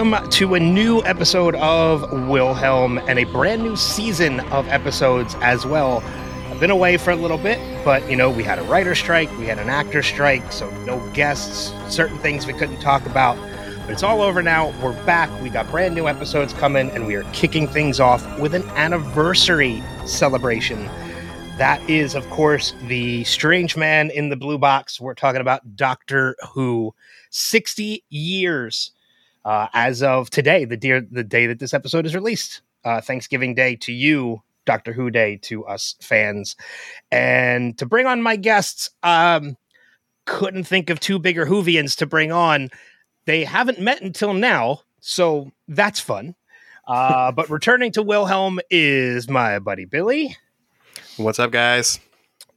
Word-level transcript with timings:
welcome 0.00 0.30
to 0.30 0.54
a 0.54 0.60
new 0.60 1.02
episode 1.04 1.54
of 1.56 2.10
Wilhelm 2.26 2.96
and 3.06 3.18
a 3.18 3.24
brand 3.24 3.62
new 3.62 3.76
season 3.76 4.40
of 4.48 4.66
episodes 4.68 5.36
as 5.42 5.66
well. 5.66 6.00
I've 6.48 6.58
been 6.58 6.70
away 6.70 6.96
for 6.96 7.10
a 7.10 7.16
little 7.16 7.36
bit, 7.36 7.58
but 7.84 8.08
you 8.08 8.16
know, 8.16 8.30
we 8.30 8.42
had 8.42 8.58
a 8.58 8.62
writer 8.62 8.94
strike, 8.94 9.30
we 9.36 9.44
had 9.44 9.58
an 9.58 9.68
actor 9.68 10.02
strike, 10.02 10.52
so 10.52 10.70
no 10.86 11.06
guests, 11.12 11.74
certain 11.94 12.16
things 12.20 12.46
we 12.46 12.54
couldn't 12.54 12.80
talk 12.80 13.04
about. 13.04 13.36
But 13.80 13.90
it's 13.90 14.02
all 14.02 14.22
over 14.22 14.42
now. 14.42 14.72
We're 14.82 14.94
back. 15.04 15.28
We 15.42 15.50
got 15.50 15.70
brand 15.70 15.94
new 15.94 16.08
episodes 16.08 16.54
coming, 16.54 16.90
and 16.92 17.06
we 17.06 17.14
are 17.14 17.24
kicking 17.34 17.66
things 17.66 18.00
off 18.00 18.38
with 18.38 18.54
an 18.54 18.66
anniversary 18.70 19.82
celebration. 20.06 20.86
That 21.58 21.78
is, 21.90 22.14
of 22.14 22.26
course, 22.30 22.72
the 22.84 23.22
strange 23.24 23.76
man 23.76 24.08
in 24.12 24.30
the 24.30 24.36
blue 24.36 24.56
box. 24.56 24.98
We're 24.98 25.12
talking 25.12 25.42
about 25.42 25.76
Doctor 25.76 26.36
Who. 26.54 26.94
60 27.28 28.02
years 28.08 28.92
uh, 29.44 29.68
as 29.72 30.02
of 30.02 30.30
today, 30.30 30.64
the, 30.64 30.76
dear, 30.76 31.00
the 31.00 31.24
day 31.24 31.46
that 31.46 31.58
this 31.58 31.74
episode 31.74 32.06
is 32.06 32.14
released. 32.14 32.62
Uh, 32.84 33.00
Thanksgiving 33.00 33.54
Day 33.54 33.76
to 33.76 33.92
you, 33.92 34.42
Doctor 34.64 34.92
Who 34.92 35.10
Day 35.10 35.36
to 35.42 35.64
us 35.66 35.96
fans. 36.00 36.56
And 37.10 37.76
to 37.78 37.86
bring 37.86 38.06
on 38.06 38.22
my 38.22 38.36
guests, 38.36 38.90
um, 39.02 39.56
couldn't 40.26 40.64
think 40.64 40.90
of 40.90 41.00
two 41.00 41.18
bigger 41.18 41.46
Whovians 41.46 41.96
to 41.96 42.06
bring 42.06 42.32
on. 42.32 42.70
They 43.26 43.44
haven't 43.44 43.80
met 43.80 44.00
until 44.00 44.32
now, 44.32 44.82
so 45.00 45.50
that's 45.68 46.00
fun. 46.00 46.34
Uh, 46.86 47.32
but 47.36 47.50
returning 47.50 47.92
to 47.92 48.02
Wilhelm 48.02 48.60
is 48.70 49.28
my 49.28 49.58
buddy 49.58 49.84
Billie. 49.84 50.36
What's 51.16 51.38
up, 51.38 51.50
guys? 51.50 52.00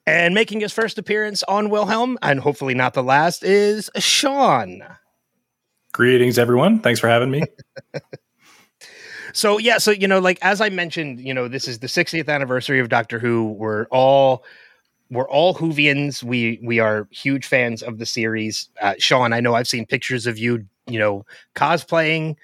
And 0.05 0.33
making 0.33 0.59
his 0.59 0.73
first 0.73 0.97
appearance 0.97 1.43
on 1.43 1.69
Wilhelm, 1.69 2.17
and 2.21 2.39
hopefully 2.39 2.73
not 2.73 2.93
the 2.93 3.03
last, 3.03 3.43
is 3.43 3.89
Sean. 3.97 4.83
Greetings, 5.93 6.39
everyone. 6.39 6.79
Thanks 6.79 6.99
for 6.99 7.07
having 7.07 7.29
me. 7.29 7.43
so, 9.33 9.59
yeah, 9.59 9.77
so, 9.77 9.91
you 9.91 10.07
know, 10.07 10.19
like 10.19 10.39
as 10.41 10.59
I 10.59 10.69
mentioned, 10.69 11.19
you 11.21 11.33
know, 11.33 11.47
this 11.47 11.67
is 11.67 11.79
the 11.79 11.87
60th 11.87 12.27
anniversary 12.27 12.79
of 12.79 12.89
Doctor 12.89 13.19
Who. 13.19 13.53
We're 13.53 13.85
all. 13.85 14.43
We're 15.11 15.29
all 15.29 15.53
Whovians. 15.53 16.23
We 16.23 16.59
we 16.63 16.79
are 16.79 17.07
huge 17.11 17.45
fans 17.45 17.83
of 17.83 17.99
the 17.99 18.05
series. 18.05 18.69
Uh, 18.81 18.95
Sean, 18.97 19.31
I 19.31 19.41
know 19.41 19.53
I've 19.53 19.67
seen 19.67 19.85
pictures 19.85 20.25
of 20.25 20.39
you, 20.39 20.65
you 20.87 20.97
know, 20.97 21.23
cosplaying 21.55 22.35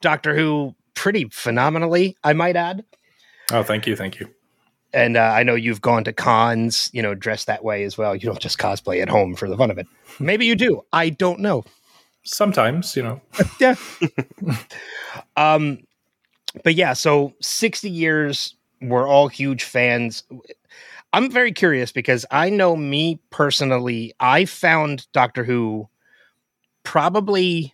Doctor 0.00 0.34
Who 0.34 0.74
pretty 0.94 1.28
phenomenally. 1.30 2.16
I 2.24 2.32
might 2.32 2.56
add. 2.56 2.84
Oh, 3.52 3.62
thank 3.62 3.86
you, 3.86 3.94
thank 3.94 4.18
you 4.18 4.28
and 4.92 5.16
uh, 5.16 5.20
I 5.20 5.42
know 5.42 5.54
you've 5.54 5.80
gone 5.80 6.04
to 6.04 6.12
cons, 6.12 6.90
you 6.92 7.02
know, 7.02 7.14
dressed 7.14 7.46
that 7.46 7.62
way 7.62 7.84
as 7.84 7.98
well. 7.98 8.14
You 8.16 8.22
don't 8.22 8.40
just 8.40 8.58
cosplay 8.58 9.02
at 9.02 9.08
home 9.08 9.34
for 9.34 9.48
the 9.48 9.56
fun 9.56 9.70
of 9.70 9.78
it. 9.78 9.86
Maybe 10.18 10.46
you 10.46 10.54
do. 10.54 10.82
I 10.92 11.10
don't 11.10 11.40
know. 11.40 11.64
Sometimes, 12.24 12.96
you 12.96 13.02
know. 13.02 13.20
yeah. 13.60 13.74
um, 15.36 15.78
but 16.64 16.74
yeah, 16.74 16.92
so 16.92 17.34
sixty 17.40 17.90
years. 17.90 18.54
We're 18.80 19.08
all 19.08 19.28
huge 19.28 19.64
fans. 19.64 20.22
I'm 21.12 21.30
very 21.30 21.52
curious 21.52 21.90
because 21.90 22.24
I 22.30 22.50
know 22.50 22.76
me 22.76 23.18
personally. 23.30 24.12
I 24.20 24.44
found 24.44 25.10
Doctor 25.12 25.44
Who 25.44 25.88
probably. 26.84 27.72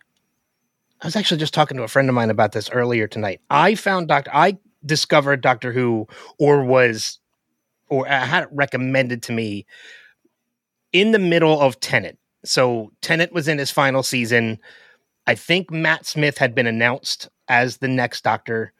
I 1.01 1.07
was 1.07 1.15
actually 1.15 1.37
just 1.37 1.53
talking 1.53 1.77
to 1.77 1.83
a 1.83 1.87
friend 1.87 2.09
of 2.09 2.15
mine 2.15 2.29
about 2.29 2.53
this 2.53 2.69
earlier 2.69 3.07
tonight. 3.07 3.41
I 3.49 3.75
found 3.75 4.07
Doctor. 4.07 4.31
I 4.33 4.57
discovered 4.85 5.41
Doctor 5.41 5.71
Who 5.71 6.07
or 6.39 6.63
was 6.63 7.19
or 7.89 8.05
had 8.05 8.43
it 8.43 8.49
recommended 8.51 9.21
to 9.23 9.31
me 9.33 9.65
in 10.91 11.11
the 11.11 11.19
middle 11.19 11.59
of 11.59 11.79
Tennant. 11.79 12.17
So 12.47 12.91
Tennant 13.01 13.33
was 13.33 13.47
in 13.47 13.57
his 13.57 13.71
final 13.71 14.03
season. 14.03 14.59
I 15.27 15.35
think 15.35 15.71
Matt 15.71 16.05
Smith 16.05 16.37
had 16.37 16.53
been 16.53 16.67
announced 16.67 17.29
as 17.47 17.77
the 17.77 17.87
next 17.87 18.23
Doctor, 18.23 18.73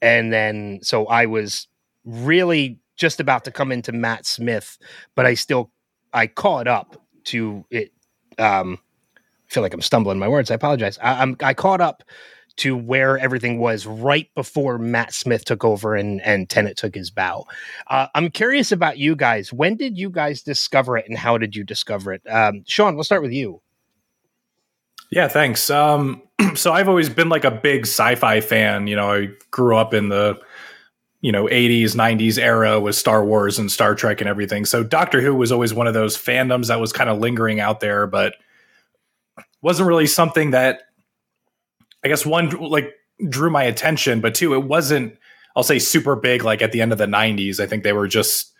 and 0.00 0.32
then 0.32 0.80
so 0.82 1.06
I 1.06 1.26
was 1.26 1.68
really 2.04 2.78
just 2.96 3.20
about 3.20 3.44
to 3.44 3.50
come 3.50 3.72
into 3.72 3.92
Matt 3.92 4.26
Smith, 4.26 4.78
but 5.14 5.26
I 5.26 5.34
still 5.34 5.70
I 6.12 6.26
caught 6.26 6.68
up 6.68 6.96
to 7.24 7.64
it. 7.70 7.92
Um, 8.38 8.78
I 9.16 9.52
feel 9.52 9.62
like 9.62 9.74
I'm 9.74 9.82
stumbling 9.82 10.18
my 10.18 10.28
words. 10.28 10.50
I 10.50 10.54
apologize. 10.54 10.98
I, 10.98 11.22
I'm 11.22 11.36
I 11.42 11.54
caught 11.54 11.80
up 11.80 12.04
to 12.60 12.76
where 12.76 13.16
everything 13.18 13.58
was 13.58 13.86
right 13.86 14.28
before 14.34 14.78
Matt 14.78 15.14
Smith 15.14 15.44
took 15.44 15.64
over 15.64 15.96
and 15.96 16.20
and 16.22 16.48
Tennant 16.48 16.76
took 16.76 16.94
his 16.94 17.10
bow. 17.10 17.46
Uh, 17.86 18.06
I'm 18.14 18.30
curious 18.30 18.70
about 18.70 18.98
you 18.98 19.16
guys. 19.16 19.52
When 19.52 19.76
did 19.76 19.96
you 19.96 20.10
guys 20.10 20.42
discover 20.42 20.96
it, 20.96 21.06
and 21.08 21.16
how 21.16 21.38
did 21.38 21.56
you 21.56 21.64
discover 21.64 22.12
it? 22.12 22.22
Um, 22.28 22.62
Sean, 22.66 22.94
we'll 22.94 23.04
start 23.04 23.22
with 23.22 23.32
you. 23.32 23.62
Yeah, 25.10 25.28
thanks. 25.28 25.70
Um, 25.70 26.22
so 26.54 26.72
I've 26.72 26.88
always 26.88 27.08
been 27.08 27.30
like 27.30 27.44
a 27.44 27.50
big 27.50 27.82
sci-fi 27.82 28.40
fan. 28.40 28.86
You 28.86 28.96
know, 28.96 29.12
I 29.12 29.28
grew 29.50 29.76
up 29.76 29.94
in 29.94 30.10
the 30.10 30.38
you 31.22 31.32
know 31.32 31.44
80s 31.46 31.94
90s 31.94 32.38
era 32.38 32.80
with 32.80 32.94
star 32.94 33.24
wars 33.24 33.58
and 33.58 33.70
star 33.70 33.94
trek 33.94 34.22
and 34.22 34.30
everything 34.30 34.64
so 34.64 34.82
doctor 34.82 35.20
who 35.20 35.34
was 35.34 35.52
always 35.52 35.74
one 35.74 35.86
of 35.86 35.92
those 35.92 36.16
fandoms 36.16 36.68
that 36.68 36.80
was 36.80 36.94
kind 36.94 37.10
of 37.10 37.18
lingering 37.18 37.60
out 37.60 37.80
there 37.80 38.06
but 38.06 38.36
wasn't 39.60 39.86
really 39.86 40.06
something 40.06 40.52
that 40.52 40.84
I 42.04 42.08
guess 42.08 42.24
one 42.24 42.50
like 42.50 42.94
drew 43.28 43.50
my 43.50 43.64
attention, 43.64 44.20
but 44.20 44.34
two, 44.34 44.54
it 44.54 44.64
wasn't. 44.64 45.16
I'll 45.56 45.62
say 45.62 45.78
super 45.78 46.16
big. 46.16 46.44
Like 46.44 46.62
at 46.62 46.72
the 46.72 46.80
end 46.80 46.92
of 46.92 46.98
the 46.98 47.06
'90s, 47.06 47.60
I 47.60 47.66
think 47.66 47.82
they 47.82 47.92
were 47.92 48.08
just 48.08 48.52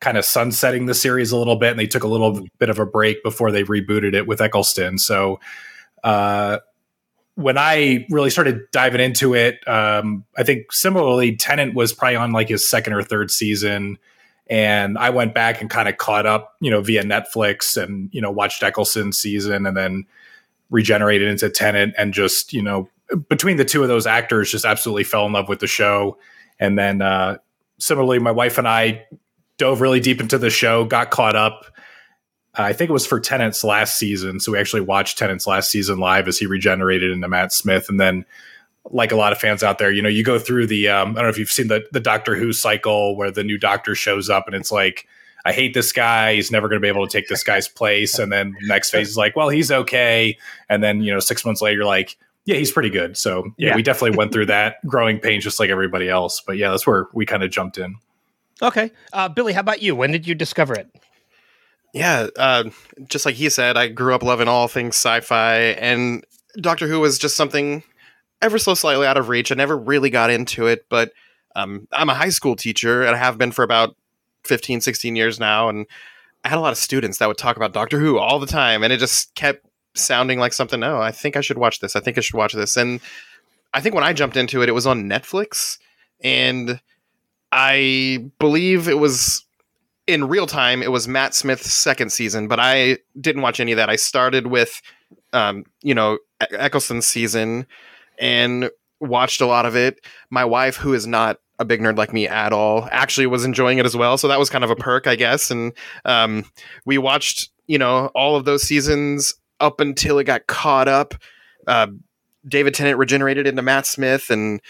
kind 0.00 0.18
of 0.18 0.24
sunsetting 0.24 0.86
the 0.86 0.94
series 0.94 1.32
a 1.32 1.36
little 1.36 1.56
bit, 1.56 1.70
and 1.70 1.78
they 1.78 1.86
took 1.86 2.04
a 2.04 2.08
little 2.08 2.46
bit 2.58 2.68
of 2.68 2.78
a 2.78 2.86
break 2.86 3.22
before 3.22 3.50
they 3.50 3.64
rebooted 3.64 4.14
it 4.14 4.26
with 4.26 4.40
Eccleston. 4.40 4.98
So, 4.98 5.40
uh, 6.02 6.58
when 7.36 7.58
I 7.58 8.06
really 8.10 8.30
started 8.30 8.70
diving 8.70 9.00
into 9.00 9.34
it, 9.34 9.66
um, 9.66 10.24
I 10.36 10.44
think 10.44 10.72
similarly, 10.72 11.36
Tennant 11.36 11.74
was 11.74 11.92
probably 11.92 12.16
on 12.16 12.32
like 12.32 12.48
his 12.48 12.68
second 12.68 12.92
or 12.92 13.02
third 13.02 13.30
season. 13.30 13.98
And 14.46 14.98
I 14.98 15.10
went 15.10 15.34
back 15.34 15.60
and 15.60 15.70
kind 15.70 15.88
of 15.88 15.96
caught 15.96 16.26
up, 16.26 16.54
you 16.60 16.70
know, 16.70 16.82
via 16.82 17.02
Netflix 17.02 17.82
and, 17.82 18.10
you 18.12 18.20
know, 18.20 18.30
watched 18.30 18.62
Eccleston's 18.62 19.18
season 19.18 19.66
and 19.66 19.76
then 19.76 20.04
regenerated 20.74 21.28
into 21.28 21.48
Tennant, 21.48 21.94
and 21.96 22.12
just 22.12 22.52
you 22.52 22.60
know 22.60 22.88
between 23.28 23.56
the 23.56 23.64
two 23.64 23.82
of 23.82 23.88
those 23.88 24.06
actors 24.06 24.50
just 24.50 24.64
absolutely 24.64 25.04
fell 25.04 25.24
in 25.24 25.32
love 25.32 25.48
with 25.48 25.60
the 25.60 25.66
show. 25.66 26.18
And 26.58 26.78
then 26.78 27.00
uh, 27.00 27.38
similarly 27.78 28.18
my 28.18 28.30
wife 28.30 28.58
and 28.58 28.66
I 28.66 29.06
dove 29.56 29.80
really 29.80 30.00
deep 30.00 30.20
into 30.20 30.36
the 30.36 30.50
show 30.50 30.84
got 30.84 31.10
caught 31.10 31.36
up. 31.36 31.66
I 32.54 32.72
think 32.72 32.90
it 32.90 32.92
was 32.92 33.06
for 33.06 33.20
Tennant's 33.20 33.64
last 33.64 33.98
season. 33.98 34.40
So 34.40 34.52
we 34.52 34.58
actually 34.58 34.82
watched 34.82 35.18
Tennant's 35.18 35.46
last 35.46 35.70
season 35.70 35.98
live 35.98 36.28
as 36.28 36.38
he 36.38 36.46
regenerated 36.46 37.10
into 37.10 37.28
Matt 37.28 37.52
Smith. 37.52 37.88
And 37.88 38.00
then 38.00 38.24
like 38.90 39.12
a 39.12 39.16
lot 39.16 39.32
of 39.32 39.38
fans 39.38 39.62
out 39.62 39.78
there 39.78 39.90
you 39.90 40.02
know 40.02 40.10
you 40.10 40.22
go 40.22 40.38
through 40.38 40.66
the 40.66 40.88
um, 40.88 41.12
I 41.12 41.14
don't 41.14 41.24
know 41.24 41.28
if 41.30 41.38
you've 41.38 41.48
seen 41.48 41.68
the 41.68 41.86
the 41.92 42.00
Doctor 42.00 42.34
Who 42.34 42.52
cycle 42.52 43.16
where 43.16 43.30
the 43.30 43.42
new 43.42 43.56
doctor 43.56 43.94
shows 43.94 44.28
up 44.28 44.46
and 44.46 44.54
it's 44.54 44.70
like 44.70 45.06
I 45.44 45.52
hate 45.52 45.74
this 45.74 45.92
guy. 45.92 46.34
He's 46.34 46.50
never 46.50 46.68
going 46.68 46.80
to 46.80 46.84
be 46.84 46.88
able 46.88 47.06
to 47.06 47.12
take 47.12 47.28
this 47.28 47.42
guy's 47.42 47.68
place. 47.68 48.18
And 48.18 48.32
then 48.32 48.56
next 48.62 48.90
phase 48.90 49.08
is 49.08 49.16
like, 49.16 49.36
well, 49.36 49.48
he's 49.50 49.70
okay. 49.70 50.38
And 50.68 50.82
then, 50.82 51.02
you 51.02 51.12
know, 51.12 51.20
six 51.20 51.44
months 51.44 51.60
later, 51.60 51.76
you're 51.76 51.84
like, 51.84 52.16
yeah, 52.46 52.56
he's 52.56 52.72
pretty 52.72 52.90
good. 52.90 53.16
So 53.16 53.44
yeah, 53.56 53.70
yeah. 53.70 53.76
we 53.76 53.82
definitely 53.82 54.16
went 54.16 54.32
through 54.32 54.46
that 54.46 54.76
growing 54.86 55.18
pains 55.18 55.44
just 55.44 55.60
like 55.60 55.70
everybody 55.70 56.08
else. 56.08 56.40
But 56.40 56.56
yeah, 56.56 56.70
that's 56.70 56.86
where 56.86 57.06
we 57.12 57.26
kind 57.26 57.42
of 57.42 57.50
jumped 57.50 57.78
in. 57.78 57.96
Okay. 58.62 58.90
Uh, 59.12 59.28
Billie, 59.28 59.52
how 59.52 59.60
about 59.60 59.82
you? 59.82 59.94
When 59.96 60.12
did 60.12 60.26
you 60.26 60.34
discover 60.34 60.74
it? 60.74 60.88
Yeah, 61.92 62.26
uh, 62.36 62.64
just 63.08 63.24
like 63.24 63.36
he 63.36 63.48
said, 63.48 63.76
I 63.76 63.86
grew 63.86 64.14
up 64.14 64.24
loving 64.24 64.48
all 64.48 64.66
things 64.66 64.96
sci-fi, 64.96 65.58
and 65.58 66.24
Doctor 66.56 66.88
Who 66.88 66.98
was 66.98 67.20
just 67.20 67.36
something 67.36 67.84
ever 68.42 68.58
so 68.58 68.74
slightly 68.74 69.06
out 69.06 69.16
of 69.16 69.28
reach. 69.28 69.52
I 69.52 69.54
never 69.54 69.78
really 69.78 70.10
got 70.10 70.28
into 70.28 70.66
it, 70.66 70.86
but 70.88 71.12
um, 71.54 71.86
I'm 71.92 72.10
a 72.10 72.14
high 72.14 72.30
school 72.30 72.56
teacher, 72.56 73.04
and 73.04 73.14
I 73.14 73.18
have 73.18 73.38
been 73.38 73.52
for 73.52 73.62
about 73.62 73.94
15, 74.44 74.80
16 74.80 75.16
years 75.16 75.40
now. 75.40 75.68
And 75.68 75.86
I 76.44 76.48
had 76.48 76.58
a 76.58 76.60
lot 76.60 76.72
of 76.72 76.78
students 76.78 77.18
that 77.18 77.28
would 77.28 77.38
talk 77.38 77.56
about 77.56 77.72
Doctor 77.72 77.98
Who 77.98 78.18
all 78.18 78.38
the 78.38 78.46
time. 78.46 78.82
And 78.82 78.92
it 78.92 78.98
just 78.98 79.34
kept 79.34 79.66
sounding 79.94 80.38
like 80.38 80.52
something. 80.52 80.82
Oh, 80.82 81.00
I 81.00 81.10
think 81.10 81.36
I 81.36 81.40
should 81.40 81.58
watch 81.58 81.80
this. 81.80 81.96
I 81.96 82.00
think 82.00 82.18
I 82.18 82.20
should 82.20 82.36
watch 82.36 82.52
this. 82.52 82.76
And 82.76 83.00
I 83.72 83.80
think 83.80 83.94
when 83.94 84.04
I 84.04 84.12
jumped 84.12 84.36
into 84.36 84.62
it, 84.62 84.68
it 84.68 84.72
was 84.72 84.86
on 84.86 85.08
Netflix. 85.08 85.78
And 86.22 86.80
I 87.52 88.30
believe 88.38 88.88
it 88.88 88.98
was 88.98 89.44
in 90.06 90.28
real 90.28 90.46
time. 90.46 90.82
It 90.82 90.92
was 90.92 91.08
Matt 91.08 91.34
Smith's 91.34 91.72
second 91.72 92.10
season, 92.10 92.48
but 92.48 92.60
I 92.60 92.98
didn't 93.20 93.42
watch 93.42 93.60
any 93.60 93.72
of 93.72 93.76
that. 93.76 93.88
I 93.88 93.96
started 93.96 94.48
with, 94.48 94.82
um, 95.32 95.64
you 95.82 95.94
know, 95.94 96.18
Eccleston's 96.40 97.06
season 97.06 97.66
and 98.18 98.70
watched 99.00 99.40
a 99.40 99.46
lot 99.46 99.66
of 99.66 99.76
it. 99.76 100.04
My 100.30 100.44
wife, 100.44 100.76
who 100.76 100.92
is 100.94 101.06
not 101.06 101.38
a 101.64 101.66
big 101.66 101.80
nerd 101.80 101.96
like 101.96 102.12
me 102.12 102.28
at 102.28 102.52
all. 102.52 102.88
Actually 102.92 103.26
was 103.26 103.44
enjoying 103.44 103.78
it 103.78 103.86
as 103.86 103.96
well 103.96 104.16
so 104.16 104.28
that 104.28 104.38
was 104.38 104.50
kind 104.50 104.62
of 104.62 104.70
a 104.70 104.76
perk 104.76 105.06
i 105.06 105.16
guess. 105.16 105.50
And 105.50 105.72
um, 106.04 106.44
we 106.84 106.98
watched 106.98 107.50
you 107.66 107.78
know 107.78 108.10
all 108.14 108.36
of 108.36 108.44
those 108.44 108.62
seasons 108.62 109.34
up 109.60 109.80
until 109.80 110.18
it 110.18 110.24
got 110.24 110.46
caught 110.46 110.88
up. 110.88 111.14
Uh, 111.66 111.88
david 112.46 112.74
tennant 112.74 112.98
regenerated 112.98 113.46
into 113.46 113.62
matt 113.62 113.86
smith 113.86 114.28
and 114.28 114.60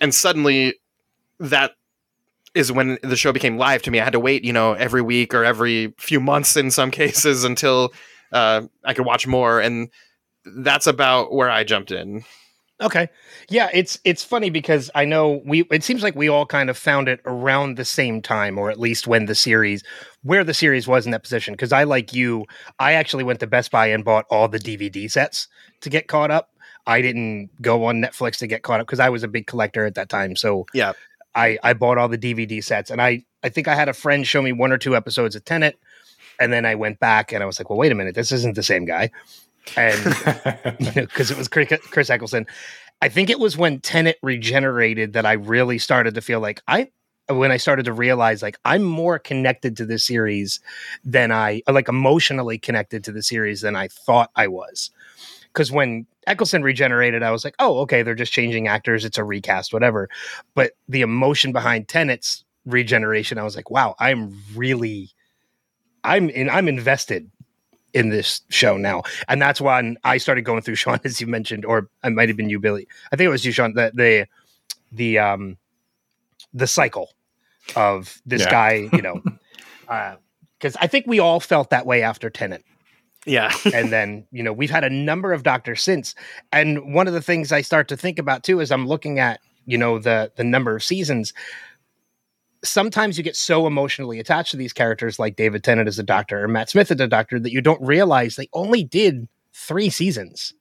and 0.00 0.14
suddenly 0.14 0.74
that 1.40 1.72
is 2.54 2.70
when 2.70 2.96
the 3.02 3.16
show 3.16 3.32
became 3.32 3.58
live 3.58 3.82
to 3.82 3.90
me. 3.90 4.00
I 4.00 4.04
had 4.04 4.12
to 4.12 4.20
wait 4.20 4.44
you 4.44 4.52
know 4.52 4.72
every 4.74 5.02
week 5.02 5.34
or 5.34 5.44
every 5.44 5.94
few 5.98 6.20
months 6.20 6.56
in 6.56 6.70
some 6.70 6.90
cases 7.02 7.44
until 7.44 7.92
uh, 8.32 8.62
i 8.84 8.94
could 8.94 9.06
watch 9.06 9.26
more 9.26 9.60
and 9.60 9.88
that's 10.44 10.86
about 10.86 11.32
where 11.32 11.50
i 11.50 11.64
jumped 11.64 11.90
in 11.90 12.24
Okay. 12.80 13.08
Yeah, 13.48 13.68
it's 13.72 13.98
it's 14.04 14.22
funny 14.22 14.50
because 14.50 14.88
I 14.94 15.04
know 15.04 15.42
we 15.44 15.62
it 15.70 15.82
seems 15.82 16.02
like 16.02 16.14
we 16.14 16.28
all 16.28 16.46
kind 16.46 16.70
of 16.70 16.78
found 16.78 17.08
it 17.08 17.20
around 17.24 17.76
the 17.76 17.84
same 17.84 18.22
time 18.22 18.56
or 18.56 18.70
at 18.70 18.78
least 18.78 19.08
when 19.08 19.26
the 19.26 19.34
series 19.34 19.82
where 20.22 20.44
the 20.44 20.54
series 20.54 20.86
was 20.86 21.04
in 21.04 21.10
that 21.10 21.22
position 21.24 21.54
because 21.54 21.72
I 21.72 21.84
like 21.84 22.12
you 22.12 22.44
I 22.78 22.92
actually 22.92 23.24
went 23.24 23.40
to 23.40 23.48
Best 23.48 23.72
Buy 23.72 23.86
and 23.88 24.04
bought 24.04 24.26
all 24.30 24.46
the 24.46 24.60
DVD 24.60 25.10
sets 25.10 25.48
to 25.80 25.90
get 25.90 26.06
caught 26.06 26.30
up. 26.30 26.50
I 26.86 27.02
didn't 27.02 27.50
go 27.60 27.84
on 27.84 28.00
Netflix 28.00 28.36
to 28.38 28.46
get 28.46 28.62
caught 28.62 28.80
up 28.80 28.86
because 28.86 29.00
I 29.00 29.08
was 29.08 29.24
a 29.24 29.28
big 29.28 29.48
collector 29.48 29.84
at 29.84 29.96
that 29.96 30.08
time. 30.08 30.36
So 30.36 30.66
Yeah. 30.72 30.92
I 31.34 31.58
I 31.64 31.72
bought 31.72 31.98
all 31.98 32.08
the 32.08 32.18
DVD 32.18 32.62
sets 32.62 32.90
and 32.90 33.02
I 33.02 33.24
I 33.42 33.48
think 33.48 33.66
I 33.66 33.74
had 33.74 33.88
a 33.88 33.92
friend 33.92 34.24
show 34.24 34.40
me 34.40 34.52
one 34.52 34.70
or 34.70 34.78
two 34.78 34.94
episodes 34.94 35.34
of 35.34 35.44
Tennant 35.44 35.74
and 36.38 36.52
then 36.52 36.64
I 36.64 36.76
went 36.76 37.00
back 37.00 37.32
and 37.32 37.42
I 37.42 37.46
was 37.46 37.58
like, 37.58 37.68
"Well, 37.68 37.78
wait 37.78 37.90
a 37.90 37.96
minute, 37.96 38.14
this 38.14 38.30
isn't 38.30 38.54
the 38.54 38.62
same 38.62 38.84
guy." 38.84 39.10
And 39.76 40.76
because 40.94 41.30
it 41.30 41.36
was 41.36 41.48
Chris 41.48 41.72
Chris 41.90 42.10
Eccleston. 42.10 42.46
I 43.00 43.08
think 43.08 43.30
it 43.30 43.38
was 43.38 43.56
when 43.56 43.80
Tennant 43.80 44.16
regenerated 44.22 45.12
that 45.12 45.24
I 45.24 45.32
really 45.32 45.78
started 45.78 46.14
to 46.14 46.20
feel 46.20 46.40
like 46.40 46.60
I 46.66 46.90
when 47.28 47.52
I 47.52 47.58
started 47.58 47.84
to 47.84 47.92
realize 47.92 48.42
like 48.42 48.58
I'm 48.64 48.82
more 48.82 49.18
connected 49.18 49.76
to 49.76 49.84
this 49.84 50.04
series 50.04 50.60
than 51.04 51.30
I 51.30 51.62
like 51.68 51.88
emotionally 51.88 52.58
connected 52.58 53.04
to 53.04 53.12
the 53.12 53.22
series 53.22 53.60
than 53.60 53.76
I 53.76 53.88
thought 53.88 54.30
I 54.34 54.48
was. 54.48 54.90
Because 55.52 55.70
when 55.70 56.06
Eccleston 56.26 56.62
regenerated, 56.62 57.22
I 57.22 57.30
was 57.30 57.44
like, 57.44 57.54
oh, 57.58 57.78
okay, 57.80 58.02
they're 58.02 58.14
just 58.14 58.32
changing 58.32 58.68
actors, 58.68 59.04
it's 59.04 59.18
a 59.18 59.24
recast, 59.24 59.72
whatever. 59.72 60.08
But 60.54 60.72
the 60.88 61.00
emotion 61.00 61.52
behind 61.52 61.88
Tennant's 61.88 62.44
regeneration, 62.64 63.38
I 63.38 63.44
was 63.44 63.56
like, 63.56 63.70
wow, 63.70 63.94
I'm 63.98 64.36
really 64.54 65.10
I'm 66.04 66.30
in 66.30 66.48
I'm 66.48 66.68
invested 66.68 67.30
in 67.94 68.10
this 68.10 68.42
show 68.50 68.76
now. 68.76 69.02
And 69.28 69.40
that's 69.40 69.60
when 69.60 69.96
I 70.04 70.18
started 70.18 70.42
going 70.42 70.62
through 70.62 70.74
Sean, 70.82 71.00
as 71.04 71.20
you 71.20 71.26
mentioned, 71.26 71.64
or 71.64 71.88
it 72.04 72.10
might 72.10 72.28
have 72.28 72.36
been 72.36 72.50
you, 72.50 72.58
Billie. 72.60 72.86
I 73.12 73.16
think 73.16 73.26
it 73.26 73.30
was 73.30 73.44
you, 73.44 73.52
Sean, 73.52 73.74
that 73.74 73.96
the 73.96 74.26
the 74.92 75.18
um 75.18 75.56
the 76.54 76.66
cycle 76.66 77.10
of 77.76 78.20
this 78.26 78.42
Yeah. 78.42 78.50
guy, 78.50 78.88
you 78.92 79.02
know. 79.02 79.22
uh 79.88 80.16
because 80.58 80.76
I 80.80 80.88
think 80.88 81.06
we 81.06 81.20
all 81.20 81.38
felt 81.38 81.70
that 81.70 81.86
way 81.86 82.02
after 82.02 82.30
Tennant. 82.30 82.64
Yeah. 83.26 83.52
and 83.72 83.92
then, 83.92 84.26
you 84.32 84.42
know, 84.42 84.52
we've 84.52 84.70
had 84.70 84.82
a 84.82 84.90
number 84.90 85.32
of 85.32 85.44
doctors 85.44 85.82
since. 85.82 86.16
And 86.52 86.92
one 86.94 87.06
of 87.06 87.14
the 87.14 87.22
things 87.22 87.52
I 87.52 87.60
start 87.60 87.86
to 87.88 87.96
think 87.96 88.18
about 88.18 88.42
too 88.42 88.58
is 88.60 88.72
I'm 88.72 88.88
looking 88.88 89.20
at, 89.20 89.40
you 89.66 89.78
know, 89.78 89.98
the 89.98 90.32
the 90.36 90.44
number 90.44 90.74
of 90.74 90.82
seasons. 90.82 91.32
Sometimes 92.64 93.16
you 93.16 93.24
get 93.24 93.36
so 93.36 93.66
emotionally 93.66 94.18
attached 94.18 94.50
to 94.50 94.56
these 94.56 94.72
characters, 94.72 95.18
like 95.18 95.36
David 95.36 95.62
Tennant 95.62 95.88
as 95.88 95.98
a 95.98 96.02
doctor 96.02 96.42
or 96.42 96.48
Matt 96.48 96.70
Smith 96.70 96.90
as 96.90 97.00
a 97.00 97.06
doctor, 97.06 97.38
that 97.38 97.52
you 97.52 97.60
don't 97.60 97.80
realize 97.80 98.36
they 98.36 98.48
only 98.52 98.84
did 98.84 99.28
three 99.52 99.90
seasons. 99.90 100.54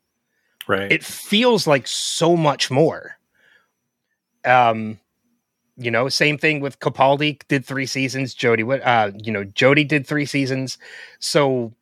right. 0.68 0.92
It 0.92 1.04
feels 1.04 1.66
like 1.68 1.88
so 1.88 2.36
much 2.36 2.70
more. 2.70 3.18
Um, 4.46 5.00
you 5.78 5.92
know, 5.92 6.10
same 6.10 6.38
thing 6.38 6.60
with 6.60 6.80
Capaldi 6.80 7.40
did 7.48 7.66
three 7.66 7.86
seasons. 7.86 8.34
Jodie, 8.34 8.64
what 8.64 8.82
uh, 8.82 9.12
you 9.24 9.32
know, 9.32 9.44
Jodie 9.44 9.88
did 9.88 10.08
three 10.08 10.26
seasons. 10.26 10.78
So 11.20 11.74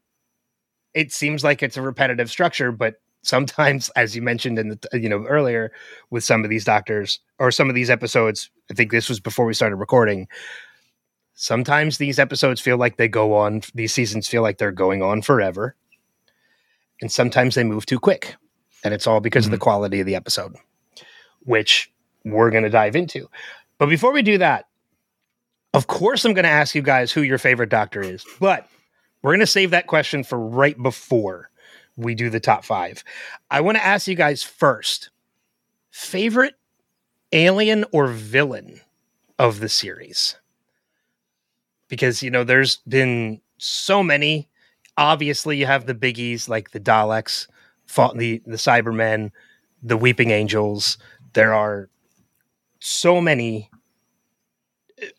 it 0.94 1.12
seems 1.14 1.44
like 1.44 1.64
it's 1.64 1.78
a 1.78 1.82
repetitive 1.82 2.30
structure, 2.30 2.72
but 2.72 2.96
sometimes, 3.26 3.90
as 3.96 4.16
you 4.16 4.22
mentioned 4.22 4.60
in 4.60 4.70
the 4.70 4.80
you 4.94 5.10
know 5.10 5.26
earlier, 5.26 5.72
with 6.10 6.24
some 6.24 6.44
of 6.44 6.50
these 6.50 6.64
doctors 6.64 7.20
or 7.40 7.52
some 7.52 7.70
of 7.70 7.76
these 7.76 7.90
episodes, 7.90 8.50
I 8.72 8.74
think 8.74 8.92
this 8.92 9.10
was 9.10 9.20
before 9.20 9.46
we 9.46 9.54
started 9.54 9.78
recording. 9.78 10.28
Sometimes 11.34 11.98
these 11.98 12.20
episodes 12.20 12.62
feel 12.62 12.78
like 12.78 12.98
they 12.98 13.08
go 13.08 13.34
on; 13.34 13.62
these 13.74 13.94
seasons 13.94 14.28
feel 14.28 14.42
like 14.42 14.58
they're 14.58 14.72
going 14.72 15.02
on 15.02 15.22
forever, 15.22 15.76
and 17.02 17.12
sometimes 17.12 17.56
they 17.56 17.64
move 17.64 17.86
too 17.86 18.00
quick, 18.00 18.36
and 18.84 18.94
it's 18.94 19.08
all 19.08 19.20
because 19.20 19.46
of 19.46 19.52
the 19.52 19.58
mm-hmm. 19.58 19.64
quality 19.64 20.00
of 20.00 20.06
the 20.06 20.16
episode, 20.16 20.56
which 21.42 21.92
we're 22.24 22.52
going 22.52 22.64
to 22.64 22.70
dive 22.70 22.96
into. 22.96 23.30
But 23.78 23.90
before 23.90 24.14
we 24.14 24.22
do 24.22 24.38
that, 24.38 24.68
of 25.74 25.88
course, 25.88 26.24
I'm 26.24 26.34
going 26.34 26.44
to 26.44 26.50
ask 26.50 26.74
you 26.74 26.82
guys 26.82 27.12
who 27.12 27.22
your 27.22 27.38
favorite 27.38 27.70
doctor 27.70 28.02
is, 28.02 28.26
but 28.40 28.68
we're 29.22 29.32
going 29.32 29.40
to 29.42 29.48
save 29.48 29.72
that 29.72 29.88
question 29.88 30.24
for 30.24 30.40
right 30.40 30.82
before 30.82 31.50
we 31.98 32.16
do 32.16 32.30
the 32.30 32.40
top 32.40 32.64
five. 32.66 33.04
I 33.50 33.62
want 33.62 33.78
to 33.78 33.86
ask 33.86 34.08
you 34.08 34.16
guys 34.16 34.44
first 34.44 35.10
favorite 35.92 36.56
alien 37.32 37.86
or 37.92 38.08
villain 38.08 38.82
of 39.40 39.60
the 39.60 39.70
series? 39.70 40.36
Because, 41.88 42.24
you 42.24 42.32
know, 42.32 42.44
there's 42.44 42.78
been 42.88 43.42
so 43.58 44.02
many. 44.02 44.50
Obviously, 44.98 45.58
you 45.58 45.66
have 45.66 45.86
the 45.86 45.96
biggies 45.96 46.50
like 46.50 46.72
the 46.72 46.80
Daleks, 46.80 47.48
the, 47.96 48.42
the 48.46 48.58
Cybermen, 48.58 49.32
the 49.84 49.98
Weeping 49.98 50.32
Angels. 50.32 50.98
There 51.34 51.54
are 51.54 51.90
so 52.80 53.22
many. 53.22 53.70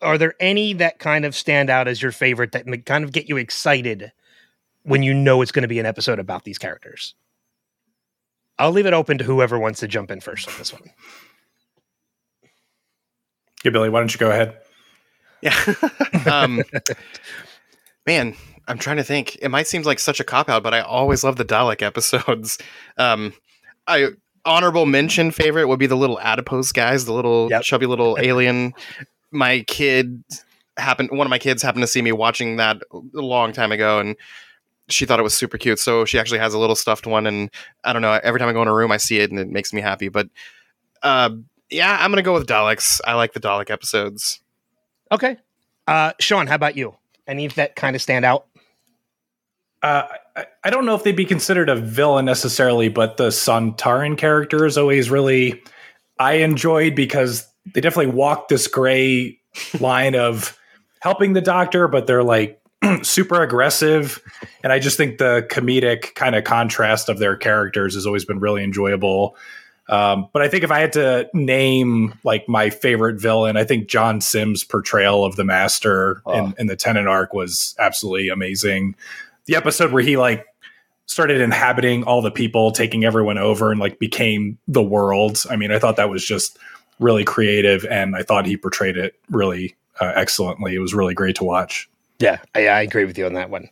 Are 0.01 0.17
there 0.17 0.33
any 0.39 0.73
that 0.73 0.99
kind 0.99 1.23
of 1.25 1.35
stand 1.35 1.69
out 1.69 1.87
as 1.87 2.01
your 2.01 2.11
favorite 2.11 2.51
that 2.53 2.85
kind 2.85 3.03
of 3.03 3.11
get 3.11 3.29
you 3.29 3.37
excited 3.37 4.11
when 4.87 5.03
you 5.03 5.13
know 5.13 5.41
it's 5.41 5.51
going 5.51 5.63
to 5.63 5.67
be 5.67 5.79
an 5.79 5.85
episode 5.85 6.17
about 6.17 6.43
these 6.45 6.57
characters? 6.57 7.13
I'll 8.57 8.71
leave 8.71 8.85
it 8.85 8.93
open 8.93 9.17
to 9.19 9.23
whoever 9.23 9.59
wants 9.59 9.81
to 9.81 9.87
jump 9.87 10.09
in 10.09 10.19
first 10.21 10.47
on 10.47 10.55
this 10.57 10.71
one. 10.73 10.83
yeah, 13.63 13.71
Billie, 13.71 13.89
why 13.89 13.99
don't 13.99 14.13
you 14.13 14.19
go 14.19 14.31
ahead? 14.31 14.57
Yeah. 15.41 15.55
um, 16.31 16.63
man, 18.05 18.35
I'm 18.67 18.77
trying 18.77 18.97
to 18.97 19.03
think. 19.03 19.35
It 19.41 19.49
might 19.49 19.67
seem 19.67 19.83
like 19.83 19.99
such 19.99 20.19
a 20.19 20.23
cop 20.23 20.49
out, 20.49 20.63
but 20.63 20.73
I 20.73 20.79
always 20.81 21.23
love 21.23 21.35
the 21.35 21.45
Dalek 21.45 21.81
episodes. 21.81 22.57
Um, 22.97 23.33
I 23.87 24.09
honorable 24.45 24.85
mention 24.85 25.31
favorite 25.31 25.67
would 25.67 25.79
be 25.79 25.87
the 25.87 25.97
little 25.97 26.19
adipose 26.19 26.71
guys, 26.71 27.05
the 27.05 27.13
little 27.13 27.49
Yep. 27.51 27.61
chubby 27.63 27.85
little 27.85 28.17
alien. 28.21 28.73
My 29.31 29.61
kid 29.67 30.23
happened. 30.77 31.09
One 31.11 31.27
of 31.27 31.29
my 31.29 31.39
kids 31.39 31.61
happened 31.61 31.83
to 31.83 31.87
see 31.87 32.01
me 32.01 32.11
watching 32.11 32.55
that 32.57 32.77
a 32.91 32.97
long 33.21 33.51
time 33.53 33.71
ago, 33.71 33.99
and 33.99 34.15
she 34.89 35.05
thought 35.05 35.19
it 35.19 35.23
was 35.23 35.33
super 35.33 35.57
cute. 35.57 35.79
So 35.79 36.05
she 36.05 36.19
actually 36.19 36.39
has 36.39 36.53
a 36.53 36.59
little 36.59 36.75
stuffed 36.75 37.07
one, 37.07 37.27
and 37.27 37.49
I 37.83 37.93
don't 37.93 38.01
know. 38.01 38.19
Every 38.23 38.39
time 38.39 38.49
I 38.49 38.53
go 38.53 38.61
in 38.61 38.67
a 38.67 38.73
room, 38.73 38.91
I 38.91 38.97
see 38.97 39.19
it, 39.19 39.31
and 39.31 39.39
it 39.39 39.49
makes 39.49 39.73
me 39.73 39.81
happy. 39.81 40.09
But 40.09 40.29
uh, 41.03 41.31
yeah, 41.69 41.97
I'm 41.99 42.11
gonna 42.11 42.21
go 42.21 42.33
with 42.33 42.47
Daleks. 42.47 43.01
I 43.05 43.13
like 43.13 43.33
the 43.33 43.39
Dalek 43.39 43.69
episodes. 43.69 44.39
Okay. 45.11 45.37
Uh, 45.87 46.13
Sean, 46.19 46.47
how 46.47 46.55
about 46.55 46.75
you? 46.75 46.95
Any 47.27 47.47
that 47.49 47.75
kind 47.75 47.95
of 47.95 48.01
stand 48.01 48.25
out? 48.25 48.47
Uh, 49.83 50.07
I, 50.35 50.45
I 50.63 50.69
don't 50.69 50.85
know 50.85 50.95
if 50.95 51.03
they'd 51.03 51.15
be 51.15 51.25
considered 51.25 51.69
a 51.69 51.75
villain 51.75 52.25
necessarily, 52.25 52.89
but 52.89 53.17
the 53.17 53.27
Sontaran 53.27 54.17
character 54.17 54.65
is 54.65 54.77
always 54.77 55.09
really 55.09 55.61
I 56.19 56.33
enjoyed 56.33 56.95
because 56.95 57.47
they 57.73 57.81
definitely 57.81 58.13
walk 58.13 58.47
this 58.47 58.67
gray 58.67 59.39
line 59.79 60.15
of 60.15 60.57
helping 61.01 61.33
the 61.33 61.41
doctor, 61.41 61.87
but 61.87 62.07
they're 62.07 62.23
like 62.23 62.61
super 63.03 63.41
aggressive. 63.41 64.21
And 64.63 64.71
I 64.71 64.79
just 64.79 64.97
think 64.97 65.17
the 65.17 65.45
comedic 65.49 66.13
kind 66.15 66.35
of 66.35 66.43
contrast 66.43 67.09
of 67.09 67.19
their 67.19 67.35
characters 67.35 67.95
has 67.95 68.05
always 68.05 68.25
been 68.25 68.39
really 68.39 68.63
enjoyable. 68.63 69.35
Um, 69.89 70.27
but 70.33 70.41
I 70.41 70.49
think 70.49 70.63
if 70.65 70.71
I 70.71 70.79
had 70.79 70.93
to 70.93 71.29
name 71.33 72.13
like 72.23 72.47
my 72.49 72.69
favorite 72.69 73.21
villain, 73.21 73.55
I 73.55 73.63
think 73.63 73.87
John 73.87 74.19
Simm's 74.19 74.63
portrayal 74.63 75.23
of 75.23 75.37
the 75.37 75.45
Master 75.45 76.21
Oh. 76.25 76.33
in, 76.47 76.55
in 76.59 76.67
the 76.67 76.75
Tennant 76.75 77.07
arc 77.07 77.33
was 77.33 77.73
absolutely 77.79 78.27
amazing. 78.29 78.95
The 79.45 79.55
episode 79.55 79.93
where 79.93 80.03
he 80.03 80.17
like 80.17 80.45
started 81.05 81.39
inhabiting 81.39 82.03
all 82.03 82.21
the 82.21 82.31
people, 82.31 82.71
taking 82.71 83.05
everyone 83.05 83.37
over, 83.37 83.71
and 83.71 83.79
like 83.79 83.97
became 83.97 84.57
the 84.67 84.83
world. 84.83 85.41
I 85.49 85.55
mean, 85.55 85.71
I 85.71 85.79
thought 85.79 85.95
that 85.95 86.09
was 86.09 86.25
just 86.25 86.57
really 86.99 87.23
creative, 87.23 87.85
and 87.85 88.13
I 88.13 88.23
thought 88.23 88.45
he 88.45 88.57
portrayed 88.57 88.97
it 88.97 89.15
really 89.29 89.73
uh, 90.01 90.11
excellently. 90.15 90.75
It 90.75 90.79
was 90.79 90.93
really 90.93 91.13
great 91.13 91.37
to 91.37 91.45
watch. 91.45 91.89
Yeah, 92.19 92.39
I, 92.55 92.67
I 92.67 92.81
agree 92.81 93.05
with 93.05 93.17
you 93.17 93.25
on 93.25 93.33
that 93.33 93.49
one. 93.49 93.69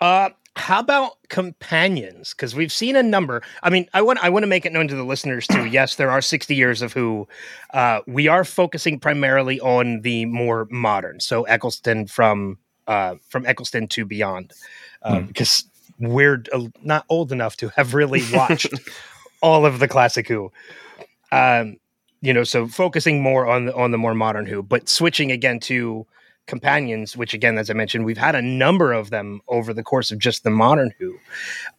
Uh, 0.00 0.30
how 0.56 0.80
about 0.80 1.12
companions? 1.28 2.32
Because 2.32 2.54
we've 2.54 2.72
seen 2.72 2.96
a 2.96 3.02
number. 3.02 3.42
I 3.62 3.70
mean, 3.70 3.88
I 3.94 4.02
want 4.02 4.18
I 4.22 4.28
want 4.28 4.42
to 4.42 4.48
make 4.48 4.66
it 4.66 4.72
known 4.72 4.88
to 4.88 4.94
the 4.96 5.04
listeners 5.04 5.46
too. 5.46 5.64
Yes, 5.70 5.96
there 5.96 6.10
are 6.10 6.20
sixty 6.20 6.54
years 6.54 6.82
of 6.82 6.92
Who. 6.92 7.28
Uh, 7.72 8.00
we 8.06 8.28
are 8.28 8.44
focusing 8.44 8.98
primarily 8.98 9.60
on 9.60 10.00
the 10.02 10.24
more 10.26 10.66
modern. 10.70 11.20
So 11.20 11.44
Eccleston 11.44 12.06
from 12.06 12.58
uh, 12.86 13.16
from 13.28 13.46
Eccleston 13.46 13.88
to 13.88 14.04
beyond, 14.04 14.52
uh, 15.02 15.20
Hmm. 15.20 15.26
because 15.26 15.64
we're 16.00 16.42
uh, 16.52 16.66
not 16.82 17.04
old 17.08 17.32
enough 17.32 17.56
to 17.58 17.68
have 17.70 17.94
really 17.94 18.22
watched 18.32 18.72
all 19.42 19.66
of 19.66 19.78
the 19.78 19.88
classic 19.88 20.26
Who. 20.28 20.50
Um, 21.30 21.76
you 22.20 22.32
know, 22.32 22.42
so 22.44 22.66
focusing 22.66 23.22
more 23.22 23.46
on 23.46 23.66
the, 23.66 23.74
on 23.76 23.90
the 23.92 23.98
more 23.98 24.14
modern 24.14 24.46
Who, 24.46 24.62
but 24.62 24.88
switching 24.88 25.30
again 25.30 25.60
to 25.60 26.06
companions, 26.48 27.16
which 27.16 27.34
again, 27.34 27.58
as 27.58 27.70
I 27.70 27.74
mentioned, 27.74 28.04
we've 28.04 28.18
had 28.18 28.34
a 28.34 28.42
number 28.42 28.92
of 28.92 29.10
them 29.10 29.40
over 29.46 29.72
the 29.72 29.84
course 29.84 30.10
of 30.10 30.18
just 30.18 30.42
the 30.42 30.50
modern 30.50 30.92
Who. 30.98 31.16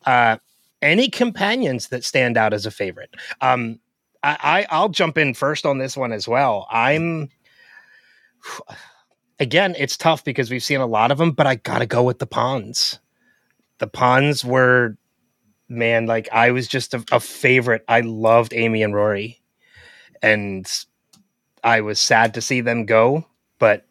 Uh, 0.06 0.38
any 0.82 1.10
companions 1.10 1.90
that 1.90 2.06
stand 2.06 2.38
out 2.38 2.54
as 2.54 2.66
a 2.66 2.72
favorite? 2.72 3.14
Um, 3.42 3.80
I, 4.24 4.38
I 4.42 4.76
I'll 4.76 4.90
jump 4.90 5.18
in 5.18 5.34
first 5.34 5.66
on 5.66 5.80
this 5.80 5.98
one 5.98 6.14
as 6.14 6.28
well. 6.28 6.68
I'm 6.72 7.30
again, 9.40 9.76
it's 9.78 9.98
tough 9.98 10.24
because 10.24 10.50
we've 10.50 10.64
seen 10.64 10.80
a 10.80 10.88
lot 10.88 11.12
of 11.12 11.18
them, 11.18 11.32
but 11.32 11.48
I 11.48 11.56
gotta 11.56 11.86
go 11.86 12.04
with 12.04 12.20
the 12.20 12.28
Ponds. 12.28 13.00
The 13.80 13.88
Ponds 13.88 14.46
were 14.46 14.96
man, 15.68 16.06
like 16.06 16.30
I 16.32 16.52
was 16.52 16.68
just 16.68 16.94
a, 16.94 17.04
a 17.12 17.20
favorite. 17.20 17.84
I 17.88 18.02
loved 18.02 18.54
Amy 18.54 18.84
and 18.84 18.94
Rory, 18.94 19.42
and 20.22 20.66
I 21.64 21.82
was 21.82 22.00
sad 22.00 22.34
to 22.36 22.42
see 22.42 22.62
them 22.62 22.86
go, 22.86 23.26
but 23.60 23.86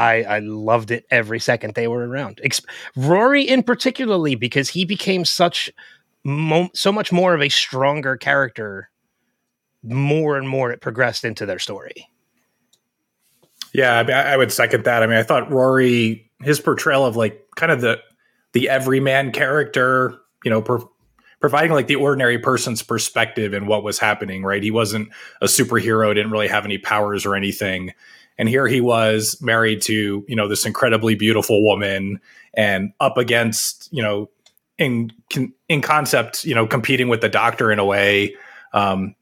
I, 0.00 0.22
I 0.22 0.38
loved 0.38 0.90
it 0.90 1.04
every 1.10 1.38
second 1.38 1.74
they 1.74 1.86
were 1.86 2.08
around. 2.08 2.40
Ex- 2.42 2.62
Rory, 2.96 3.46
in 3.46 3.62
particularly, 3.62 4.34
because 4.34 4.70
he 4.70 4.86
became 4.86 5.26
such 5.26 5.70
mo- 6.24 6.70
so 6.72 6.90
much 6.90 7.12
more 7.12 7.34
of 7.34 7.42
a 7.42 7.50
stronger 7.50 8.16
character. 8.16 8.88
More 9.82 10.38
and 10.38 10.48
more, 10.48 10.72
it 10.72 10.80
progressed 10.80 11.22
into 11.22 11.44
their 11.44 11.58
story. 11.58 12.08
Yeah, 13.74 13.98
I, 13.98 14.02
mean, 14.02 14.16
I 14.16 14.36
would 14.38 14.50
second 14.50 14.84
that. 14.84 15.02
I 15.02 15.06
mean, 15.06 15.18
I 15.18 15.22
thought 15.22 15.50
Rory, 15.50 16.30
his 16.40 16.60
portrayal 16.60 17.04
of 17.04 17.16
like 17.16 17.46
kind 17.56 17.70
of 17.70 17.82
the 17.82 18.00
the 18.52 18.70
everyman 18.70 19.32
character, 19.32 20.18
you 20.44 20.50
know, 20.50 20.62
per, 20.62 20.80
providing 21.40 21.72
like 21.72 21.86
the 21.88 21.94
ordinary 21.96 22.38
person's 22.38 22.82
perspective 22.82 23.52
in 23.52 23.66
what 23.66 23.84
was 23.84 23.98
happening. 23.98 24.44
Right, 24.44 24.62
he 24.62 24.70
wasn't 24.70 25.10
a 25.42 25.46
superhero, 25.46 26.14
didn't 26.14 26.32
really 26.32 26.48
have 26.48 26.64
any 26.64 26.78
powers 26.78 27.26
or 27.26 27.36
anything, 27.36 27.92
and 28.40 28.48
here 28.48 28.66
he 28.66 28.80
was 28.80 29.40
married 29.40 29.82
to 29.82 30.24
you 30.26 30.34
know 30.34 30.48
this 30.48 30.66
incredibly 30.66 31.14
beautiful 31.14 31.62
woman 31.62 32.18
and 32.54 32.92
up 32.98 33.16
against 33.16 33.88
you 33.92 34.02
know 34.02 34.28
in 34.78 35.12
in 35.68 35.82
concept 35.82 36.44
you 36.44 36.54
know 36.54 36.66
competing 36.66 37.08
with 37.08 37.20
the 37.20 37.28
doctor 37.28 37.70
in 37.70 37.78
a 37.78 37.84
way 37.84 38.34
um, 38.72 39.14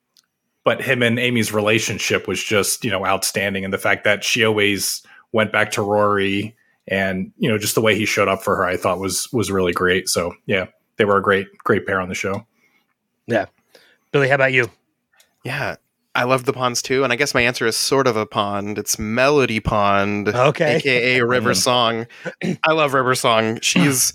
but 0.65 0.83
him 0.83 1.03
and 1.03 1.19
Amy's 1.19 1.53
relationship 1.53 2.29
was 2.29 2.43
just 2.43 2.85
you 2.85 2.91
know 2.91 3.07
outstanding, 3.07 3.65
and 3.65 3.73
the 3.73 3.79
fact 3.79 4.05
that 4.05 4.23
she 4.23 4.45
always 4.45 5.03
went 5.33 5.53
back 5.53 5.73
to 5.73 5.83
Rory, 5.83 6.55
and 6.87 7.33
you 7.39 7.49
know 7.49 7.59
just 7.59 7.75
the 7.75 7.81
way 7.81 7.97
he 7.97 8.05
showed 8.05 8.29
up 8.29 8.43
for 8.43 8.57
her, 8.57 8.67
I 8.67 8.77
thought 8.77 8.99
was 8.99 9.33
was 9.33 9.51
really 9.51 9.73
great. 9.73 10.09
So 10.09 10.35
yeah, 10.47 10.67
they 10.97 11.05
were 11.05 11.17
a 11.17 11.23
great 11.23 11.47
great 11.65 11.87
pair 11.87 12.01
on 12.01 12.09
the 12.09 12.15
show. 12.15 12.47
Yeah, 13.27 13.47
Billy, 14.13 14.29
how 14.29 14.35
about 14.35 14.53
you? 14.53 14.71
Yeah, 15.45 15.77
I 16.15 16.25
love 16.25 16.45
the 16.45 16.53
ponds 16.53 16.83
too, 16.83 17.05
and 17.05 17.13
I 17.13 17.17
guess 17.17 17.35
my 17.35 17.43
answer 17.43 17.67
is 17.67 17.77
sort 17.77 18.07
of 18.07 18.17
a 18.17 18.27
pond. 18.27 18.79
It's 18.79 18.99
Melody 18.99 19.61
Pond, 19.61 20.29
okay, 20.29 20.77
aka 20.77 21.21
River 21.23 21.55
Song. 21.55 22.07
I 22.43 22.73
love 22.73 22.95
River 22.95 23.15
Song. 23.15 23.61
She's 23.63 24.13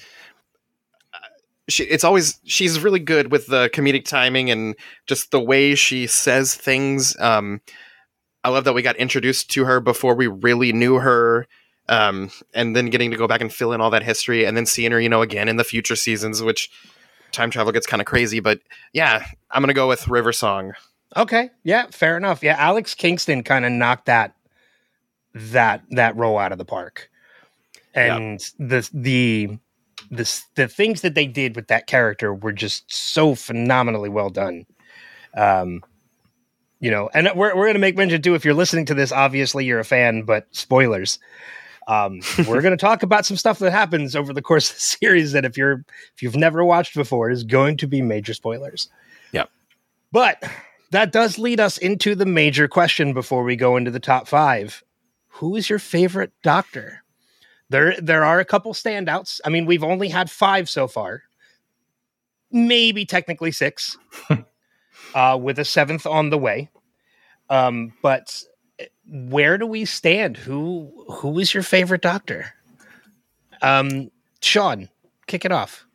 she 1.69 1.83
it's 1.85 2.03
always 2.03 2.39
she's 2.45 2.79
really 2.81 2.99
good 2.99 3.31
with 3.31 3.47
the 3.47 3.69
comedic 3.69 4.05
timing 4.05 4.51
and 4.51 4.75
just 5.07 5.31
the 5.31 5.39
way 5.39 5.75
she 5.75 6.07
says 6.07 6.55
things. 6.55 7.15
Um, 7.19 7.61
I 8.43 8.49
love 8.49 8.65
that 8.65 8.73
we 8.73 8.81
got 8.81 8.97
introduced 8.97 9.49
to 9.51 9.65
her 9.65 9.79
before 9.79 10.15
we 10.15 10.27
really 10.27 10.73
knew 10.73 10.95
her. 10.95 11.47
Um, 11.89 12.31
and 12.53 12.75
then 12.75 12.89
getting 12.89 13.11
to 13.11 13.17
go 13.17 13.27
back 13.27 13.41
and 13.41 13.51
fill 13.51 13.73
in 13.73 13.81
all 13.81 13.89
that 13.89 14.03
history 14.03 14.45
and 14.45 14.55
then 14.55 14.65
seeing 14.65 14.91
her, 14.93 15.01
you 15.01 15.09
know, 15.09 15.21
again 15.21 15.49
in 15.49 15.57
the 15.57 15.65
future 15.65 15.97
seasons, 15.97 16.41
which 16.41 16.69
time 17.33 17.49
travel 17.49 17.73
gets 17.73 17.85
kind 17.87 18.01
of 18.01 18.05
crazy. 18.05 18.39
But 18.39 18.59
yeah, 18.93 19.25
I'm 19.51 19.61
gonna 19.61 19.73
go 19.73 19.87
with 19.87 20.07
River 20.07 20.31
Song. 20.31 20.73
Okay. 21.15 21.49
Yeah, 21.63 21.87
fair 21.91 22.17
enough. 22.17 22.41
Yeah, 22.43 22.55
Alex 22.57 22.95
Kingston 22.95 23.43
kind 23.43 23.65
of 23.65 23.71
knocked 23.71 24.05
that 24.05 24.35
that 25.33 25.83
that 25.91 26.15
role 26.15 26.37
out 26.37 26.51
of 26.51 26.57
the 26.57 26.65
park. 26.65 27.09
And 27.93 28.41
yep. 28.59 28.69
the 28.69 28.89
the 28.93 29.59
the 30.11 30.43
the 30.55 30.67
things 30.67 31.01
that 31.01 31.15
they 31.15 31.27
did 31.27 31.55
with 31.55 31.67
that 31.67 31.87
character 31.87 32.33
were 32.33 32.51
just 32.51 32.91
so 32.93 33.35
phenomenally 33.35 34.09
well 34.09 34.29
done. 34.29 34.65
Um, 35.35 35.81
you 36.79 36.91
know, 36.91 37.09
and 37.13 37.29
we're 37.35 37.55
we're 37.55 37.67
gonna 37.67 37.79
make 37.79 37.95
mention 37.95 38.21
too. 38.21 38.35
If 38.35 38.43
you're 38.43 38.53
listening 38.53 38.85
to 38.85 38.93
this, 38.93 39.11
obviously 39.11 39.65
you're 39.65 39.79
a 39.79 39.85
fan, 39.85 40.23
but 40.23 40.47
spoilers. 40.51 41.19
Um, 41.87 42.21
we're 42.47 42.61
gonna 42.61 42.77
talk 42.77 43.03
about 43.03 43.25
some 43.25 43.37
stuff 43.37 43.59
that 43.59 43.71
happens 43.71 44.15
over 44.15 44.33
the 44.33 44.41
course 44.41 44.69
of 44.69 44.75
the 44.75 44.81
series 44.81 45.31
that 45.33 45.45
if 45.45 45.57
you're 45.57 45.85
if 46.15 46.21
you've 46.23 46.35
never 46.35 46.65
watched 46.65 46.95
before, 46.95 47.29
is 47.29 47.43
going 47.43 47.77
to 47.77 47.87
be 47.87 48.01
major 48.01 48.33
spoilers. 48.33 48.89
Yep. 49.31 49.49
But 50.11 50.43
that 50.93 51.11
does 51.11 51.39
lead 51.39 51.59
us 51.59 51.79
into 51.79 52.13
the 52.13 52.25
major 52.25 52.67
question 52.67 53.13
before 53.13 53.43
we 53.43 53.55
go 53.55 53.77
into 53.77 53.89
the 53.89 53.99
top 53.99 54.27
five. 54.27 54.83
Who 55.27 55.55
is 55.55 55.67
your 55.67 55.79
favorite 55.79 56.31
doctor? 56.43 57.03
There, 57.69 57.99
there 57.99 58.23
are 58.23 58.39
a 58.39 58.45
couple 58.45 58.73
standouts. 58.73 59.41
I 59.43 59.49
mean, 59.49 59.65
we've 59.65 59.83
only 59.83 60.09
had 60.09 60.29
five 60.29 60.69
so 60.69 60.87
far, 60.87 61.23
maybe 62.51 63.05
technically 63.05 63.51
six, 63.51 63.97
uh, 65.15 65.39
with 65.41 65.57
a 65.57 65.65
seventh 65.65 66.05
on 66.05 66.29
the 66.29 66.37
way. 66.37 66.69
Um, 67.49 67.93
but 68.03 68.43
where 69.07 69.57
do 69.57 69.65
we 69.65 69.85
stand? 69.85 70.37
Who, 70.37 71.05
who 71.09 71.39
is 71.39 71.55
your 71.55 71.63
favorite 71.63 72.03
doctor? 72.03 72.53
Um, 73.63 74.11
Sean, 74.43 74.89
kick 75.25 75.43
it 75.43 75.51
off. 75.51 75.87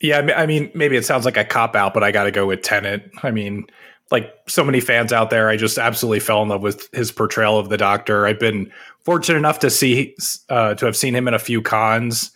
Yeah, 0.00 0.32
I 0.36 0.46
mean, 0.46 0.70
maybe 0.74 0.96
it 0.96 1.04
sounds 1.04 1.24
like 1.24 1.36
a 1.36 1.44
cop 1.44 1.74
out, 1.74 1.92
but 1.92 2.04
I 2.04 2.12
got 2.12 2.24
to 2.24 2.30
go 2.30 2.46
with 2.46 2.62
Tennant. 2.62 3.02
I 3.24 3.32
mean, 3.32 3.66
like 4.10 4.32
so 4.46 4.64
many 4.64 4.80
fans 4.80 5.12
out 5.12 5.30
there, 5.30 5.48
I 5.48 5.56
just 5.56 5.76
absolutely 5.76 6.20
fell 6.20 6.42
in 6.42 6.48
love 6.48 6.62
with 6.62 6.88
his 6.92 7.10
portrayal 7.10 7.58
of 7.58 7.68
the 7.68 7.76
Doctor. 7.76 8.26
I've 8.26 8.38
been 8.38 8.72
fortunate 9.00 9.38
enough 9.38 9.58
to 9.60 9.70
see 9.70 10.14
uh, 10.48 10.74
to 10.74 10.86
have 10.86 10.96
seen 10.96 11.14
him 11.14 11.26
in 11.26 11.34
a 11.34 11.38
few 11.38 11.60
cons, 11.60 12.30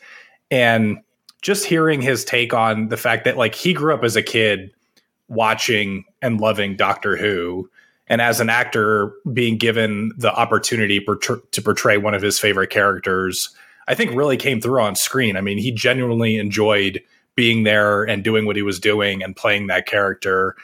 and 0.51 0.99
just 1.41 1.65
hearing 1.65 2.03
his 2.03 2.25
take 2.25 2.53
on 2.53 2.89
the 2.89 2.97
fact 2.97 3.25
that 3.25 3.37
like 3.37 3.55
he 3.55 3.73
grew 3.73 3.95
up 3.95 4.05
as 4.05 4.17
a 4.17 4.23
kid 4.23 4.71
watching 5.29 6.05
and 6.21 6.41
loving 6.41 6.77
Doctor 6.77 7.17
Who, 7.17 7.71
and 8.09 8.21
as 8.21 8.41
an 8.41 8.51
actor 8.51 9.13
being 9.33 9.57
given 9.57 10.13
the 10.19 10.33
opportunity 10.35 10.99
to 10.99 11.63
portray 11.63 11.97
one 11.97 12.15
of 12.15 12.23
his 12.23 12.41
favorite 12.41 12.71
characters, 12.71 13.55
I 13.87 13.95
think 13.95 14.15
really 14.15 14.37
came 14.37 14.61
through 14.61 14.83
on 14.83 14.97
screen. 14.97 15.37
I 15.37 15.41
mean, 15.41 15.59
he 15.59 15.71
genuinely 15.71 16.37
enjoyed 16.37 17.03
being 17.35 17.63
there 17.63 18.03
and 18.03 18.23
doing 18.23 18.47
what 18.47 18.57
he 18.57 18.63
was 18.63 18.79
doing 18.79 19.23
and 19.23 19.35
playing 19.35 19.67
that 19.69 19.87
character 19.87 20.55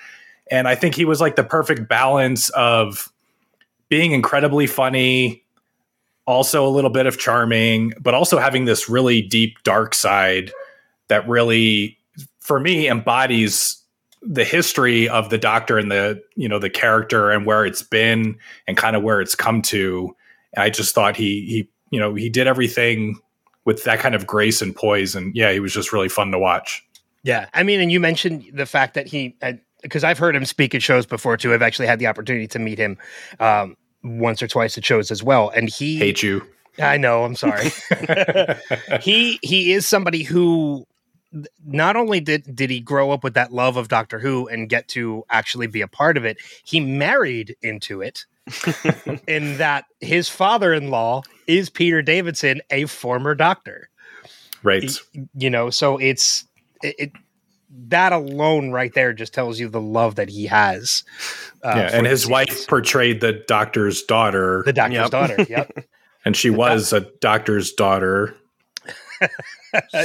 and 0.50 0.66
I 0.68 0.74
think 0.74 0.94
he 0.94 1.04
was 1.04 1.20
like 1.20 1.36
the 1.36 1.44
perfect 1.44 1.88
balance 1.88 2.48
of 2.50 3.12
being 3.88 4.12
incredibly 4.12 4.66
funny, 4.66 5.44
also 6.26 6.66
a 6.66 6.70
little 6.70 6.90
bit 6.90 7.06
of 7.06 7.18
charming, 7.18 7.92
but 8.00 8.14
also 8.14 8.38
having 8.38 8.64
this 8.64 8.88
really 8.88 9.22
deep, 9.22 9.62
dark 9.62 9.94
side 9.94 10.52
that 11.08 11.28
really, 11.28 11.98
for 12.40 12.60
me, 12.60 12.88
embodies 12.88 13.82
the 14.20 14.44
history 14.44 15.08
of 15.08 15.30
the 15.30 15.38
doctor 15.38 15.78
and 15.78 15.92
the 15.92 16.20
you 16.34 16.48
know 16.48 16.58
the 16.58 16.68
character 16.68 17.30
and 17.30 17.46
where 17.46 17.64
it's 17.64 17.82
been 17.82 18.36
and 18.66 18.76
kind 18.76 18.96
of 18.96 19.02
where 19.02 19.20
it's 19.20 19.34
come 19.34 19.62
to. 19.62 20.14
And 20.54 20.62
I 20.62 20.70
just 20.70 20.94
thought 20.94 21.16
he 21.16 21.44
he 21.46 21.70
you 21.90 22.00
know 22.00 22.14
he 22.14 22.28
did 22.28 22.46
everything 22.46 23.20
with 23.68 23.84
that 23.84 23.98
kind 23.98 24.14
of 24.14 24.26
grace 24.26 24.62
and 24.62 24.74
poise, 24.74 25.14
and 25.14 25.36
yeah, 25.36 25.52
he 25.52 25.60
was 25.60 25.74
just 25.74 25.92
really 25.92 26.08
fun 26.08 26.30
to 26.30 26.38
watch. 26.38 26.82
Yeah, 27.22 27.50
I 27.52 27.62
mean, 27.62 27.80
and 27.82 27.92
you 27.92 28.00
mentioned 28.00 28.46
the 28.50 28.64
fact 28.64 28.94
that 28.94 29.06
he 29.06 29.36
because 29.82 30.04
I've 30.04 30.16
heard 30.16 30.34
him 30.34 30.46
speak 30.46 30.74
at 30.74 30.82
shows 30.82 31.04
before 31.04 31.36
too. 31.36 31.52
I've 31.52 31.60
actually 31.60 31.86
had 31.86 31.98
the 31.98 32.06
opportunity 32.06 32.46
to 32.46 32.58
meet 32.58 32.78
him 32.78 32.96
um, 33.40 33.76
once 34.02 34.42
or 34.42 34.48
twice 34.48 34.78
at 34.78 34.86
shows 34.86 35.10
as 35.10 35.22
well, 35.22 35.50
and 35.50 35.68
he 35.68 35.98
hate 35.98 36.22
you. 36.22 36.46
I 36.78 36.96
know. 36.96 37.24
I'm 37.24 37.36
sorry. 37.36 37.68
he 39.02 39.38
he 39.42 39.74
is 39.74 39.86
somebody 39.86 40.22
who 40.22 40.86
not 41.66 41.94
only 41.94 42.20
did 42.20 42.56
did 42.56 42.70
he 42.70 42.80
grow 42.80 43.10
up 43.10 43.22
with 43.22 43.34
that 43.34 43.52
love 43.52 43.76
of 43.76 43.88
Doctor 43.88 44.18
Who 44.18 44.48
and 44.48 44.66
get 44.66 44.88
to 44.88 45.24
actually 45.28 45.66
be 45.66 45.82
a 45.82 45.88
part 45.88 46.16
of 46.16 46.24
it, 46.24 46.38
he 46.64 46.80
married 46.80 47.54
into 47.60 48.00
it. 48.00 48.24
in 49.28 49.58
that 49.58 49.84
his 50.00 50.30
father-in-law 50.30 51.20
is 51.48 51.70
Peter 51.70 52.02
Davidson, 52.02 52.60
a 52.70 52.84
former 52.84 53.34
doctor. 53.34 53.88
Right. 54.62 54.90
You 55.34 55.50
know, 55.50 55.70
so 55.70 55.96
it's 55.96 56.44
it, 56.82 57.12
that 57.88 58.12
alone 58.12 58.70
right 58.70 58.92
there 58.94 59.12
just 59.12 59.34
tells 59.34 59.58
you 59.58 59.68
the 59.68 59.80
love 59.80 60.14
that 60.16 60.28
he 60.28 60.46
has. 60.46 61.04
Uh, 61.64 61.74
yeah, 61.76 61.90
and 61.92 62.06
his 62.06 62.26
wife 62.26 62.66
portrayed 62.68 63.20
the 63.20 63.32
doctor's 63.32 64.02
daughter. 64.02 64.62
The 64.64 64.72
doctor's 64.72 64.96
yep. 64.96 65.10
daughter. 65.10 65.46
Yep. 65.48 65.84
and 66.24 66.36
she 66.36 66.48
the 66.48 66.56
was 66.56 66.90
doc- 66.90 67.02
a 67.02 67.10
doctor's 67.20 67.72
daughter. 67.72 68.36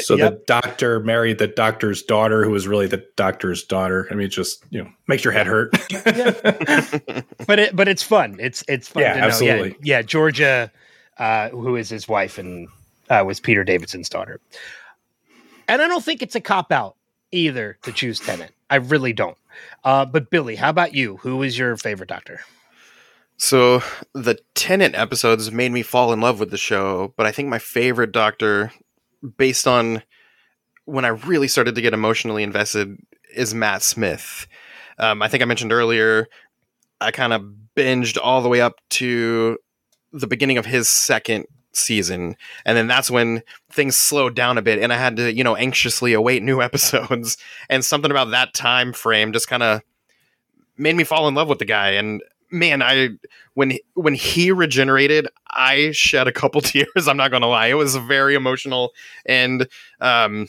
so 0.02 0.16
yep. 0.16 0.32
the 0.32 0.42
doctor 0.48 1.00
married 1.00 1.38
the 1.38 1.48
doctor's 1.48 2.04
daughter, 2.04 2.44
who 2.44 2.52
was 2.52 2.68
really 2.68 2.88
the 2.88 3.06
doctor's 3.16 3.64
daughter. 3.64 4.08
I 4.12 4.16
mean, 4.16 4.26
it 4.28 4.30
just 4.30 4.64
you 4.70 4.84
know 4.84 4.90
makes 5.08 5.24
your 5.24 5.34
head 5.34 5.48
hurt. 5.48 5.72
but 7.48 7.60
it 7.60 7.76
but 7.76 7.88
it's 7.88 8.04
fun. 8.04 8.38
It's 8.40 8.64
it's 8.68 8.90
fun. 8.90 9.04
Yeah, 9.04 9.14
absolutely. 9.14 9.70
Yeah, 9.70 9.98
yeah, 9.98 10.02
Georgia, 10.02 10.72
uh, 11.18 11.50
who 11.50 11.76
is 11.76 11.90
his 11.90 12.08
wife 12.08 12.38
and 12.38 12.68
uh, 13.10 13.24
was 13.26 13.40
Peter 13.40 13.64
Davidson's 13.64 14.10
daughter. 14.10 14.40
And 15.68 15.82
I 15.82 15.88
don't 15.88 16.04
think 16.04 16.22
it's 16.22 16.36
a 16.36 16.42
cop 16.42 16.72
out 16.72 16.96
either 17.32 17.78
to 17.84 17.92
choose 17.92 18.20
Tennant. 18.20 18.52
I 18.70 18.76
really 18.76 19.14
don't. 19.14 19.38
Uh, 19.84 20.06
but 20.06 20.30
Billie, 20.30 20.56
how 20.56 20.70
about 20.70 20.94
you? 20.94 21.18
Who 21.18 21.44
is 21.44 21.58
your 21.58 21.78
favorite 21.78 22.10
Doctor? 22.10 22.42
So 23.38 23.82
the 24.14 24.40
Tennant 24.56 24.96
episodes 24.96 25.52
made 25.52 25.72
me 25.72 25.82
fall 25.82 26.14
in 26.14 26.22
love 26.22 26.40
with 26.40 26.52
the 26.52 26.58
show, 26.58 27.14
but 27.18 27.26
I 27.26 27.32
think 27.32 27.50
my 27.50 27.60
favorite 27.60 28.12
Doctor, 28.12 28.72
based 29.38 29.68
on 29.68 30.04
when 30.86 31.06
I 31.06 31.10
really 31.10 31.48
started 31.48 31.76
to 31.76 31.82
get 31.82 31.94
emotionally 31.94 32.44
invested, 32.44 32.98
is 33.36 33.54
Matt 33.54 33.84
Smith. 33.84 34.48
Um, 35.00 35.22
I 35.22 35.28
think 35.28 35.42
I 35.42 35.46
mentioned 35.46 35.74
earlier, 35.74 36.28
I 37.02 37.12
kind 37.12 37.34
of 37.34 37.44
binged 37.76 38.18
all 38.22 38.42
the 38.42 38.50
way 38.50 38.62
up 38.62 38.76
to 38.92 39.58
the 40.14 40.28
beginning 40.28 40.58
of 40.58 40.66
his 40.66 40.88
second 40.88 41.46
season 41.74 42.36
and 42.66 42.78
then 42.78 42.86
that's 42.86 43.10
when 43.10 43.42
things 43.72 43.98
slowed 43.98 44.36
down 44.36 44.60
a 44.60 44.62
bit 44.62 44.78
and 44.78 44.94
i 44.94 44.96
had 44.96 45.16
to 45.16 45.34
you 45.34 45.44
know 45.44 45.56
anxiously 45.56 46.14
await 46.14 46.44
new 46.44 46.62
episodes 46.68 47.36
and 47.68 47.84
something 47.84 48.12
about 48.12 48.30
that 48.30 48.54
time 48.54 48.94
frame 48.94 49.34
just 49.34 49.48
kind 49.48 49.64
of 49.64 49.82
made 50.78 50.96
me 50.96 51.04
fall 51.04 51.28
in 51.28 51.34
love 51.34 51.50
with 51.50 51.58
the 51.58 51.66
guy 51.66 51.90
and 51.90 52.22
man 52.52 52.84
i 52.84 53.10
when 53.56 53.76
when 53.96 54.14
he 54.14 54.52
regenerated 54.52 55.28
i 55.50 55.90
shed 55.92 56.28
a 56.28 56.32
couple 56.32 56.62
tears 56.62 57.08
i'm 57.08 57.18
not 57.18 57.32
gonna 57.32 57.48
lie 57.48 57.68
it 57.68 57.74
was 57.74 57.96
very 57.96 58.36
emotional 58.36 58.92
and 59.26 59.68
um 60.00 60.48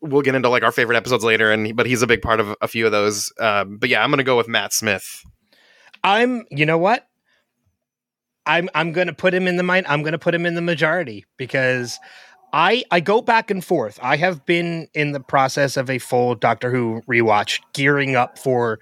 we'll 0.00 0.22
get 0.22 0.36
into 0.36 0.48
like 0.48 0.62
our 0.62 0.70
favorite 0.70 0.96
episodes 0.96 1.24
later 1.24 1.50
and 1.50 1.74
but 1.74 1.86
he's 1.86 2.02
a 2.02 2.06
big 2.06 2.22
part 2.22 2.38
of 2.38 2.54
a 2.60 2.68
few 2.68 2.86
of 2.86 2.92
those 2.92 3.32
um 3.40 3.76
but 3.76 3.88
yeah 3.88 4.04
i'm 4.04 4.10
gonna 4.10 4.22
go 4.22 4.36
with 4.36 4.46
matt 4.46 4.72
smith 4.72 5.24
I'm, 6.06 6.46
you 6.50 6.64
know 6.64 6.78
what? 6.78 7.08
I'm 8.46 8.68
I'm 8.74 8.92
going 8.92 9.08
to 9.08 9.12
put 9.12 9.34
him 9.34 9.46
in 9.46 9.56
the 9.56 9.62
mind. 9.62 9.86
I'm 9.88 10.02
going 10.02 10.12
to 10.12 10.18
put 10.18 10.34
him 10.34 10.46
in 10.46 10.54
the 10.54 10.62
majority 10.62 11.24
because 11.36 11.98
I 12.52 12.84
I 12.90 13.00
go 13.00 13.20
back 13.20 13.50
and 13.50 13.64
forth. 13.64 13.98
I 14.02 14.16
have 14.16 14.46
been 14.46 14.88
in 14.94 15.12
the 15.12 15.20
process 15.20 15.76
of 15.76 15.90
a 15.90 15.98
full 15.98 16.34
Doctor 16.34 16.70
Who 16.70 17.02
rewatch, 17.08 17.60
gearing 17.72 18.16
up 18.16 18.38
for 18.38 18.78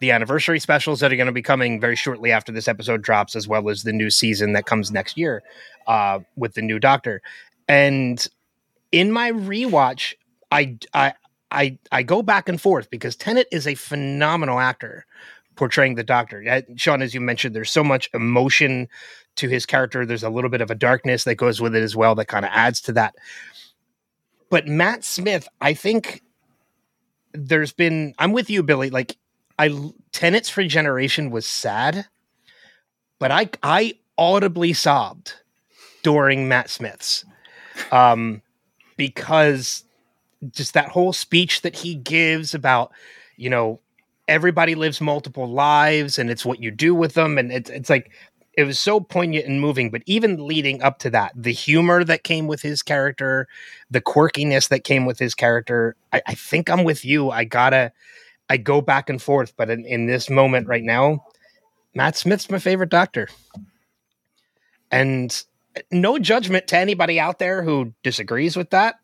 the 0.00 0.10
anniversary 0.10 0.58
specials 0.58 1.00
that 1.00 1.12
are 1.12 1.16
going 1.16 1.26
to 1.26 1.32
be 1.32 1.42
coming 1.42 1.78
very 1.78 1.96
shortly 1.96 2.32
after 2.32 2.52
this 2.52 2.68
episode 2.68 3.02
drops, 3.02 3.36
as 3.36 3.46
well 3.46 3.68
as 3.68 3.82
the 3.82 3.92
new 3.92 4.10
season 4.10 4.54
that 4.54 4.64
comes 4.64 4.90
next 4.90 5.18
year 5.18 5.42
uh, 5.86 6.20
with 6.36 6.54
the 6.54 6.62
new 6.62 6.78
Doctor. 6.78 7.20
And 7.68 8.26
in 8.92 9.12
my 9.12 9.32
rewatch, 9.32 10.14
I 10.50 10.78
I 10.94 11.14
I 11.50 11.78
I 11.92 12.02
go 12.02 12.22
back 12.22 12.48
and 12.48 12.60
forth 12.60 12.90
because 12.90 13.16
Tennant 13.16 13.48
is 13.52 13.66
a 13.66 13.74
phenomenal 13.74 14.58
actor 14.58 15.04
portraying 15.60 15.94
the 15.94 16.02
doctor. 16.02 16.42
Sean, 16.76 17.02
as 17.02 17.12
you 17.12 17.20
mentioned, 17.20 17.54
there's 17.54 17.70
so 17.70 17.84
much 17.84 18.08
emotion 18.14 18.88
to 19.36 19.46
his 19.46 19.66
character. 19.66 20.06
There's 20.06 20.22
a 20.22 20.30
little 20.30 20.48
bit 20.48 20.62
of 20.62 20.70
a 20.70 20.74
darkness 20.74 21.24
that 21.24 21.34
goes 21.34 21.60
with 21.60 21.76
it 21.76 21.82
as 21.82 21.94
well 21.94 22.14
that 22.14 22.28
kind 22.28 22.46
of 22.46 22.50
adds 22.54 22.80
to 22.80 22.92
that. 22.94 23.14
But 24.48 24.66
Matt 24.66 25.04
Smith, 25.04 25.46
I 25.60 25.74
think 25.74 26.22
there's 27.34 27.74
been 27.74 28.14
I'm 28.18 28.32
with 28.32 28.48
you, 28.48 28.62
Billie. 28.62 28.88
Like 28.88 29.18
I 29.58 29.92
Tennant's 30.12 30.48
for 30.48 30.64
Generation 30.64 31.30
was 31.30 31.44
sad, 31.44 32.06
but 33.18 33.30
I 33.30 33.50
I 33.62 33.98
audibly 34.16 34.72
sobbed 34.72 35.34
during 36.02 36.48
Matt 36.48 36.70
Smith's. 36.70 37.22
Um 37.92 38.40
because 38.96 39.84
just 40.52 40.72
that 40.72 40.88
whole 40.88 41.12
speech 41.12 41.60
that 41.60 41.76
he 41.76 41.96
gives 41.96 42.54
about, 42.54 42.92
you 43.36 43.50
know, 43.50 43.78
everybody 44.30 44.76
lives 44.76 45.00
multiple 45.00 45.48
lives 45.48 46.18
and 46.18 46.30
it's 46.30 46.46
what 46.46 46.62
you 46.62 46.70
do 46.70 46.94
with 46.94 47.14
them. 47.14 47.36
And 47.36 47.52
it's 47.52 47.68
it's 47.68 47.90
like 47.90 48.12
it 48.54 48.64
was 48.64 48.78
so 48.78 49.00
poignant 49.00 49.46
and 49.46 49.60
moving 49.60 49.90
but 49.90 50.02
even 50.06 50.46
leading 50.46 50.82
up 50.82 50.98
to 50.98 51.10
that 51.10 51.32
the 51.34 51.52
humor 51.52 52.04
that 52.04 52.24
came 52.24 52.46
with 52.46 52.60
his 52.60 52.82
character 52.82 53.46
the 53.90 54.00
quirkiness 54.00 54.68
that 54.68 54.82
came 54.82 55.06
with 55.06 55.18
his 55.20 55.34
character 55.34 55.94
i, 56.12 56.20
I 56.26 56.34
think 56.34 56.68
i'm 56.68 56.82
with 56.84 57.04
you. 57.04 57.30
I 57.30 57.44
gotta 57.44 57.92
i 58.48 58.56
go 58.56 58.80
back 58.80 59.08
and 59.08 59.22
forth 59.22 59.54
but 59.56 59.70
in, 59.70 59.84
in 59.86 60.06
this 60.06 60.28
moment 60.28 60.66
right 60.66 60.82
now 60.82 61.24
matt 61.94 62.16
smith's 62.16 62.50
my 62.50 62.58
favorite 62.58 62.90
doctor. 62.90 63.28
And 64.90 65.44
uh, 65.76 65.82
no 65.92 66.18
judgment 66.18 66.66
to 66.68 66.76
anybody 66.76 67.20
out 67.20 67.38
there 67.38 67.62
who 67.62 67.94
disagrees 68.02 68.56
with 68.56 68.70
that 68.70 68.96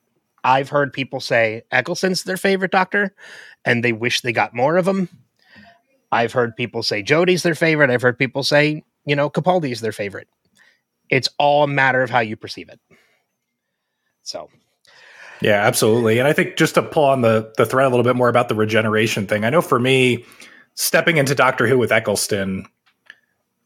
I've 0.46 0.68
heard 0.68 0.92
people 0.92 1.18
say 1.18 1.64
Eccleston's 1.72 2.22
their 2.22 2.36
favorite 2.36 2.70
doctor 2.70 3.12
and 3.64 3.82
they 3.82 3.92
wish 3.92 4.20
they 4.20 4.32
got 4.32 4.54
more 4.54 4.76
of 4.76 4.86
him. 4.86 5.08
I've 6.12 6.32
heard 6.32 6.54
people 6.54 6.84
say 6.84 7.02
Jodie's 7.02 7.42
their 7.42 7.56
favorite. 7.56 7.90
I've 7.90 8.00
heard 8.00 8.16
people 8.16 8.44
say, 8.44 8.84
you 9.04 9.16
know, 9.16 9.28
Capaldi's 9.28 9.80
their 9.80 9.90
favorite. 9.90 10.28
It's 11.10 11.28
all 11.36 11.64
a 11.64 11.66
matter 11.66 12.00
of 12.00 12.10
how 12.10 12.20
you 12.20 12.36
perceive 12.36 12.68
it. 12.68 12.78
So, 14.22 14.48
yeah, 15.40 15.66
absolutely. 15.66 16.20
And 16.20 16.28
I 16.28 16.32
think 16.32 16.56
just 16.56 16.74
to 16.74 16.82
pull 16.82 17.04
on 17.04 17.22
the 17.22 17.52
the 17.56 17.66
thread 17.66 17.86
a 17.86 17.90
little 17.90 18.04
bit 18.04 18.14
more 18.14 18.28
about 18.28 18.48
the 18.48 18.54
regeneration 18.54 19.26
thing. 19.26 19.44
I 19.44 19.50
know 19.50 19.60
for 19.60 19.80
me, 19.80 20.24
stepping 20.74 21.16
into 21.16 21.34
Doctor 21.34 21.66
Who 21.66 21.76
with 21.76 21.90
Eccleston, 21.90 22.66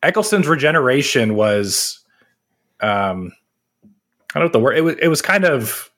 Eccleston's 0.03 0.49
regeneration 0.49 1.35
was, 1.35 2.01
um, 2.81 3.33
I 4.35 4.39
don't 4.39 4.41
know 4.41 4.45
what 4.47 4.53
the 4.55 4.61
word. 4.61 4.79
It 4.79 4.81
was. 4.81 4.95
It 5.03 5.09
was 5.09 5.21
kind 5.21 5.45
of 5.45 5.90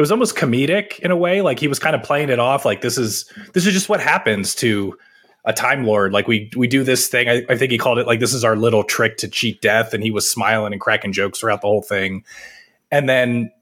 it 0.00 0.02
was 0.02 0.10
almost 0.10 0.34
comedic 0.34 0.98
in 1.00 1.10
a 1.10 1.16
way. 1.16 1.42
Like 1.42 1.60
he 1.60 1.68
was 1.68 1.78
kind 1.78 1.94
of 1.94 2.02
playing 2.02 2.30
it 2.30 2.38
off 2.38 2.64
like 2.64 2.80
this 2.80 2.96
is 2.96 3.30
this 3.52 3.66
is 3.66 3.74
just 3.74 3.90
what 3.90 4.00
happens 4.00 4.54
to 4.54 4.96
a 5.44 5.52
time 5.52 5.84
lord. 5.84 6.14
Like 6.14 6.26
we 6.26 6.50
we 6.56 6.66
do 6.66 6.82
this 6.82 7.08
thing. 7.08 7.28
I, 7.28 7.42
I 7.50 7.56
think 7.58 7.70
he 7.70 7.76
called 7.76 7.98
it 7.98 8.06
like 8.06 8.18
this 8.18 8.32
is 8.32 8.42
our 8.42 8.56
little 8.56 8.82
trick 8.82 9.18
to 9.18 9.28
cheat 9.28 9.60
death, 9.60 9.92
and 9.92 10.02
he 10.02 10.10
was 10.10 10.30
smiling 10.30 10.72
and 10.72 10.80
cracking 10.80 11.12
jokes 11.12 11.40
throughout 11.40 11.60
the 11.60 11.66
whole 11.66 11.82
thing. 11.82 12.24
And 12.90 13.10
then 13.10 13.52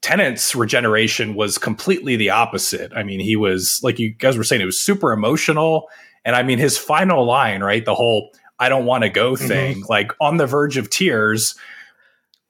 Tennant's 0.00 0.56
regeneration 0.56 1.36
was 1.36 1.58
completely 1.58 2.16
the 2.16 2.30
opposite. 2.30 2.92
I 2.92 3.04
mean, 3.04 3.20
he 3.20 3.36
was 3.36 3.78
like 3.84 4.00
you 4.00 4.12
guys 4.12 4.36
were 4.36 4.42
saying, 4.42 4.62
it 4.62 4.66
was 4.66 4.82
super 4.82 5.12
emotional. 5.12 5.88
And 6.24 6.34
I 6.34 6.42
mean, 6.42 6.58
his 6.58 6.76
final 6.76 7.24
line, 7.24 7.62
right? 7.62 7.84
The 7.84 7.94
whole 7.94 8.32
I 8.58 8.68
don't 8.68 8.84
want 8.84 9.04
to 9.04 9.10
go 9.10 9.34
mm-hmm. 9.34 9.46
thing, 9.46 9.76
mm-hmm. 9.76 9.86
like 9.88 10.10
on 10.20 10.38
the 10.38 10.46
verge 10.48 10.76
of 10.76 10.90
tears 10.90 11.54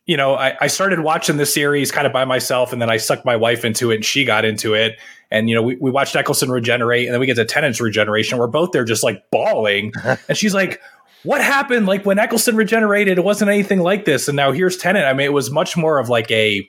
you 0.06 0.16
know, 0.16 0.34
I, 0.34 0.56
I, 0.60 0.66
started 0.66 1.00
watching 1.00 1.38
the 1.38 1.46
series 1.46 1.90
kind 1.90 2.06
of 2.06 2.12
by 2.12 2.24
myself, 2.24 2.72
and 2.72 2.82
then 2.82 2.90
I 2.90 2.98
sucked 2.98 3.24
my 3.24 3.36
wife 3.36 3.64
into 3.64 3.90
it, 3.90 3.96
and 3.96 4.04
she 4.04 4.24
got 4.24 4.44
into 4.44 4.74
it. 4.74 4.98
And 5.30 5.48
you 5.48 5.54
know, 5.54 5.62
we, 5.62 5.76
we 5.76 5.90
watched 5.90 6.14
Eccleston 6.14 6.50
regenerate, 6.50 7.06
and 7.06 7.14
then 7.14 7.20
we 7.20 7.26
get 7.26 7.36
to 7.36 7.44
Tennant's 7.44 7.80
regeneration. 7.80 8.38
We're 8.38 8.46
both 8.46 8.72
there, 8.72 8.84
just 8.84 9.02
like 9.02 9.30
bawling, 9.30 9.92
and 10.28 10.36
she's 10.36 10.54
like, 10.54 10.80
"What 11.22 11.40
happened? 11.40 11.86
Like 11.86 12.04
when 12.04 12.18
Eccleston 12.18 12.54
regenerated, 12.54 13.16
it 13.16 13.24
wasn't 13.24 13.50
anything 13.50 13.80
like 13.80 14.04
this, 14.04 14.28
and 14.28 14.36
now 14.36 14.52
here's 14.52 14.76
Tennant. 14.76 15.06
I 15.06 15.14
mean, 15.14 15.26
it 15.26 15.32
was 15.32 15.50
much 15.50 15.76
more 15.76 15.98
of 15.98 16.10
like 16.10 16.30
a 16.30 16.68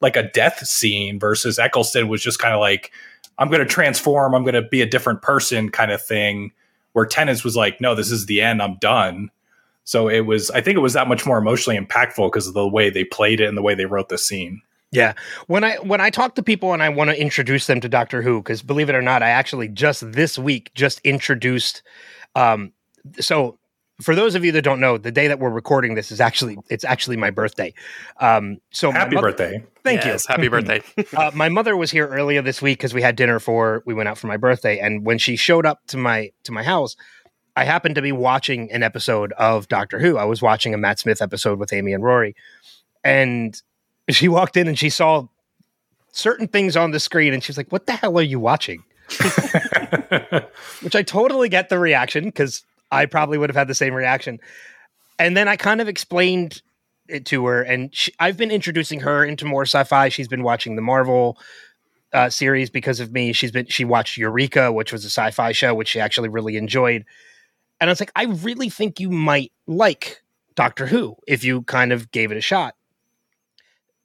like 0.00 0.16
a 0.16 0.30
death 0.30 0.66
scene 0.66 1.18
versus 1.18 1.58
Eccleston 1.58 2.08
was 2.08 2.22
just 2.22 2.38
kind 2.38 2.52
of 2.52 2.60
like, 2.60 2.92
I'm 3.38 3.48
going 3.48 3.60
to 3.60 3.66
transform, 3.66 4.34
I'm 4.34 4.42
going 4.42 4.54
to 4.54 4.62
be 4.62 4.82
a 4.82 4.86
different 4.86 5.22
person, 5.22 5.70
kind 5.70 5.90
of 5.90 6.04
thing. 6.04 6.52
Where 6.92 7.06
Tennant's 7.06 7.42
was 7.42 7.56
like, 7.56 7.80
no, 7.80 7.94
this 7.94 8.10
is 8.10 8.26
the 8.26 8.42
end, 8.42 8.60
I'm 8.60 8.76
done 8.76 9.30
so 9.84 10.08
it 10.08 10.20
was, 10.20 10.50
I 10.50 10.60
think 10.60 10.76
it 10.76 10.80
was 10.80 10.94
that 10.94 11.08
much 11.08 11.26
more 11.26 11.38
emotionally 11.38 11.78
impactful 11.78 12.26
because 12.28 12.46
of 12.46 12.54
the 12.54 12.66
way 12.66 12.90
they 12.90 13.04
played 13.04 13.40
it 13.40 13.48
and 13.48 13.56
the 13.56 13.62
way 13.62 13.74
they 13.74 13.86
wrote 13.86 14.08
the 14.08 14.18
scene. 14.18 14.62
Yeah. 14.94 15.14
When 15.48 15.64
I 15.64 15.76
when 15.78 16.00
I 16.00 16.10
talk 16.10 16.36
to 16.36 16.42
people 16.42 16.72
and 16.72 16.82
I 16.82 16.88
want 16.88 17.10
to 17.10 17.20
introduce 17.20 17.66
them 17.66 17.80
to 17.80 17.88
Doctor 17.88 18.22
Who, 18.22 18.40
because 18.40 18.62
believe 18.62 18.88
it 18.88 18.94
or 18.94 19.02
not, 19.02 19.24
I 19.24 19.30
actually 19.30 19.68
just 19.68 20.12
this 20.12 20.38
week 20.38 20.70
just 20.74 21.00
introduced 21.00 21.82
um 22.36 22.72
so 23.18 23.58
for 24.00 24.14
those 24.14 24.34
of 24.34 24.44
you 24.44 24.52
that 24.52 24.62
don't 24.62 24.80
know, 24.80 24.96
the 24.96 25.12
day 25.12 25.28
that 25.28 25.40
we're 25.40 25.50
recording 25.50 25.96
this 25.96 26.12
is 26.12 26.20
actually 26.20 26.56
it's 26.70 26.84
actually 26.84 27.16
my 27.16 27.30
birthday. 27.30 27.74
Um 28.20 28.58
so 28.70 28.92
happy 28.92 29.16
mother, 29.16 29.28
birthday. 29.30 29.64
Thank 29.82 30.04
yes, 30.04 30.26
you. 30.28 30.32
Happy 30.32 30.48
birthday. 30.48 30.80
uh, 31.16 31.32
my 31.34 31.48
mother 31.48 31.76
was 31.76 31.90
here 31.90 32.06
earlier 32.06 32.40
this 32.40 32.62
week 32.62 32.78
because 32.78 32.94
we 32.94 33.02
had 33.02 33.16
dinner 33.16 33.40
for 33.40 33.82
we 33.86 33.94
went 33.94 34.08
out 34.08 34.16
for 34.16 34.28
my 34.28 34.36
birthday. 34.36 34.78
And 34.78 35.04
when 35.04 35.18
she 35.18 35.34
showed 35.34 35.66
up 35.66 35.80
to 35.88 35.96
my 35.96 36.30
to 36.44 36.52
my 36.52 36.62
house, 36.62 36.94
I 37.56 37.64
happened 37.64 37.94
to 37.94 38.02
be 38.02 38.12
watching 38.12 38.70
an 38.72 38.82
episode 38.82 39.32
of 39.32 39.68
Doctor 39.68 40.00
Who. 40.00 40.16
I 40.16 40.24
was 40.24 40.42
watching 40.42 40.74
a 40.74 40.78
Matt 40.78 40.98
Smith 40.98 41.22
episode 41.22 41.58
with 41.58 41.72
Amy 41.72 41.92
and 41.92 42.02
Rory, 42.02 42.34
and 43.02 43.60
she 44.10 44.28
walked 44.28 44.56
in 44.56 44.68
and 44.68 44.78
she 44.78 44.90
saw 44.90 45.26
certain 46.12 46.48
things 46.48 46.76
on 46.76 46.90
the 46.90 47.00
screen, 47.00 47.32
and 47.32 47.42
she's 47.42 47.56
like, 47.56 47.70
"What 47.70 47.86
the 47.86 47.92
hell 47.92 48.18
are 48.18 48.22
you 48.22 48.40
watching?" 48.40 48.82
Which 50.80 50.96
I 50.96 51.02
totally 51.02 51.48
get 51.48 51.68
the 51.68 51.78
reaction 51.78 52.24
because 52.24 52.64
I 52.90 53.06
probably 53.06 53.38
would 53.38 53.50
have 53.50 53.56
had 53.56 53.68
the 53.68 53.74
same 53.74 53.94
reaction. 53.94 54.40
And 55.18 55.36
then 55.36 55.46
I 55.46 55.56
kind 55.56 55.80
of 55.80 55.88
explained 55.88 56.62
it 57.08 57.26
to 57.26 57.46
her, 57.46 57.62
and 57.62 57.94
she, 57.94 58.12
I've 58.18 58.36
been 58.36 58.50
introducing 58.50 59.00
her 59.00 59.24
into 59.24 59.44
more 59.44 59.62
sci-fi. 59.62 60.08
She's 60.08 60.28
been 60.28 60.42
watching 60.42 60.74
the 60.74 60.82
Marvel 60.82 61.38
uh, 62.12 62.30
series 62.30 62.70
because 62.70 63.00
of 63.00 63.12
me. 63.12 63.32
She's 63.32 63.52
been 63.52 63.66
she 63.66 63.84
watched 63.84 64.16
Eureka, 64.16 64.72
which 64.72 64.92
was 64.92 65.04
a 65.04 65.10
sci-fi 65.10 65.52
show, 65.52 65.74
which 65.74 65.88
she 65.88 66.00
actually 66.00 66.28
really 66.28 66.56
enjoyed. 66.56 67.04
And 67.84 67.90
I 67.90 67.92
was 67.92 68.00
like, 68.00 68.12
I 68.16 68.24
really 68.24 68.70
think 68.70 68.98
you 68.98 69.10
might 69.10 69.52
like 69.66 70.22
Doctor 70.54 70.86
Who 70.86 71.16
if 71.28 71.44
you 71.44 71.60
kind 71.64 71.92
of 71.92 72.10
gave 72.12 72.32
it 72.32 72.38
a 72.38 72.40
shot. 72.40 72.76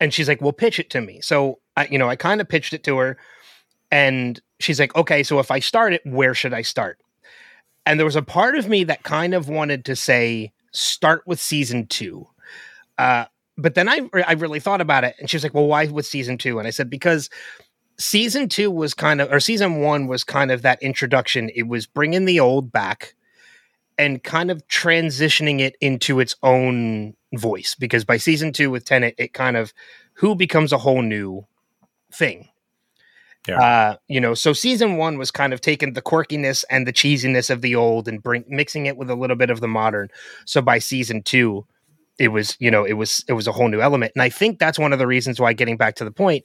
And 0.01 0.13
she's 0.13 0.27
like, 0.27 0.41
well, 0.41 0.51
pitch 0.51 0.79
it 0.79 0.89
to 0.89 0.99
me. 0.99 1.21
So 1.21 1.59
I, 1.77 1.87
you 1.89 1.97
know, 1.97 2.09
I 2.09 2.17
kind 2.17 2.41
of 2.41 2.49
pitched 2.49 2.73
it 2.73 2.83
to 2.83 2.97
her 2.97 3.17
and 3.89 4.37
she's 4.59 4.81
like, 4.81 4.93
okay, 4.97 5.23
so 5.23 5.39
if 5.39 5.49
I 5.49 5.59
start 5.59 5.93
it, 5.93 6.01
where 6.05 6.33
should 6.33 6.53
I 6.53 6.61
start? 6.61 6.99
And 7.85 7.97
there 7.97 8.05
was 8.05 8.17
a 8.17 8.21
part 8.21 8.57
of 8.57 8.67
me 8.67 8.83
that 8.83 9.03
kind 9.03 9.33
of 9.33 9.47
wanted 9.47 9.85
to 9.85 9.95
say, 9.95 10.51
start 10.73 11.25
with 11.25 11.39
season 11.39 11.87
two. 11.87 12.27
Uh, 12.97 13.27
but 13.57 13.75
then 13.75 13.87
I, 13.87 14.09
I 14.27 14.33
really 14.33 14.59
thought 14.59 14.81
about 14.81 15.05
it 15.05 15.15
and 15.21 15.29
she 15.29 15.37
was 15.37 15.43
like, 15.43 15.53
well, 15.53 15.67
why 15.67 15.85
with 15.85 16.05
season 16.05 16.37
two? 16.37 16.59
And 16.59 16.67
I 16.67 16.71
said, 16.71 16.89
because 16.89 17.29
season 17.97 18.49
two 18.49 18.71
was 18.71 18.93
kind 18.93 19.21
of, 19.21 19.31
or 19.31 19.39
season 19.39 19.79
one 19.79 20.07
was 20.07 20.25
kind 20.25 20.51
of 20.51 20.63
that 20.63 20.83
introduction. 20.83 21.49
It 21.55 21.69
was 21.69 21.87
bringing 21.87 22.25
the 22.25 22.41
old 22.41 22.73
back 22.73 23.15
and 23.99 24.23
kind 24.23 24.49
of 24.49 24.65
transitioning 24.67 25.59
it 25.59 25.75
into 25.81 26.19
its 26.19 26.35
own 26.41 27.13
voice 27.33 27.75
because 27.75 28.05
by 28.05 28.17
season 28.17 28.53
two 28.53 28.71
with 28.71 28.85
Tennant, 28.85 29.13
it 29.17 29.33
kind 29.33 29.57
of 29.57 29.73
who 30.13 30.35
becomes 30.35 30.71
a 30.71 30.77
whole 30.77 31.01
new 31.01 31.45
thing. 32.11 32.47
Yeah. 33.47 33.61
Uh, 33.61 33.95
you 34.07 34.21
know, 34.21 34.33
so 34.33 34.53
season 34.53 34.97
one 34.97 35.17
was 35.17 35.31
kind 35.31 35.53
of 35.53 35.61
taking 35.61 35.93
the 35.93 36.01
quirkiness 36.01 36.63
and 36.69 36.87
the 36.87 36.93
cheesiness 36.93 37.49
of 37.49 37.61
the 37.61 37.75
old 37.75 38.07
and 38.07 38.23
bring 38.23 38.45
mixing 38.47 38.85
it 38.85 38.97
with 38.97 39.09
a 39.09 39.15
little 39.15 39.35
bit 39.35 39.49
of 39.49 39.59
the 39.59 39.67
modern. 39.67 40.09
So 40.45 40.61
by 40.61 40.79
season 40.79 41.21
two, 41.21 41.65
it 42.17 42.29
was 42.29 42.55
you 42.59 42.71
know 42.71 42.85
it 42.85 42.93
was 42.93 43.23
it 43.27 43.33
was 43.33 43.47
a 43.47 43.51
whole 43.53 43.69
new 43.69 43.79
element 43.79 44.11
and 44.13 44.21
i 44.21 44.27
think 44.27 44.59
that's 44.59 44.77
one 44.77 44.91
of 44.91 44.99
the 44.99 45.07
reasons 45.07 45.39
why 45.39 45.53
getting 45.53 45.77
back 45.77 45.95
to 45.95 46.03
the 46.03 46.11
point 46.11 46.43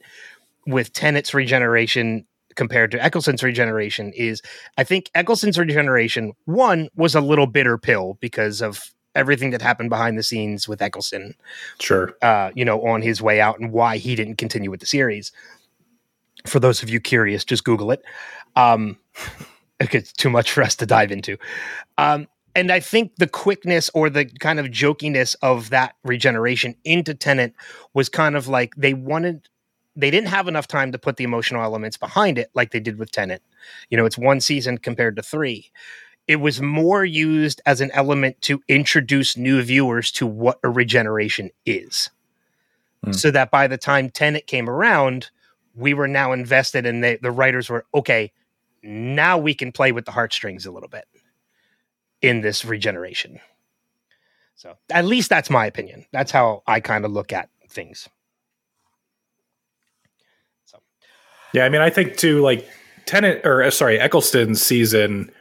with 0.65 0.93
Tennant's 0.93 1.33
regeneration 1.33 2.25
compared 2.55 2.91
to 2.91 3.05
Eccleston's 3.05 3.43
regeneration 3.43 4.11
is 4.13 4.41
I 4.77 4.83
think 4.83 5.09
Eccleston's 5.15 5.59
regeneration 5.59 6.33
one 6.45 6.89
was 6.95 7.15
a 7.15 7.21
little 7.21 7.47
bitter 7.47 7.77
pill 7.77 8.17
because 8.21 8.61
of 8.61 8.93
everything 9.15 9.51
that 9.51 9.61
happened 9.61 9.89
behind 9.89 10.17
the 10.17 10.23
scenes 10.23 10.67
with 10.67 10.81
Eccleston. 10.81 11.35
Sure. 11.79 12.15
Uh, 12.21 12.51
you 12.53 12.65
know, 12.65 12.81
on 12.85 13.01
his 13.01 13.21
way 13.21 13.39
out 13.39 13.59
and 13.59 13.71
why 13.71 13.97
he 13.97 14.15
didn't 14.15 14.35
continue 14.35 14.69
with 14.69 14.81
the 14.81 14.85
series. 14.85 15.31
For 16.45 16.59
those 16.59 16.83
of 16.83 16.89
you 16.89 16.99
curious, 16.99 17.43
just 17.45 17.63
Google 17.63 17.91
it. 17.91 18.03
Um, 18.55 18.97
it's 19.79 20.11
too 20.11 20.29
much 20.29 20.51
for 20.51 20.63
us 20.63 20.75
to 20.75 20.85
dive 20.85 21.11
into. 21.11 21.37
Um, 21.97 22.27
and 22.55 22.71
I 22.71 22.79
think 22.79 23.17
the 23.17 23.27
quickness 23.27 23.89
or 23.93 24.09
the 24.09 24.25
kind 24.25 24.59
of 24.59 24.67
jokiness 24.67 25.35
of 25.41 25.69
that 25.71 25.95
regeneration 26.03 26.75
into 26.85 27.13
Tennant 27.13 27.53
was 27.93 28.07
kind 28.07 28.35
of 28.35 28.47
like 28.47 28.73
they 28.75 28.93
wanted 28.93 29.49
they 29.95 30.11
didn't 30.11 30.27
have 30.27 30.47
enough 30.47 30.67
time 30.67 30.91
to 30.91 30.97
put 30.97 31.17
the 31.17 31.23
emotional 31.23 31.63
elements 31.63 31.97
behind 31.97 32.37
it 32.37 32.49
like 32.53 32.71
they 32.71 32.79
did 32.79 32.97
with 32.97 33.11
Tennant. 33.11 33.41
You 33.89 33.97
know, 33.97 34.05
it's 34.05 34.17
one 34.17 34.41
season 34.41 34.77
compared 34.77 35.15
to 35.15 35.23
three. 35.23 35.71
It 36.27 36.37
was 36.37 36.61
more 36.61 37.05
used 37.05 37.61
as 37.65 37.81
an 37.81 37.91
element 37.93 38.41
to 38.41 38.61
introduce 38.67 39.37
new 39.37 39.61
viewers 39.61 40.11
to 40.13 40.25
what 40.25 40.59
a 40.63 40.69
regeneration 40.69 41.51
is. 41.65 42.09
Hmm. 43.03 43.13
So 43.13 43.31
that 43.31 43.51
by 43.51 43.67
the 43.67 43.77
time 43.77 44.09
Tennant 44.09 44.47
came 44.47 44.69
around, 44.69 45.29
we 45.75 45.93
were 45.93 46.07
now 46.07 46.31
invested 46.31 46.85
and 46.85 47.03
the, 47.03 47.19
the 47.21 47.31
writers 47.31 47.69
were, 47.69 47.85
okay, 47.93 48.31
now 48.83 49.37
we 49.37 49.53
can 49.53 49.71
play 49.71 49.91
with 49.91 50.05
the 50.05 50.11
heartstrings 50.11 50.65
a 50.65 50.71
little 50.71 50.89
bit 50.89 51.05
in 52.21 52.41
this 52.41 52.65
regeneration. 52.65 53.39
So 54.55 54.77
at 54.89 55.05
least 55.05 55.29
that's 55.29 55.49
my 55.49 55.65
opinion. 55.65 56.05
That's 56.11 56.31
how 56.31 56.63
I 56.65 56.79
kind 56.79 57.05
of 57.05 57.11
look 57.11 57.33
at 57.33 57.49
things. 57.69 58.09
Yeah, 61.55 61.63
I 61.63 61.69
mean, 61.69 61.79
I 61.79 61.89
think 61.89 62.17
too, 62.17 62.41
like 62.41 62.67
Tennant 63.05 63.45
or 63.45 63.63
uh, 63.63 63.71
sorry, 63.71 63.97
Eccleston's 63.97 64.61
season, 64.61 65.31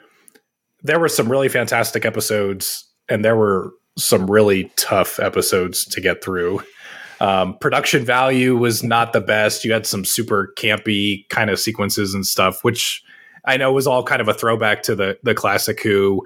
there 0.85 1.00
were 1.00 1.09
some 1.09 1.29
really 1.29 1.48
fantastic 1.48 2.05
episodes, 2.05 2.88
and 3.09 3.24
there 3.24 3.35
were 3.35 3.72
some 3.98 4.31
really 4.31 4.70
tough 4.77 5.18
episodes 5.18 5.85
to 5.87 6.00
get 6.00 6.22
through. 6.22 6.62
Um, 7.20 7.59
production 7.59 8.05
value 8.05 8.57
was 8.57 8.85
not 8.85 9.12
the 9.12 9.20
best. 9.20 9.64
You 9.64 9.72
had 9.72 9.87
some 9.87 10.05
super 10.05 10.53
campy 10.57 11.29
kind 11.31 11.50
of 11.50 11.59
sequences 11.59 12.14
and 12.14 12.24
stuff, 12.24 12.62
which 12.62 13.03
I 13.44 13.57
know 13.57 13.72
was 13.72 13.88
all 13.88 14.05
kind 14.05 14.20
of 14.20 14.29
a 14.29 14.35
throwback 14.35 14.85
to 14.85 14.94
the 14.94 15.18
the 15.24 15.35
classic 15.35 15.83
Who. 15.83 16.24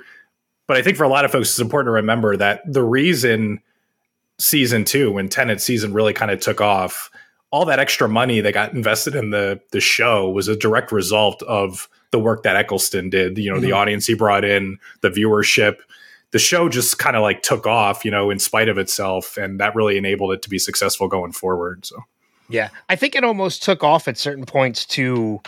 But 0.66 0.77
I 0.77 0.83
think 0.83 0.98
for 0.98 1.05
a 1.05 1.09
lot 1.09 1.24
of 1.24 1.33
folks, 1.33 1.48
it's 1.48 1.61
important 1.61 1.87
to 1.87 1.92
remember 1.92 2.37
that 2.37 2.61
the 2.70 2.85
reason 2.85 3.61
season 4.38 4.85
two, 4.85 5.12
when 5.12 5.31
Tennant 5.31 5.62
season 5.62 5.94
really 5.94 6.12
kind 6.12 6.31
of 6.31 6.40
took 6.40 6.61
off, 6.61 7.11
all 7.50 7.64
that 7.64 7.78
extra 7.78 8.08
money 8.08 8.40
that 8.40 8.52
got 8.52 8.72
invested 8.74 9.14
in 9.14 9.30
the 9.30 9.61
the 9.72 9.80
show 9.80 10.30
was 10.30 10.48
a 10.48 10.56
direct 10.56 10.92
result 10.92 11.42
of 11.42 11.88
the 12.11 12.18
work 12.18 12.42
that 12.42 12.56
Eccleston 12.56 13.11
did. 13.11 13.38
You 13.38 13.50
know, 13.50 13.56
mm-hmm. 13.56 13.64
the 13.64 13.72
audience 13.72 14.06
he 14.06 14.14
brought 14.14 14.44
in, 14.44 14.78
the 15.00 15.11
viewership. 15.11 15.78
The 16.30 16.38
show 16.38 16.68
just 16.68 16.98
kind 16.98 17.16
of 17.16 17.22
like 17.22 17.40
took 17.40 17.66
off, 17.66 18.04
you 18.04 18.11
know, 18.11 18.30
in 18.30 18.38
spite 18.38 18.68
of 18.68 18.76
itself, 18.76 19.38
and 19.38 19.58
that 19.61 19.74
really 19.74 19.96
enabled 19.96 20.32
it 20.32 20.42
to 20.42 20.50
be 20.50 20.58
successful 20.58 21.08
going 21.08 21.32
forward. 21.32 21.87
So, 21.87 22.04
yeah, 22.50 22.68
I 22.90 22.96
think 22.96 23.14
it 23.14 23.24
almost 23.24 23.62
took 23.62 23.82
off 23.82 24.08
at 24.08 24.18
certain 24.18 24.44
points 24.44 24.84
to. 24.87 25.40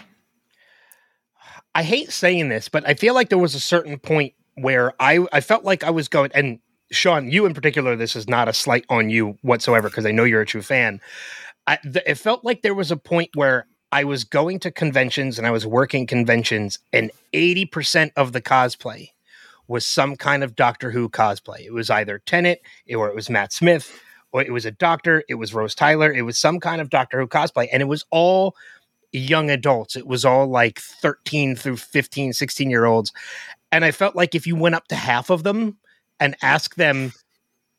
I 1.74 1.82
hate 1.82 2.10
saying 2.10 2.48
this, 2.48 2.68
but 2.68 2.88
I 2.88 2.94
feel 2.94 3.14
like 3.14 3.28
there 3.28 3.38
was 3.38 3.54
a 3.54 3.60
certain 3.60 3.98
point 3.98 4.32
where 4.54 4.94
I 4.98 5.26
I 5.32 5.42
felt 5.42 5.64
like 5.64 5.84
I 5.84 5.90
was 5.90 6.08
going, 6.08 6.30
and 6.34 6.60
Sean, 6.90 7.30
you 7.30 7.44
in 7.44 7.52
particular, 7.52 7.94
this 7.94 8.16
is 8.16 8.26
not 8.26 8.48
a 8.48 8.52
slight 8.54 8.86
on 8.88 9.10
you 9.10 9.38
whatsoever 9.42 9.88
because 9.88 10.06
I 10.06 10.12
know 10.12 10.24
you're 10.24 10.40
a 10.40 10.46
true 10.46 10.62
fan. 10.62 11.00
I, 11.66 11.76
th- 11.76 12.04
it 12.06 12.16
felt 12.16 12.44
like 12.44 12.62
there 12.62 12.74
was 12.74 12.90
a 12.90 12.96
point 12.96 13.30
where 13.34 13.66
I 13.92 14.04
was 14.04 14.24
going 14.24 14.60
to 14.60 14.70
conventions 14.70 15.38
and 15.38 15.46
I 15.46 15.50
was 15.50 15.66
working 15.66 16.06
conventions, 16.06 16.78
and 16.92 17.10
80% 17.32 18.12
of 18.16 18.32
the 18.32 18.40
cosplay 18.42 19.10
was 19.68 19.86
some 19.86 20.16
kind 20.16 20.42
of 20.42 20.56
Doctor 20.56 20.90
Who 20.90 21.08
cosplay. 21.08 21.60
It 21.60 21.72
was 21.72 21.90
either 21.90 22.18
Tennant 22.18 22.58
or 22.94 23.08
it 23.08 23.14
was 23.14 23.30
Matt 23.30 23.52
Smith, 23.52 24.00
or 24.32 24.42
it 24.42 24.52
was 24.52 24.64
a 24.64 24.70
doctor, 24.70 25.24
it 25.28 25.34
was 25.34 25.54
Rose 25.54 25.74
Tyler, 25.74 26.12
it 26.12 26.22
was 26.22 26.38
some 26.38 26.60
kind 26.60 26.80
of 26.80 26.90
Doctor 26.90 27.20
Who 27.20 27.26
cosplay, 27.26 27.68
and 27.72 27.82
it 27.82 27.86
was 27.86 28.04
all 28.10 28.54
young 29.12 29.50
adults. 29.50 29.96
It 29.96 30.06
was 30.06 30.24
all 30.24 30.46
like 30.46 30.78
13 30.78 31.56
through 31.56 31.76
15, 31.76 32.32
16 32.32 32.70
year 32.70 32.84
olds. 32.84 33.12
And 33.72 33.84
I 33.84 33.90
felt 33.90 34.16
like 34.16 34.34
if 34.34 34.46
you 34.46 34.56
went 34.56 34.74
up 34.74 34.88
to 34.88 34.96
half 34.96 35.30
of 35.30 35.42
them 35.42 35.78
and 36.18 36.36
asked 36.42 36.76
them, 36.76 37.12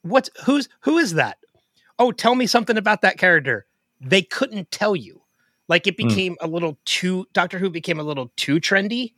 "What's 0.01 0.29
who's 0.45 0.69
who 0.81 0.97
is 0.97 1.13
that? 1.13 1.37
Oh, 1.99 2.11
tell 2.11 2.35
me 2.35 2.47
something 2.47 2.77
about 2.77 3.01
that 3.01 3.17
character." 3.17 3.65
They 4.01 4.21
couldn't 4.21 4.71
tell 4.71 4.95
you. 4.95 5.21
Like 5.67 5.87
it 5.87 5.95
hmm. 5.99 6.07
became 6.07 6.33
mm. 6.33 6.45
a 6.45 6.47
little 6.47 6.77
too 6.85 7.27
Doctor 7.33 7.59
Who 7.59 7.69
became 7.69 7.99
a 7.99 8.03
little 8.03 8.31
too 8.35 8.59
trendy 8.59 9.13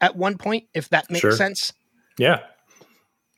at 0.00 0.14
one 0.16 0.36
point, 0.38 0.64
if 0.74 0.88
that 0.90 1.10
makes 1.10 1.22
sure. 1.22 1.32
sense. 1.32 1.72
Yeah. 2.18 2.40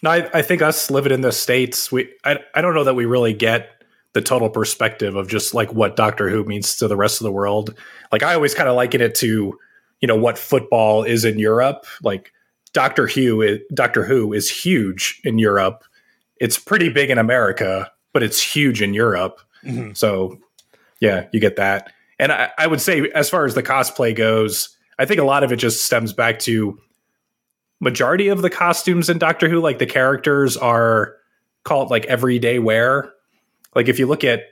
No, 0.03 0.11
I, 0.11 0.31
I 0.35 0.43
think 0.43 0.63
us 0.63 0.91
living 0.91 1.13
in 1.13 1.23
the 1.23 1.33
States, 1.33 1.91
we 1.91 2.13
I, 2.25 2.39
I 2.55 2.61
don't 2.61 2.75
know 2.75 2.85
that 2.85 2.95
we 2.95 3.07
really 3.07 3.33
get 3.33 3.83
the 4.13 4.21
total 4.23 4.51
perspective 4.51 5.17
of 5.17 5.29
just 5.29 5.55
like 5.55 5.73
what 5.73 5.97
Doctor 5.97 6.29
Who 6.29 6.45
means 6.45 6.77
to 6.77 6.89
the 6.89 6.97
rest 6.97 7.21
of 7.21 7.25
the 7.25 7.33
world. 7.33 7.75
Like 8.13 8.23
I 8.23 8.35
always 8.35 8.55
kind 8.55 8.69
of 8.69 8.77
liken 8.77 9.01
it 9.01 9.15
to, 9.17 9.59
you 10.01 10.09
know, 10.09 10.17
what 10.17 10.39
football 10.39 11.05
is 11.05 11.25
in 11.25 11.39
Europe. 11.39 11.87
Like 12.03 12.33
Doctor 12.73 13.07
Who 13.07 13.43
is, 13.43 13.61
Doctor 13.73 14.05
Who 14.05 14.33
is 14.33 14.51
huge 14.51 15.21
in 15.25 15.39
Europe. 15.39 15.85
It's 16.41 16.59
pretty 16.59 16.89
big 16.89 17.11
in 17.11 17.19
America, 17.19 17.91
but 18.13 18.23
it's 18.23 18.41
huge 18.41 18.81
in 18.81 18.95
Europe. 18.95 19.41
Mm-hmm. 19.65 19.93
So 19.95 20.39
yeah, 21.01 21.27
you 21.33 21.41
get 21.41 21.57
that. 21.57 21.93
And 22.19 22.33
I, 22.33 22.51
I 22.59 22.67
would 22.67 22.81
say, 22.81 23.11
as 23.15 23.31
far 23.31 23.45
as 23.45 23.55
the 23.55 23.63
cosplay 23.63 24.15
goes, 24.15 24.77
I 24.99 25.05
think 25.05 25.21
a 25.21 25.25
lot 25.25 25.45
of 25.45 25.53
it 25.53 25.57
just 25.57 25.85
stems 25.85 26.13
back 26.13 26.41
to 26.41 26.79
majority 27.81 28.29
of 28.29 28.43
the 28.43 28.51
costumes 28.51 29.09
in 29.09 29.19
Doctor 29.19 29.49
Who, 29.49 29.61
like 29.61 29.79
the 29.79 29.87
characters 29.87 30.57
are 30.57 31.15
called 31.65 31.91
like 31.91 32.07
everyday 32.07 32.59
wear. 32.59 33.13
Like 33.75 33.89
if 33.89 33.99
you 33.99 34.07
look 34.07 34.25
at 34.25 34.43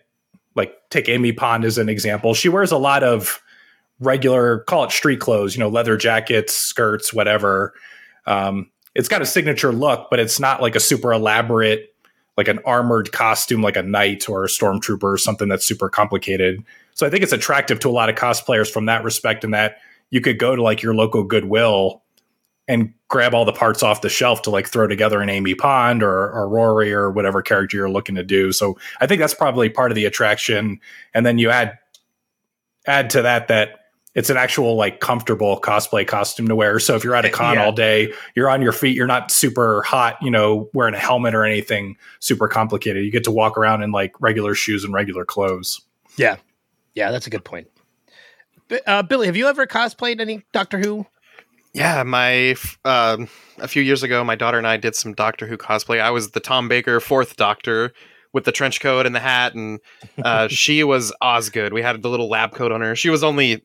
like 0.55 0.75
take 0.91 1.09
Amy 1.09 1.33
Pond 1.33 1.65
as 1.65 1.79
an 1.79 1.89
example, 1.89 2.35
she 2.35 2.49
wears 2.49 2.71
a 2.71 2.79
lot 2.79 3.03
of 3.03 3.41
regular 3.99 4.61
call 4.61 4.85
it 4.85 4.93
street 4.93 5.21
clothes, 5.21 5.57
you 5.57 5.61
know, 5.61 5.69
leather 5.69 5.97
jackets, 5.97 6.55
skirts, 6.55 7.13
whatever. 7.13 7.73
Um, 8.27 8.71
it's 8.95 9.09
got 9.09 9.23
a 9.23 9.27
signature 9.27 9.73
look, 9.73 10.09
but 10.11 10.21
it's 10.21 10.39
not 10.39 10.63
like 10.63 10.77
a 10.77 10.81
super 10.81 11.13
elaborate 11.13 11.95
like 12.37 12.49
an 12.49 12.59
armored 12.65 13.13
costume 13.13 13.63
like 13.63 13.77
a 13.77 13.83
knight 13.83 14.29
or 14.29 14.45
a 14.45 14.49
stormtrooper 14.49 15.03
or 15.03 15.19
something 15.19 15.49
that's 15.49 15.67
super 15.67 15.89
complicated. 15.89 16.63
So 16.95 17.07
I 17.07 17.11
think 17.11 17.23
it's 17.23 17.33
attractive 17.33 17.81
to 17.81 17.89
a 17.89 17.91
lot 17.91 18.09
of 18.09 18.17
cosplayers 18.17 18.71
from 18.71 18.87
that 18.87 19.05
respect 19.05 19.45
and 19.45 19.55
that 19.55 19.79
you 20.11 20.21
could 20.21 20.39
go 20.39 20.55
to 20.55 20.63
like 20.63 20.83
your 20.83 20.95
local 20.95 21.25
Goodwill 21.25 22.03
and 22.69 22.93
grab 23.09 23.33
all 23.33 23.45
the 23.45 23.53
parts 23.53 23.83
off 23.83 24.01
the 24.01 24.09
shelf 24.09 24.43
to 24.43 24.51
like 24.51 24.67
throw 24.67 24.87
together 24.87 25.21
an 25.21 25.29
Amy 25.29 25.55
Pond 25.55 26.03
or, 26.03 26.31
or 26.31 26.49
Rory 26.49 26.93
or 26.93 27.11
whatever 27.11 27.41
character 27.41 27.77
you're 27.77 27.91
looking 27.91 28.17
to 28.17 28.25
do. 28.25 28.53
So 28.53 28.77
I 29.01 29.07
think 29.07 29.21
that's 29.21 29.35
probably 29.35 29.69
part 29.69 29.91
of 29.91 29.95
the 29.95 30.05
attraction. 30.05 30.81
And 31.15 31.25
then 31.25 31.39
you 31.39 31.51
add 31.51 31.79
add 32.87 33.11
to 33.11 33.23
that 33.23 33.49
that 33.49 33.86
it's 34.17 34.31
an 34.31 34.39
actual 34.39 34.75
like 34.77 35.01
comfortable 35.01 35.61
cosplay 35.61 36.07
costume 36.07 36.49
to 36.49 36.57
wear. 36.57 36.81
So 36.81 36.97
if 36.97 37.05
you're 37.05 37.15
at 37.15 37.27
a 37.27 37.31
con 37.31 37.55
yeah. 37.55 37.65
all 37.65 37.71
day, 37.71 38.13
you're 38.35 38.49
on 38.49 38.63
your 38.63 38.73
feet, 38.73 38.97
you're 38.97 39.07
not 39.07 39.31
super 39.31 39.83
hot, 39.83 40.17
you 40.23 40.31
know, 40.31 40.71
wearing 40.73 40.95
a 40.95 40.99
helmet 40.99 41.35
or 41.35 41.45
anything 41.45 41.97
super 42.21 42.49
complicated. 42.49 43.05
You 43.05 43.13
get 43.13 43.25
to 43.25 43.31
walk 43.31 43.59
around 43.59 43.83
in 43.83 43.93
like 43.93 44.19
regular 44.19 44.55
shoes 44.55 44.85
and 44.85 44.95
regular 44.95 45.27
clothes. 45.27 45.83
Yeah. 46.17 46.37
Yeah, 46.95 47.11
that's 47.11 47.27
a 47.27 47.31
good 47.31 47.45
point. 47.45 47.69
Uh, 48.87 49.03
Billie, 49.03 49.27
have 49.27 49.37
you 49.37 49.49
ever 49.49 49.67
cosplayed 49.67 50.19
any 50.19 50.43
Doctor 50.53 50.79
Who? 50.79 51.07
Yeah, 51.75 52.03
my 52.03 52.57
uh, 52.87 53.19
a 53.59 53.69
few 53.69 53.83
years 53.83 54.03
ago, 54.03 54.25
my 54.25 54.35
daughter 54.35 54.57
and 54.57 54.67
I 54.67 54.79
did 54.79 54.97
some 54.97 55.13
Doctor 55.13 55.47
Who 55.47 55.59
cosplay. 55.59 56.01
I 56.01 56.11
was 56.11 56.31
the 56.31 56.41
Tom 56.41 56.69
Baker 56.69 57.01
fourth 57.01 57.37
Doctor 57.37 57.93
with 58.33 58.45
the 58.45 58.53
trench 58.53 58.81
coat 58.81 59.05
and 59.05 59.15
the 59.15 59.21
hat, 59.21 59.55
and 59.55 59.79
uh, 60.25 60.49
she 60.51 60.83
was 60.85 61.13
Osgood. 61.21 61.75
We 61.75 61.83
had 61.83 62.01
the 62.01 62.09
little 62.09 62.31
lab 62.31 62.55
coat 62.55 62.73
on 62.73 62.81
her. 62.81 62.97
She 62.97 63.11
was 63.11 63.23
only 63.23 63.63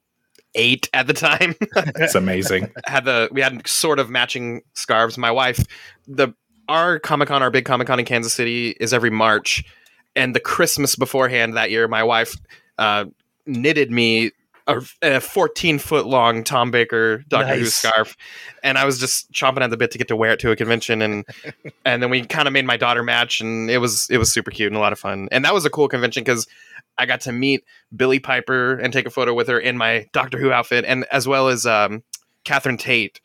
eight 0.55 0.89
at 0.93 1.07
the 1.07 1.13
time. 1.13 1.55
It's 1.75 2.15
amazing. 2.15 2.71
had 2.85 3.05
the 3.05 3.29
we 3.31 3.41
had 3.41 3.65
sort 3.67 3.99
of 3.99 4.09
matching 4.09 4.61
scarves. 4.73 5.17
My 5.17 5.31
wife, 5.31 5.63
the 6.07 6.33
our 6.67 6.99
Comic 6.99 7.27
Con, 7.27 7.41
our 7.43 7.51
big 7.51 7.65
Comic 7.65 7.87
Con 7.87 7.99
in 7.99 8.05
Kansas 8.05 8.33
City 8.33 8.75
is 8.79 8.93
every 8.93 9.09
March, 9.09 9.63
and 10.15 10.35
the 10.35 10.39
Christmas 10.39 10.95
beforehand 10.95 11.55
that 11.55 11.71
year, 11.71 11.87
my 11.87 12.03
wife 12.03 12.35
uh, 12.77 13.05
knitted 13.45 13.91
me 13.91 14.31
a, 14.67 14.81
a 15.01 15.19
14 15.19 15.79
foot 15.79 16.05
long 16.05 16.43
Tom 16.43 16.71
Baker 16.71 17.23
Doctor 17.27 17.47
nice. 17.47 17.59
Who 17.59 17.65
scarf, 17.65 18.15
and 18.63 18.77
I 18.77 18.85
was 18.85 18.99
just 18.99 19.31
chomping 19.31 19.61
at 19.61 19.69
the 19.69 19.77
bit 19.77 19.91
to 19.91 19.97
get 19.97 20.07
to 20.09 20.15
wear 20.15 20.31
it 20.31 20.39
to 20.41 20.51
a 20.51 20.55
convention, 20.55 21.01
and 21.01 21.25
and 21.85 22.01
then 22.01 22.09
we 22.09 22.25
kind 22.25 22.47
of 22.47 22.53
made 22.53 22.65
my 22.65 22.77
daughter 22.77 23.03
match, 23.03 23.41
and 23.41 23.69
it 23.69 23.79
was 23.79 24.07
it 24.09 24.17
was 24.17 24.31
super 24.31 24.51
cute 24.51 24.67
and 24.67 24.77
a 24.77 24.79
lot 24.79 24.93
of 24.93 24.99
fun, 24.99 25.27
and 25.31 25.45
that 25.45 25.53
was 25.53 25.65
a 25.65 25.69
cool 25.69 25.87
convention 25.87 26.23
because 26.23 26.47
I 27.01 27.07
got 27.07 27.21
to 27.21 27.31
meet 27.31 27.63
Billie 27.95 28.19
Piper 28.19 28.75
and 28.75 28.93
take 28.93 29.07
a 29.07 29.09
photo 29.09 29.33
with 29.33 29.47
her 29.47 29.59
in 29.59 29.75
my 29.75 30.07
Doctor 30.13 30.37
Who 30.37 30.51
outfit, 30.51 30.85
and 30.87 31.05
as 31.11 31.27
well 31.27 31.47
as 31.47 31.65
um, 31.65 32.03
Catherine 32.43 32.77
Tate, 32.77 33.19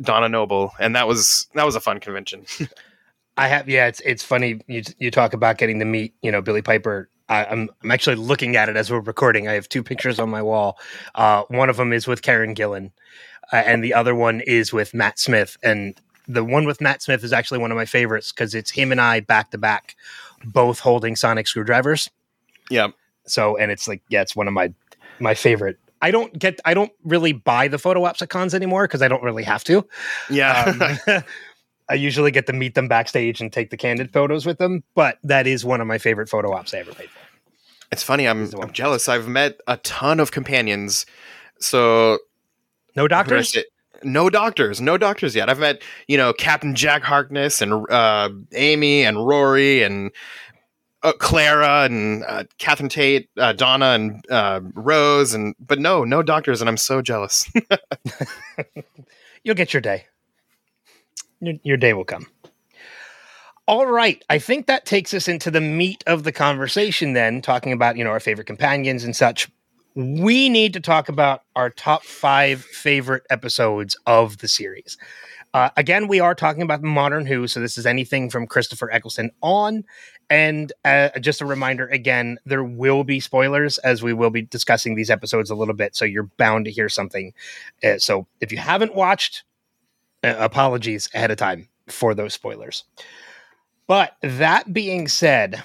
Donna 0.00 0.28
Noble, 0.28 0.72
and 0.80 0.96
that 0.96 1.06
was 1.06 1.46
that 1.54 1.64
was 1.64 1.76
a 1.76 1.80
fun 1.80 2.00
convention. 2.00 2.44
I 3.36 3.46
have. 3.46 3.68
Yeah, 3.68 3.86
it's 3.86 4.00
it's 4.00 4.24
funny. 4.24 4.60
You 4.66 4.82
you 4.98 5.12
talk 5.12 5.32
about 5.32 5.58
getting 5.58 5.78
to 5.78 5.84
meet 5.84 6.14
you 6.22 6.32
know 6.32 6.42
Billie 6.42 6.62
Piper. 6.62 7.08
I, 7.28 7.44
I'm 7.44 7.70
I'm 7.82 7.92
actually 7.92 8.16
looking 8.16 8.56
at 8.56 8.68
it 8.68 8.76
as 8.76 8.90
we're 8.90 9.00
recording. 9.00 9.46
I 9.46 9.52
have 9.52 9.68
two 9.68 9.84
pictures 9.84 10.18
on 10.18 10.28
my 10.28 10.42
wall. 10.42 10.76
Uh, 11.14 11.44
one 11.48 11.70
of 11.70 11.76
them 11.76 11.92
is 11.92 12.08
with 12.08 12.22
Karen 12.22 12.54
Gillan, 12.56 12.90
uh, 13.52 13.56
and 13.56 13.82
the 13.82 13.94
other 13.94 14.14
one 14.14 14.40
is 14.40 14.72
with 14.72 14.92
Matt 14.92 15.20
Smith. 15.20 15.56
And 15.62 15.94
the 16.26 16.44
one 16.44 16.64
with 16.64 16.80
Matt 16.80 17.02
Smith 17.02 17.22
is 17.22 17.32
actually 17.32 17.58
one 17.58 17.70
of 17.70 17.76
my 17.76 17.86
favorites 17.86 18.32
because 18.32 18.54
it's 18.54 18.72
him 18.72 18.90
and 18.90 19.00
I 19.00 19.20
back 19.20 19.50
to 19.52 19.58
back, 19.58 19.94
both 20.44 20.80
holding 20.80 21.16
sonic 21.16 21.46
screwdrivers. 21.46 22.10
Yeah. 22.70 22.88
So, 23.26 23.56
and 23.56 23.70
it's 23.70 23.88
like, 23.88 24.02
yeah, 24.08 24.22
it's 24.22 24.36
one 24.36 24.48
of 24.48 24.54
my 24.54 24.72
my 25.20 25.34
favorite. 25.34 25.78
I 26.02 26.10
don't 26.10 26.38
get, 26.38 26.60
I 26.66 26.74
don't 26.74 26.92
really 27.04 27.32
buy 27.32 27.66
the 27.68 27.78
photo 27.78 28.04
ops 28.04 28.20
at 28.20 28.28
cons 28.28 28.54
anymore 28.54 28.84
because 28.84 29.00
I 29.00 29.08
don't 29.08 29.22
really 29.22 29.44
have 29.44 29.64
to. 29.64 29.86
Yeah. 30.28 30.98
Um, 31.08 31.22
I 31.88 31.94
usually 31.94 32.30
get 32.30 32.46
to 32.46 32.52
meet 32.52 32.74
them 32.74 32.88
backstage 32.88 33.40
and 33.40 33.52
take 33.52 33.70
the 33.70 33.76
candid 33.76 34.12
photos 34.12 34.44
with 34.44 34.58
them, 34.58 34.84
but 34.94 35.18
that 35.22 35.46
is 35.46 35.64
one 35.64 35.80
of 35.80 35.86
my 35.86 35.98
favorite 35.98 36.28
photo 36.28 36.52
ops 36.52 36.74
I 36.74 36.78
ever 36.78 36.92
paid 36.92 37.10
for. 37.10 37.18
it's 37.92 38.02
funny. 38.02 38.26
I'm, 38.26 38.40
He's 38.40 38.50
the 38.50 38.58
one. 38.58 38.68
I'm 38.68 38.72
jealous. 38.72 39.08
I've 39.08 39.28
met 39.28 39.60
a 39.66 39.76
ton 39.78 40.20
of 40.20 40.30
companions. 40.30 41.06
So 41.60 42.18
No 42.96 43.02
who 43.02 43.08
did 43.08 43.14
I 43.14 43.22
doctors. 43.22 43.56
No 44.02 44.28
doctors, 44.28 44.80
no 44.82 44.98
doctors 44.98 45.34
yet. 45.34 45.48
I've 45.48 45.58
met, 45.58 45.82
you 46.08 46.18
know, 46.18 46.34
Captain 46.34 46.74
Jack 46.74 47.02
Harkness 47.02 47.62
and 47.62 47.90
uh, 47.90 48.28
Amy 48.52 49.04
and 49.04 49.26
Rory 49.26 49.82
and 49.82 50.10
uh, 51.04 51.12
Clara 51.12 51.84
and 51.84 52.24
uh, 52.24 52.44
Catherine 52.58 52.88
Tate, 52.88 53.28
uh, 53.38 53.52
Donna 53.52 53.90
and 53.90 54.24
uh, 54.30 54.60
Rose, 54.74 55.34
and 55.34 55.54
but 55.60 55.78
no, 55.78 56.02
no 56.04 56.22
doctors, 56.22 56.60
and 56.60 56.68
I'm 56.68 56.78
so 56.78 57.02
jealous. 57.02 57.48
You'll 59.44 59.54
get 59.54 59.74
your 59.74 59.82
day. 59.82 60.06
Your, 61.40 61.54
your 61.62 61.76
day 61.76 61.92
will 61.92 62.04
come. 62.04 62.26
All 63.66 63.86
right. 63.86 64.22
I 64.28 64.38
think 64.38 64.66
that 64.66 64.84
takes 64.84 65.14
us 65.14 65.28
into 65.28 65.50
the 65.50 65.60
meat 65.60 66.04
of 66.06 66.24
the 66.24 66.32
conversation 66.32 67.12
then, 67.12 67.40
talking 67.40 67.72
about, 67.72 67.96
you 67.96 68.04
know, 68.04 68.10
our 68.10 68.20
favorite 68.20 68.46
companions 68.46 69.04
and 69.04 69.16
such. 69.16 69.50
We 69.94 70.48
need 70.48 70.72
to 70.74 70.80
talk 70.80 71.08
about 71.08 71.42
our 71.54 71.70
top 71.70 72.04
five 72.04 72.62
favorite 72.62 73.22
episodes 73.30 73.96
of 74.06 74.38
the 74.38 74.48
series. 74.48 74.98
Uh, 75.54 75.70
again, 75.76 76.08
we 76.08 76.18
are 76.18 76.34
talking 76.34 76.62
about 76.62 76.82
the 76.82 76.88
Modern 76.88 77.26
Who, 77.26 77.46
so 77.46 77.60
this 77.60 77.78
is 77.78 77.86
anything 77.86 78.28
from 78.28 78.46
Christopher 78.46 78.90
Eccleston 78.90 79.30
on. 79.40 79.84
And 80.30 80.72
uh, 80.84 81.10
just 81.20 81.40
a 81.40 81.46
reminder 81.46 81.86
again, 81.88 82.38
there 82.46 82.64
will 82.64 83.04
be 83.04 83.20
spoilers 83.20 83.78
as 83.78 84.02
we 84.02 84.12
will 84.12 84.30
be 84.30 84.42
discussing 84.42 84.94
these 84.94 85.10
episodes 85.10 85.50
a 85.50 85.54
little 85.54 85.74
bit, 85.74 85.94
so 85.94 86.04
you're 86.04 86.30
bound 86.38 86.64
to 86.64 86.70
hear 86.70 86.88
something. 86.88 87.32
Uh, 87.82 87.98
so 87.98 88.26
if 88.40 88.50
you 88.50 88.58
haven't 88.58 88.94
watched, 88.94 89.44
uh, 90.22 90.34
apologies 90.38 91.08
ahead 91.14 91.30
of 91.30 91.36
time 91.36 91.68
for 91.88 92.14
those 92.14 92.34
spoilers. 92.34 92.84
But 93.86 94.16
that 94.22 94.72
being 94.72 95.08
said, 95.08 95.62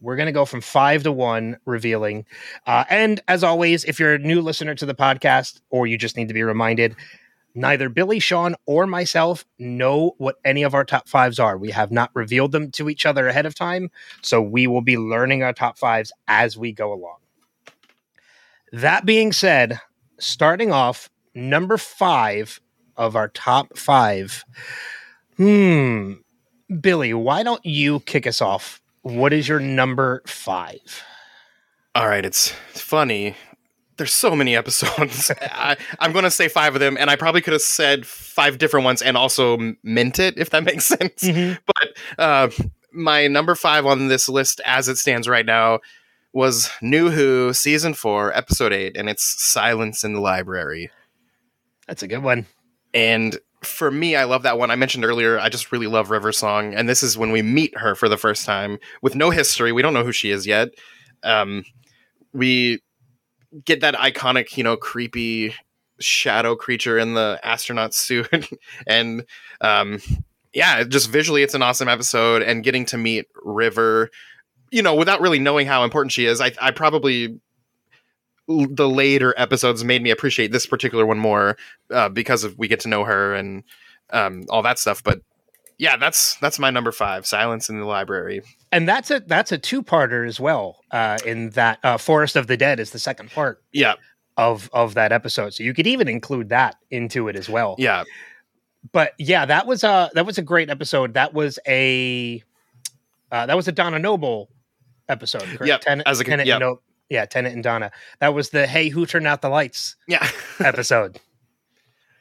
we're 0.00 0.16
going 0.16 0.26
to 0.26 0.32
go 0.32 0.46
from 0.46 0.62
five 0.62 1.02
to 1.02 1.12
one, 1.12 1.58
revealing. 1.66 2.24
Uh, 2.66 2.84
and 2.88 3.20
as 3.28 3.44
always, 3.44 3.84
if 3.84 4.00
you're 4.00 4.14
a 4.14 4.18
new 4.18 4.40
listener 4.40 4.74
to 4.74 4.86
the 4.86 4.94
podcast 4.94 5.60
or 5.68 5.86
you 5.86 5.98
just 5.98 6.16
need 6.16 6.28
to 6.28 6.34
be 6.34 6.42
reminded, 6.42 6.96
neither 7.54 7.88
Billie, 7.88 8.20
Sean, 8.20 8.54
or 8.66 8.86
myself 8.86 9.44
know 9.58 10.14
what 10.18 10.36
any 10.44 10.62
of 10.62 10.74
our 10.74 10.84
top 10.84 11.08
fives 11.08 11.38
are. 11.38 11.56
We 11.56 11.70
have 11.70 11.90
not 11.90 12.10
revealed 12.14 12.52
them 12.52 12.70
to 12.72 12.88
each 12.88 13.06
other 13.06 13.28
ahead 13.28 13.46
of 13.46 13.54
time. 13.54 13.90
So 14.22 14.40
we 14.40 14.66
will 14.66 14.82
be 14.82 14.98
learning 14.98 15.42
our 15.42 15.52
top 15.52 15.78
fives 15.78 16.12
as 16.28 16.56
we 16.56 16.72
go 16.72 16.92
along. 16.92 17.18
That 18.72 19.04
being 19.04 19.32
said, 19.32 19.80
starting 20.18 20.72
off, 20.72 21.10
number 21.34 21.76
five 21.76 22.60
of 22.96 23.16
our 23.16 23.28
top 23.28 23.76
five. 23.76 24.44
Hmm. 25.36 26.14
Billy, 26.80 27.14
why 27.14 27.42
don't 27.42 27.64
you 27.64 28.00
kick 28.00 28.26
us 28.26 28.40
off? 28.40 28.80
What 29.02 29.32
is 29.32 29.48
your 29.48 29.58
number 29.58 30.22
five? 30.26 31.02
All 31.94 32.06
right, 32.06 32.24
it's, 32.24 32.54
it's 32.70 32.80
funny. 32.80 33.34
There's 34.00 34.14
so 34.14 34.34
many 34.34 34.56
episodes. 34.56 35.30
I, 35.42 35.76
I'm 35.98 36.12
going 36.12 36.22
to 36.22 36.30
say 36.30 36.48
five 36.48 36.74
of 36.74 36.80
them, 36.80 36.96
and 36.98 37.10
I 37.10 37.16
probably 37.16 37.42
could 37.42 37.52
have 37.52 37.60
said 37.60 38.06
five 38.06 38.56
different 38.56 38.84
ones 38.84 39.02
and 39.02 39.14
also 39.14 39.58
meant 39.82 40.18
it, 40.18 40.38
if 40.38 40.48
that 40.50 40.64
makes 40.64 40.86
sense. 40.86 41.28
But 41.66 41.98
uh, 42.18 42.48
my 42.94 43.26
number 43.26 43.54
five 43.54 43.84
on 43.84 44.08
this 44.08 44.26
list, 44.26 44.62
as 44.64 44.88
it 44.88 44.96
stands 44.96 45.28
right 45.28 45.44
now, 45.44 45.80
was 46.32 46.70
New 46.80 47.10
Who 47.10 47.52
season 47.52 47.92
four, 47.92 48.34
episode 48.34 48.72
eight, 48.72 48.96
and 48.96 49.06
it's 49.10 49.34
Silence 49.38 50.02
in 50.02 50.14
the 50.14 50.20
Library. 50.20 50.90
That's 51.86 52.02
a 52.02 52.08
good 52.08 52.22
one. 52.22 52.46
And 52.94 53.38
for 53.62 53.90
me, 53.90 54.16
I 54.16 54.24
love 54.24 54.44
that 54.44 54.58
one. 54.58 54.70
I 54.70 54.76
mentioned 54.76 55.04
earlier, 55.04 55.38
I 55.38 55.50
just 55.50 55.72
really 55.72 55.88
love 55.88 56.08
River 56.08 56.32
Song. 56.32 56.72
And 56.72 56.88
this 56.88 57.02
is 57.02 57.18
when 57.18 57.32
we 57.32 57.42
meet 57.42 57.76
her 57.76 57.94
for 57.94 58.08
the 58.08 58.16
first 58.16 58.46
time 58.46 58.78
with 59.02 59.14
no 59.14 59.28
history. 59.28 59.72
We 59.72 59.82
don't 59.82 59.92
know 59.92 60.04
who 60.04 60.12
she 60.12 60.30
is 60.30 60.46
yet. 60.46 60.70
Um, 61.22 61.64
we 62.32 62.80
get 63.64 63.80
that 63.80 63.94
iconic, 63.94 64.56
you 64.56 64.64
know, 64.64 64.76
creepy 64.76 65.54
shadow 66.00 66.56
creature 66.56 66.98
in 66.98 67.14
the 67.14 67.40
astronaut 67.42 67.94
suit. 67.94 68.28
and 68.86 69.24
um, 69.60 70.00
yeah, 70.52 70.82
just 70.84 71.10
visually, 71.10 71.42
it's 71.42 71.54
an 71.54 71.62
awesome 71.62 71.88
episode. 71.88 72.42
And 72.42 72.64
getting 72.64 72.84
to 72.86 72.98
meet 72.98 73.26
River, 73.42 74.10
you 74.70 74.82
know, 74.82 74.94
without 74.94 75.20
really 75.20 75.38
knowing 75.38 75.66
how 75.66 75.84
important 75.84 76.12
she 76.12 76.26
is, 76.26 76.40
I, 76.40 76.52
I 76.60 76.70
probably 76.70 77.40
the 78.48 78.88
later 78.88 79.32
episodes 79.36 79.84
made 79.84 80.02
me 80.02 80.10
appreciate 80.10 80.50
this 80.50 80.66
particular 80.66 81.06
one 81.06 81.18
more 81.18 81.56
uh, 81.92 82.08
because 82.08 82.42
of 82.42 82.58
we 82.58 82.66
get 82.66 82.80
to 82.80 82.88
know 82.88 83.04
her 83.04 83.32
and 83.34 83.62
um, 84.12 84.44
all 84.48 84.62
that 84.62 84.78
stuff. 84.78 85.04
But 85.04 85.20
yeah, 85.80 85.96
that's 85.96 86.36
that's 86.36 86.58
my 86.58 86.68
number 86.70 86.92
five. 86.92 87.26
Silence 87.26 87.68
in 87.70 87.78
the 87.80 87.86
library. 87.86 88.42
And 88.70 88.86
that's 88.86 89.10
a 89.10 89.20
that's 89.20 89.50
a 89.50 89.56
two 89.58 89.82
parter 89.82 90.28
as 90.28 90.38
well. 90.38 90.80
Uh, 90.90 91.16
in 91.24 91.50
that 91.50 91.78
uh, 91.82 91.96
Forest 91.96 92.36
of 92.36 92.46
the 92.48 92.56
Dead 92.58 92.78
is 92.78 92.90
the 92.90 92.98
second 92.98 93.30
part 93.30 93.62
Yeah, 93.72 93.94
of 94.36 94.68
of 94.72 94.92
that 94.94 95.10
episode, 95.10 95.54
so 95.54 95.64
you 95.64 95.72
could 95.74 95.86
even 95.86 96.06
include 96.06 96.50
that 96.50 96.76
into 96.90 97.28
it 97.28 97.34
as 97.36 97.48
well. 97.48 97.76
yeah, 97.78 98.04
But 98.92 99.14
yeah, 99.18 99.46
that 99.46 99.66
was 99.66 99.82
a 99.82 100.10
that 100.14 100.26
was 100.26 100.36
a 100.38 100.42
great 100.42 100.68
episode. 100.70 101.14
That 101.14 101.32
was 101.34 101.58
a 101.66 102.42
uh, 103.32 103.46
that 103.46 103.56
was 103.56 103.66
a 103.66 103.72
Donna 103.72 103.98
Noble 103.98 104.50
episode. 105.08 105.42
Correct? 105.42 105.66
Yep, 105.66 105.80
Tennant, 105.80 106.08
as 106.08 106.20
a- 106.20 106.24
Tennant 106.24 106.46
yep. 106.46 106.56
and 106.56 106.60
no, 106.60 106.80
yeah, 107.08 107.24
Tennant 107.24 107.54
and 107.54 107.64
Donna. 107.64 107.90
That 108.20 108.34
was 108.34 108.50
the 108.50 108.66
Hey, 108.66 108.88
who 108.90 109.06
turned 109.06 109.26
out 109.26 109.40
the 109.42 109.48
lights 109.48 109.96
yeah. 110.06 110.28
episode. 110.60 111.18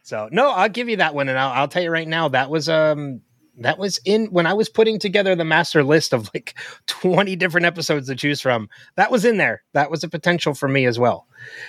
so 0.03 0.29
no, 0.31 0.49
I'll 0.49 0.69
give 0.69 0.89
you 0.89 0.95
that 0.97 1.13
one, 1.13 1.29
and 1.29 1.37
I'll, 1.37 1.51
I'll 1.51 1.67
tell 1.67 1.83
you 1.83 1.91
right 1.91 2.07
now 2.07 2.29
that 2.29 2.49
was 2.49 2.69
um 2.69 3.21
that 3.59 3.77
was 3.77 3.99
in 4.05 4.27
when 4.27 4.45
I 4.45 4.53
was 4.53 4.69
putting 4.69 4.99
together 4.99 5.35
the 5.35 5.45
master 5.45 5.83
list 5.83 6.13
of 6.13 6.29
like 6.33 6.55
twenty 6.87 7.35
different 7.35 7.65
episodes 7.65 8.07
to 8.07 8.15
choose 8.15 8.41
from. 8.41 8.69
That 8.95 9.11
was 9.11 9.25
in 9.25 9.37
there. 9.37 9.63
That 9.73 9.91
was 9.91 10.03
a 10.03 10.09
potential 10.09 10.53
for 10.53 10.67
me 10.67 10.85
as 10.85 10.99
well. 10.99 11.27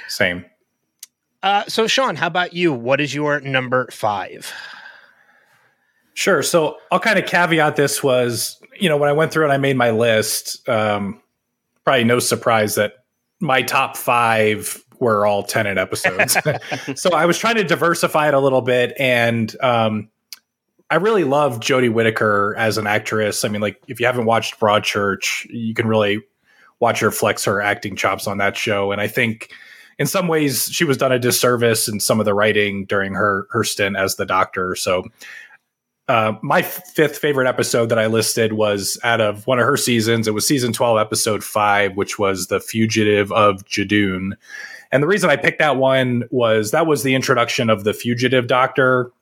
Same. 0.09 0.45
Uh, 1.43 1.65
so 1.69 1.87
Sean, 1.87 2.17
how 2.17 2.27
about 2.27 2.53
you? 2.53 2.73
What 2.73 3.01
is 3.01 3.15
your 3.15 3.41
number 3.41 3.89
five? 3.91 4.53
Sure. 6.15 6.43
So 6.43 6.77
I'll 6.91 7.01
kind 7.01 7.19
of 7.19 7.27
caveat 7.27 7.77
this 7.77 8.03
was, 8.03 8.61
you 8.79 8.89
know, 8.89 8.99
when 8.99 9.09
I 9.09 9.13
went 9.13 9.33
through 9.33 9.45
and 9.45 9.53
I 9.53 9.57
made 9.57 9.77
my 9.77 9.91
list, 9.91 10.69
um, 10.69 11.23
probably 11.85 12.05
no 12.05 12.19
surprise 12.19 12.75
that 12.75 13.05
my 13.41 13.63
top 13.63 13.97
five 13.97 14.85
were 14.99 15.27
all 15.27 15.43
Tennant 15.43 15.79
episodes. 15.79 16.37
so 17.01 17.15
I 17.15 17.25
was 17.25 17.39
trying 17.39 17.55
to 17.55 17.65
diversify 17.65 18.29
it 18.29 18.35
a 18.35 18.39
little 18.39 18.61
bit. 18.61 18.93
And 18.99 19.55
um, 19.63 20.11
I 20.91 20.97
really 20.97 21.25
love 21.25 21.61
Jodie 21.61 21.93
Whittaker 21.93 22.55
as 22.59 22.77
an 22.77 22.87
actress. 22.87 23.45
I 23.45 23.49
mean, 23.49 23.61
like, 23.61 23.81
if 23.87 24.01
you 24.01 24.07
haven't 24.07 24.25
watched 24.25 24.59
Broadchurch, 24.59 25.47
you 25.49 25.73
can 25.73 25.87
really 25.87 26.21
watch 26.81 27.01
her 27.01 27.11
flex 27.11 27.45
her 27.45 27.61
acting 27.61 27.95
chops 27.95 28.27
on 28.27 28.39
that 28.39 28.57
show. 28.57 28.91
And 28.91 29.01
I 29.01 29.07
think 29.07 29.53
in 29.99 30.07
some 30.07 30.27
ways 30.27 30.65
she 30.65 30.85
was 30.85 30.97
done 30.97 31.13
a 31.13 31.19
disservice 31.19 31.87
in 31.87 32.01
some 32.01 32.19
of 32.19 32.27
the 32.27 32.35
writing 32.35 32.87
during 32.87 33.15
her 33.15 33.47
her 33.51 33.63
stint 33.63 33.97
as 33.97 34.17
the 34.17 34.27
doctor. 34.27 34.75
So 34.75 35.05
uh, 36.09 36.33
my 36.43 36.63
fifth 36.63 37.19
favorite 37.19 37.47
episode 37.47 37.87
that 37.91 37.99
I 37.99 38.07
listed 38.07 38.55
was 38.55 38.99
out 39.05 39.21
of 39.21 39.47
one 39.47 39.61
of 39.61 39.67
her 39.67 39.77
seasons. 39.77 40.27
It 40.27 40.35
was 40.35 40.45
season 40.45 40.73
12, 40.73 40.99
episode 40.99 41.45
five, 41.45 41.97
which 41.97 42.19
was 42.19 42.49
The 42.49 42.59
Fugitive 42.59 43.31
of 43.31 43.65
Judoon. 43.67 44.33
And 44.91 45.05
the 45.05 45.07
reason 45.07 45.31
I 45.31 45.37
picked 45.37 45.61
that 45.61 45.77
one 45.77 46.25
was 46.33 46.73
that 46.73 46.89
was 46.89 47.05
the 47.05 47.15
introduction 47.15 47.71
of 47.71 47.85
the 47.85 47.95
fugitive 47.95 48.49
doctor 48.49 49.13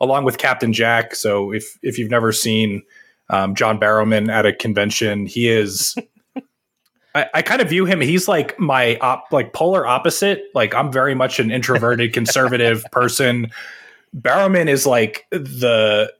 along 0.00 0.24
with 0.24 0.38
Captain 0.38 0.72
Jack. 0.72 1.14
So 1.14 1.52
if, 1.52 1.78
if 1.82 1.98
you've 1.98 2.10
never 2.10 2.32
seen 2.32 2.82
um, 3.28 3.54
John 3.54 3.78
Barrowman 3.78 4.30
at 4.30 4.46
a 4.46 4.52
convention, 4.52 5.26
he 5.26 5.48
is. 5.48 5.94
I, 7.14 7.26
I 7.34 7.42
kind 7.42 7.60
of 7.60 7.68
view 7.68 7.86
him. 7.86 8.00
He's 8.00 8.28
like 8.28 8.58
my 8.58 8.96
op, 8.98 9.26
like 9.32 9.52
polar 9.52 9.86
opposite. 9.86 10.44
Like 10.54 10.74
I'm 10.74 10.92
very 10.92 11.14
much 11.14 11.40
an 11.40 11.50
introverted, 11.50 12.12
conservative 12.12 12.84
person. 12.92 13.50
Barrowman 14.16 14.68
is 14.68 14.86
like 14.86 15.26
the 15.30 16.12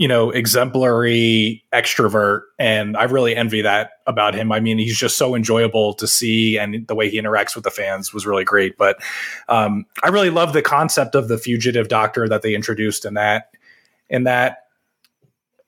you 0.00 0.08
know 0.08 0.30
exemplary 0.30 1.62
extrovert, 1.74 2.40
and 2.58 2.96
I 2.96 3.04
really 3.04 3.36
envy 3.36 3.60
that 3.60 3.90
about 4.06 4.34
him. 4.34 4.50
I 4.50 4.58
mean, 4.58 4.78
he's 4.78 4.96
just 4.96 5.18
so 5.18 5.34
enjoyable 5.34 5.92
to 5.92 6.06
see, 6.06 6.56
and 6.56 6.86
the 6.86 6.94
way 6.94 7.10
he 7.10 7.20
interacts 7.20 7.54
with 7.54 7.64
the 7.64 7.70
fans 7.70 8.14
was 8.14 8.26
really 8.26 8.42
great. 8.42 8.78
But 8.78 8.96
um, 9.50 9.84
I 10.02 10.08
really 10.08 10.30
love 10.30 10.54
the 10.54 10.62
concept 10.62 11.14
of 11.14 11.28
the 11.28 11.36
fugitive 11.36 11.88
doctor 11.88 12.30
that 12.30 12.40
they 12.40 12.54
introduced 12.54 13.04
in 13.04 13.12
that 13.12 13.50
in 14.08 14.24
that 14.24 14.68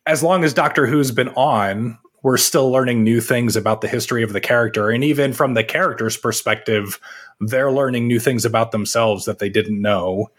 as 0.07 0.23
long 0.23 0.45
as 0.45 0.55
Doctor 0.55 0.87
Who's 0.87 1.11
been 1.11 1.29
on, 1.31 1.99
we're 2.23 2.39
still 2.39 2.71
learning 2.71 3.05
new 3.05 3.21
things 3.21 3.55
about 3.55 3.83
the 3.83 3.89
history 3.89 4.23
of 4.23 4.33
the 4.33 4.41
character. 4.41 4.89
And 4.89 5.05
even 5.05 5.35
from 5.35 5.53
the 5.53 5.63
character's 5.63 6.17
perspective, 6.17 6.99
they're 7.39 7.71
learning 7.71 8.09
new 8.09 8.19
things 8.19 8.47
about 8.47 8.71
themselves 8.71 9.27
that 9.27 9.41
they 9.41 9.51
didn't 9.51 9.83
know. 9.83 10.31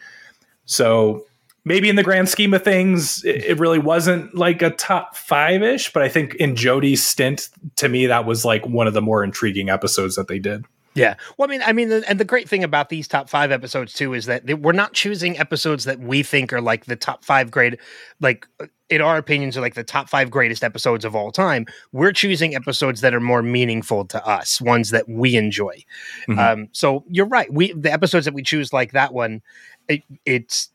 So 0.65 1.27
maybe 1.65 1.89
in 1.89 1.95
the 1.95 2.03
grand 2.03 2.29
scheme 2.29 2.53
of 2.53 2.63
things, 2.63 3.23
it, 3.23 3.43
it 3.43 3.59
really 3.59 3.79
wasn't 3.79 4.35
like 4.35 4.61
a 4.61 4.69
top 4.69 5.15
five 5.15 5.63
ish. 5.63 5.91
But 5.93 6.03
I 6.03 6.09
think 6.09 6.35
in 6.35 6.55
Jodie's 6.55 7.05
stint, 7.05 7.49
to 7.77 7.89
me, 7.89 8.05
that 8.07 8.25
was 8.25 8.45
like 8.45 8.65
one 8.67 8.87
of 8.87 8.93
the 8.93 9.01
more 9.01 9.23
intriguing 9.23 9.69
episodes 9.69 10.15
that 10.15 10.27
they 10.27 10.39
did. 10.39 10.65
Yeah. 10.95 11.15
Well, 11.37 11.49
I 11.49 11.51
mean, 11.51 11.61
I 11.65 11.73
mean, 11.73 11.91
and 11.91 12.19
the 12.19 12.25
great 12.25 12.47
thing 12.47 12.63
about 12.63 12.89
these 12.89 13.07
top 13.07 13.27
five 13.27 13.51
episodes 13.51 13.93
too 13.93 14.13
is 14.13 14.25
that 14.27 14.45
we're 14.59 14.73
not 14.73 14.93
choosing 14.93 15.37
episodes 15.39 15.85
that 15.85 15.99
we 15.99 16.21
think 16.21 16.53
are 16.53 16.61
like 16.61 16.85
the 16.85 16.95
top 16.95 17.23
five 17.25 17.49
grade, 17.49 17.79
like 18.19 18.47
in 18.89 19.01
our 19.01 19.17
opinions, 19.17 19.57
are 19.57 19.61
like 19.61 19.73
the 19.73 19.83
top 19.83 20.07
five 20.07 20.29
greatest 20.29 20.63
episodes 20.63 21.03
of 21.03 21.15
all 21.15 21.31
time. 21.31 21.65
We're 21.93 22.11
choosing 22.11 22.53
episodes 22.53 23.01
that 23.01 23.15
are 23.15 23.19
more 23.19 23.41
meaningful 23.41 24.05
to 24.05 24.23
us, 24.23 24.61
ones 24.61 24.91
that 24.91 25.09
we 25.09 25.35
enjoy. 25.35 25.83
Mm-hmm. 26.27 26.39
Um, 26.39 26.67
so 26.73 27.03
you're 27.09 27.25
right. 27.25 27.51
We 27.51 27.73
the 27.73 27.91
episodes 27.91 28.25
that 28.25 28.35
we 28.35 28.43
choose, 28.43 28.71
like 28.71 28.91
that 28.91 29.13
one, 29.13 29.41
it, 29.87 30.03
it's 30.25 30.69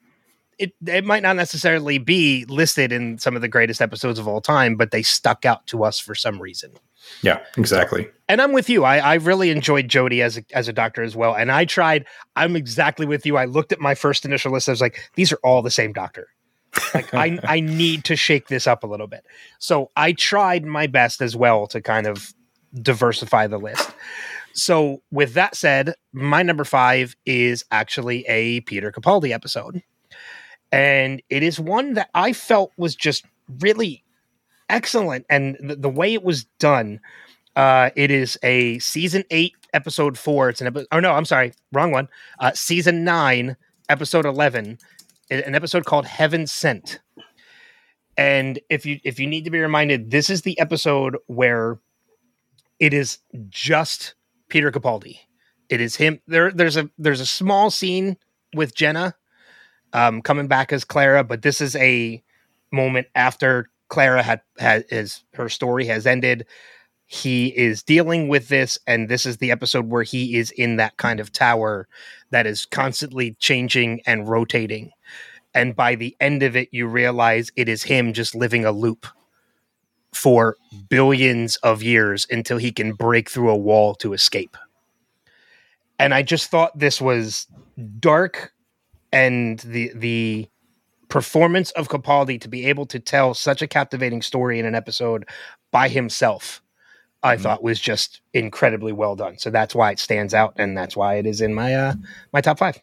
it 0.58 0.74
it 0.86 1.04
might 1.04 1.22
not 1.22 1.36
necessarily 1.36 1.98
be 1.98 2.44
listed 2.46 2.92
in 2.92 3.18
some 3.18 3.36
of 3.36 3.42
the 3.42 3.48
greatest 3.48 3.80
episodes 3.80 4.18
of 4.18 4.26
all 4.26 4.40
time, 4.40 4.76
but 4.76 4.90
they 4.90 5.02
stuck 5.02 5.44
out 5.44 5.66
to 5.68 5.84
us 5.84 5.98
for 5.98 6.14
some 6.14 6.40
reason. 6.40 6.72
Yeah, 7.22 7.40
exactly. 7.56 8.08
And 8.28 8.42
I'm 8.42 8.52
with 8.52 8.68
you. 8.68 8.84
I, 8.84 8.98
I 8.98 9.14
really 9.14 9.50
enjoyed 9.50 9.88
Jodie 9.88 10.22
as 10.22 10.36
a, 10.36 10.44
as 10.52 10.68
a 10.68 10.72
doctor 10.72 11.02
as 11.02 11.16
well. 11.16 11.34
And 11.34 11.50
I 11.50 11.64
tried. 11.64 12.06
I'm 12.36 12.56
exactly 12.56 13.06
with 13.06 13.24
you. 13.24 13.36
I 13.36 13.46
looked 13.46 13.72
at 13.72 13.80
my 13.80 13.94
first 13.94 14.24
initial 14.24 14.52
list. 14.52 14.68
I 14.68 14.72
was 14.72 14.80
like, 14.80 15.00
these 15.14 15.32
are 15.32 15.38
all 15.42 15.62
the 15.62 15.70
same 15.70 15.92
doctor. 15.92 16.28
Like 16.94 17.12
I 17.14 17.38
I 17.44 17.60
need 17.60 18.04
to 18.04 18.16
shake 18.16 18.48
this 18.48 18.66
up 18.66 18.84
a 18.84 18.86
little 18.86 19.06
bit. 19.06 19.24
So 19.58 19.90
I 19.96 20.12
tried 20.12 20.64
my 20.64 20.86
best 20.86 21.22
as 21.22 21.34
well 21.34 21.66
to 21.68 21.80
kind 21.80 22.06
of 22.06 22.32
diversify 22.82 23.46
the 23.46 23.58
list. 23.58 23.90
So 24.52 25.02
with 25.10 25.34
that 25.34 25.56
said, 25.56 25.94
my 26.12 26.42
number 26.42 26.64
five 26.64 27.14
is 27.24 27.64
actually 27.70 28.26
a 28.26 28.60
Peter 28.62 28.90
Capaldi 28.90 29.30
episode. 29.30 29.82
And 30.70 31.22
it 31.30 31.42
is 31.42 31.58
one 31.58 31.94
that 31.94 32.10
I 32.14 32.32
felt 32.32 32.72
was 32.76 32.94
just 32.94 33.24
really 33.60 34.04
excellent. 34.68 35.24
And 35.30 35.56
the, 35.60 35.76
the 35.76 35.88
way 35.88 36.12
it 36.12 36.22
was 36.22 36.44
done, 36.58 37.00
uh, 37.56 37.90
it 37.96 38.10
is 38.10 38.38
a 38.42 38.78
season 38.78 39.24
eight, 39.30 39.54
episode 39.72 40.18
four. 40.18 40.48
It's 40.48 40.60
an 40.60 40.66
episode. 40.66 40.88
Oh 40.92 41.00
no, 41.00 41.12
I'm 41.12 41.24
sorry, 41.24 41.52
wrong 41.72 41.90
one. 41.90 42.08
Uh, 42.38 42.52
season 42.52 43.04
nine, 43.04 43.56
episode 43.88 44.26
eleven, 44.26 44.78
an 45.30 45.54
episode 45.54 45.84
called 45.84 46.06
Heaven 46.06 46.46
Sent. 46.46 47.00
And 48.16 48.58
if 48.68 48.84
you 48.84 49.00
if 49.04 49.18
you 49.18 49.26
need 49.26 49.44
to 49.44 49.50
be 49.50 49.60
reminded, 49.60 50.10
this 50.10 50.28
is 50.28 50.42
the 50.42 50.58
episode 50.58 51.16
where 51.26 51.78
it 52.78 52.92
is 52.92 53.18
just 53.48 54.14
Peter 54.48 54.70
Capaldi. 54.70 55.18
It 55.68 55.80
is 55.80 55.96
him. 55.96 56.20
There, 56.26 56.50
there's 56.50 56.76
a 56.76 56.90
there's 56.98 57.20
a 57.20 57.26
small 57.26 57.70
scene 57.70 58.16
with 58.54 58.74
Jenna 58.74 59.14
um, 59.92 60.22
coming 60.22 60.46
back 60.48 60.72
as 60.72 60.84
Clara, 60.84 61.24
but 61.24 61.42
this 61.42 61.60
is 61.60 61.76
a 61.76 62.22
moment 62.70 63.06
after 63.14 63.70
Clara 63.88 64.22
had 64.22 64.40
is 64.58 65.24
her 65.34 65.48
story 65.48 65.86
has 65.86 66.06
ended. 66.06 66.46
He 67.06 67.48
is 67.56 67.82
dealing 67.82 68.28
with 68.28 68.48
this, 68.48 68.78
and 68.86 69.08
this 69.08 69.24
is 69.24 69.38
the 69.38 69.50
episode 69.50 69.88
where 69.88 70.02
he 70.02 70.36
is 70.36 70.50
in 70.50 70.76
that 70.76 70.98
kind 70.98 71.20
of 71.20 71.32
tower 71.32 71.88
that 72.30 72.46
is 72.46 72.66
constantly 72.66 73.34
changing 73.38 74.02
and 74.06 74.28
rotating. 74.28 74.90
And 75.54 75.74
by 75.74 75.94
the 75.94 76.14
end 76.20 76.42
of 76.42 76.54
it, 76.54 76.68
you 76.70 76.86
realize 76.86 77.50
it 77.56 77.68
is 77.68 77.82
him 77.82 78.12
just 78.12 78.34
living 78.34 78.66
a 78.66 78.72
loop 78.72 79.06
for 80.12 80.56
billions 80.90 81.56
of 81.56 81.82
years 81.82 82.26
until 82.30 82.58
he 82.58 82.72
can 82.72 82.92
break 82.92 83.30
through 83.30 83.50
a 83.50 83.56
wall 83.56 83.94
to 83.96 84.12
escape. 84.12 84.56
And 85.98 86.12
I 86.12 86.22
just 86.22 86.50
thought 86.50 86.78
this 86.78 87.00
was 87.00 87.46
dark 87.98 88.52
and 89.12 89.58
the 89.60 89.92
the 89.94 90.48
performance 91.08 91.70
of 91.72 91.88
Capaldi 91.88 92.40
to 92.40 92.48
be 92.48 92.66
able 92.66 92.86
to 92.86 92.98
tell 92.98 93.34
such 93.34 93.62
a 93.62 93.66
captivating 93.66 94.20
story 94.22 94.58
in 94.58 94.66
an 94.66 94.74
episode 94.74 95.26
by 95.70 95.88
himself, 95.88 96.62
I 97.22 97.34
mm-hmm. 97.34 97.42
thought 97.42 97.62
was 97.62 97.80
just 97.80 98.20
incredibly 98.34 98.92
well 98.92 99.16
done. 99.16 99.38
So 99.38 99.50
that's 99.50 99.74
why 99.74 99.90
it 99.90 99.98
stands 99.98 100.34
out, 100.34 100.54
and 100.56 100.76
that's 100.76 100.96
why 100.96 101.14
it 101.14 101.26
is 101.26 101.40
in 101.40 101.54
my 101.54 101.74
uh, 101.74 101.94
my 102.32 102.40
top 102.40 102.58
five. 102.58 102.80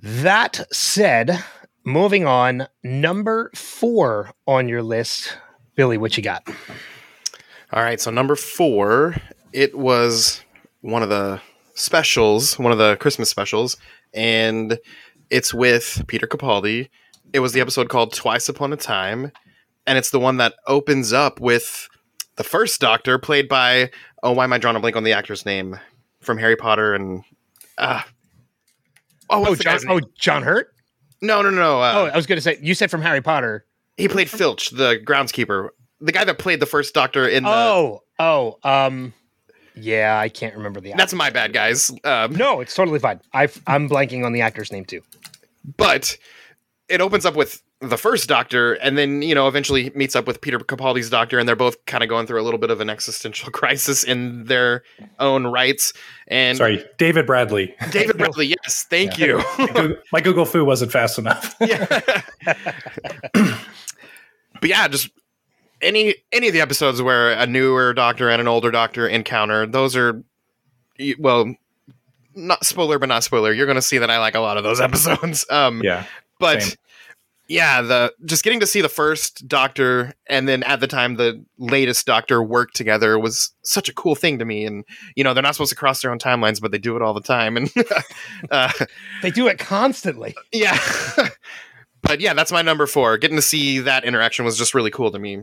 That 0.00 0.64
said, 0.72 1.42
moving 1.84 2.24
on, 2.24 2.68
number 2.84 3.50
four 3.54 4.30
on 4.46 4.68
your 4.68 4.82
list, 4.82 5.36
Billie, 5.74 5.98
what 5.98 6.16
you 6.16 6.22
got? 6.22 6.46
All 7.72 7.82
right, 7.82 8.00
so 8.00 8.12
number 8.12 8.36
four, 8.36 9.16
it 9.52 9.76
was 9.76 10.40
one 10.82 11.02
of 11.02 11.08
the 11.08 11.40
specials, 11.78 12.58
one 12.58 12.72
of 12.72 12.78
the 12.78 12.96
Christmas 12.96 13.30
specials, 13.30 13.76
and 14.12 14.78
it's 15.30 15.54
with 15.54 16.02
Peter 16.06 16.26
Capaldi. 16.26 16.88
It 17.32 17.40
was 17.40 17.52
the 17.52 17.60
episode 17.60 17.88
called 17.88 18.12
Twice 18.12 18.48
Upon 18.48 18.72
a 18.72 18.76
Time, 18.76 19.32
and 19.86 19.98
it's 19.98 20.10
the 20.10 20.20
one 20.20 20.38
that 20.38 20.54
opens 20.66 21.12
up 21.12 21.40
with 21.40 21.88
the 22.36 22.44
first 22.44 22.80
Doctor, 22.80 23.18
played 23.18 23.48
by 23.48 23.90
oh, 24.22 24.32
why 24.32 24.44
am 24.44 24.52
I 24.52 24.58
drawing 24.58 24.76
a 24.76 24.80
blank 24.80 24.96
on 24.96 25.04
the 25.04 25.12
actor's 25.12 25.46
name 25.46 25.78
from 26.20 26.38
Harry 26.38 26.56
Potter 26.56 26.94
and 26.94 27.22
uh, 27.76 28.02
oh, 29.30 29.46
oh, 29.48 29.54
John, 29.54 29.78
oh, 29.88 30.00
John 30.18 30.42
Hurt. 30.42 30.72
No, 31.20 31.42
no, 31.42 31.50
no. 31.50 31.80
Uh, 31.80 31.92
oh, 31.94 32.06
I 32.06 32.16
was 32.16 32.26
going 32.26 32.36
to 32.36 32.42
say 32.42 32.58
you 32.60 32.74
said 32.74 32.90
from 32.90 33.02
Harry 33.02 33.20
Potter. 33.20 33.64
He 33.96 34.08
played 34.08 34.30
Filch, 34.30 34.70
the 34.70 35.00
groundskeeper, 35.04 35.70
the 36.00 36.12
guy 36.12 36.24
that 36.24 36.38
played 36.38 36.60
the 36.60 36.66
first 36.66 36.94
Doctor 36.94 37.26
in. 37.26 37.42
The, 37.42 37.50
oh, 37.50 38.02
oh, 38.18 38.58
um, 38.62 39.12
yeah, 39.80 40.18
I 40.18 40.28
can't 40.28 40.56
remember 40.56 40.80
the. 40.80 40.94
That's 40.96 41.14
my 41.14 41.30
bad, 41.30 41.52
guys. 41.52 41.90
Um, 42.04 42.34
no, 42.34 42.60
it's 42.60 42.74
totally 42.74 42.98
fine. 42.98 43.20
i 43.32 43.48
I'm 43.66 43.88
blanking 43.88 44.24
on 44.24 44.32
the 44.32 44.40
actor's 44.40 44.72
name 44.72 44.84
too. 44.84 45.02
But 45.76 46.16
it 46.88 47.00
opens 47.00 47.26
up 47.26 47.36
with 47.36 47.62
the 47.80 47.96
first 47.96 48.28
Doctor, 48.28 48.74
and 48.74 48.98
then 48.98 49.22
you 49.22 49.34
know 49.34 49.46
eventually 49.46 49.90
meets 49.94 50.16
up 50.16 50.26
with 50.26 50.40
Peter 50.40 50.58
Capaldi's 50.58 51.10
Doctor, 51.10 51.38
and 51.38 51.48
they're 51.48 51.56
both 51.56 51.84
kind 51.86 52.02
of 52.02 52.08
going 52.08 52.26
through 52.26 52.40
a 52.40 52.44
little 52.44 52.58
bit 52.58 52.70
of 52.70 52.80
an 52.80 52.90
existential 52.90 53.50
crisis 53.52 54.02
in 54.02 54.44
their 54.46 54.82
own 55.18 55.46
rights. 55.46 55.92
And 56.26 56.58
sorry, 56.58 56.84
David 56.96 57.26
Bradley. 57.26 57.74
David 57.90 58.18
Bradley. 58.18 58.46
Yes, 58.46 58.84
thank 58.88 59.18
yeah. 59.18 59.26
you. 59.26 59.36
my, 59.58 59.66
Google, 59.66 59.96
my 60.12 60.20
Google 60.20 60.44
foo 60.44 60.64
wasn't 60.64 60.92
fast 60.92 61.18
enough. 61.18 61.54
yeah. 61.60 61.86
but 63.32 64.68
yeah, 64.68 64.88
just 64.88 65.10
any 65.80 66.14
any 66.32 66.48
of 66.48 66.52
the 66.52 66.60
episodes 66.60 67.00
where 67.00 67.32
a 67.32 67.46
newer 67.46 67.94
doctor 67.94 68.28
and 68.28 68.40
an 68.40 68.48
older 68.48 68.70
doctor 68.70 69.06
encounter, 69.06 69.66
those 69.66 69.96
are 69.96 70.22
well, 71.18 71.54
not 72.34 72.64
spoiler, 72.64 72.98
but 72.98 73.08
not 73.08 73.24
spoiler. 73.24 73.52
You're 73.52 73.66
going 73.66 73.76
to 73.76 73.82
see 73.82 73.98
that 73.98 74.10
I 74.10 74.18
like 74.18 74.34
a 74.34 74.40
lot 74.40 74.56
of 74.56 74.64
those 74.64 74.80
episodes. 74.88 75.44
Um, 75.50 75.82
yeah, 75.82 76.04
but 76.38 76.62
same. 76.62 76.76
yeah, 77.48 77.82
the 77.82 78.14
just 78.24 78.44
getting 78.44 78.60
to 78.60 78.66
see 78.66 78.80
the 78.80 78.88
first 78.88 79.46
Doctor 79.48 80.14
and 80.28 80.48
then 80.48 80.62
at 80.64 80.80
the 80.80 80.86
time 80.86 81.16
the 81.16 81.44
latest 81.58 82.06
Doctor 82.06 82.42
work 82.42 82.72
together 82.72 83.18
was 83.18 83.52
such 83.62 83.88
a 83.88 83.94
cool 83.94 84.14
thing 84.14 84.38
to 84.38 84.44
me. 84.44 84.64
And 84.64 84.84
you 85.16 85.24
know, 85.24 85.34
they're 85.34 85.42
not 85.42 85.54
supposed 85.54 85.70
to 85.70 85.76
cross 85.76 86.02
their 86.02 86.10
own 86.10 86.18
timelines, 86.18 86.60
but 86.60 86.72
they 86.72 86.78
do 86.78 86.96
it 86.96 87.02
all 87.02 87.14
the 87.14 87.20
time, 87.20 87.56
and 87.56 87.70
uh, 88.50 88.72
they 89.22 89.30
do 89.30 89.46
it 89.46 89.58
constantly. 89.58 90.34
Yeah. 90.52 90.78
but 92.02 92.20
yeah, 92.20 92.32
that's 92.34 92.52
my 92.52 92.62
number 92.62 92.86
four. 92.86 93.18
Getting 93.18 93.36
to 93.36 93.42
see 93.42 93.80
that 93.80 94.04
interaction 94.04 94.44
was 94.44 94.56
just 94.56 94.74
really 94.74 94.90
cool 94.90 95.10
to 95.10 95.18
me. 95.18 95.42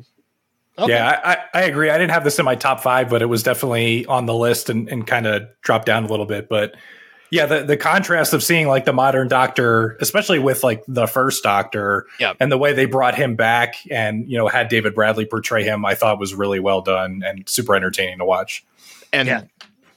Okay. 0.78 0.92
Yeah, 0.92 1.22
I, 1.24 1.60
I, 1.60 1.64
agree. 1.64 1.90
I 1.90 1.98
didn't 1.98 2.12
have 2.12 2.26
this 2.26 2.38
in 2.38 2.44
my 2.44 2.56
top 2.56 2.82
five, 2.82 3.10
but 3.10 3.22
it 3.22 3.28
was 3.28 3.44
definitely 3.44 4.06
on 4.08 4.26
the 4.26 4.34
list 4.34 4.70
and, 4.70 4.90
and 4.90 5.08
kind 5.08 5.26
of 5.26 5.48
dropped 5.62 5.86
down 5.86 6.04
a 6.04 6.08
little 6.08 6.26
bit. 6.26 6.50
But 6.50 6.76
yeah, 7.32 7.46
the, 7.46 7.64
the 7.64 7.78
contrast 7.78 8.34
of 8.34 8.44
seeing 8.44 8.68
like 8.68 8.86
the 8.86 8.94
modern 8.94 9.28
doctor, 9.28 9.98
especially 10.02 10.38
with 10.40 10.64
like 10.64 10.84
the 10.88 11.08
first 11.08 11.44
doctor 11.44 12.08
yep. 12.20 12.36
and 12.40 12.52
the 12.52 12.58
way 12.58 12.74
they 12.74 12.86
brought 12.86 13.16
him 13.16 13.36
back 13.36 13.76
and, 13.90 14.30
you 14.30 14.38
know, 14.38 14.48
had 14.48 14.68
David 14.68 14.94
Bradley 14.94 15.26
portray 15.26 15.64
him, 15.64 15.86
I 15.86 15.96
thought 15.96 16.20
was 16.20 16.36
really 16.36 16.60
well 16.60 16.82
done 16.82 17.24
and 17.26 17.48
super 17.48 17.76
entertaining 17.76 18.18
to 18.20 18.26
watch. 18.26 18.66
And 19.14 19.28
yeah. 19.28 19.44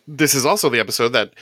this 0.07 0.35
is 0.35 0.47
also 0.47 0.69
the 0.69 0.79
episode 0.79 1.09
that 1.11 1.33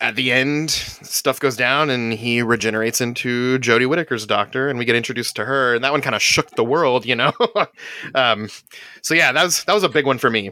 at 0.00 0.14
the 0.14 0.32
end, 0.32 0.70
stuff 0.70 1.40
goes 1.40 1.56
down 1.56 1.90
and 1.90 2.12
he 2.12 2.42
regenerates 2.42 3.00
into 3.00 3.58
Jodie 3.58 3.88
Whittaker's 3.88 4.26
doctor, 4.26 4.68
and 4.68 4.78
we 4.78 4.84
get 4.84 4.96
introduced 4.96 5.36
to 5.36 5.44
her, 5.44 5.74
and 5.74 5.84
that 5.84 5.92
one 5.92 6.02
kind 6.02 6.14
of 6.14 6.22
shook 6.22 6.50
the 6.50 6.64
world, 6.64 7.06
you 7.06 7.16
know. 7.16 7.32
um, 8.14 8.48
so 9.02 9.14
yeah, 9.14 9.32
that 9.32 9.44
was 9.44 9.64
that 9.64 9.74
was 9.74 9.82
a 9.82 9.88
big 9.88 10.06
one 10.06 10.18
for 10.18 10.30
me. 10.30 10.50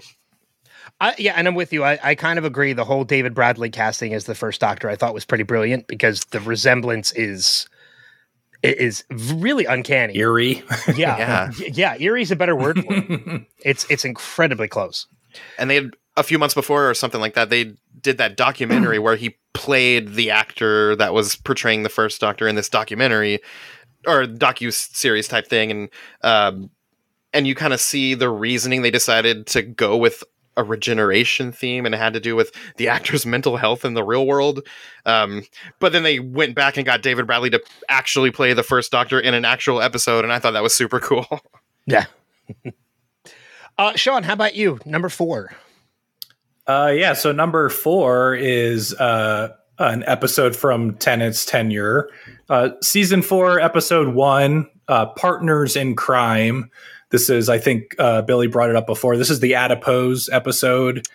I, 1.00 1.14
yeah, 1.18 1.34
and 1.36 1.48
I'm 1.48 1.54
with 1.54 1.72
you. 1.72 1.84
I, 1.84 1.98
I 2.02 2.14
kind 2.14 2.38
of 2.38 2.44
agree. 2.44 2.72
The 2.72 2.84
whole 2.84 3.04
David 3.04 3.34
Bradley 3.34 3.68
casting 3.68 4.14
as 4.14 4.24
the 4.24 4.34
first 4.34 4.60
Doctor, 4.60 4.88
I 4.88 4.96
thought 4.96 5.12
was 5.12 5.24
pretty 5.24 5.44
brilliant 5.44 5.86
because 5.86 6.20
the 6.30 6.40
resemblance 6.40 7.12
is 7.12 7.68
is 8.62 9.04
really 9.10 9.66
uncanny, 9.66 10.16
eerie. 10.16 10.62
Yeah, 10.94 11.18
yeah, 11.18 11.50
yeah. 11.58 11.96
Eerie's 11.98 12.30
a 12.30 12.36
better 12.36 12.56
word. 12.56 12.78
It. 12.78 13.42
it's 13.58 13.86
it's 13.90 14.04
incredibly 14.04 14.68
close. 14.68 15.06
And 15.58 15.68
they 15.68 15.74
had 15.74 15.90
a 16.16 16.22
few 16.22 16.38
months 16.38 16.54
before 16.54 16.88
or 16.88 16.94
something 16.94 17.20
like 17.20 17.34
that. 17.34 17.50
They 17.50 17.74
did 18.04 18.18
that 18.18 18.36
documentary 18.36 18.98
where 19.00 19.16
he 19.16 19.36
played 19.54 20.14
the 20.14 20.30
actor 20.30 20.94
that 20.96 21.12
was 21.12 21.34
portraying 21.34 21.82
the 21.82 21.88
first 21.88 22.20
Doctor 22.20 22.46
in 22.46 22.54
this 22.54 22.68
documentary. 22.68 23.40
or 24.06 24.26
docu 24.26 24.72
series 24.72 25.26
type 25.26 25.48
thing, 25.48 25.70
and 25.72 25.88
um, 26.22 26.70
and 27.32 27.48
you 27.48 27.56
kind 27.56 27.72
of 27.72 27.80
see 27.80 28.14
the 28.14 28.30
reasoning 28.30 28.82
they 28.82 28.90
decided 28.92 29.46
to 29.48 29.62
go 29.62 29.96
with 29.96 30.22
a 30.56 30.62
regeneration 30.62 31.50
theme 31.50 31.84
and 31.84 31.94
it 31.94 31.98
had 31.98 32.12
to 32.12 32.20
do 32.20 32.36
with 32.36 32.52
the 32.76 32.88
actor's 32.88 33.26
mental 33.34 33.56
health 33.56 33.84
in 33.84 33.94
the 33.94 34.04
real 34.04 34.26
world. 34.26 34.66
Um, 35.04 35.42
but 35.80 35.92
then 35.92 36.02
they 36.04 36.20
went 36.20 36.54
back 36.54 36.76
and 36.76 36.86
got 36.86 37.02
David 37.02 37.26
Bradley 37.26 37.50
to 37.50 37.62
actually 37.88 38.30
play 38.30 38.52
the 38.52 38.62
first 38.62 38.92
Doctor 38.92 39.18
in 39.18 39.34
an 39.34 39.44
actual 39.44 39.82
episode, 39.82 40.24
and 40.24 40.32
I 40.32 40.38
thought 40.38 40.52
that 40.52 40.62
was 40.62 40.74
super 40.74 41.00
cool. 41.00 41.26
Yeah. 41.86 42.06
uh, 43.78 43.94
Sean, 43.94 44.22
how 44.22 44.32
about 44.32 44.54
you? 44.54 44.78
Number 44.86 45.10
four. 45.10 45.52
Uh, 46.66 46.92
yeah. 46.94 47.12
So 47.12 47.32
number 47.32 47.68
four 47.68 48.34
is 48.34 48.94
uh, 48.94 49.54
an 49.78 50.04
episode 50.06 50.56
from 50.56 50.94
Tennant's 50.94 51.44
tenure, 51.44 52.08
uh, 52.48 52.70
season 52.80 53.22
four, 53.22 53.60
episode 53.60 54.14
one, 54.14 54.68
uh, 54.88 55.06
"Partners 55.06 55.76
in 55.76 55.94
Crime." 55.94 56.70
This 57.10 57.30
is, 57.30 57.48
I 57.48 57.58
think, 57.58 57.94
uh, 57.98 58.22
Billie 58.22 58.48
brought 58.48 58.70
it 58.70 58.76
up 58.76 58.86
before. 58.86 59.16
This 59.16 59.30
is 59.30 59.40
the 59.40 59.54
adipose 59.54 60.28
episode. 60.30 61.06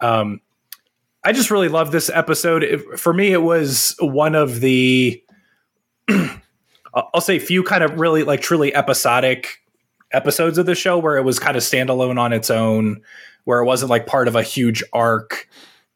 Um, 0.00 0.40
I 1.24 1.32
just 1.32 1.50
really 1.50 1.68
love 1.68 1.92
this 1.92 2.10
episode. 2.12 2.62
It, 2.64 2.98
for 2.98 3.12
me, 3.12 3.32
it 3.32 3.42
was 3.42 3.94
one 4.00 4.34
of 4.34 4.60
the, 4.60 5.22
I'll 6.94 7.20
say, 7.20 7.38
few 7.38 7.62
kind 7.62 7.84
of 7.84 8.00
really 8.00 8.24
like 8.24 8.40
truly 8.40 8.74
episodic 8.74 9.60
episodes 10.12 10.58
of 10.58 10.66
the 10.66 10.74
show 10.74 10.98
where 10.98 11.16
it 11.16 11.22
was 11.22 11.38
kind 11.38 11.56
of 11.56 11.62
standalone 11.62 12.18
on 12.18 12.32
its 12.32 12.50
own, 12.50 13.02
where 13.44 13.60
it 13.60 13.64
wasn't 13.64 13.90
like 13.90 14.06
part 14.06 14.28
of 14.28 14.36
a 14.36 14.42
huge 14.42 14.82
arc, 14.92 15.48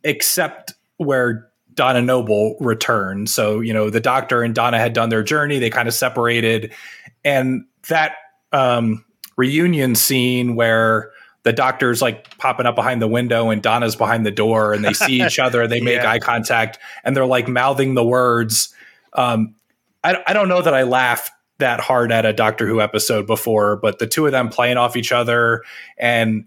except 0.05 0.75
where 0.97 1.49
Donna 1.75 2.03
Noble 2.03 2.57
returned. 2.61 3.31
So, 3.31 3.61
you 3.61 3.73
know, 3.73 3.91
the 3.91 4.01
doctor 4.01 4.43
and 4.43 4.55
Donna 4.55 4.79
had 4.79 4.93
done 4.93 5.09
their 5.09 5.23
journey, 5.23 5.59
they 5.59 5.71
kind 5.71 5.89
of 5.89 5.95
separated. 5.95 6.73
And 7.25 7.65
that 7.89 8.17
um, 8.53 9.05
reunion 9.37 9.95
scene 9.95 10.55
where 10.55 11.11
the 11.45 11.53
doctor's 11.53 12.01
like 12.01 12.37
popping 12.39 12.67
up 12.67 12.75
behind 12.75 13.03
the 13.03 13.09
window 13.09 13.51
and 13.51 13.63
Donna's 13.63 13.97
behind 13.97 14.25
the 14.25 14.31
door 14.31 14.73
and 14.73 14.85
they 14.85 14.93
see 14.93 15.23
each 15.23 15.39
other 15.39 15.63
and 15.63 15.73
they 15.73 15.81
make 15.83 15.97
yeah. 15.97 16.11
eye 16.11 16.19
contact 16.19 16.79
and 17.05 17.17
they're 17.17 17.27
like 17.27 17.49
mouthing 17.49 17.95
the 17.95 18.05
words. 18.05 18.73
Um, 19.13 19.55
I, 20.05 20.23
I 20.27 20.33
don't 20.33 20.49
know 20.49 20.63
that 20.63 20.75
I 20.75 20.83
laughed 20.83 21.33
that 21.63 21.81
hard 21.81 22.13
at 22.13 22.27
a 22.27 22.33
Doctor 22.33 22.67
Who 22.67 22.81
episode 22.81 23.27
before, 23.27 23.77
but 23.77 23.99
the 23.99 24.07
two 24.07 24.27
of 24.27 24.33
them 24.33 24.49
playing 24.49 24.77
off 24.77 24.97
each 24.97 25.13
other 25.13 25.63
and 25.97 26.45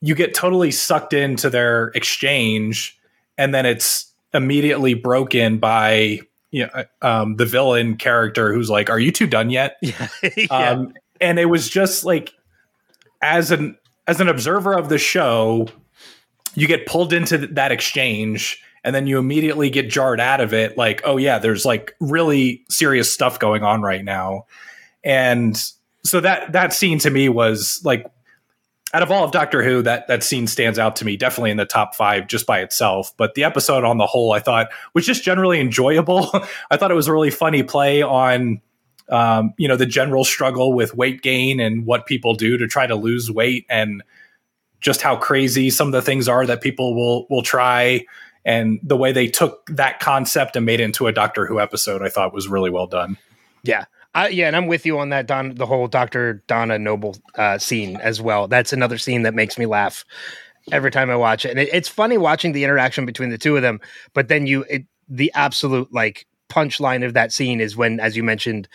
you 0.00 0.14
get 0.14 0.34
totally 0.34 0.72
sucked 0.72 1.12
into 1.12 1.48
their 1.48 1.88
exchange 1.88 2.98
and 3.38 3.54
then 3.54 3.64
it's 3.64 4.12
immediately 4.34 4.94
broken 4.94 5.58
by 5.58 6.20
you 6.50 6.66
know, 6.66 6.84
um, 7.00 7.36
the 7.36 7.46
villain 7.46 7.96
character 7.96 8.52
who's 8.52 8.68
like, 8.68 8.90
"Are 8.90 9.00
you 9.00 9.10
two 9.10 9.26
done 9.26 9.48
yet?" 9.48 9.78
Yeah. 9.80 10.08
yeah. 10.36 10.46
Um, 10.50 10.92
and 11.20 11.38
it 11.38 11.46
was 11.46 11.68
just 11.68 12.04
like 12.04 12.34
as 13.22 13.50
an 13.50 13.78
as 14.06 14.20
an 14.20 14.28
observer 14.28 14.74
of 14.74 14.88
the 14.90 14.98
show 14.98 15.68
you 16.54 16.66
get 16.66 16.86
pulled 16.86 17.12
into 17.12 17.38
that 17.38 17.72
exchange 17.72 18.62
and 18.84 18.94
then 18.94 19.06
you 19.06 19.18
immediately 19.18 19.70
get 19.70 19.88
jarred 19.88 20.20
out 20.20 20.40
of 20.40 20.52
it 20.52 20.76
like 20.76 21.00
oh 21.04 21.16
yeah 21.16 21.38
there's 21.38 21.64
like 21.64 21.94
really 22.00 22.64
serious 22.68 23.12
stuff 23.12 23.38
going 23.38 23.62
on 23.62 23.82
right 23.82 24.04
now 24.04 24.44
and 25.04 25.56
so 26.04 26.20
that 26.20 26.52
that 26.52 26.72
scene 26.72 26.98
to 26.98 27.10
me 27.10 27.28
was 27.28 27.80
like 27.84 28.06
out 28.94 29.02
of 29.02 29.10
all 29.10 29.24
of 29.24 29.32
Doctor 29.32 29.62
Who, 29.62 29.82
that 29.82 30.06
that 30.08 30.22
scene 30.22 30.46
stands 30.46 30.78
out 30.78 30.96
to 30.96 31.06
me, 31.06 31.16
definitely 31.16 31.50
in 31.50 31.56
the 31.56 31.64
top 31.64 31.94
five 31.94 32.26
just 32.26 32.46
by 32.46 32.60
itself. 32.60 33.12
But 33.16 33.34
the 33.34 33.44
episode 33.44 33.84
on 33.84 33.96
the 33.96 34.06
whole, 34.06 34.32
I 34.32 34.40
thought 34.40 34.68
was 34.92 35.06
just 35.06 35.24
generally 35.24 35.60
enjoyable. 35.60 36.30
I 36.70 36.76
thought 36.76 36.90
it 36.90 36.94
was 36.94 37.08
a 37.08 37.12
really 37.12 37.30
funny 37.30 37.62
play 37.62 38.02
on 38.02 38.60
um, 39.08 39.52
you 39.58 39.68
know, 39.68 39.76
the 39.76 39.86
general 39.86 40.24
struggle 40.24 40.72
with 40.72 40.94
weight 40.94 41.22
gain 41.22 41.60
and 41.60 41.84
what 41.84 42.06
people 42.06 42.34
do 42.34 42.56
to 42.56 42.66
try 42.66 42.86
to 42.86 42.94
lose 42.94 43.30
weight 43.30 43.66
and 43.68 44.02
just 44.80 45.02
how 45.02 45.16
crazy 45.16 45.70
some 45.70 45.88
of 45.88 45.92
the 45.92 46.02
things 46.02 46.28
are 46.28 46.46
that 46.46 46.60
people 46.60 46.94
will 46.94 47.26
will 47.28 47.42
try 47.42 48.04
and 48.44 48.80
the 48.82 48.96
way 48.96 49.12
they 49.12 49.28
took 49.28 49.66
that 49.66 50.00
concept 50.00 50.56
and 50.56 50.66
made 50.66 50.80
it 50.80 50.84
into 50.84 51.06
a 51.06 51.12
Doctor 51.12 51.46
Who 51.46 51.60
episode, 51.60 52.02
I 52.02 52.08
thought 52.08 52.32
was 52.32 52.48
really 52.48 52.70
well 52.70 52.86
done. 52.86 53.16
Yeah. 53.62 53.84
Uh, 54.14 54.28
yeah, 54.30 54.46
and 54.46 54.54
I'm 54.54 54.66
with 54.66 54.84
you 54.84 54.98
on 54.98 55.08
that 55.08 55.26
Don 55.26 55.54
the 55.54 55.64
whole 55.64 55.88
Doctor 55.88 56.42
Donna 56.46 56.78
Noble 56.78 57.16
uh, 57.36 57.56
scene 57.56 57.96
as 57.96 58.20
well. 58.20 58.46
That's 58.46 58.72
another 58.72 58.98
scene 58.98 59.22
that 59.22 59.32
makes 59.32 59.56
me 59.56 59.64
laugh 59.64 60.04
every 60.70 60.90
time 60.90 61.08
I 61.08 61.16
watch 61.16 61.46
it. 61.46 61.50
And 61.52 61.60
it, 61.60 61.70
it's 61.72 61.88
funny 61.88 62.18
watching 62.18 62.52
the 62.52 62.62
interaction 62.62 63.06
between 63.06 63.30
the 63.30 63.38
two 63.38 63.56
of 63.56 63.62
them, 63.62 63.80
but 64.12 64.28
then 64.28 64.46
you 64.46 64.66
it, 64.68 64.84
the 65.08 65.32
absolute 65.34 65.92
like 65.94 66.26
punchline 66.52 67.04
of 67.04 67.14
that 67.14 67.32
scene 67.32 67.60
is 67.60 67.76
when, 67.76 67.98
as 67.98 68.14
you 68.14 68.22
mentioned, 68.22 68.68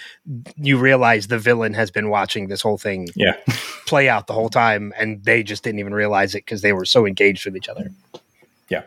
you 0.55 0.79
realize 0.79 1.27
the 1.27 1.37
villain 1.37 1.75
has 1.75 1.91
been 1.91 2.09
watching 2.09 2.47
this 2.47 2.61
whole 2.61 2.77
thing 2.77 3.07
yeah. 3.15 3.35
play 3.85 4.09
out 4.09 4.25
the 4.25 4.33
whole 4.33 4.49
time, 4.49 4.91
and 4.97 5.23
they 5.23 5.43
just 5.43 5.63
didn't 5.63 5.79
even 5.79 5.93
realize 5.93 6.33
it 6.33 6.43
because 6.43 6.61
they 6.61 6.73
were 6.73 6.85
so 6.85 7.05
engaged 7.05 7.45
with 7.45 7.55
each 7.55 7.69
other. 7.69 7.91
Yeah. 8.69 8.83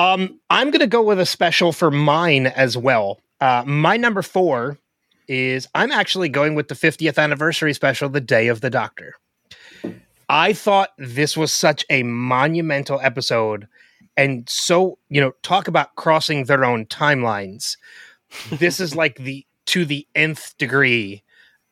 Um, 0.00 0.40
I'm 0.48 0.70
gonna 0.70 0.86
go 0.86 1.02
with 1.02 1.20
a 1.20 1.26
special 1.26 1.72
for 1.72 1.90
mine 1.90 2.46
as 2.46 2.74
well. 2.74 3.20
Uh, 3.38 3.64
my 3.66 3.98
number 3.98 4.22
four 4.22 4.78
is 5.28 5.68
I'm 5.74 5.92
actually 5.92 6.30
going 6.30 6.54
with 6.54 6.68
the 6.68 6.74
50th 6.74 7.18
anniversary 7.18 7.74
special, 7.74 8.08
The 8.08 8.22
Day 8.22 8.48
of 8.48 8.62
the 8.62 8.70
Doctor. 8.70 9.14
I 10.26 10.54
thought 10.54 10.90
this 10.96 11.36
was 11.36 11.52
such 11.52 11.84
a 11.90 12.02
monumental 12.02 12.98
episode 13.02 13.68
and 14.16 14.48
so 14.48 14.98
you 15.10 15.20
know 15.20 15.32
talk 15.42 15.68
about 15.68 15.94
crossing 15.96 16.44
their 16.44 16.64
own 16.64 16.86
timelines 16.86 17.76
this 18.50 18.80
is 18.80 18.96
like 18.96 19.16
the 19.16 19.46
to 19.66 19.84
the 19.84 20.06
nth 20.14 20.54
degree 20.58 21.22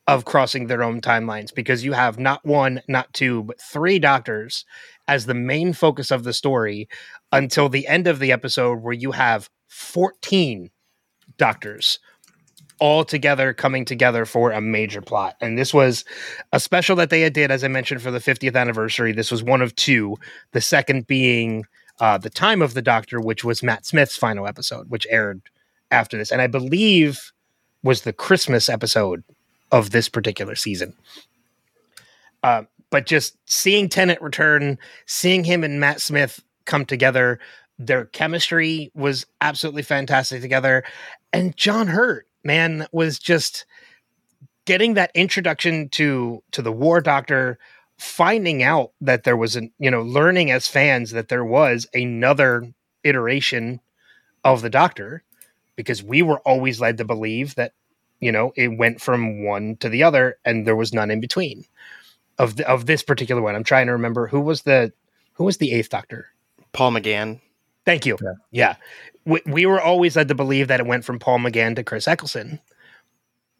of 0.07 0.25
crossing 0.25 0.67
their 0.67 0.81
own 0.83 1.01
timelines 1.01 1.53
because 1.53 1.83
you 1.83 1.93
have 1.93 2.17
not 2.17 2.43
one 2.45 2.81
not 2.87 3.11
two 3.13 3.43
but 3.43 3.61
three 3.61 3.99
doctors 3.99 4.65
as 5.09 5.25
the 5.25 5.33
main 5.33 5.73
focus 5.73 6.11
of 6.11 6.23
the 6.23 6.33
story 6.33 6.87
until 7.31 7.67
the 7.67 7.87
end 7.87 8.07
of 8.07 8.19
the 8.19 8.31
episode 8.31 8.81
where 8.81 8.93
you 8.93 9.11
have 9.11 9.49
14 9.67 10.69
doctors 11.37 11.99
all 12.79 13.03
together 13.03 13.53
coming 13.53 13.83
together 13.83 14.25
for 14.25 14.51
a 14.51 14.61
major 14.61 15.01
plot 15.01 15.35
and 15.41 15.57
this 15.57 15.73
was 15.73 16.05
a 16.53 16.59
special 16.59 16.95
that 16.95 17.09
they 17.09 17.29
did 17.29 17.51
as 17.51 17.63
i 17.63 17.67
mentioned 17.67 18.01
for 18.01 18.09
the 18.09 18.19
50th 18.19 18.55
anniversary 18.55 19.11
this 19.11 19.31
was 19.31 19.43
one 19.43 19.61
of 19.61 19.75
two 19.75 20.15
the 20.53 20.61
second 20.61 21.05
being 21.05 21.65
uh, 21.99 22.17
the 22.17 22.29
time 22.29 22.61
of 22.61 22.73
the 22.73 22.81
Doctor, 22.81 23.19
which 23.19 23.43
was 23.43 23.63
Matt 23.63 23.85
Smith's 23.85 24.15
final 24.15 24.47
episode, 24.47 24.89
which 24.89 25.05
aired 25.09 25.41
after 25.91 26.17
this, 26.17 26.31
and 26.31 26.41
I 26.41 26.47
believe 26.47 27.31
was 27.83 28.01
the 28.01 28.13
Christmas 28.13 28.69
episode 28.69 29.23
of 29.71 29.91
this 29.91 30.09
particular 30.09 30.55
season. 30.55 30.93
Uh, 32.43 32.63
but 32.89 33.05
just 33.05 33.37
seeing 33.45 33.89
Tennant 33.89 34.21
return, 34.21 34.77
seeing 35.05 35.43
him 35.43 35.63
and 35.63 35.79
Matt 35.79 36.01
Smith 36.01 36.41
come 36.65 36.85
together, 36.85 37.39
their 37.77 38.05
chemistry 38.05 38.91
was 38.93 39.25
absolutely 39.41 39.83
fantastic 39.83 40.41
together. 40.41 40.83
And 41.31 41.55
John 41.55 41.87
Hurt, 41.87 42.27
man, 42.43 42.87
was 42.91 43.19
just 43.19 43.65
getting 44.65 44.95
that 44.95 45.11
introduction 45.15 45.89
to 45.89 46.43
to 46.51 46.61
the 46.61 46.71
War 46.71 47.01
Doctor 47.01 47.57
finding 47.97 48.63
out 48.63 48.91
that 49.01 49.23
there 49.23 49.37
was 49.37 49.55
an 49.55 49.71
you 49.77 49.91
know 49.91 50.01
learning 50.01 50.51
as 50.51 50.67
fans 50.67 51.11
that 51.11 51.27
there 51.27 51.43
was 51.43 51.85
another 51.93 52.71
iteration 53.03 53.79
of 54.43 54.61
the 54.61 54.69
doctor 54.69 55.23
because 55.75 56.01
we 56.01 56.21
were 56.21 56.39
always 56.39 56.79
led 56.79 56.97
to 56.97 57.03
believe 57.03 57.55
that 57.55 57.73
you 58.21 58.31
know 58.31 58.53
it 58.55 58.69
went 58.77 59.01
from 59.01 59.43
one 59.43 59.75
to 59.77 59.89
the 59.89 60.01
other 60.01 60.37
and 60.45 60.65
there 60.65 60.77
was 60.77 60.93
none 60.93 61.11
in 61.11 61.19
between 61.19 61.65
of 62.39 62.55
the, 62.55 62.67
of 62.67 62.87
this 62.87 63.03
particular 63.03 63.41
one 63.41 63.55
i'm 63.55 63.63
trying 63.63 63.85
to 63.85 63.93
remember 63.93 64.27
who 64.27 64.41
was 64.41 64.63
the 64.63 64.91
who 65.33 65.43
was 65.43 65.57
the 65.57 65.71
eighth 65.71 65.89
doctor 65.89 66.27
paul 66.73 66.91
mcgann 66.91 67.39
thank 67.85 68.05
you 68.05 68.17
yeah, 68.21 68.33
yeah. 68.51 68.75
We, 69.25 69.41
we 69.45 69.65
were 69.67 69.81
always 69.81 70.15
led 70.15 70.29
to 70.29 70.35
believe 70.35 70.69
that 70.69 70.79
it 70.79 70.87
went 70.87 71.05
from 71.05 71.19
paul 71.19 71.37
mcgann 71.37 71.75
to 71.75 71.83
chris 71.83 72.07
eccleston 72.07 72.59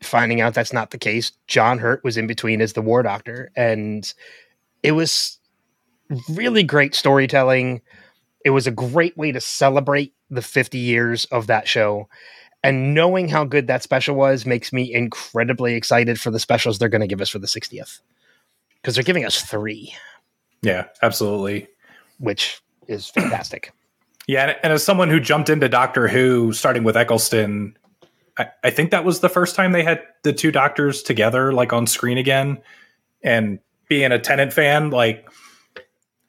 finding 0.01 0.41
out 0.41 0.53
that's 0.53 0.73
not 0.73 0.91
the 0.91 0.97
case. 0.97 1.31
John 1.47 1.79
Hurt 1.79 2.03
was 2.03 2.17
in 2.17 2.27
between 2.27 2.61
as 2.61 2.73
the 2.73 2.81
war 2.81 3.03
doctor, 3.03 3.51
and 3.55 4.11
it 4.83 4.93
was 4.93 5.39
really 6.29 6.63
great 6.63 6.95
storytelling. 6.95 7.81
It 8.45 8.51
was 8.51 8.67
a 8.67 8.71
great 8.71 9.17
way 9.17 9.31
to 9.31 9.41
celebrate 9.41 10.13
the 10.29 10.41
50 10.41 10.77
years 10.77 11.25
of 11.25 11.47
that 11.47 11.67
show. 11.67 12.07
And 12.63 12.93
knowing 12.93 13.29
how 13.29 13.45
good 13.45 13.67
that 13.67 13.83
special 13.83 14.15
was 14.15 14.45
makes 14.45 14.73
me 14.73 14.93
incredibly 14.93 15.75
excited 15.75 16.19
for 16.19 16.29
the 16.31 16.39
specials 16.39 16.77
they're 16.77 16.89
going 16.89 17.01
to 17.01 17.07
give 17.07 17.21
us 17.21 17.29
for 17.29 17.39
the 17.39 17.47
60th. 17.47 17.99
Because 18.81 18.95
they're 18.95 19.03
giving 19.03 19.25
us 19.25 19.41
three. 19.41 19.93
Yeah, 20.61 20.85
absolutely. 21.01 21.67
Which 22.17 22.61
is 22.87 23.07
fantastic. 23.07 23.73
yeah, 24.27 24.55
and 24.63 24.73
as 24.73 24.83
someone 24.83 25.09
who 25.09 25.19
jumped 25.19 25.49
into 25.49 25.69
Doctor 25.69 26.07
Who 26.07 26.53
starting 26.53 26.83
with 26.83 26.95
Eccleston 26.95 27.75
I, 28.63 28.69
think 28.69 28.91
that 28.91 29.03
was 29.03 29.19
the 29.19 29.29
first 29.29 29.55
time 29.55 29.71
they 29.71 29.83
had 29.83 30.01
the 30.23 30.33
two 30.33 30.51
doctors 30.51 31.01
together, 31.03 31.51
like 31.51 31.73
on 31.73 31.87
screen 31.87 32.17
again. 32.17 32.59
And 33.21 33.59
being 33.89 34.11
a 34.11 34.19
Tennant 34.19 34.53
fan, 34.53 34.91
like 34.91 35.28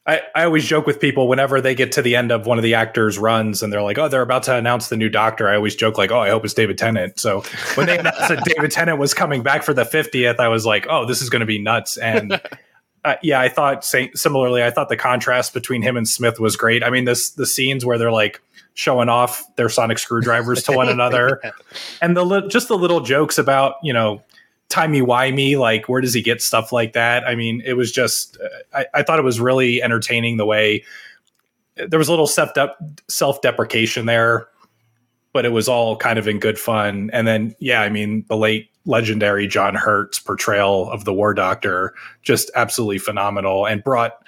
I, 0.06 0.22
I 0.34 0.44
always 0.44 0.64
joke 0.64 0.86
with 0.86 0.98
people 0.98 1.28
whenever 1.28 1.60
they 1.60 1.74
get 1.74 1.92
to 1.92 2.02
the 2.02 2.16
end 2.16 2.32
of 2.32 2.46
one 2.46 2.58
of 2.58 2.64
the 2.64 2.74
actors' 2.74 3.18
runs 3.18 3.62
and 3.62 3.72
they're 3.72 3.82
like, 3.82 3.98
oh, 3.98 4.08
they're 4.08 4.22
about 4.22 4.44
to 4.44 4.56
announce 4.56 4.88
the 4.88 4.96
new 4.96 5.10
doctor. 5.10 5.48
I 5.48 5.56
always 5.56 5.76
joke, 5.76 5.98
like, 5.98 6.10
oh, 6.10 6.20
I 6.20 6.30
hope 6.30 6.44
it's 6.44 6.54
David 6.54 6.78
Tennant. 6.78 7.20
So 7.20 7.42
when 7.74 7.86
they 7.86 7.98
announced 7.98 8.28
that 8.28 8.42
David 8.44 8.70
Tennant 8.70 8.98
was 8.98 9.12
coming 9.12 9.42
back 9.42 9.62
for 9.62 9.74
the 9.74 9.84
50th, 9.84 10.40
I 10.40 10.48
was 10.48 10.64
like, 10.64 10.86
oh, 10.88 11.04
this 11.04 11.20
is 11.20 11.28
going 11.28 11.40
to 11.40 11.46
be 11.46 11.58
nuts. 11.58 11.98
And 11.98 12.40
uh, 13.04 13.16
yeah, 13.22 13.40
I 13.40 13.50
thought 13.50 13.84
similarly, 13.84 14.62
I 14.64 14.70
thought 14.70 14.88
the 14.88 14.96
contrast 14.96 15.52
between 15.52 15.82
him 15.82 15.96
and 15.96 16.08
Smith 16.08 16.40
was 16.40 16.56
great. 16.56 16.82
I 16.82 16.90
mean, 16.90 17.04
this 17.04 17.30
the 17.30 17.46
scenes 17.46 17.84
where 17.84 17.98
they're 17.98 18.10
like 18.10 18.40
showing 18.74 19.08
off 19.08 19.44
their 19.56 19.68
sonic 19.68 19.98
screwdrivers 19.98 20.62
to 20.62 20.72
one 20.72 20.88
another 20.90 21.40
and 22.00 22.16
the 22.16 22.48
just 22.48 22.68
the 22.68 22.78
little 22.78 23.00
jokes 23.00 23.36
about, 23.36 23.74
you 23.82 23.92
know, 23.92 24.22
timey 24.70 25.02
wimey 25.02 25.58
like 25.58 25.88
where 25.88 26.00
does 26.00 26.14
he 26.14 26.22
get 26.22 26.40
stuff 26.40 26.72
like 26.72 26.94
that? 26.94 27.26
I 27.26 27.34
mean 27.34 27.60
it 27.66 27.74
was 27.74 27.92
just 27.92 28.38
uh, 28.40 28.78
I, 28.78 28.86
I, 29.00 29.02
thought 29.02 29.18
it 29.18 29.24
was 29.24 29.40
really 29.40 29.82
entertaining 29.82 30.36
the 30.36 30.46
way 30.46 30.84
there 31.76 31.98
was 31.98 32.08
a 32.08 32.12
little 32.12 32.26
self 32.26 32.50
self-deprecation 33.08 34.06
there 34.06 34.48
but 35.32 35.44
it 35.44 35.50
was 35.50 35.68
all 35.68 35.96
kind 35.96 36.18
of 36.18 36.26
in 36.26 36.38
good 36.38 36.58
fun. 36.58 37.10
And 37.12 37.26
then 37.26 37.54
yeah 37.58 37.82
i 37.82 37.90
mean 37.90 38.24
the 38.28 38.36
late 38.36 38.70
legendary 38.86 39.46
john 39.46 39.74
hurt's 39.74 40.18
portrayal 40.18 40.90
of 40.90 41.04
the 41.04 41.12
war 41.12 41.34
doctor 41.34 41.92
just 42.22 42.50
absolutely 42.54 42.98
phenomenal 42.98 43.66
and 43.66 43.84
brought 43.84 44.24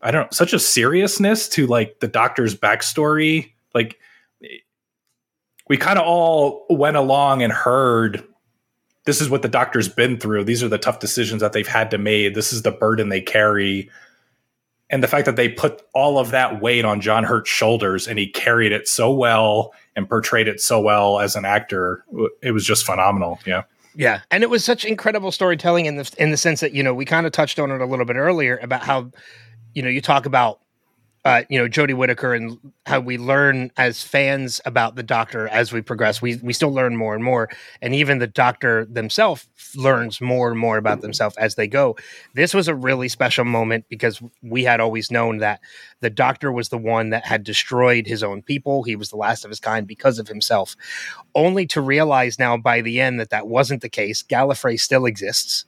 i 0.00 0.10
don't 0.10 0.24
know 0.24 0.28
such 0.32 0.52
a 0.52 0.58
seriousness 0.58 1.48
to 1.48 1.66
like 1.66 2.00
the 2.00 2.08
doctor's 2.08 2.56
backstory. 2.56 3.52
Like 3.74 3.98
we 5.68 5.76
kind 5.76 5.98
of 5.98 6.06
all 6.06 6.64
went 6.70 6.96
along 6.96 7.42
and 7.42 7.52
heard 7.52 8.24
this 9.06 9.20
is 9.20 9.30
what 9.30 9.42
the 9.42 9.48
doctor's 9.48 9.88
been 9.88 10.18
through. 10.18 10.44
These 10.44 10.62
are 10.62 10.68
the 10.68 10.78
tough 10.78 10.98
decisions 10.98 11.40
that 11.40 11.52
they've 11.52 11.66
had 11.66 11.90
to 11.92 11.98
make. 11.98 12.34
This 12.34 12.52
is 12.52 12.62
the 12.62 12.72
burden 12.72 13.08
they 13.08 13.20
carry. 13.20 13.88
And 14.90 15.02
the 15.02 15.08
fact 15.08 15.26
that 15.26 15.36
they 15.36 15.48
put 15.48 15.82
all 15.94 16.18
of 16.18 16.32
that 16.32 16.60
weight 16.60 16.84
on 16.84 17.00
John 17.00 17.24
Hurt's 17.24 17.48
shoulders 17.48 18.06
and 18.06 18.18
he 18.18 18.28
carried 18.28 18.72
it 18.72 18.86
so 18.86 19.12
well 19.12 19.72
and 19.94 20.08
portrayed 20.08 20.48
it 20.48 20.60
so 20.60 20.80
well 20.80 21.20
as 21.20 21.36
an 21.36 21.44
actor, 21.44 22.04
it 22.42 22.50
was 22.50 22.66
just 22.66 22.84
phenomenal. 22.84 23.40
Yeah. 23.46 23.62
Yeah, 23.98 24.20
and 24.30 24.42
it 24.42 24.50
was 24.50 24.62
such 24.62 24.84
incredible 24.84 25.32
storytelling 25.32 25.86
in 25.86 25.96
the 25.96 26.14
in 26.18 26.30
the 26.30 26.36
sense 26.36 26.60
that 26.60 26.74
you 26.74 26.82
know 26.82 26.92
we 26.92 27.06
kind 27.06 27.24
of 27.24 27.32
touched 27.32 27.58
on 27.58 27.70
it 27.70 27.80
a 27.80 27.86
little 27.86 28.04
bit 28.04 28.16
earlier 28.16 28.58
about 28.58 28.82
how 28.82 29.10
you 29.72 29.80
know 29.80 29.88
you 29.88 30.02
talk 30.02 30.26
about 30.26 30.60
uh, 31.26 31.42
you 31.50 31.58
know 31.58 31.68
Jodie 31.68 31.92
Whittaker 31.96 32.34
and 32.34 32.56
how 32.86 33.00
we 33.00 33.18
learn 33.18 33.72
as 33.76 34.00
fans 34.00 34.60
about 34.64 34.94
the 34.94 35.02
Doctor 35.02 35.48
as 35.48 35.72
we 35.72 35.82
progress. 35.82 36.22
We 36.22 36.36
we 36.36 36.52
still 36.52 36.72
learn 36.72 36.96
more 36.96 37.16
and 37.16 37.24
more, 37.24 37.50
and 37.82 37.96
even 37.96 38.20
the 38.20 38.28
Doctor 38.28 38.84
themselves 38.84 39.48
learns 39.74 40.20
more 40.20 40.50
and 40.50 40.58
more 40.58 40.76
about 40.76 41.00
themselves 41.00 41.36
as 41.36 41.56
they 41.56 41.66
go. 41.66 41.96
This 42.34 42.54
was 42.54 42.68
a 42.68 42.76
really 42.76 43.08
special 43.08 43.44
moment 43.44 43.86
because 43.88 44.22
we 44.40 44.62
had 44.62 44.78
always 44.78 45.10
known 45.10 45.38
that 45.38 45.58
the 46.00 46.10
Doctor 46.10 46.52
was 46.52 46.68
the 46.68 46.78
one 46.78 47.10
that 47.10 47.26
had 47.26 47.42
destroyed 47.42 48.06
his 48.06 48.22
own 48.22 48.40
people. 48.40 48.84
He 48.84 48.94
was 48.94 49.10
the 49.10 49.16
last 49.16 49.44
of 49.44 49.50
his 49.50 49.58
kind 49.58 49.84
because 49.84 50.20
of 50.20 50.28
himself. 50.28 50.76
Only 51.34 51.66
to 51.66 51.80
realize 51.80 52.38
now 52.38 52.56
by 52.56 52.82
the 52.82 53.00
end 53.00 53.18
that 53.18 53.30
that 53.30 53.48
wasn't 53.48 53.82
the 53.82 53.88
case. 53.88 54.22
Gallifrey 54.22 54.78
still 54.78 55.06
exists 55.06 55.64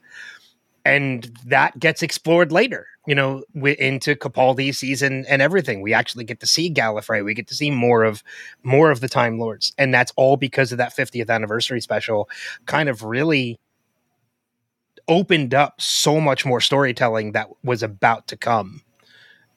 and 0.88 1.24
that 1.44 1.78
gets 1.78 2.02
explored 2.02 2.50
later 2.52 2.86
you 3.08 3.14
know 3.14 3.42
into 3.54 4.14
capaldi 4.14 4.72
season 4.74 5.24
and 5.28 5.40
everything. 5.40 5.80
We 5.80 5.94
actually 5.94 6.24
get 6.24 6.40
to 6.40 6.46
see 6.46 6.70
gallifrey. 6.72 7.24
We 7.24 7.32
get 7.32 7.48
to 7.48 7.54
see 7.54 7.70
more 7.70 8.04
of 8.04 8.22
more 8.62 8.90
of 8.90 9.00
the 9.00 9.08
time 9.08 9.38
lords. 9.38 9.72
And 9.78 9.94
that's 9.94 10.12
all 10.16 10.36
because 10.36 10.72
of 10.72 10.78
that 10.78 10.94
50th 10.94 11.30
anniversary 11.30 11.80
special 11.80 12.28
kind 12.66 12.90
of 12.90 13.02
really 13.02 13.58
opened 15.08 15.54
up 15.54 15.80
so 15.80 16.20
much 16.20 16.44
more 16.44 16.60
storytelling 16.60 17.32
that 17.32 17.48
was 17.64 17.82
about 17.82 18.26
to 18.26 18.36
come 18.36 18.82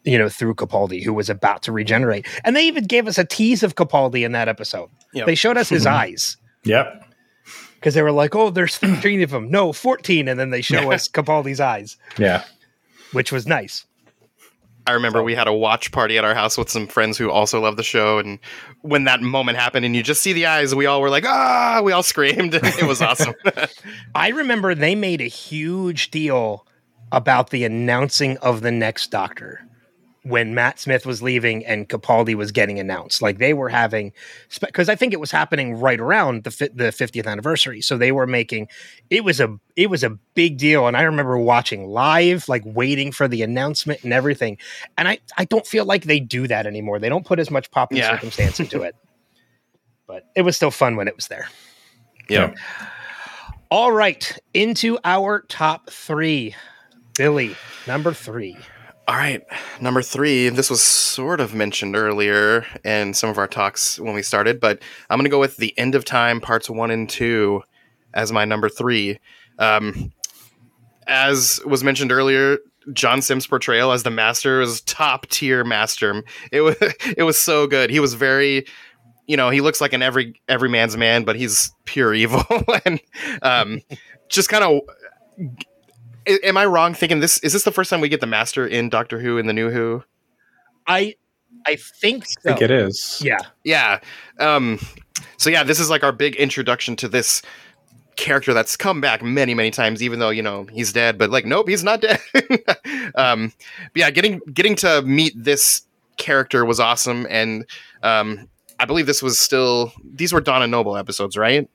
you 0.05 0.17
know 0.17 0.29
through 0.29 0.55
capaldi 0.55 1.03
who 1.03 1.13
was 1.13 1.29
about 1.29 1.61
to 1.63 1.73
regenerate. 1.73 2.25
And 2.45 2.55
they 2.55 2.65
even 2.65 2.85
gave 2.85 3.05
us 3.05 3.17
a 3.17 3.25
tease 3.25 3.63
of 3.63 3.75
capaldi 3.75 4.23
in 4.23 4.31
that 4.31 4.47
episode. 4.47 4.89
Yep. 5.13 5.25
they 5.25 5.35
showed 5.35 5.57
us 5.57 5.67
his 5.67 5.83
mm-hmm. 5.83 5.97
eyes. 5.97 6.37
Yep 6.63 7.10
because 7.81 7.95
they 7.95 8.03
were 8.03 8.11
like, 8.11 8.35
"Oh, 8.35 8.51
there's 8.51 8.77
13 8.77 9.23
of 9.23 9.31
them." 9.31 9.49
No, 9.49 9.73
14, 9.73 10.27
and 10.27 10.39
then 10.39 10.51
they 10.51 10.61
show 10.61 10.81
yeah. 10.81 10.95
us 10.95 11.09
Capaldi's 11.09 11.59
eyes. 11.59 11.97
Yeah, 12.17 12.43
which 13.11 13.31
was 13.31 13.47
nice. 13.47 13.85
I 14.87 14.93
remember 14.93 15.19
so. 15.19 15.23
we 15.23 15.35
had 15.35 15.47
a 15.47 15.53
watch 15.53 15.91
party 15.91 16.17
at 16.17 16.25
our 16.25 16.33
house 16.33 16.57
with 16.57 16.69
some 16.69 16.87
friends 16.87 17.17
who 17.17 17.29
also 17.29 17.59
love 17.61 17.77
the 17.77 17.83
show, 17.83 18.19
and 18.19 18.39
when 18.81 19.03
that 19.05 19.21
moment 19.21 19.57
happened, 19.57 19.85
and 19.85 19.95
you 19.95 20.03
just 20.03 20.21
see 20.21 20.33
the 20.33 20.45
eyes, 20.45 20.73
we 20.73 20.85
all 20.85 21.01
were 21.01 21.09
like, 21.09 21.25
"Ah!" 21.25 21.81
We 21.83 21.91
all 21.91 22.03
screamed. 22.13 22.53
it 22.53 22.87
was 22.87 23.01
awesome. 23.01 23.33
I 24.15 24.29
remember 24.29 24.75
they 24.75 24.95
made 24.95 25.21
a 25.21 25.25
huge 25.25 26.11
deal 26.11 26.65
about 27.11 27.49
the 27.49 27.65
announcing 27.65 28.37
of 28.37 28.61
the 28.61 28.71
next 28.71 29.07
Doctor 29.11 29.67
when 30.23 30.53
Matt 30.53 30.79
Smith 30.79 31.05
was 31.05 31.21
leaving 31.23 31.65
and 31.65 31.89
Capaldi 31.89 32.35
was 32.35 32.51
getting 32.51 32.79
announced. 32.79 33.21
Like 33.21 33.39
they 33.39 33.53
were 33.53 33.69
having, 33.69 34.13
because 34.59 34.87
I 34.87 34.95
think 34.95 35.13
it 35.13 35.19
was 35.19 35.31
happening 35.31 35.75
right 35.75 35.99
around 35.99 36.43
the 36.43 36.69
the 36.73 36.85
50th 36.85 37.25
anniversary. 37.25 37.81
So 37.81 37.97
they 37.97 38.11
were 38.11 38.27
making 38.27 38.67
it 39.09 39.23
was 39.23 39.39
a 39.39 39.57
it 39.75 39.89
was 39.89 40.03
a 40.03 40.11
big 40.35 40.57
deal, 40.57 40.87
and 40.87 40.95
I 40.95 41.03
remember 41.03 41.37
watching 41.37 41.87
live, 41.87 42.47
like 42.47 42.63
waiting 42.65 43.11
for 43.11 43.27
the 43.27 43.41
announcement 43.41 44.03
and 44.03 44.13
everything. 44.13 44.57
And 44.97 45.07
I 45.07 45.19
I 45.37 45.45
don't 45.45 45.65
feel 45.65 45.85
like 45.85 46.03
they 46.03 46.19
do 46.19 46.47
that 46.47 46.67
anymore. 46.67 46.99
They 46.99 47.09
don't 47.09 47.25
put 47.25 47.39
as 47.39 47.49
much 47.49 47.71
pop 47.71 47.89
and 47.89 47.97
yeah. 47.97 48.11
circumstance 48.11 48.59
into 48.59 48.83
it. 48.83 48.95
But 50.07 50.27
it 50.35 50.41
was 50.41 50.57
still 50.57 50.71
fun 50.71 50.97
when 50.97 51.07
it 51.07 51.15
was 51.15 51.29
there. 51.29 51.47
Yeah. 52.27 52.53
All 53.69 53.93
right, 53.93 54.37
into 54.53 54.99
our 55.05 55.43
top 55.47 55.89
three. 55.89 56.53
Billie, 57.15 57.55
number 57.87 58.11
three. 58.11 58.57
All 59.11 59.17
right, 59.17 59.43
number 59.81 60.01
three. 60.01 60.47
This 60.47 60.69
was 60.69 60.81
sort 60.81 61.41
of 61.41 61.53
mentioned 61.53 61.97
earlier 61.97 62.65
in 62.85 63.13
some 63.13 63.29
of 63.29 63.37
our 63.37 63.45
talks 63.45 63.99
when 63.99 64.13
we 64.13 64.21
started, 64.21 64.61
but 64.61 64.81
I'm 65.09 65.17
going 65.17 65.25
to 65.25 65.29
go 65.29 65.37
with 65.37 65.57
the 65.57 65.77
End 65.77 65.95
of 65.95 66.05
Time 66.05 66.39
parts 66.39 66.69
one 66.69 66.91
and 66.91 67.09
two 67.09 67.61
as 68.13 68.31
my 68.31 68.45
number 68.45 68.69
three. 68.69 69.19
Um, 69.59 70.13
as 71.07 71.59
was 71.65 71.83
mentioned 71.83 72.13
earlier, 72.13 72.59
John 72.93 73.21
Simm's 73.21 73.45
portrayal 73.45 73.91
as 73.91 74.03
the 74.03 74.11
Master 74.11 74.59
was 74.59 74.79
top 74.79 75.27
tier 75.27 75.65
Master. 75.65 76.23
It 76.53 76.61
was 76.61 76.77
it 77.17 77.23
was 77.23 77.37
so 77.37 77.67
good. 77.67 77.89
He 77.89 77.99
was 77.99 78.13
very, 78.13 78.65
you 79.27 79.35
know, 79.35 79.49
he 79.49 79.59
looks 79.59 79.81
like 79.81 79.91
an 79.91 80.01
every 80.01 80.41
every 80.47 80.69
man's 80.69 80.95
man, 80.95 81.25
but 81.25 81.35
he's 81.35 81.69
pure 81.83 82.13
evil 82.13 82.45
and 82.85 83.01
um, 83.41 83.81
just 84.29 84.47
kind 84.47 84.63
of 84.63 84.79
am 86.27 86.57
I 86.57 86.65
wrong 86.65 86.93
thinking 86.93 87.19
this 87.19 87.37
is 87.39 87.53
this 87.53 87.63
the 87.63 87.71
first 87.71 87.89
time 87.89 88.01
we 88.01 88.09
get 88.09 88.21
the 88.21 88.27
Master 88.27 88.65
in 88.65 88.89
Doctor 88.89 89.19
Who 89.19 89.37
in 89.37 89.47
the 89.47 89.53
New 89.53 89.69
Who? 89.69 90.03
I 90.87 91.15
I 91.65 91.75
think 91.75 92.25
so. 92.25 92.39
I 92.45 92.47
think 92.49 92.61
it 92.61 92.71
is. 92.71 93.21
Yeah. 93.23 93.39
Yeah. 93.63 93.99
Um 94.39 94.79
so 95.37 95.49
yeah, 95.49 95.63
this 95.63 95.79
is 95.79 95.89
like 95.89 96.03
our 96.03 96.11
big 96.11 96.35
introduction 96.35 96.95
to 96.97 97.07
this 97.07 97.41
character 98.17 98.53
that's 98.53 98.75
come 98.75 99.01
back 99.01 99.23
many 99.23 99.53
many 99.53 99.71
times 99.71 100.03
even 100.03 100.19
though 100.19 100.29
you 100.29 100.43
know 100.43 100.67
he's 100.71 100.91
dead 100.91 101.17
but 101.17 101.29
like 101.31 101.45
nope 101.45 101.67
he's 101.67 101.83
not 101.83 102.01
dead 102.01 102.19
um 103.15 103.51
yeah 103.95 104.11
getting 104.11 104.39
getting 104.53 104.75
to 104.75 105.01
meet 105.03 105.33
this 105.35 105.83
character 106.17 106.65
was 106.65 106.79
awesome 106.79 107.25
and 107.29 107.65
um 108.03 108.47
i 108.79 108.85
believe 108.85 109.05
this 109.05 109.23
was 109.23 109.39
still 109.39 109.91
these 110.03 110.33
were 110.33 110.41
donna 110.41 110.67
noble 110.67 110.97
episodes 110.97 111.37
right 111.37 111.69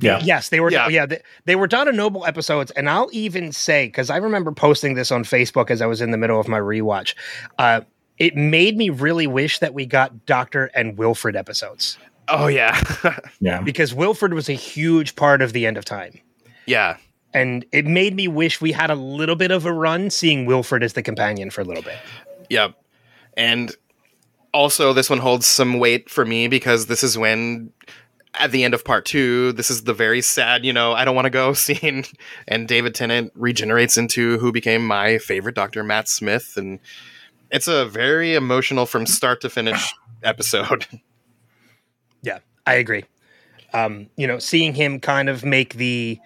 yeah. 0.00 0.20
Yes, 0.22 0.50
they 0.50 0.60
were. 0.60 0.70
Yeah, 0.70 0.88
yeah 0.88 1.06
they, 1.06 1.22
they, 1.44 1.56
were 1.56 1.66
Donna 1.66 1.92
Noble 1.92 2.26
episodes, 2.26 2.70
and 2.72 2.88
I'll 2.88 3.08
even 3.12 3.52
say 3.52 3.86
because 3.86 4.10
I 4.10 4.16
remember 4.16 4.52
posting 4.52 4.94
this 4.94 5.10
on 5.10 5.24
Facebook 5.24 5.70
as 5.70 5.80
I 5.80 5.86
was 5.86 6.00
in 6.00 6.10
the 6.10 6.18
middle 6.18 6.38
of 6.38 6.48
my 6.48 6.58
rewatch. 6.58 7.14
Uh, 7.58 7.82
it 8.18 8.36
made 8.36 8.76
me 8.76 8.90
really 8.90 9.26
wish 9.26 9.58
that 9.58 9.74
we 9.74 9.86
got 9.86 10.26
Doctor 10.26 10.70
and 10.74 10.96
Wilfred 10.98 11.36
episodes. 11.36 11.98
Oh 12.28 12.46
yeah, 12.46 12.80
yeah. 13.40 13.62
Because 13.62 13.94
Wilfred 13.94 14.34
was 14.34 14.48
a 14.48 14.54
huge 14.54 15.16
part 15.16 15.42
of 15.42 15.52
the 15.52 15.66
end 15.66 15.76
of 15.76 15.84
time. 15.84 16.18
Yeah, 16.66 16.96
and 17.32 17.64
it 17.72 17.86
made 17.86 18.14
me 18.14 18.28
wish 18.28 18.60
we 18.60 18.72
had 18.72 18.90
a 18.90 18.96
little 18.96 19.36
bit 19.36 19.50
of 19.50 19.66
a 19.66 19.72
run 19.72 20.10
seeing 20.10 20.46
Wilfred 20.46 20.82
as 20.82 20.94
the 20.94 21.02
companion 21.02 21.50
for 21.50 21.60
a 21.60 21.64
little 21.64 21.82
bit. 21.82 21.98
Yep, 22.50 22.74
and 23.36 23.74
also 24.52 24.92
this 24.92 25.10
one 25.10 25.18
holds 25.18 25.46
some 25.46 25.78
weight 25.78 26.08
for 26.10 26.24
me 26.24 26.48
because 26.48 26.86
this 26.86 27.04
is 27.04 27.16
when 27.16 27.72
at 28.38 28.52
the 28.52 28.64
end 28.64 28.74
of 28.74 28.84
part 28.84 29.04
two, 29.04 29.52
this 29.52 29.70
is 29.70 29.84
the 29.84 29.94
very 29.94 30.20
sad, 30.20 30.64
you 30.64 30.72
know, 30.72 30.92
I 30.92 31.04
don't 31.04 31.14
want 31.14 31.26
to 31.26 31.30
go 31.30 31.52
scene. 31.54 32.04
And 32.48 32.68
David 32.68 32.94
Tennant 32.94 33.32
regenerates 33.34 33.96
into 33.96 34.38
who 34.38 34.52
became 34.52 34.86
my 34.86 35.18
favorite 35.18 35.54
Doctor, 35.54 35.82
Matt 35.82 36.08
Smith. 36.08 36.54
And 36.56 36.78
it's 37.50 37.68
a 37.68 37.86
very 37.86 38.34
emotional 38.34 38.86
from 38.86 39.06
start 39.06 39.40
to 39.42 39.50
finish 39.50 39.92
episode. 40.22 40.86
Yeah, 42.22 42.38
I 42.66 42.74
agree. 42.74 43.04
Um, 43.72 44.08
you 44.16 44.26
know, 44.26 44.40
seeing 44.40 44.74
him 44.74 44.98
kind 44.98 45.28
of 45.28 45.44
make 45.44 45.74
the 45.74 46.18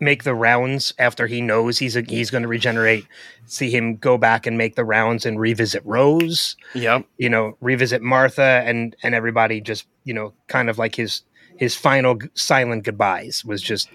make 0.00 0.24
the 0.24 0.34
rounds 0.34 0.94
after 0.98 1.26
he 1.26 1.40
knows 1.42 1.78
he's 1.78 1.94
a, 1.94 2.00
he's 2.02 2.30
going 2.30 2.42
to 2.42 2.48
regenerate. 2.48 3.06
See 3.46 3.70
him 3.70 3.96
go 3.96 4.16
back 4.16 4.46
and 4.46 4.56
make 4.56 4.76
the 4.76 4.84
rounds 4.84 5.26
and 5.26 5.38
revisit 5.38 5.82
Rose. 5.84 6.56
Yeah, 6.74 7.02
you 7.18 7.28
know, 7.28 7.58
revisit 7.60 8.00
Martha 8.00 8.62
and 8.64 8.96
and 9.02 9.14
everybody. 9.14 9.60
Just 9.60 9.86
you 10.04 10.14
know, 10.14 10.32
kind 10.46 10.70
of 10.70 10.78
like 10.78 10.94
his 10.94 11.22
his 11.62 11.74
final 11.76 12.14
silent 12.34 12.82
goodbyes 12.84 13.44
was 13.44 13.60
just 13.62 13.88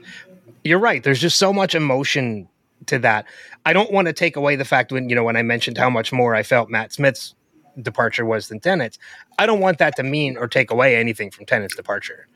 you're 0.63 0.80
right 0.89 1.03
there's 1.03 1.20
just 1.20 1.38
so 1.38 1.51
much 1.51 1.76
emotion 1.76 2.47
to 2.86 2.99
that. 2.99 3.26
I 3.65 3.74
don't 3.74 3.91
want 3.91 4.05
to 4.07 4.13
take 4.13 4.36
away 4.36 4.55
the 4.55 4.63
fact 4.74 4.91
when 4.91 5.09
you 5.09 5.15
know 5.15 5.24
when 5.24 5.36
I 5.36 5.41
mentioned 5.41 5.78
how 5.78 5.89
much 5.89 6.13
more 6.13 6.36
I 6.36 6.43
felt 6.43 6.70
Matt 6.70 6.93
Smith's 6.93 7.34
departure 7.82 8.26
was 8.26 8.47
than 8.47 8.59
Tennant's. 8.59 8.97
I 9.39 9.45
don't 9.45 9.59
want 9.59 9.78
that 9.80 9.95
to 9.97 10.03
mean 10.03 10.38
or 10.38 10.47
take 10.47 10.72
away 10.72 10.95
anything 10.95 11.30
from 11.32 11.45
Tennant's 11.45 11.76
departure. 11.76 12.28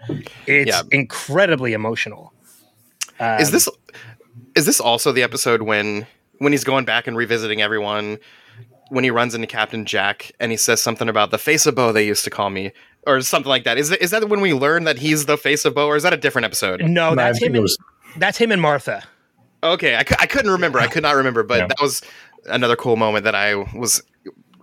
It's 0.48 0.70
Yeah. 0.70 0.82
incredibly 0.92 1.74
emotional. 1.74 2.34
is 3.40 3.48
Um, 3.48 3.52
this 3.54 3.70
is 4.56 4.66
this 4.66 4.80
also 4.82 5.12
the 5.12 5.24
episode 5.24 5.62
when 5.62 6.06
when 6.40 6.52
he's 6.52 6.64
going 6.66 6.86
back 6.86 7.08
and 7.08 7.16
revisiting 7.16 7.62
everyone 7.62 8.18
when 8.90 9.04
he 9.06 9.12
runs 9.12 9.34
into 9.36 9.48
Captain 9.48 9.86
Jack 9.86 10.32
and 10.40 10.52
he 10.52 10.58
says 10.58 10.82
something 10.82 11.08
about 11.08 11.32
the 11.32 11.38
face 11.38 11.66
of 11.66 11.76
Boe 11.76 11.92
they 11.94 12.06
used 12.06 12.24
to 12.26 12.30
call 12.30 12.50
me 12.50 12.72
or 13.08 13.22
something 13.22 13.50
like 13.50 13.64
that. 13.64 13.78
Is 13.78 13.90
that, 13.90 14.02
is 14.02 14.12
that 14.12 14.28
when 14.30 14.42
we 14.42 14.54
learn 14.54 14.84
that 14.86 15.00
he's 15.00 15.26
the 15.26 15.38
face 15.38 15.66
of 15.66 15.74
Boe 15.76 15.88
or 15.88 15.96
is 15.96 16.04
that 16.04 16.14
a 16.14 16.18
different 16.18 16.46
episode? 16.46 16.82
no, 16.82 16.88
No, 16.88 17.10
I 17.12 17.16
that's 17.16 17.42
him. 17.42 17.56
it 17.56 17.60
And, 17.60 17.68
that's 18.18 18.38
him 18.38 18.52
and 18.52 18.62
Martha. 18.62 19.04
Okay, 19.64 19.96
I, 19.96 20.04
cou- 20.04 20.16
I 20.20 20.26
couldn't 20.28 20.52
remember. 20.52 20.80
I 20.80 20.88
could 20.88 21.04
not 21.04 21.16
remember, 21.16 21.44
but 21.44 21.60
Yeah. 21.60 21.68
that 21.68 21.78
was 21.82 22.02
another 22.48 22.76
cool 22.76 22.96
moment 22.96 23.24
that 23.26 23.36
I 23.36 23.56
was 23.56 24.02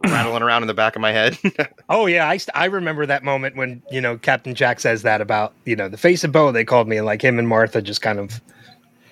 rattling 0.04 0.42
around 0.42 0.62
in 0.62 0.66
the 0.68 0.74
back 0.74 0.94
of 0.96 1.02
my 1.02 1.12
head. 1.12 1.36
Oh 1.90 2.04
yeah, 2.06 2.28
I, 2.28 2.36
st- 2.36 2.54
I 2.54 2.66
remember 2.66 3.06
that 3.06 3.24
moment 3.24 3.56
when 3.56 3.82
you 3.90 4.00
know 4.02 4.18
Captain 4.18 4.54
Jack 4.54 4.78
says 4.80 5.02
that 5.02 5.20
about 5.22 5.54
you 5.64 5.74
know 5.74 5.88
the 5.88 5.96
face 5.96 6.22
of 6.22 6.32
Boe 6.32 6.52
they 6.52 6.64
called 6.64 6.86
me 6.86 6.98
and 6.98 7.06
like 7.06 7.22
him 7.22 7.38
and 7.38 7.48
Martha 7.48 7.80
just 7.80 8.02
kind 8.02 8.18
of 8.18 8.42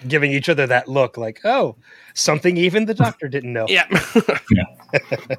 giving 0.06 0.30
each 0.30 0.48
other 0.50 0.66
that 0.66 0.86
look 0.86 1.16
like 1.16 1.40
oh 1.44 1.74
something 2.14 2.56
even 2.58 2.84
the 2.84 2.92
doctor 2.94 3.28
didn't 3.28 3.52
know. 3.54 3.64
yeah. 3.68 3.86
Yeah, 4.50 5.36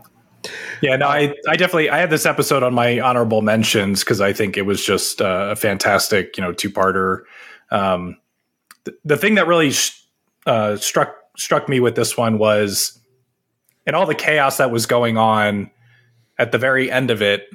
no, 0.95 1.07
I, 1.07 1.33
I 1.47 1.55
definitely 1.55 1.89
I 1.89 1.97
had 1.97 2.09
this 2.09 2.25
episode 2.25 2.63
on 2.63 2.73
my 2.73 2.99
honorable 2.99 3.41
mentions 3.41 4.03
because 4.03 4.21
I 4.21 4.33
think 4.33 4.57
it 4.57 4.63
was 4.63 4.83
just 4.83 5.21
uh, 5.21 5.49
a 5.51 5.55
fantastic, 5.55 6.37
you 6.37 6.43
know, 6.43 6.53
two 6.53 6.69
parter. 6.69 7.23
Um, 7.71 8.17
th- 8.85 8.97
the 9.03 9.17
thing 9.17 9.35
that 9.35 9.47
really 9.47 9.71
sh- 9.71 10.03
uh, 10.45 10.77
struck 10.77 11.15
struck 11.37 11.69
me 11.69 11.79
with 11.79 11.95
this 11.95 12.17
one 12.17 12.37
was, 12.37 12.99
in 13.85 13.95
all 13.95 14.05
the 14.05 14.15
chaos 14.15 14.57
that 14.57 14.71
was 14.71 14.85
going 14.85 15.17
on, 15.17 15.69
at 16.39 16.51
the 16.51 16.57
very 16.57 16.91
end 16.91 17.11
of 17.11 17.21
it, 17.21 17.47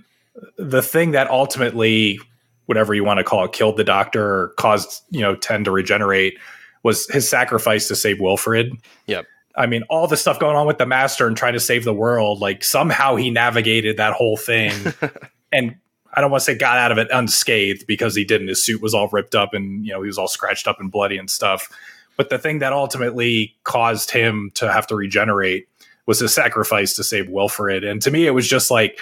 the 0.56 0.82
thing 0.82 1.12
that 1.12 1.30
ultimately, 1.30 2.18
whatever 2.66 2.94
you 2.94 3.04
want 3.04 3.18
to 3.18 3.24
call 3.24 3.44
it, 3.44 3.52
killed 3.52 3.76
the 3.76 3.84
doctor 3.84 4.24
or 4.24 4.48
caused 4.56 5.02
you 5.10 5.20
know 5.20 5.34
Ten 5.36 5.64
to 5.64 5.70
regenerate 5.70 6.38
was 6.82 7.06
his 7.08 7.28
sacrifice 7.28 7.88
to 7.88 7.94
save 7.94 8.20
Wilfred. 8.20 8.72
Yep. 9.06 9.26
I 9.54 9.66
mean, 9.66 9.82
all 9.84 10.06
the 10.06 10.16
stuff 10.16 10.38
going 10.38 10.56
on 10.56 10.66
with 10.66 10.78
the 10.78 10.86
master 10.86 11.26
and 11.26 11.36
trying 11.36 11.52
to 11.52 11.60
save 11.60 11.84
the 11.84 11.92
world, 11.92 12.40
like 12.40 12.64
somehow 12.64 13.16
he 13.16 13.30
navigated 13.30 13.98
that 13.98 14.14
whole 14.14 14.36
thing 14.36 14.72
and 15.52 15.76
I 16.14 16.20
don't 16.20 16.30
want 16.30 16.42
to 16.42 16.44
say 16.44 16.54
got 16.54 16.78
out 16.78 16.92
of 16.92 16.98
it 16.98 17.08
unscathed 17.10 17.86
because 17.86 18.14
he 18.14 18.24
didn't. 18.24 18.48
His 18.48 18.64
suit 18.64 18.82
was 18.82 18.94
all 18.94 19.08
ripped 19.08 19.34
up 19.34 19.54
and, 19.54 19.84
you 19.84 19.92
know, 19.92 20.02
he 20.02 20.06
was 20.06 20.18
all 20.18 20.28
scratched 20.28 20.68
up 20.68 20.78
and 20.78 20.90
bloody 20.90 21.16
and 21.16 21.30
stuff. 21.30 21.70
But 22.16 22.28
the 22.28 22.38
thing 22.38 22.58
that 22.58 22.72
ultimately 22.72 23.54
caused 23.64 24.10
him 24.10 24.50
to 24.54 24.70
have 24.70 24.86
to 24.88 24.96
regenerate 24.96 25.68
was 26.04 26.20
his 26.20 26.34
sacrifice 26.34 26.94
to 26.96 27.04
save 27.04 27.30
Wilfred. 27.30 27.84
And 27.84 28.02
to 28.02 28.10
me, 28.10 28.26
it 28.26 28.32
was 28.32 28.46
just 28.46 28.70
like, 28.70 29.00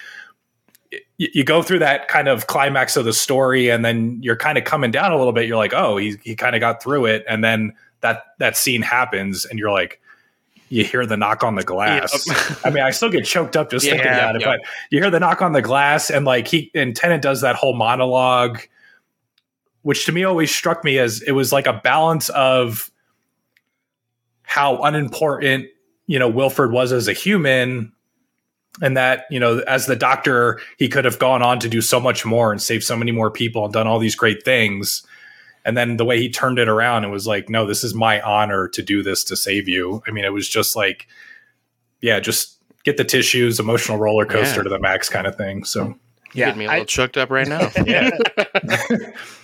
you 1.19 1.45
go 1.45 1.63
through 1.63 1.81
that 1.81 2.09
kind 2.09 2.29
of 2.29 2.47
climax 2.47 2.97
of 2.97 3.05
the 3.05 3.13
story 3.13 3.69
and 3.69 3.85
then 3.85 4.19
you're 4.23 4.37
kind 4.37 4.59
of 4.59 4.65
coming 4.65 4.91
down 4.91 5.13
a 5.13 5.17
little 5.17 5.33
bit. 5.33 5.47
You're 5.47 5.57
like, 5.57 5.75
oh, 5.75 5.97
he, 5.97 6.17
he 6.23 6.35
kind 6.35 6.55
of 6.55 6.61
got 6.61 6.83
through 6.83 7.07
it. 7.07 7.25
And 7.29 7.45
then 7.45 7.75
that, 8.01 8.25
that 8.39 8.57
scene 8.57 8.83
happens 8.83 9.45
and 9.45 9.59
you're 9.59 9.71
like, 9.71 10.01
you 10.71 10.85
hear 10.85 11.05
the 11.05 11.17
knock 11.17 11.43
on 11.43 11.57
the 11.57 11.65
glass. 11.65 12.27
Yep. 12.27 12.59
I 12.65 12.71
mean, 12.71 12.83
I 12.83 12.91
still 12.91 13.11
get 13.11 13.25
choked 13.25 13.57
up 13.57 13.71
just 13.71 13.85
Yeah, 13.85 13.93
thinking 13.93 14.13
about 14.13 14.37
it, 14.37 14.45
but 14.45 14.61
you 14.91 15.01
hear 15.01 15.11
the 15.11 15.21
knock 15.21 15.43
on 15.43 15.53
the 15.53 15.61
glass 15.61 16.11
and 16.11 16.25
like 16.25 16.49
he 16.49 16.71
and 16.75 16.97
Tennant 16.97 17.23
does 17.23 17.41
that 17.43 17.57
whole 17.57 17.75
monologue, 17.75 18.61
which 19.83 20.07
to 20.07 20.13
me 20.13 20.25
always 20.25 20.55
struck 20.55 20.85
me 20.85 20.99
as 20.99 21.23
it 21.23 21.33
was 21.33 21.53
like 21.53 21.67
a 21.67 21.75
balance 21.75 22.29
of 22.31 22.91
how 24.43 24.83
unimportant, 24.83 25.67
you 26.07 26.19
know, 26.19 26.29
Wilfred 26.29 26.71
was 26.71 26.93
as 26.93 27.09
a 27.09 27.13
human. 27.13 27.93
And 28.81 28.97
that, 28.97 29.25
you 29.31 29.41
know, 29.41 29.59
as 29.67 29.87
the 29.87 29.97
doctor, 29.97 30.61
he 30.79 30.89
could 30.89 31.05
have 31.05 31.19
gone 31.19 31.43
on 31.43 31.59
to 31.59 31.69
do 31.69 31.81
so 31.81 31.99
much 31.99 32.25
more 32.25 32.53
and 32.53 32.63
save 32.63 32.85
so 32.85 32.97
many 32.97 33.11
more 33.11 33.31
people 33.31 33.65
and 33.65 33.75
done 33.75 33.89
all 33.89 33.99
these 33.99 34.15
great 34.15 34.45
things. 34.45 35.03
And 35.65 35.77
then 35.77 35.97
the 35.99 36.05
way 36.05 36.19
he 36.19 36.31
turned 36.31 36.59
it 36.59 36.69
around 36.69 37.05
and 37.05 37.13
was 37.13 37.27
like, 37.27 37.49
no, 37.51 37.67
this 37.67 37.85
is 37.85 37.95
my 37.95 38.21
honor 38.23 38.69
to 38.69 38.83
do 38.83 39.03
this 39.03 39.25
to 39.25 39.37
save 39.37 39.69
you. 39.69 40.03
I 40.07 40.11
mean, 40.11 40.25
it 40.25 40.33
was 40.33 40.49
just 40.49 40.75
like, 40.75 41.07
yeah, 42.01 42.19
just 42.21 42.57
get 42.85 42.97
the 42.97 43.05
tissues, 43.05 43.61
emotional 43.61 43.99
roller 43.99 44.25
coaster 44.25 44.61
Yeah. 44.61 44.63
to 44.65 44.69
the 44.71 44.79
max 44.79 45.09
kind 45.11 45.27
of 45.27 45.37
thing. 45.37 45.65
So, 45.65 45.97
Yeah, 46.33 46.47
Getting 46.47 46.59
me 46.61 46.65
a 46.65 46.69
I- 46.69 46.73
little 46.75 46.87
choked 46.87 47.17
up 47.19 47.29
right 47.31 47.47
now. 47.49 47.71
yeah. 47.87 48.11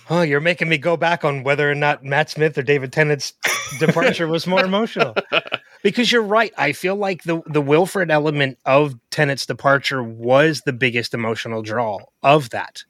Oh, 0.09 0.21
you're 0.23 0.39
making 0.41 0.69
me 0.69 0.77
go 0.77 0.97
back 0.97 1.23
on 1.25 1.43
whether 1.43 1.69
or 1.69 1.75
not 1.75 2.03
Matt 2.03 2.29
Smith 2.29 2.57
or 2.57 2.63
David 2.63 2.91
Tennant's 2.93 3.33
departure 3.79 4.27
was 4.27 4.47
more 4.47 4.63
emotional. 4.63 5.15
Because 5.83 6.11
you're 6.11 6.23
right. 6.23 6.51
I 6.57 6.71
feel 6.73 6.95
like 6.95 7.23
the 7.23 7.39
the 7.45 7.61
Wilfred 7.61 8.09
element 8.09 8.57
of 8.65 8.95
Tennant's 9.11 9.45
departure 9.45 10.01
was 10.03 10.61
the 10.65 10.73
biggest 10.73 11.13
emotional 11.13 11.61
draw 11.61 11.99
of 12.23 12.49
that. 12.49 12.83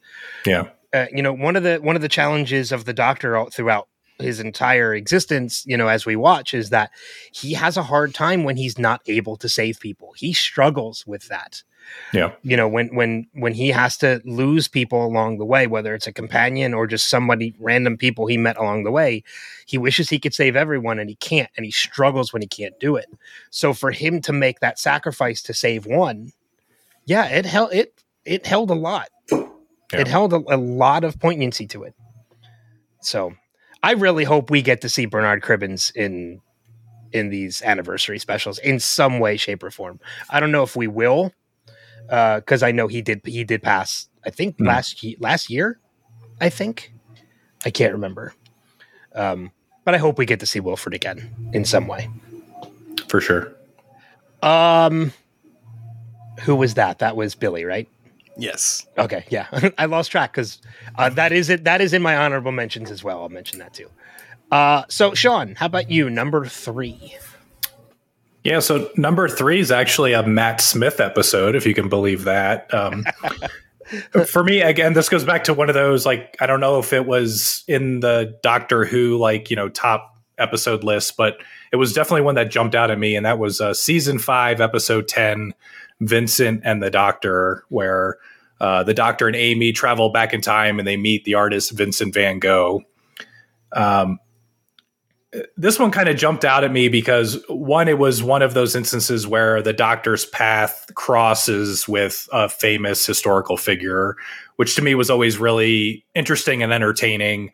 Yeah. 0.45 0.69
Uh, 0.93 1.05
you 1.11 1.21
know, 1.21 1.33
one 1.33 1.55
of 1.55 1.63
the 1.63 1.77
one 1.77 1.95
of 1.95 2.01
the 2.01 2.09
challenges 2.09 2.71
of 2.71 2.85
the 2.85 2.93
Doctor 2.93 3.43
throughout 3.51 3.87
his 4.19 4.39
entire 4.39 4.95
existence, 4.95 5.63
you 5.67 5.77
know, 5.77 5.87
as 5.89 6.05
we 6.05 6.15
watch, 6.15 6.53
is 6.53 6.69
that 6.71 6.89
he 7.31 7.53
has 7.53 7.77
a 7.77 7.83
hard 7.83 8.15
time 8.15 8.43
when 8.43 8.57
he's 8.57 8.79
not 8.79 9.01
able 9.07 9.35
to 9.37 9.47
save 9.47 9.79
people. 9.79 10.13
He 10.17 10.33
struggles 10.33 11.05
with 11.05 11.27
that 11.27 11.61
Yeah. 12.13 12.31
you 12.41 12.57
know 12.57 12.67
when 12.67 12.87
when 12.95 13.27
when 13.33 13.53
he 13.53 13.69
has 13.69 13.95
to 13.97 14.21
lose 14.25 14.67
people 14.67 15.05
along 15.05 15.37
the 15.37 15.45
way 15.45 15.67
whether 15.67 15.93
it's 15.95 16.07
a 16.07 16.11
companion 16.11 16.73
or 16.73 16.85
just 16.87 17.07
somebody 17.09 17.53
random 17.59 17.95
people 17.95 18.27
he 18.27 18.37
met 18.37 18.57
along 18.57 18.83
the 18.83 18.91
way 18.91 19.23
he 19.65 19.77
wishes 19.77 20.09
he 20.09 20.19
could 20.19 20.33
save 20.33 20.55
everyone 20.57 20.99
and 20.99 21.09
he 21.09 21.15
can't 21.15 21.49
and 21.55 21.65
he 21.65 21.71
struggles 21.71 22.33
when 22.33 22.41
he 22.41 22.47
can't 22.47 22.77
do 22.79 22.97
it 22.97 23.05
so 23.51 23.73
for 23.73 23.91
him 23.91 24.19
to 24.19 24.33
make 24.33 24.59
that 24.59 24.77
sacrifice 24.79 25.41
to 25.41 25.53
save 25.53 25.85
one 25.85 26.33
yeah 27.05 27.25
it 27.27 27.45
held 27.45 27.71
it 27.71 28.03
it 28.25 28.45
held 28.45 28.69
a 28.69 28.75
lot 28.75 29.07
Yeah. 29.93 30.01
it 30.01 30.07
held 30.07 30.33
a, 30.33 30.43
a 30.47 30.57
lot 30.57 31.03
of 31.03 31.19
poignancy 31.19 31.65
to 31.67 31.83
it 31.83 31.93
so 33.01 33.33
i 33.83 33.93
really 33.93 34.23
hope 34.25 34.49
we 34.49 34.61
get 34.61 34.81
to 34.81 34.89
see 34.89 35.05
bernard 35.05 35.41
cribbins 35.41 35.95
in 35.95 36.41
in 37.13 37.29
these 37.29 37.61
anniversary 37.61 38.19
specials 38.19 38.57
in 38.59 38.79
some 38.79 39.19
way 39.19 39.37
shape 39.37 39.63
or 39.63 39.71
form 39.71 39.99
i 40.29 40.39
don't 40.39 40.51
know 40.51 40.63
if 40.63 40.75
we 40.75 40.87
will 40.87 41.31
because 42.07 42.63
I 42.63 42.71
know 42.71 42.87
he 42.87 43.01
did 43.01 43.19
he 43.25 43.43
did 43.43 43.61
pass. 43.61 44.07
I 44.25 44.29
think 44.29 44.57
Hmm. 44.57 44.67
last 44.67 45.05
last 45.19 45.49
year. 45.49 45.77
I 46.39 46.47
think 46.47 46.93
I 47.65 47.69
can't 47.69 47.91
remember. 47.91 48.33
Um, 49.13 49.51
but 49.83 49.93
I 49.93 49.97
hope 49.97 50.17
we 50.17 50.25
get 50.25 50.39
to 50.39 50.45
see 50.45 50.61
Wilfred 50.61 50.93
again 50.95 51.29
in 51.51 51.65
some 51.65 51.85
way. 51.85 52.09
For 53.09 53.19
sure. 53.19 53.51
Um, 54.41 55.11
who 56.43 56.55
was 56.55 56.75
that? 56.75 56.99
That 56.99 57.17
was 57.17 57.35
Billie, 57.35 57.65
right? 57.65 57.89
Yes. 58.37 58.87
Okay, 58.97 59.25
yeah, 59.29 59.47
I 59.77 59.85
lost 59.85 60.11
track 60.11 60.33
because 60.33 60.59
uh, 60.97 61.09
that 61.09 61.31
is 61.31 61.49
it. 61.49 61.63
That 61.63 61.81
is 61.81 61.93
in 61.93 62.01
my 62.01 62.17
honorable 62.17 62.51
mentions 62.51 62.91
as 62.91 63.03
well. 63.03 63.21
I'll 63.21 63.29
mention 63.29 63.59
that 63.59 63.73
too. 63.73 63.89
Uh, 64.51 64.83
so 64.89 65.13
Sean, 65.13 65.55
how 65.55 65.65
about 65.65 65.91
you? 65.91 66.09
Number 66.09 66.45
three. 66.45 67.17
Yeah, 68.43 68.59
so 68.59 68.89
number 68.95 69.27
three 69.27 69.59
is 69.59 69.71
actually 69.71 70.13
a 70.13 70.25
Matt 70.25 70.61
Smith 70.61 71.01
episode, 71.01 71.53
if 71.53 71.65
you 71.65 71.73
can 71.73 71.89
believe 71.89 72.23
that. 72.23 72.73
Um, 72.73 73.03
for 74.25 74.43
me, 74.43 74.61
again, 74.61 74.93
this 74.93 75.09
goes 75.09 75.25
back 75.25 75.43
to 75.45 75.53
one 75.53 75.69
of 75.69 75.75
those 75.75 76.05
like 76.05 76.35
I 76.39 76.45
don't 76.45 76.59
know 76.59 76.79
if 76.79 76.93
it 76.93 77.05
was 77.05 77.63
in 77.67 77.99
the 77.99 78.37
Doctor 78.43 78.85
Who 78.85 79.17
like 79.17 79.49
you 79.49 79.55
know 79.55 79.69
top 79.69 80.15
episode 80.37 80.83
list, 80.83 81.17
but 81.17 81.37
it 81.71 81.75
was 81.77 81.93
definitely 81.93 82.21
one 82.21 82.35
that 82.35 82.49
jumped 82.49 82.75
out 82.75 82.91
at 82.91 82.99
me, 82.99 83.15
and 83.15 83.25
that 83.25 83.39
was 83.39 83.59
uh, 83.59 83.73
season 83.73 84.19
five, 84.19 84.61
episode 84.61 85.07
ten, 85.07 85.53
Vincent 86.01 86.61
and 86.63 86.81
the 86.81 86.89
Doctor, 86.89 87.63
where 87.69 88.17
uh, 88.59 88.83
the 88.83 88.93
Doctor 88.93 89.27
and 89.27 89.35
Amy 89.35 89.71
travel 89.71 90.09
back 90.09 90.33
in 90.33 90.41
time 90.41 90.79
and 90.79 90.87
they 90.87 90.97
meet 90.97 91.25
the 91.25 91.35
artist 91.35 91.71
Vincent 91.71 92.13
Van 92.13 92.39
Gogh. 92.39 92.83
Um, 93.71 94.19
this 95.57 95.77
one 95.77 95.91
kind 95.91 96.09
of 96.09 96.15
jumped 96.15 96.45
out 96.45 96.63
at 96.63 96.71
me 96.71 96.87
because 96.87 97.43
one, 97.49 97.87
it 97.87 97.97
was 97.97 98.23
one 98.23 98.41
of 98.41 98.53
those 98.53 98.75
instances 98.75 99.27
where 99.27 99.61
the 99.61 99.73
doctor's 99.73 100.25
path 100.25 100.89
crosses 100.95 101.87
with 101.87 102.27
a 102.31 102.47
famous 102.47 103.05
historical 103.05 103.57
figure, 103.57 104.15
which 104.55 104.75
to 104.75 104.81
me 104.81 104.95
was 104.95 105.09
always 105.09 105.37
really 105.37 106.05
interesting 106.15 106.63
and 106.63 106.71
entertaining. 106.71 107.51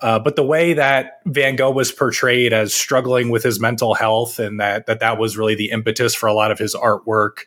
Uh, 0.00 0.18
but 0.18 0.36
the 0.36 0.44
way 0.44 0.72
that 0.72 1.20
Van 1.26 1.56
Gogh 1.56 1.72
was 1.72 1.92
portrayed 1.92 2.52
as 2.52 2.72
struggling 2.72 3.28
with 3.28 3.42
his 3.42 3.60
mental 3.60 3.94
health 3.94 4.38
and 4.38 4.58
that 4.60 4.86
that 4.86 5.00
that 5.00 5.18
was 5.18 5.36
really 5.36 5.54
the 5.54 5.70
impetus 5.70 6.14
for 6.14 6.26
a 6.26 6.32
lot 6.32 6.50
of 6.50 6.58
his 6.58 6.74
artwork, 6.74 7.40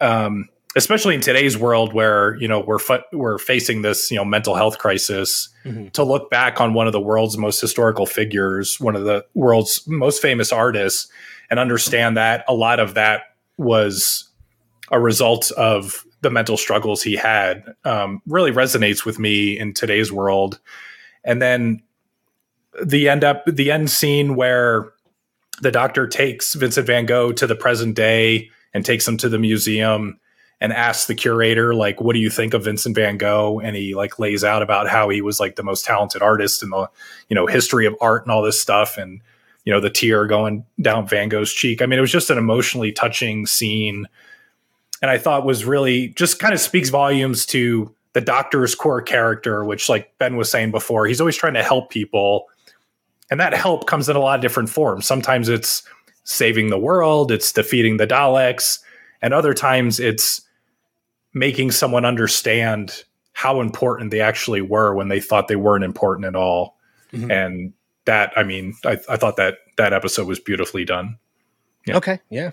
um, 0.00 0.48
especially 0.76 1.14
in 1.14 1.20
today's 1.20 1.56
world 1.56 1.92
where 1.94 2.36
you 2.36 2.46
know 2.48 2.60
we're 2.60 2.78
fa- 2.78 3.04
we're 3.12 3.38
facing 3.38 3.82
this 3.82 4.10
you 4.10 4.16
know 4.16 4.24
mental 4.24 4.54
health 4.54 4.78
crisis 4.78 5.48
Mhm. 5.64 5.92
to 5.94 6.04
look 6.04 6.30
back 6.30 6.60
on 6.60 6.74
one 6.74 6.86
of 6.86 6.92
the 6.92 7.00
world's 7.00 7.36
most 7.36 7.60
historical 7.60 8.06
figures, 8.06 8.78
one 8.78 8.94
of 8.94 9.04
the 9.04 9.24
world's 9.34 9.82
most 9.88 10.22
famous 10.22 10.52
artists, 10.52 11.08
and 11.50 11.58
understand 11.58 12.16
that 12.16 12.44
a 12.46 12.54
lot 12.54 12.78
of 12.78 12.94
that 12.94 13.22
was 13.56 14.28
a 14.92 15.00
result 15.00 15.50
of 15.52 16.04
the 16.20 16.30
mental 16.30 16.56
struggles 16.56 17.02
he 17.02 17.16
had 17.16 17.64
um, 17.84 18.22
really 18.26 18.52
resonates 18.52 19.04
with 19.04 19.18
me 19.18 19.58
in 19.58 19.74
today's 19.74 20.12
world. 20.12 20.60
And 21.24 21.42
then 21.42 21.82
the 22.84 23.08
end 23.08 23.24
up 23.24 23.42
the 23.46 23.72
end 23.72 23.90
scene 23.90 24.36
where 24.36 24.92
the 25.62 25.70
doctor 25.72 26.06
takes 26.06 26.54
Vincent 26.54 26.86
van 26.86 27.06
Gogh 27.06 27.32
to 27.32 27.46
the 27.46 27.56
present 27.56 27.96
day 27.96 28.50
and 28.76 28.84
takes 28.84 29.08
him 29.08 29.16
to 29.16 29.30
the 29.30 29.38
museum 29.38 30.20
and 30.60 30.70
asks 30.70 31.06
the 31.06 31.14
curator 31.14 31.74
like 31.74 31.98
what 32.00 32.12
do 32.12 32.18
you 32.18 32.28
think 32.28 32.52
of 32.52 32.64
Vincent 32.64 32.94
van 32.94 33.16
Gogh? 33.16 33.58
And 33.58 33.74
he 33.74 33.94
like 33.94 34.18
lays 34.18 34.44
out 34.44 34.62
about 34.62 34.86
how 34.86 35.08
he 35.08 35.22
was 35.22 35.40
like 35.40 35.56
the 35.56 35.62
most 35.62 35.86
talented 35.86 36.20
artist 36.20 36.62
in 36.62 36.68
the 36.68 36.88
you 37.30 37.34
know 37.34 37.46
history 37.46 37.86
of 37.86 37.96
art 38.02 38.22
and 38.22 38.30
all 38.30 38.42
this 38.42 38.60
stuff. 38.60 38.98
And 38.98 39.22
you 39.64 39.72
know 39.72 39.80
the 39.80 39.88
tear 39.88 40.26
going 40.26 40.64
down 40.80 41.08
Van 41.08 41.30
Gogh's 41.30 41.52
cheek. 41.52 41.80
I 41.80 41.86
mean 41.86 41.98
it 41.98 42.02
was 42.02 42.12
just 42.12 42.28
an 42.28 42.36
emotionally 42.36 42.92
touching 42.92 43.46
scene. 43.46 44.06
And 45.00 45.10
I 45.10 45.16
thought 45.16 45.46
was 45.46 45.64
really 45.64 46.08
just 46.08 46.38
kind 46.38 46.52
of 46.52 46.60
speaks 46.60 46.90
volumes 46.90 47.46
to 47.46 47.94
the 48.12 48.20
doctor's 48.20 48.74
core 48.74 49.02
character 49.02 49.64
which 49.64 49.88
like 49.88 50.12
Ben 50.18 50.36
was 50.36 50.50
saying 50.50 50.70
before 50.70 51.06
he's 51.06 51.20
always 51.20 51.36
trying 51.36 51.54
to 51.54 51.62
help 51.62 51.88
people. 51.88 52.46
And 53.30 53.40
that 53.40 53.54
help 53.54 53.86
comes 53.86 54.10
in 54.10 54.16
a 54.16 54.20
lot 54.20 54.36
of 54.36 54.42
different 54.42 54.68
forms. 54.68 55.06
Sometimes 55.06 55.48
it's 55.48 55.82
saving 56.28 56.68
the 56.68 56.78
world 56.78 57.32
it's 57.32 57.52
defeating 57.52 57.96
the 57.96 58.06
Daleks 58.06 58.78
and 59.22 59.32
other 59.32 59.54
times 59.54 59.98
it's 59.98 60.42
making 61.32 61.70
someone 61.70 62.04
understand 62.04 63.04
how 63.36 63.60
important 63.60 64.10
they 64.10 64.22
actually 64.22 64.62
were 64.62 64.94
when 64.94 65.08
they 65.08 65.20
thought 65.20 65.46
they 65.46 65.56
weren't 65.56 65.84
important 65.84 66.24
at 66.26 66.34
all. 66.34 66.78
Mm-hmm. 67.12 67.30
And 67.30 67.72
that, 68.06 68.32
I 68.34 68.42
mean, 68.44 68.72
I, 68.86 68.98
I, 69.10 69.16
thought 69.18 69.36
that 69.36 69.58
that 69.76 69.92
episode 69.92 70.26
was 70.26 70.40
beautifully 70.40 70.86
done. 70.86 71.18
Yeah. 71.86 71.98
Okay, 71.98 72.18
yeah, 72.30 72.52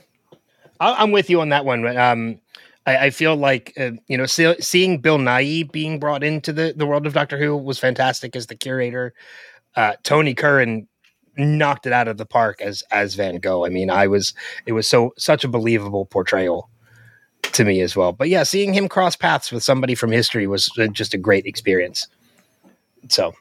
I, 0.82 1.01
am 1.01 1.11
with 1.11 1.30
you 1.30 1.39
on 1.39 1.49
that 1.49 1.63
one. 1.63 1.86
Um, 1.97 2.41
I, 2.86 2.97
I 2.97 3.09
feel 3.11 3.36
like 3.36 3.74
uh, 3.80 3.91
you 4.07 4.17
know, 4.17 4.26
see, 4.26 4.53
seeing 4.59 4.99
Bill 4.99 5.17
Nighy 5.17 5.71
being 5.71 5.99
brought 5.99 6.24
into 6.24 6.51
the 6.51 6.74
the 6.76 6.86
world 6.86 7.07
of 7.07 7.13
Doctor 7.13 7.39
Who 7.39 7.57
was 7.57 7.80
fantastic 7.80 8.36
as 8.36 8.45
the 8.47 8.55
curator. 8.55 9.13
Uh, 9.76 9.93
Tony 10.03 10.36
Curran 10.36 10.88
knocked 11.38 11.86
it 11.86 11.93
out 11.93 12.07
of 12.07 12.17
the 12.17 12.25
park 12.25 12.61
as 12.61 12.84
as 12.91 13.15
Van 13.15 13.38
Gogh. 13.38 13.65
I 13.65 13.69
mean, 13.69 13.89
I 13.89 14.07
was 14.07 14.34
it 14.65 14.73
was 14.73 14.88
so 14.88 15.13
such 15.17 15.43
a 15.43 15.47
believable 15.47 16.05
portrayal 16.05 16.69
to 17.53 17.63
me 17.63 17.81
as 17.81 17.95
well. 17.95 18.11
But 18.11 18.29
yeah, 18.29 18.43
seeing 18.43 18.73
him 18.73 18.89
cross 18.89 19.15
paths 19.15 19.51
with 19.51 19.63
somebody 19.63 19.95
from 19.95 20.11
history 20.11 20.47
was 20.47 20.71
uh, 20.77 20.88
just 20.88 21.13
a 21.13 21.17
great 21.17 21.45
experience. 21.45 22.07
So, 23.09 23.34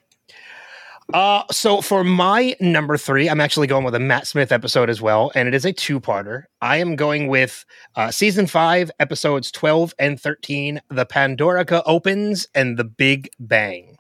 uh, 1.14 1.45
so 1.51 1.80
for 1.80 2.05
my 2.05 2.57
number 2.61 2.97
three, 2.97 3.28
I'm 3.28 3.40
actually 3.40 3.66
going 3.66 3.84
with 3.84 3.95
a 3.95 4.01
Matt 4.01 4.26
Smith 4.26 4.53
episode 4.53 4.90
as 4.90 5.01
well, 5.01 5.30
and 5.34 5.47
it 5.47 5.55
is 5.55 5.64
a 5.64 5.72
two-parter. 5.72 6.45
I 6.61 6.78
am 6.78 6.97
going 6.97 7.28
with 7.28 7.64
uh, 7.97 8.11
season 8.11 8.47
five, 8.47 8.90
episodes 8.99 9.51
12 9.51 9.95
and 9.99 10.20
13. 10.20 10.80
The 10.90 11.07
Pandorica 11.07 11.82
opens 11.86 12.47
and 12.55 12.76
the 12.76 12.84
Big 12.84 13.30
Bang. 13.38 13.91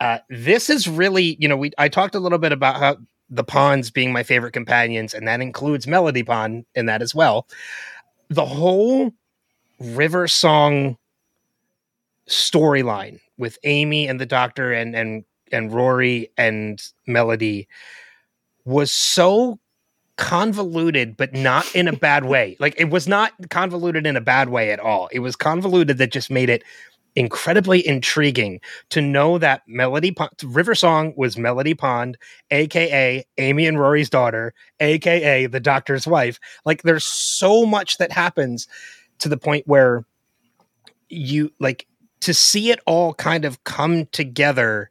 Uh, 0.00 0.18
this 0.28 0.68
is 0.68 0.88
really, 0.88 1.36
you 1.40 1.48
know, 1.48 1.56
we 1.56 1.72
I 1.78 1.88
talked 1.88 2.14
a 2.14 2.20
little 2.20 2.38
bit 2.38 2.52
about 2.52 2.76
how 2.76 2.96
the 3.30 3.44
Ponds 3.44 3.90
being 3.90 4.12
my 4.12 4.22
favorite 4.22 4.52
companions, 4.52 5.14
and 5.14 5.26
that 5.26 5.40
includes 5.40 5.86
Melody 5.86 6.22
Pond 6.22 6.64
in 6.74 6.86
that 6.86 7.02
as 7.02 7.14
well 7.14 7.46
the 8.28 8.44
whole 8.46 9.12
river 9.80 10.26
song 10.26 10.96
storyline 12.28 13.20
with 13.38 13.58
Amy 13.64 14.08
and 14.08 14.20
the 14.20 14.26
doctor 14.26 14.72
and 14.72 14.96
and 14.96 15.24
and 15.52 15.72
Rory 15.72 16.30
and 16.36 16.82
Melody 17.06 17.68
was 18.64 18.90
so 18.90 19.60
convoluted 20.16 21.16
but 21.16 21.34
not 21.34 21.72
in 21.74 21.86
a 21.86 21.92
bad 21.92 22.24
way. 22.24 22.56
Like 22.58 22.74
it 22.78 22.90
was 22.90 23.06
not 23.06 23.32
convoluted 23.50 24.06
in 24.06 24.16
a 24.16 24.20
bad 24.20 24.48
way 24.48 24.72
at 24.72 24.80
all. 24.80 25.08
It 25.12 25.20
was 25.20 25.36
convoluted 25.36 25.98
that 25.98 26.10
just 26.10 26.30
made 26.30 26.48
it 26.48 26.64
incredibly 27.16 27.84
intriguing 27.86 28.60
to 28.90 29.00
know 29.00 29.38
that 29.38 29.62
Melody 29.66 30.12
Pond, 30.12 30.30
River 30.44 30.74
Song 30.74 31.14
was 31.16 31.38
Melody 31.38 31.74
Pond, 31.74 32.16
aka 32.50 33.24
Amy 33.38 33.66
and 33.66 33.80
Rory's 33.80 34.10
daughter, 34.10 34.54
aka 34.78 35.46
the 35.46 35.60
doctor's 35.60 36.06
wife. 36.06 36.38
Like 36.64 36.82
there's 36.82 37.04
so 37.04 37.64
much 37.66 37.96
that 37.98 38.12
happens 38.12 38.68
to 39.18 39.28
the 39.28 39.38
point 39.38 39.66
where 39.66 40.04
you 41.08 41.50
like 41.58 41.86
to 42.20 42.34
see 42.34 42.70
it 42.70 42.80
all 42.86 43.14
kind 43.14 43.44
of 43.44 43.64
come 43.64 44.06
together 44.06 44.90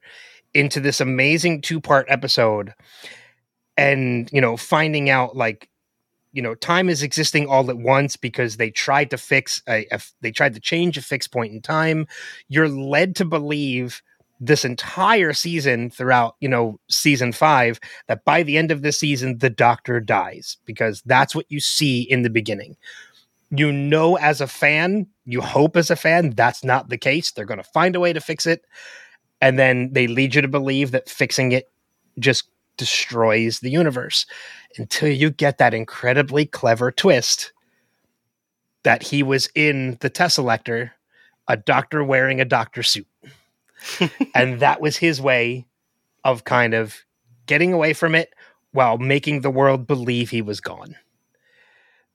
into 0.53 0.79
this 0.79 0.99
amazing 0.99 1.61
two-part 1.61 2.07
episode 2.09 2.73
and 3.77 4.29
you 4.31 4.41
know 4.41 4.57
finding 4.57 5.09
out 5.09 5.35
like 5.35 5.69
you 6.35 6.41
know 6.41 6.53
time 6.53 6.89
is 6.89 7.01
existing 7.01 7.47
all 7.47 7.69
at 7.69 7.77
once 7.77 8.17
because 8.17 8.57
they 8.57 8.69
tried 8.69 9.09
to 9.09 9.17
fix 9.17 9.61
a, 9.67 9.87
a, 9.89 10.01
they 10.21 10.31
tried 10.31 10.53
to 10.53 10.59
change 10.59 10.97
a 10.97 11.01
fixed 11.01 11.31
point 11.31 11.53
in 11.53 11.61
time. 11.61 12.07
You're 12.49 12.69
led 12.69 13.15
to 13.15 13.25
believe 13.25 14.03
this 14.41 14.65
entire 14.65 15.31
season 15.31 15.89
throughout 15.89 16.35
you 16.41 16.49
know 16.49 16.77
season 16.89 17.31
5 17.31 17.79
that 18.07 18.25
by 18.25 18.43
the 18.43 18.57
end 18.57 18.69
of 18.69 18.81
the 18.81 18.91
season 18.91 19.37
the 19.37 19.49
doctor 19.49 20.01
dies 20.01 20.57
because 20.65 21.01
that's 21.05 21.33
what 21.33 21.45
you 21.47 21.61
see 21.61 22.01
in 22.01 22.21
the 22.23 22.29
beginning. 22.29 22.75
You 23.49 23.71
know 23.71 24.17
as 24.17 24.41
a 24.41 24.47
fan 24.47 25.07
you 25.23 25.39
hope 25.39 25.77
as 25.77 25.89
a 25.89 25.95
fan 25.95 26.31
that's 26.31 26.65
not 26.65 26.89
the 26.89 26.97
case. 26.97 27.31
They're 27.31 27.45
going 27.45 27.63
to 27.63 27.63
find 27.63 27.95
a 27.95 28.01
way 28.01 28.11
to 28.11 28.19
fix 28.19 28.45
it. 28.45 28.65
And 29.39 29.57
then 29.57 29.93
they 29.93 30.07
lead 30.07 30.35
you 30.35 30.41
to 30.41 30.47
believe 30.47 30.91
that 30.91 31.09
fixing 31.09 31.53
it 31.53 31.71
just 32.19 32.49
destroys 32.77 33.59
the 33.59 33.69
universe 33.69 34.25
until 34.77 35.09
you 35.09 35.29
get 35.29 35.57
that 35.57 35.73
incredibly 35.73 36.45
clever 36.45 36.91
twist 36.91 37.51
that 38.83 39.03
he 39.03 39.23
was 39.23 39.49
in 39.55 39.97
the 40.01 40.09
Teselecta, 40.09 40.91
a 41.47 41.57
doctor 41.57 42.03
wearing 42.03 42.39
a 42.39 42.45
doctor 42.45 42.83
suit. 42.83 43.07
and 44.35 44.59
that 44.59 44.79
was 44.81 44.97
his 44.97 45.21
way 45.21 45.65
of 46.23 46.43
kind 46.43 46.73
of 46.73 47.03
getting 47.45 47.73
away 47.73 47.93
from 47.93 48.15
it 48.15 48.33
while 48.71 48.97
making 48.97 49.41
the 49.41 49.49
world 49.49 49.87
believe 49.87 50.29
he 50.29 50.41
was 50.41 50.59
gone. 50.59 50.95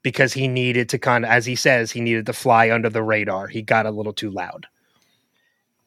Because 0.03 0.33
he 0.33 0.49
needed 0.49 0.89
to 0.91 0.99
kind 0.99 1.25
of, 1.25 1.31
as 1.31 1.45
he 1.45 1.55
says, 1.55 1.91
he 1.91 2.01
needed 2.01 2.27
to 2.27 2.33
fly 2.33 2.71
under 2.71 2.89
the 2.89 3.03
radar. 3.03 3.49
He 3.49 3.63
got 3.63 3.87
a 3.87 3.91
little 3.91 4.15
too 4.15 4.31
loud. 4.31 4.67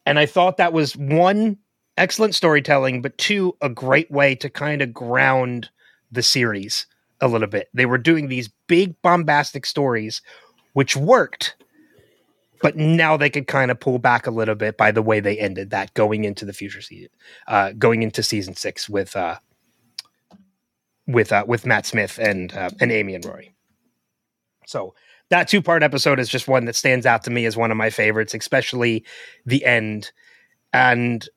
And 0.06 0.20
I 0.20 0.26
thought 0.26 0.58
that 0.58 0.74
was 0.74 0.96
one, 0.96 1.58
excellent 1.98 2.36
storytelling, 2.36 3.02
but 3.02 3.18
two, 3.18 3.56
a 3.62 3.70
great 3.70 4.10
way 4.12 4.36
to 4.36 4.50
kind 4.50 4.82
of 4.82 4.94
ground 4.94 5.70
the 6.12 6.24
series 6.24 6.86
a 7.22 7.28
little 7.28 7.48
bit. 7.48 7.70
They 7.74 7.86
were 7.86 7.98
doing 7.98 8.28
these 8.28 8.50
big 8.68 9.02
bombastic 9.02 9.66
stories, 9.66 10.22
which 10.74 10.96
worked, 10.96 11.56
but 12.62 12.76
now 12.76 13.18
they 13.18 13.30
could 13.30 13.48
kind 13.48 13.72
of 13.72 13.80
pull 13.80 14.00
back 14.00 14.28
a 14.28 14.32
little 14.32 14.56
bit 14.56 14.78
by 14.78 14.92
the 14.92 15.02
way 15.02 15.20
they 15.20 15.38
ended 15.38 15.70
that 15.70 15.94
going 15.94 16.24
into 16.24 16.46
the 16.46 16.54
future 16.54 16.82
season, 16.82 17.10
uh, 17.48 17.72
going 17.74 18.04
into 18.04 18.24
season 18.24 18.56
six 18.56 18.90
with 18.90 19.16
uh, 19.16 19.38
with 21.08 21.32
uh, 21.32 21.46
with 21.48 21.66
Matt 21.66 21.86
Smith 21.86 22.20
and 22.20 22.54
uh, 22.54 22.70
and 22.80 22.92
Amy 22.92 23.16
and 23.16 23.26
Rory. 23.26 23.54
So 24.66 24.96
that 25.30 25.48
two 25.48 25.62
part 25.62 25.84
episode 25.84 26.20
is 26.20 26.30
just 26.30 26.48
one 26.48 26.66
that 26.66 26.76
stands 26.76 27.06
out 27.06 27.24
to 27.24 27.32
me 27.32 27.46
as 27.46 27.58
one 27.58 27.72
of 27.72 27.78
my 27.78 27.90
favorites, 27.90 28.34
especially 28.34 29.04
the 29.46 29.66
end. 29.66 30.12
And 30.72 31.28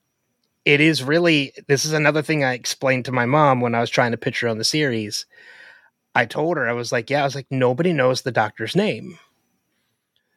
it 0.66 0.80
is 0.80 1.02
really 1.02 1.52
this 1.68 1.86
is 1.86 1.92
another 1.92 2.20
thing 2.20 2.44
I 2.44 2.52
explained 2.52 3.06
to 3.06 3.12
my 3.12 3.24
mom 3.24 3.60
when 3.60 3.74
I 3.74 3.80
was 3.80 3.88
trying 3.88 4.10
to 4.10 4.18
pitch 4.18 4.40
her 4.40 4.48
on 4.48 4.58
the 4.58 4.64
series. 4.64 5.24
I 6.14 6.26
told 6.26 6.56
her 6.56 6.68
I 6.68 6.72
was 6.72 6.92
like, 6.92 7.08
yeah, 7.08 7.22
I 7.22 7.24
was 7.24 7.36
like 7.36 7.46
nobody 7.50 7.92
knows 7.92 8.22
the 8.22 8.32
doctor's 8.32 8.76
name. 8.76 9.18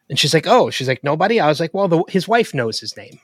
And 0.09 0.17
she's 0.19 0.33
like, 0.33 0.47
"Oh, 0.47 0.69
she's 0.69 0.87
like 0.87 1.03
nobody." 1.03 1.39
I 1.39 1.47
was 1.47 1.59
like, 1.59 1.73
"Well, 1.73 1.87
the, 1.87 2.03
his 2.09 2.27
wife 2.27 2.53
knows 2.53 2.79
his 2.79 2.97
name." 2.97 3.19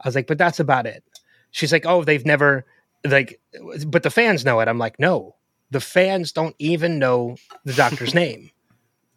I 0.00 0.08
was 0.08 0.14
like, 0.14 0.26
"But 0.26 0.38
that's 0.38 0.60
about 0.60 0.86
it." 0.86 1.04
She's 1.50 1.72
like, 1.72 1.86
"Oh, 1.86 2.04
they've 2.04 2.26
never 2.26 2.66
like 3.04 3.40
but 3.86 4.02
the 4.02 4.10
fans 4.10 4.44
know 4.44 4.60
it." 4.60 4.68
I'm 4.68 4.78
like, 4.78 4.98
"No. 4.98 5.36
The 5.70 5.80
fans 5.80 6.32
don't 6.32 6.56
even 6.58 6.98
know 6.98 7.36
the 7.64 7.72
doctor's 7.72 8.14
name." 8.22 8.50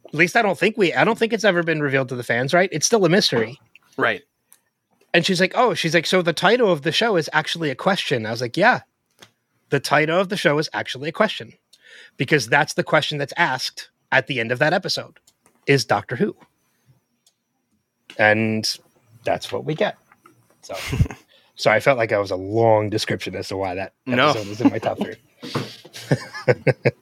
At 0.06 0.14
least 0.14 0.36
I 0.36 0.42
don't 0.44 0.60
think 0.60 0.78
we 0.78 0.94
I 0.94 1.04
don't 1.04 1.18
think 1.18 1.34
it's 1.34 1.44
ever 1.44 1.64
been 1.64 1.82
revealed 1.82 2.10
to 2.10 2.16
the 2.16 2.24
fans, 2.24 2.54
right? 2.54 2.70
It's 2.72 2.86
still 2.86 3.06
a 3.06 3.10
mystery. 3.10 3.60
Right. 3.98 4.22
And 5.14 5.26
she's 5.26 5.42
like, 5.42 5.54
"Oh, 5.56 5.74
she's 5.74 5.94
like, 5.94 6.06
so 6.06 6.22
the 6.22 6.34
title 6.34 6.72
of 6.72 6.84
the 6.84 6.92
show 6.92 7.16
is 7.18 7.30
actually 7.34 7.70
a 7.70 7.76
question." 7.76 8.26
I 8.26 8.32
was 8.32 8.42
like, 8.42 8.58
"Yeah, 8.58 8.82
the 9.70 9.80
title 9.80 10.20
of 10.20 10.30
the 10.30 10.38
show 10.38 10.58
is 10.58 10.70
actually 10.74 11.10
a 11.10 11.14
question, 11.14 11.54
because 12.18 12.48
that's 12.48 12.74
the 12.74 12.84
question 12.84 13.18
that's 13.18 13.34
asked 13.38 13.90
at 14.12 14.28
the 14.28 14.40
end 14.40 14.52
of 14.52 14.60
that 14.60 14.74
episode: 14.74 15.20
Is 15.68 15.86
Doctor 15.86 16.16
Who?" 16.16 16.36
And 18.18 18.78
that's 19.24 19.52
what 19.52 19.66
we 19.66 19.76
get. 19.76 19.98
So, 20.62 20.76
so 21.56 21.72
I 21.72 21.80
felt 21.80 21.98
like 21.98 22.12
I 22.12 22.20
was 22.20 22.32
a 22.32 22.36
long 22.36 22.90
description 22.90 23.36
as 23.36 23.50
to 23.50 23.58
why 23.58 23.76
that 23.76 23.94
episode 24.08 24.44
no. 24.44 24.50
was 24.50 24.62
in 24.62 24.70
my 24.70 24.80
top 24.80 24.98
three. 25.00 25.16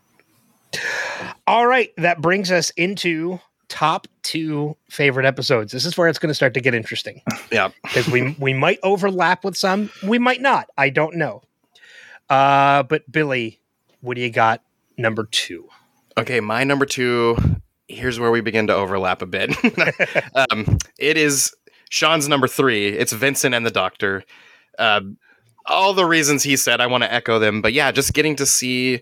All 1.48 1.66
right, 1.66 1.92
that 1.98 2.22
brings 2.22 2.52
us 2.52 2.70
into 2.72 3.40
top 3.70 4.08
two 4.24 4.76
favorite 4.90 5.26
episodes. 5.26 5.72
This 5.72 5.86
is 5.86 5.98
where 5.98 6.08
it's 6.08 6.20
going 6.20 6.30
to 6.30 6.36
start 6.36 6.54
to 6.56 6.62
get 6.62 6.74
interesting. 6.74 7.22
Yeah, 7.52 7.70
because 7.82 8.08
we 8.08 8.36
we 8.38 8.54
might 8.54 8.78
overlap 8.84 9.44
with 9.44 9.58
some, 9.58 9.90
we 10.04 10.20
might 10.20 10.40
not. 10.40 10.70
I 10.78 10.90
don't 10.90 11.16
know. 11.16 11.42
Uh, 12.30 12.84
but 12.84 13.12
Billie, 13.12 13.60
what 14.02 14.16
do 14.16 14.22
you 14.22 14.30
got? 14.30 14.62
Number 14.98 15.24
two. 15.24 15.68
Okay, 16.16 16.40
my 16.42 16.64
number 16.64 16.86
two. 16.86 17.38
Here's 17.88 18.20
where 18.20 18.30
we 18.30 18.42
begin 18.42 18.68
to 18.68 18.76
overlap 18.76 19.24
a 19.24 19.26
bit. 19.26 19.50
um, 20.52 20.78
it 21.00 21.18
is 21.18 21.56
Sean's 21.90 22.28
number 22.28 22.48
three. 22.48 22.90
It's 22.90 23.14
Vincent 23.14 23.56
and 23.56 23.66
the 23.66 23.72
Doctor. 23.72 24.24
Uh, 24.78 25.02
all 25.66 25.94
the 25.94 26.06
reasons 26.06 26.44
he 26.44 26.56
said, 26.56 26.82
I 26.82 26.86
want 26.86 27.04
to 27.04 27.12
echo 27.12 27.40
them. 27.40 27.64
But 27.64 27.74
yeah, 27.74 27.92
just 27.92 28.14
getting 28.14 28.36
to 28.36 28.46
see 28.46 29.02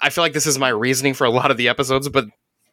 I 0.00 0.10
feel 0.10 0.22
like 0.22 0.32
this 0.32 0.46
is 0.46 0.58
my 0.58 0.68
reasoning 0.68 1.14
for 1.14 1.24
a 1.24 1.30
lot 1.30 1.50
of 1.50 1.56
the 1.56 1.68
episodes, 1.68 2.08
but 2.08 2.26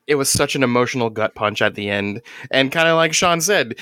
it 0.07 0.15
was 0.15 0.29
such 0.29 0.55
an 0.55 0.63
emotional 0.63 1.09
gut 1.09 1.35
punch 1.35 1.61
at 1.61 1.75
the 1.75 1.89
end. 1.89 2.21
And 2.51 2.71
kind 2.71 2.87
of 2.87 2.95
like 2.95 3.13
Sean 3.13 3.41
said, 3.41 3.75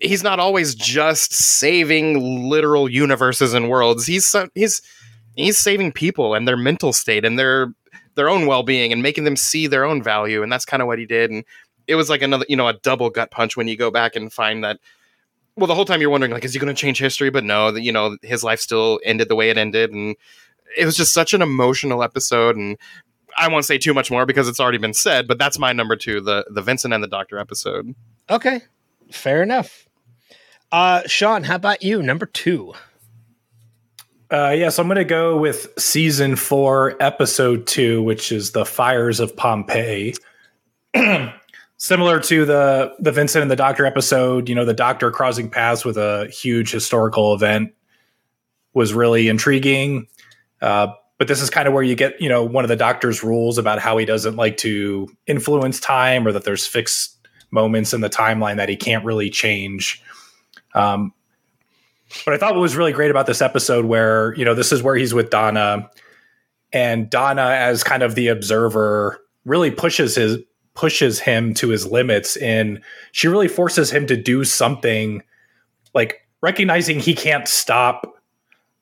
he's 0.00 0.22
not 0.22 0.40
always 0.40 0.74
just 0.74 1.32
saving 1.32 2.48
literal 2.48 2.88
universes 2.88 3.54
and 3.54 3.68
worlds. 3.68 4.06
He's 4.06 4.34
he's 4.54 4.82
he's 5.36 5.58
saving 5.58 5.92
people 5.92 6.34
and 6.34 6.46
their 6.46 6.56
mental 6.56 6.92
state 6.92 7.24
and 7.24 7.38
their 7.38 7.72
their 8.14 8.28
own 8.28 8.46
well-being 8.46 8.92
and 8.92 9.02
making 9.02 9.24
them 9.24 9.36
see 9.36 9.66
their 9.66 9.84
own 9.84 10.02
value. 10.02 10.42
And 10.42 10.52
that's 10.52 10.64
kind 10.64 10.82
of 10.82 10.88
what 10.88 10.98
he 10.98 11.06
did. 11.06 11.30
And 11.30 11.44
it 11.86 11.94
was 11.94 12.10
like 12.10 12.22
another 12.22 12.46
you 12.48 12.56
know 12.56 12.68
a 12.68 12.74
double 12.74 13.10
gut 13.10 13.30
punch 13.30 13.56
when 13.56 13.68
you 13.68 13.76
go 13.76 13.90
back 13.90 14.16
and 14.16 14.32
find 14.32 14.64
that 14.64 14.78
well 15.56 15.66
the 15.66 15.74
whole 15.74 15.84
time 15.84 16.00
you're 16.00 16.10
wondering 16.10 16.32
like 16.32 16.44
is 16.44 16.54
he 16.54 16.60
going 16.60 16.74
to 16.74 16.80
change 16.80 16.98
history? 16.98 17.30
But 17.30 17.44
no 17.44 17.70
that 17.70 17.82
you 17.82 17.92
know 17.92 18.16
his 18.22 18.44
life 18.44 18.60
still 18.60 19.00
ended 19.04 19.28
the 19.28 19.36
way 19.36 19.50
it 19.50 19.58
ended. 19.58 19.92
And 19.92 20.16
it 20.76 20.84
was 20.84 20.96
just 20.96 21.14
such 21.14 21.32
an 21.32 21.42
emotional 21.42 22.02
episode. 22.02 22.56
And 22.56 22.76
i 23.38 23.48
won't 23.48 23.64
say 23.64 23.78
too 23.78 23.94
much 23.94 24.10
more 24.10 24.26
because 24.26 24.48
it's 24.48 24.60
already 24.60 24.78
been 24.78 24.94
said 24.94 25.26
but 25.26 25.38
that's 25.38 25.58
my 25.58 25.72
number 25.72 25.96
two 25.96 26.20
the 26.20 26.44
the 26.50 26.62
vincent 26.62 26.92
and 26.92 27.02
the 27.02 27.08
doctor 27.08 27.38
episode 27.38 27.94
okay 28.30 28.60
fair 29.10 29.42
enough 29.42 29.86
uh 30.72 31.02
sean 31.06 31.44
how 31.44 31.56
about 31.56 31.82
you 31.82 32.02
number 32.02 32.26
two 32.26 32.74
uh, 34.30 34.54
yeah, 34.54 34.68
so 34.68 34.82
I'm 34.82 34.88
going 34.88 34.96
to 34.96 35.04
go 35.04 35.38
with 35.38 35.72
season 35.78 36.36
four, 36.36 36.96
episode 37.00 37.66
two, 37.66 38.02
which 38.02 38.30
is 38.30 38.52
the 38.52 38.66
fires 38.66 39.20
of 39.20 39.34
Pompeii. 39.34 40.14
Similar 41.78 42.20
to 42.20 42.44
the 42.44 42.94
the 42.98 43.12
Vincent 43.12 43.40
and 43.40 43.50
the 43.50 43.56
Doctor 43.56 43.86
episode, 43.86 44.48
you 44.48 44.54
know, 44.54 44.64
the 44.66 44.74
Doctor 44.74 45.10
crossing 45.10 45.48
paths 45.48 45.84
with 45.84 45.96
a 45.96 46.26
huge 46.26 46.70
historical 46.72 47.32
event 47.34 47.72
was 48.74 48.92
really 48.92 49.28
intriguing. 49.28 50.08
Uh, 50.60 50.88
but 51.18 51.26
this 51.26 51.42
is 51.42 51.50
kind 51.50 51.66
of 51.66 51.74
where 51.74 51.82
you 51.82 51.96
get, 51.96 52.20
you 52.20 52.28
know, 52.28 52.44
one 52.44 52.64
of 52.64 52.68
the 52.68 52.76
Doctor's 52.76 53.22
rules 53.24 53.58
about 53.58 53.80
how 53.80 53.98
he 53.98 54.04
doesn't 54.04 54.36
like 54.36 54.56
to 54.58 55.08
influence 55.26 55.80
time, 55.80 56.26
or 56.26 56.32
that 56.32 56.44
there's 56.44 56.66
fixed 56.66 57.16
moments 57.50 57.92
in 57.92 58.00
the 58.00 58.10
timeline 58.10 58.56
that 58.56 58.68
he 58.68 58.76
can't 58.76 59.04
really 59.04 59.28
change. 59.28 60.02
Um, 60.74 61.12
but 62.24 62.34
I 62.34 62.38
thought 62.38 62.54
what 62.54 62.60
was 62.60 62.76
really 62.76 62.92
great 62.92 63.10
about 63.10 63.26
this 63.26 63.42
episode, 63.42 63.84
where 63.84 64.34
you 64.36 64.44
know 64.44 64.54
this 64.54 64.72
is 64.72 64.82
where 64.82 64.96
he's 64.96 65.12
with 65.12 65.30
Donna, 65.30 65.90
and 66.72 67.10
Donna, 67.10 67.42
as 67.42 67.82
kind 67.82 68.02
of 68.02 68.14
the 68.14 68.28
observer, 68.28 69.20
really 69.44 69.70
pushes 69.70 70.14
his 70.14 70.38
pushes 70.74 71.18
him 71.18 71.52
to 71.54 71.68
his 71.68 71.84
limits, 71.84 72.36
and 72.36 72.80
she 73.10 73.26
really 73.26 73.48
forces 73.48 73.90
him 73.90 74.06
to 74.06 74.16
do 74.16 74.44
something, 74.44 75.22
like 75.94 76.26
recognizing 76.40 77.00
he 77.00 77.14
can't 77.14 77.48
stop 77.48 78.17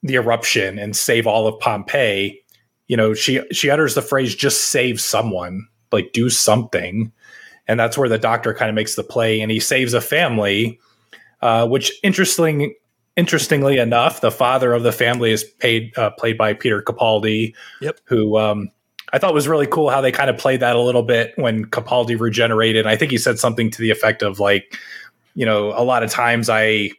the 0.03 0.15
eruption 0.15 0.79
and 0.79 0.97
save 0.97 1.27
all 1.27 1.47
of 1.47 1.59
Pompeii. 1.61 2.41
You 2.89 2.97
know, 2.97 3.15
she 3.15 3.41
she 3.53 3.71
utters 3.71 3.95
the 3.95 4.03
phrase 4.03 4.35
"just 4.35 4.71
save 4.71 5.01
someone," 5.01 5.67
like 5.93 6.13
do 6.13 6.31
something, 6.31 7.13
and 7.67 7.81
that's 7.81 7.99
where 7.99 8.09
the 8.09 8.19
doctor 8.19 8.55
kind 8.55 8.69
of 8.69 8.75
makes 8.75 8.95
the 8.95 9.05
play, 9.05 9.41
and 9.41 9.51
he 9.51 9.61
saves 9.61 9.95
a 9.95 10.01
family. 10.01 10.79
Uh, 11.43 11.67
which 11.67 11.93
interesting 12.03 12.75
interestingly 13.17 13.79
enough, 13.79 14.21
the 14.21 14.31
father 14.31 14.73
of 14.73 14.83
the 14.83 14.93
family 14.93 15.33
is 15.33 15.45
paid 15.45 15.97
uh, 15.99 16.11
played 16.11 16.39
by 16.39 16.55
Peter 16.55 16.83
Capaldi. 16.83 17.55
Yep. 17.81 18.01
Who 18.05 18.39
um, 18.39 18.71
I 19.13 19.19
thought 19.19 19.35
was 19.35 19.49
really 19.49 19.67
cool 19.67 19.91
how 19.91 20.01
they 20.01 20.13
kind 20.13 20.31
of 20.31 20.39
played 20.39 20.61
that 20.61 20.77
a 20.77 20.81
little 20.81 21.03
bit 21.03 21.33
when 21.37 21.65
Capaldi 21.67 22.19
regenerated. 22.19 22.87
I 22.87 22.97
think 22.97 23.11
he 23.11 23.19
said 23.19 23.39
something 23.39 23.71
to 23.71 23.81
the 23.81 23.91
effect 23.91 24.23
of 24.23 24.39
like, 24.41 24.79
you 25.35 25.47
know, 25.47 25.69
a 25.71 25.83
lot 25.83 26.03
of 26.03 26.11
times 26.11 26.49
I 26.49 26.91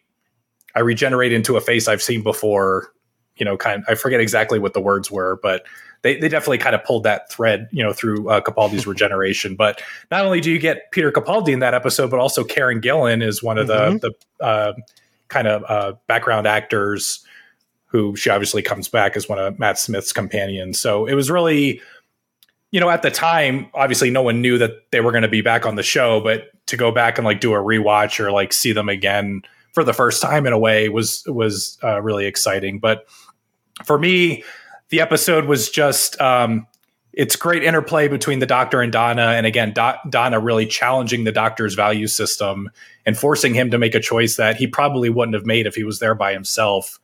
I 0.75 0.79
regenerate 0.81 1.31
into 1.31 1.57
a 1.57 1.61
face 1.61 1.87
I've 1.87 2.01
seen 2.01 2.23
before. 2.23 2.91
You 3.35 3.45
know, 3.45 3.57
kind 3.57 3.83
I 3.87 3.95
forget 3.95 4.19
exactly 4.19 4.57
what 4.57 4.73
the 4.73 4.81
words 4.81 5.11
were, 5.11 5.39
but 5.43 5.65
they, 6.01 6.19
they 6.19 6.29
definitely 6.29 6.57
kind 6.57 6.75
of 6.75 6.83
pulled 6.83 7.03
that 7.03 7.31
thread, 7.31 7.67
you 7.71 7.83
know, 7.83 7.93
through 7.93 8.29
uh, 8.29 8.41
Capaldi's 8.41 8.87
regeneration. 8.87 9.55
But 9.55 9.81
not 10.11 10.25
only 10.25 10.41
do 10.41 10.51
you 10.51 10.59
get 10.59 10.91
Peter 10.91 11.11
Capaldi 11.11 11.49
in 11.49 11.59
that 11.59 11.73
episode, 11.73 12.09
but 12.09 12.19
also 12.19 12.43
Karen 12.43 12.81
Gillan 12.81 13.23
is 13.23 13.43
one 13.43 13.57
of 13.57 13.67
mm-hmm. 13.67 13.97
the 13.97 14.11
the 14.39 14.45
uh, 14.45 14.73
kind 15.27 15.47
of 15.47 15.63
uh, 15.67 15.93
background 16.07 16.47
actors 16.47 17.23
who 17.87 18.15
she 18.15 18.29
obviously 18.29 18.61
comes 18.61 18.87
back 18.87 19.15
as 19.15 19.29
one 19.29 19.39
of 19.39 19.57
Matt 19.59 19.79
Smith's 19.79 20.11
companions. 20.11 20.79
So 20.79 21.05
it 21.05 21.13
was 21.13 21.31
really, 21.31 21.81
you 22.71 22.79
know, 22.79 22.89
at 22.89 23.01
the 23.01 23.09
time, 23.09 23.67
obviously 23.73 24.09
no 24.09 24.21
one 24.21 24.41
knew 24.41 24.57
that 24.57 24.91
they 24.91 24.99
were 24.99 25.11
going 25.11 25.21
to 25.21 25.29
be 25.29 25.41
back 25.41 25.65
on 25.65 25.75
the 25.75 25.83
show, 25.83 26.19
but 26.19 26.49
to 26.67 26.77
go 26.77 26.91
back 26.91 27.17
and 27.17 27.25
like 27.25 27.39
do 27.39 27.53
a 27.53 27.57
rewatch 27.57 28.19
or 28.19 28.31
like 28.31 28.51
see 28.51 28.73
them 28.73 28.89
again 28.89 29.41
for 29.77 29.83
the 29.83 29.93
first 29.93 30.23
time 30.23 30.47
in 30.47 30.53
a 30.53 30.57
way 30.57 30.89
was 30.89 31.23
was 31.27 31.77
uh, 31.83 32.01
really 32.01 32.25
exciting. 32.25 32.79
But 32.79 33.05
for 33.85 33.99
me, 33.99 34.43
the 34.89 35.01
episode 35.01 35.45
was 35.45 35.69
just 35.69 36.19
um, 36.19 36.65
it's 37.13 37.35
great 37.35 37.63
interplay 37.63 38.07
between 38.07 38.39
the 38.39 38.47
doctor 38.47 38.81
and 38.81 38.91
Donna, 38.91 39.33
and 39.35 39.45
again, 39.45 39.73
Do- 39.73 40.09
Donna 40.09 40.39
really 40.39 40.65
challenging 40.65 41.25
the 41.25 41.31
doctor's 41.31 41.75
value 41.75 42.07
system 42.07 42.71
and 43.05 43.15
forcing 43.15 43.53
him 43.53 43.69
to 43.69 43.77
make 43.77 43.93
a 43.93 43.99
choice 43.99 44.35
that 44.37 44.55
he 44.55 44.65
probably 44.65 45.11
wouldn't 45.11 45.35
have 45.35 45.45
made 45.45 45.67
if 45.67 45.75
he 45.75 45.83
was 45.83 45.99
there 45.99 46.15
by 46.15 46.33
himself. 46.33 46.99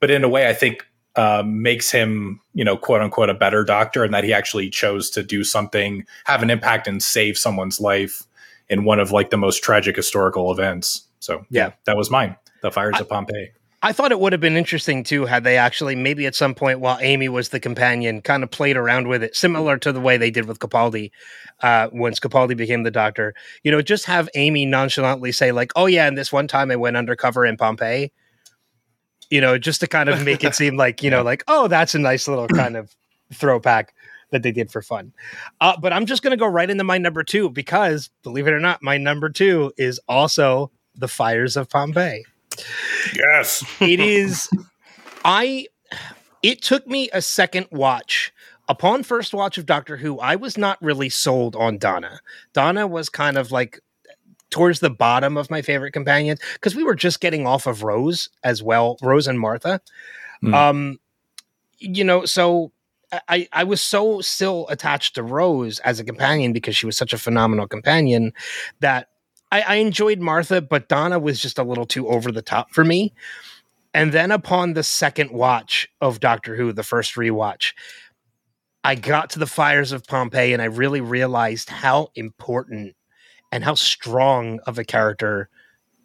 But 0.00 0.10
in 0.10 0.24
a 0.24 0.28
way, 0.28 0.48
I 0.48 0.54
think 0.54 0.84
um, 1.14 1.62
makes 1.62 1.88
him, 1.92 2.40
you 2.52 2.64
know, 2.64 2.76
quote 2.76 3.00
unquote, 3.00 3.30
a 3.30 3.34
better 3.34 3.62
doctor, 3.62 4.02
and 4.02 4.12
that 4.12 4.24
he 4.24 4.32
actually 4.32 4.70
chose 4.70 5.08
to 5.10 5.22
do 5.22 5.44
something, 5.44 6.04
have 6.24 6.42
an 6.42 6.50
impact, 6.50 6.88
and 6.88 7.00
save 7.00 7.38
someone's 7.38 7.80
life 7.80 8.24
in 8.68 8.82
one 8.82 8.98
of 8.98 9.12
like 9.12 9.30
the 9.30 9.36
most 9.36 9.62
tragic 9.62 9.94
historical 9.94 10.50
events. 10.50 11.06
So 11.22 11.46
yeah, 11.50 11.72
that 11.84 11.96
was 11.96 12.10
mine. 12.10 12.36
The 12.62 12.70
fires 12.70 12.94
I, 12.96 13.00
of 13.00 13.08
Pompeii. 13.08 13.52
I 13.84 13.92
thought 13.92 14.12
it 14.12 14.20
would 14.20 14.32
have 14.32 14.40
been 14.40 14.56
interesting 14.56 15.02
too 15.02 15.24
had 15.24 15.44
they 15.44 15.56
actually 15.56 15.96
maybe 15.96 16.26
at 16.26 16.34
some 16.34 16.54
point 16.54 16.80
while 16.80 16.98
Amy 17.00 17.28
was 17.28 17.48
the 17.48 17.60
companion 17.60 18.20
kind 18.20 18.42
of 18.42 18.50
played 18.50 18.76
around 18.76 19.08
with 19.08 19.22
it, 19.22 19.34
similar 19.34 19.76
to 19.78 19.92
the 19.92 20.00
way 20.00 20.16
they 20.16 20.30
did 20.30 20.46
with 20.46 20.58
Capaldi 20.58 21.10
uh, 21.62 21.88
once 21.92 22.20
Capaldi 22.20 22.56
became 22.56 22.82
the 22.82 22.90
doctor. 22.90 23.34
You 23.62 23.70
know, 23.70 23.82
just 23.82 24.04
have 24.06 24.28
Amy 24.34 24.66
nonchalantly 24.66 25.32
say 25.32 25.52
like, 25.52 25.72
"Oh 25.76 25.86
yeah, 25.86 26.06
and 26.06 26.18
this 26.18 26.32
one 26.32 26.48
time 26.48 26.70
I 26.70 26.76
went 26.76 26.96
undercover 26.96 27.46
in 27.46 27.56
Pompeii." 27.56 28.12
You 29.30 29.40
know, 29.40 29.58
just 29.58 29.80
to 29.80 29.86
kind 29.86 30.08
of 30.08 30.24
make 30.24 30.44
it 30.44 30.54
seem 30.54 30.76
like 30.76 31.02
you 31.02 31.10
know, 31.10 31.22
like 31.30 31.44
oh, 31.46 31.68
that's 31.68 31.94
a 31.94 31.98
nice 31.98 32.26
little 32.26 32.48
kind 32.48 32.76
of 32.76 32.94
throwback 33.32 33.94
that 34.30 34.42
they 34.42 34.52
did 34.52 34.72
for 34.72 34.82
fun. 34.82 35.12
Uh, 35.60 35.76
but 35.80 35.92
I'm 35.92 36.06
just 36.06 36.22
going 36.22 36.32
to 36.32 36.36
go 36.36 36.46
right 36.46 36.68
into 36.68 36.84
my 36.84 36.98
number 36.98 37.22
two 37.22 37.48
because, 37.48 38.10
believe 38.22 38.48
it 38.48 38.52
or 38.52 38.60
not, 38.60 38.82
my 38.82 38.96
number 38.96 39.28
two 39.28 39.72
is 39.76 40.00
also 40.08 40.70
the 40.94 41.08
fires 41.08 41.56
of 41.56 41.68
Pompeii. 41.68 42.24
Yes. 43.14 43.64
it 43.80 44.00
is 44.00 44.48
I 45.24 45.66
it 46.42 46.62
took 46.62 46.86
me 46.86 47.08
a 47.12 47.22
second 47.22 47.66
watch. 47.70 48.32
Upon 48.68 49.02
first 49.02 49.34
watch 49.34 49.58
of 49.58 49.66
Doctor 49.66 49.96
Who, 49.96 50.18
I 50.20 50.36
was 50.36 50.56
not 50.56 50.80
really 50.80 51.08
sold 51.08 51.56
on 51.56 51.78
Donna. 51.78 52.20
Donna 52.52 52.86
was 52.86 53.08
kind 53.08 53.36
of 53.36 53.50
like 53.50 53.80
towards 54.50 54.80
the 54.80 54.90
bottom 54.90 55.36
of 55.36 55.50
my 55.50 55.62
favorite 55.62 55.92
companions 55.92 56.40
because 56.54 56.76
we 56.76 56.84
were 56.84 56.94
just 56.94 57.20
getting 57.20 57.46
off 57.46 57.66
of 57.66 57.82
Rose 57.82 58.28
as 58.44 58.62
well, 58.62 58.98
Rose 59.02 59.26
and 59.26 59.40
Martha. 59.40 59.80
Mm. 60.42 60.54
Um, 60.54 60.98
you 61.78 62.04
know, 62.04 62.24
so 62.24 62.70
I, 63.28 63.48
I 63.52 63.64
was 63.64 63.82
so 63.82 64.20
still 64.20 64.66
attached 64.68 65.14
to 65.16 65.22
Rose 65.22 65.78
as 65.80 66.00
a 66.00 66.04
companion 66.04 66.52
because 66.52 66.76
she 66.76 66.86
was 66.86 66.96
such 66.96 67.12
a 67.12 67.18
phenomenal 67.18 67.66
companion 67.66 68.32
that 68.80 69.08
I, 69.52 69.60
I 69.60 69.74
enjoyed 69.76 70.18
Martha, 70.18 70.62
but 70.62 70.88
Donna 70.88 71.18
was 71.18 71.40
just 71.40 71.58
a 71.58 71.62
little 71.62 71.84
too 71.84 72.08
over 72.08 72.32
the 72.32 72.42
top 72.42 72.72
for 72.72 72.84
me. 72.84 73.12
And 73.94 74.10
then 74.10 74.30
upon 74.30 74.72
the 74.72 74.82
second 74.82 75.30
watch 75.30 75.86
of 76.00 76.18
Doctor 76.18 76.56
Who, 76.56 76.72
the 76.72 76.82
first 76.82 77.14
rewatch, 77.14 77.74
I 78.82 78.94
got 78.94 79.30
to 79.30 79.38
the 79.38 79.46
fires 79.46 79.92
of 79.92 80.06
Pompeii 80.06 80.54
and 80.54 80.62
I 80.62 80.64
really 80.64 81.02
realized 81.02 81.68
how 81.68 82.08
important 82.14 82.96
and 83.52 83.62
how 83.62 83.74
strong 83.74 84.58
of 84.66 84.78
a 84.78 84.84
character 84.84 85.50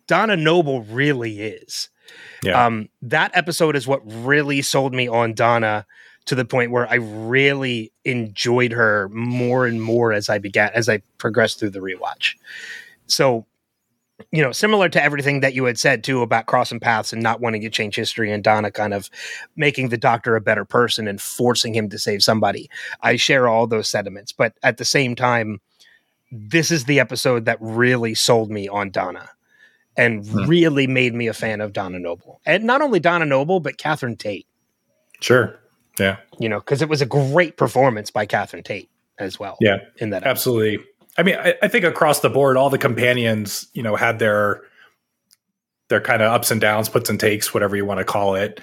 Donna 0.06 0.36
Noble 0.36 0.82
really 0.84 1.40
is. 1.42 1.90
Yeah. 2.44 2.66
Um, 2.66 2.90
that 3.02 3.32
episode 3.34 3.78
is 3.78 3.88
what 3.88 4.02
really 4.06 4.62
sold 4.62 4.94
me 4.94 5.08
on 5.08 5.34
Donna 5.34 5.86
to 6.26 6.36
the 6.36 6.46
point 6.46 6.72
where 6.72 6.88
I 6.90 6.96
really 6.96 7.94
enjoyed 8.04 8.74
her 8.74 9.10
more 9.10 9.66
and 9.66 9.82
more 9.82 10.12
as 10.12 10.28
I 10.28 10.38
began 10.38 10.70
as 10.74 10.90
I 10.90 11.02
progressed 11.18 11.60
through 11.60 11.70
the 11.70 11.80
rewatch 11.80 12.36
so 13.08 13.46
you 14.32 14.42
know, 14.42 14.52
similar 14.52 14.90
to 14.90 15.02
everything 15.02 15.42
that 15.42 15.54
you 15.54 15.66
had 15.66 15.78
said 15.78 16.04
too 16.04 16.22
about 16.22 16.48
crossing 16.48 16.80
paths 16.80 17.14
and 17.14 17.22
not 17.22 17.40
wanting 17.40 17.62
to 17.62 17.70
change 17.70 17.96
history, 17.96 18.32
and 18.32 18.44
Donna 18.44 18.72
kind 18.72 18.94
of 18.94 19.10
making 19.56 19.90
the 19.90 19.98
doctor 19.98 20.36
a 20.36 20.42
better 20.42 20.66
person 20.66 21.08
and 21.08 21.22
forcing 21.22 21.76
him 21.76 21.90
to 21.90 22.00
save 22.00 22.24
somebody. 22.24 22.70
I 23.02 23.16
share 23.16 23.48
all 23.48 23.68
those 23.68 23.90
sentiments, 23.90 24.32
but 24.32 24.54
at 24.64 24.78
the 24.78 24.86
same 24.86 25.16
time, 25.16 25.62
this 26.32 26.72
is 26.72 26.86
the 26.86 27.00
episode 27.00 27.46
that 27.46 27.58
really 27.62 28.16
sold 28.16 28.50
me 28.50 28.68
on 28.68 28.90
Donna 28.90 29.30
and 29.96 30.28
hmm. 30.28 30.46
really 30.46 30.88
made 30.88 31.14
me 31.14 31.28
a 31.28 31.34
fan 31.34 31.62
of 31.62 31.74
Donna 31.74 32.00
Noble. 32.00 32.42
And 32.46 32.64
not 32.64 32.82
only 32.82 33.00
Donna 33.00 33.26
Noble, 33.26 33.60
but 33.60 33.78
Catherine 33.78 34.18
Tate. 34.18 34.48
Sure. 35.22 35.60
Yeah. 36.00 36.18
You 36.40 36.50
know, 36.50 36.60
because 36.60 36.82
it 36.82 36.90
was 36.90 37.02
a 37.02 37.06
great 37.06 37.58
performance 37.58 38.12
by 38.12 38.26
Catherine 38.26 38.64
Tate 38.64 38.90
as 39.18 39.40
well. 39.40 39.58
Yeah. 39.62 39.78
In 39.98 40.10
that 40.12 40.18
episode. 40.18 40.30
absolutely. 40.30 40.86
I 41.18 41.24
mean, 41.24 41.36
I, 41.36 41.56
I, 41.64 41.68
think 41.68 41.84
across 41.84 42.20
the 42.20 42.30
board, 42.30 42.58
all 42.58 42.70
the 42.70 42.78
companions, 42.78 43.68
you 43.74 43.82
know, 43.82 43.96
had 43.96 44.20
their 44.20 44.62
their 45.90 46.02
kind 46.02 46.22
of 46.22 46.32
ups 46.32 46.52
and 46.52 46.62
downs, 46.62 46.90
puts 46.90 47.10
and 47.10 47.20
takes, 47.20 47.54
whatever 47.54 47.76
you 47.76 47.86
want 47.86 48.00
to 48.00 48.06
call 48.06 48.36
it. 48.36 48.60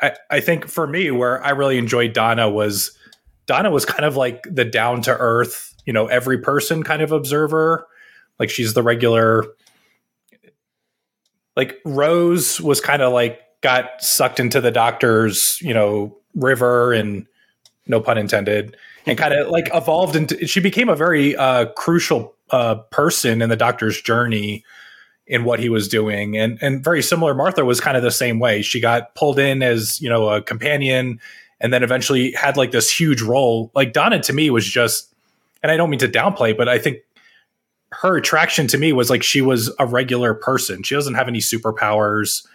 I, 0.00 0.14
I 0.30 0.40
think 0.40 0.66
for 0.66 0.86
me, 0.86 1.10
where 1.10 1.42
I 1.42 1.50
really 1.50 1.78
enjoyed 1.78 2.12
Donna 2.12 2.48
was 2.50 2.96
Donna 3.46 3.70
was 3.70 3.84
kind 3.84 4.04
of 4.04 4.16
like 4.16 4.46
the 4.50 4.64
down 4.64 5.02
to 5.02 5.16
earth, 5.16 5.74
you 5.86 5.92
know, 5.92 6.06
every 6.06 6.38
person 6.38 6.82
kind 6.82 7.02
of 7.02 7.12
observer. 7.12 7.86
Like 8.38 8.50
she's 8.50 8.74
the 8.74 8.82
regular. 8.82 9.44
Like 11.56 11.78
Rose 11.84 12.60
was 12.60 12.80
kind 12.80 13.00
of 13.00 13.12
like 13.12 13.40
got 13.60 14.02
sucked 14.02 14.40
into 14.40 14.60
the 14.60 14.70
doctor's, 14.70 15.58
you 15.60 15.72
know, 15.72 16.18
river 16.34 16.92
and 16.92 17.26
no 17.86 18.00
pun 18.00 18.18
intended, 18.18 18.76
and 19.06 19.18
kind 19.18 19.34
of 19.34 19.48
like 19.48 19.68
evolved 19.74 20.16
into. 20.16 20.46
She 20.46 20.60
became 20.60 20.88
a 20.88 20.96
very 20.96 21.36
uh, 21.36 21.66
crucial 21.76 22.34
uh, 22.50 22.76
person 22.90 23.42
in 23.42 23.48
the 23.48 23.56
doctor's 23.56 24.00
journey 24.00 24.64
in 25.26 25.44
what 25.44 25.58
he 25.58 25.68
was 25.68 25.88
doing, 25.88 26.36
and 26.36 26.58
and 26.62 26.82
very 26.82 27.02
similar. 27.02 27.34
Martha 27.34 27.64
was 27.64 27.80
kind 27.80 27.96
of 27.96 28.02
the 28.02 28.10
same 28.10 28.38
way. 28.38 28.62
She 28.62 28.80
got 28.80 29.14
pulled 29.14 29.38
in 29.38 29.62
as 29.62 30.00
you 30.00 30.08
know 30.08 30.28
a 30.28 30.42
companion, 30.42 31.20
and 31.60 31.72
then 31.72 31.82
eventually 31.82 32.32
had 32.32 32.56
like 32.56 32.70
this 32.70 32.90
huge 32.90 33.22
role. 33.22 33.70
Like 33.74 33.92
Donna 33.92 34.20
to 34.22 34.32
me 34.32 34.50
was 34.50 34.66
just, 34.66 35.14
and 35.62 35.70
I 35.70 35.76
don't 35.76 35.90
mean 35.90 36.00
to 36.00 36.08
downplay, 36.08 36.56
but 36.56 36.68
I 36.68 36.78
think 36.78 36.98
her 37.92 38.16
attraction 38.16 38.66
to 38.68 38.78
me 38.78 38.92
was 38.92 39.08
like 39.08 39.22
she 39.22 39.40
was 39.40 39.72
a 39.78 39.86
regular 39.86 40.34
person. 40.34 40.82
She 40.82 40.94
doesn't 40.94 41.14
have 41.14 41.28
any 41.28 41.38
superpowers, 41.38 42.46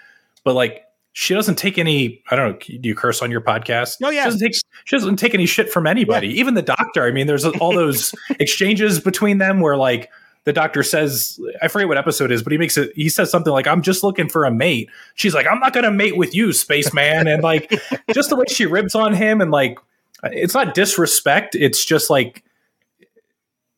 but 0.44 0.54
like 0.54 0.84
she 1.14 1.34
doesn't 1.34 1.56
take 1.56 1.78
any. 1.78 2.22
I 2.30 2.36
don't 2.36 2.52
know. 2.52 2.78
Do 2.80 2.88
you 2.88 2.96
curse 2.96 3.22
on 3.22 3.32
your 3.32 3.42
podcast? 3.42 4.00
No, 4.00 4.10
yeah. 4.10 4.24
She 4.24 4.26
doesn't 4.26 4.40
take. 4.40 4.54
She 4.86 4.96
doesn't 4.96 5.18
take 5.18 5.34
any 5.34 5.46
shit 5.46 5.72
from 5.72 5.88
anybody, 5.88 6.28
yeah. 6.28 6.40
even 6.40 6.54
the 6.54 6.62
doctor. 6.62 7.04
I 7.04 7.12
mean, 7.12 7.28
there's 7.28 7.46
all 7.46 7.74
those 7.74 8.14
exchanges 8.40 9.00
between 9.00 9.38
them 9.38 9.60
where 9.60 9.76
like 9.76 10.12
the 10.46 10.54
doctor 10.54 10.84
says, 10.84 11.40
I 11.62 11.68
forget 11.68 11.88
what 11.88 11.98
episode 11.98 12.32
is, 12.32 12.44
but 12.44 12.52
he 12.52 12.58
makes 12.58 12.78
it. 12.78 12.92
He 12.96 13.10
says 13.10 13.32
something 13.32 13.52
like, 13.52 13.68
"I'm 13.68 13.82
just 13.82 14.04
looking 14.04 14.30
for 14.30 14.46
a 14.46 14.52
mate." 14.52 14.90
She's 15.16 15.34
like, 15.34 15.48
"I'm 15.48 15.60
not 15.60 15.74
going 15.74 15.84
to 15.84 15.92
mate 15.92 16.16
with 16.16 16.36
you, 16.36 16.54
spaceman," 16.54 17.28
and 17.28 17.44
like 17.44 17.70
just 18.14 18.30
the 18.30 18.36
way 18.36 18.46
she 18.48 18.66
ribs 18.66 18.96
on 18.96 19.14
him, 19.14 19.42
and 19.42 19.52
like 19.52 19.80
it's 20.24 20.54
not 20.54 20.74
disrespect. 20.74 21.56
It's 21.56 21.84
just 21.84 22.10
like 22.10 22.44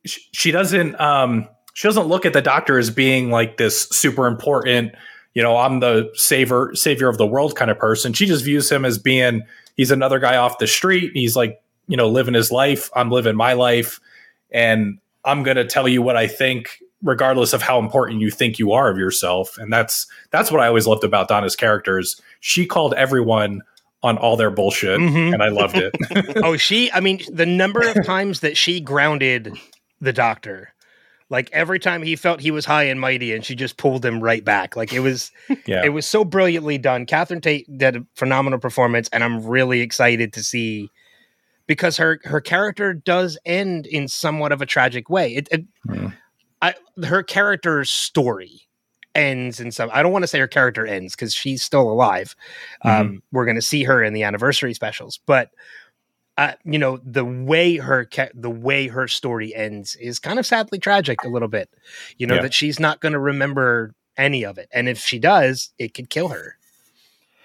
she 0.05 0.51
doesn't. 0.51 0.99
um 0.99 1.47
she 1.73 1.87
doesn't 1.87 2.07
look 2.07 2.25
at 2.25 2.33
the 2.33 2.41
doctor 2.41 2.77
as 2.77 2.89
being 2.89 3.31
like 3.31 3.57
this 3.57 3.87
super 3.89 4.27
important 4.27 4.93
you 5.33 5.41
know, 5.41 5.57
I'm 5.57 5.79
the 5.79 6.11
savior 6.13 6.71
savior 6.75 7.07
of 7.07 7.17
the 7.17 7.27
world 7.27 7.55
kind 7.55 7.71
of 7.71 7.79
person. 7.79 8.13
She 8.13 8.25
just 8.25 8.43
views 8.43 8.71
him 8.71 8.85
as 8.85 8.97
being 8.97 9.43
he's 9.75 9.91
another 9.91 10.19
guy 10.19 10.37
off 10.37 10.57
the 10.57 10.67
street. 10.67 11.11
He's 11.13 11.35
like, 11.35 11.61
you 11.87 11.97
know, 11.97 12.09
living 12.09 12.33
his 12.33 12.51
life. 12.51 12.89
I'm 12.95 13.09
living 13.09 13.35
my 13.35 13.53
life 13.53 13.99
and 14.51 14.99
I'm 15.23 15.43
going 15.43 15.57
to 15.57 15.65
tell 15.65 15.87
you 15.87 16.01
what 16.01 16.17
I 16.17 16.27
think 16.27 16.79
regardless 17.03 17.53
of 17.53 17.61
how 17.61 17.79
important 17.79 18.21
you 18.21 18.29
think 18.29 18.59
you 18.59 18.73
are 18.73 18.89
of 18.89 18.97
yourself. 18.97 19.57
And 19.57 19.71
that's 19.71 20.07
that's 20.31 20.51
what 20.51 20.61
I 20.61 20.67
always 20.67 20.87
loved 20.87 21.03
about 21.03 21.27
Donna's 21.27 21.55
characters. 21.55 22.21
She 22.39 22.65
called 22.65 22.93
everyone 22.93 23.61
on 24.03 24.17
all 24.17 24.35
their 24.35 24.49
bullshit 24.49 24.99
mm-hmm. 24.99 25.33
and 25.33 25.43
I 25.43 25.49
loved 25.49 25.77
it. 25.77 25.95
oh, 26.43 26.57
she 26.57 26.91
I 26.91 26.99
mean 26.99 27.21
the 27.31 27.45
number 27.45 27.81
of 27.87 28.05
times 28.05 28.41
that 28.41 28.57
she 28.57 28.81
grounded 28.81 29.53
the 29.99 30.13
doctor 30.13 30.70
like 31.31 31.49
every 31.53 31.79
time 31.79 32.03
he 32.03 32.17
felt 32.17 32.41
he 32.41 32.51
was 32.51 32.65
high 32.65 32.83
and 32.83 32.99
mighty, 32.99 33.33
and 33.33 33.43
she 33.43 33.55
just 33.55 33.77
pulled 33.77 34.05
him 34.05 34.21
right 34.21 34.43
back. 34.43 34.75
Like 34.75 34.91
it 34.91 34.99
was, 34.99 35.31
yeah. 35.65 35.81
it 35.83 35.89
was 35.89 36.05
so 36.05 36.25
brilliantly 36.25 36.77
done. 36.77 37.05
Catherine 37.05 37.39
Tate 37.39 37.65
did 37.77 37.95
a 37.95 38.05
phenomenal 38.15 38.59
performance, 38.59 39.09
and 39.13 39.23
I'm 39.23 39.43
really 39.43 39.79
excited 39.79 40.33
to 40.33 40.43
see 40.43 40.89
because 41.67 41.95
her 41.95 42.19
her 42.25 42.41
character 42.41 42.93
does 42.93 43.37
end 43.45 43.87
in 43.87 44.09
somewhat 44.09 44.51
of 44.51 44.61
a 44.61 44.65
tragic 44.65 45.09
way. 45.09 45.33
It, 45.35 45.47
it 45.51 45.65
mm. 45.87 46.13
I, 46.61 46.75
her 47.05 47.23
character's 47.23 47.89
story 47.89 48.67
ends 49.15 49.61
in 49.61 49.71
some. 49.71 49.89
I 49.93 50.03
don't 50.03 50.11
want 50.11 50.23
to 50.23 50.27
say 50.27 50.39
her 50.39 50.47
character 50.47 50.85
ends 50.85 51.15
because 51.15 51.33
she's 51.33 51.63
still 51.63 51.89
alive. 51.89 52.35
Mm-hmm. 52.83 53.01
Um, 53.01 53.23
we're 53.31 53.45
going 53.45 53.55
to 53.55 53.61
see 53.61 53.83
her 53.83 54.03
in 54.03 54.13
the 54.13 54.23
anniversary 54.23 54.73
specials, 54.73 55.19
but 55.25 55.49
uh, 56.37 56.53
you 56.63 56.79
know 56.79 56.99
the 57.03 57.25
way 57.25 57.77
her 57.77 58.05
ca- 58.05 58.29
the 58.33 58.49
way 58.49 58.87
her 58.87 59.07
story 59.07 59.53
ends 59.53 59.95
is 59.95 60.19
kind 60.19 60.39
of 60.39 60.45
sadly 60.45 60.79
tragic 60.79 61.23
a 61.23 61.27
little 61.27 61.47
bit 61.47 61.69
you 62.17 62.25
know 62.25 62.35
yeah. 62.35 62.41
that 62.41 62.53
she's 62.53 62.79
not 62.79 63.01
going 63.01 63.13
to 63.13 63.19
remember 63.19 63.93
any 64.17 64.43
of 64.43 64.57
it 64.57 64.69
and 64.73 64.87
if 64.87 64.97
she 64.97 65.19
does 65.19 65.71
it 65.77 65.93
could 65.93 66.09
kill 66.09 66.29
her 66.29 66.57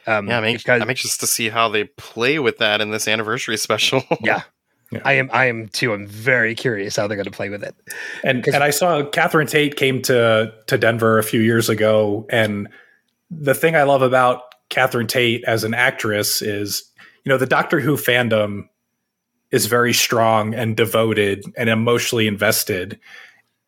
um, 0.07 0.29
yeah, 0.29 0.39
I'm 0.39 0.45
anxious, 0.45 0.63
because, 0.63 0.83
I'm 0.83 0.89
anxious 0.89 1.17
to 1.19 1.27
see 1.27 1.49
how 1.49 1.69
they 1.69 1.85
play 1.85 2.39
with 2.39 2.59
that 2.59 2.81
in 2.81 2.91
this 2.91 3.09
anniversary 3.09 3.57
special. 3.57 4.03
yeah. 4.23 4.43
yeah. 4.91 5.01
I 5.05 5.15
am. 5.15 5.29
I 5.33 5.47
am 5.47 5.69
too. 5.69 5.93
I'm 5.93 6.07
very 6.07 6.55
curious 6.55 6.97
how 6.97 7.07
they're 7.07 7.17
going 7.17 7.25
to 7.25 7.31
play 7.31 7.49
with 7.49 7.65
it. 7.65 7.75
And 8.23 8.47
and 8.47 8.63
I 8.63 8.71
saw 8.71 9.05
Catherine 9.05 9.49
Tate 9.49 9.77
came 9.77 10.01
to 10.03 10.53
to 10.67 10.79
Denver 10.79 11.19
a 11.19 11.25
few 11.25 11.41
years 11.41 11.69
ago, 11.69 12.27
and 12.31 12.69
the 13.31 13.55
thing 13.55 13.75
I 13.75 13.83
love 13.83 14.03
about 14.03 14.43
Catherine 14.69 15.09
Tate 15.09 15.43
as 15.45 15.65
an 15.65 15.75
actress 15.75 16.41
is, 16.41 16.89
you 17.25 17.31
know, 17.31 17.39
the 17.39 17.47
Doctor 17.47 17.81
Who 17.81 17.97
fandom 17.97 18.69
is 19.51 19.67
very 19.67 19.93
strong 19.93 20.55
and 20.55 20.77
devoted 20.77 21.45
and 21.57 21.69
emotionally 21.69 22.27
invested. 22.27 22.99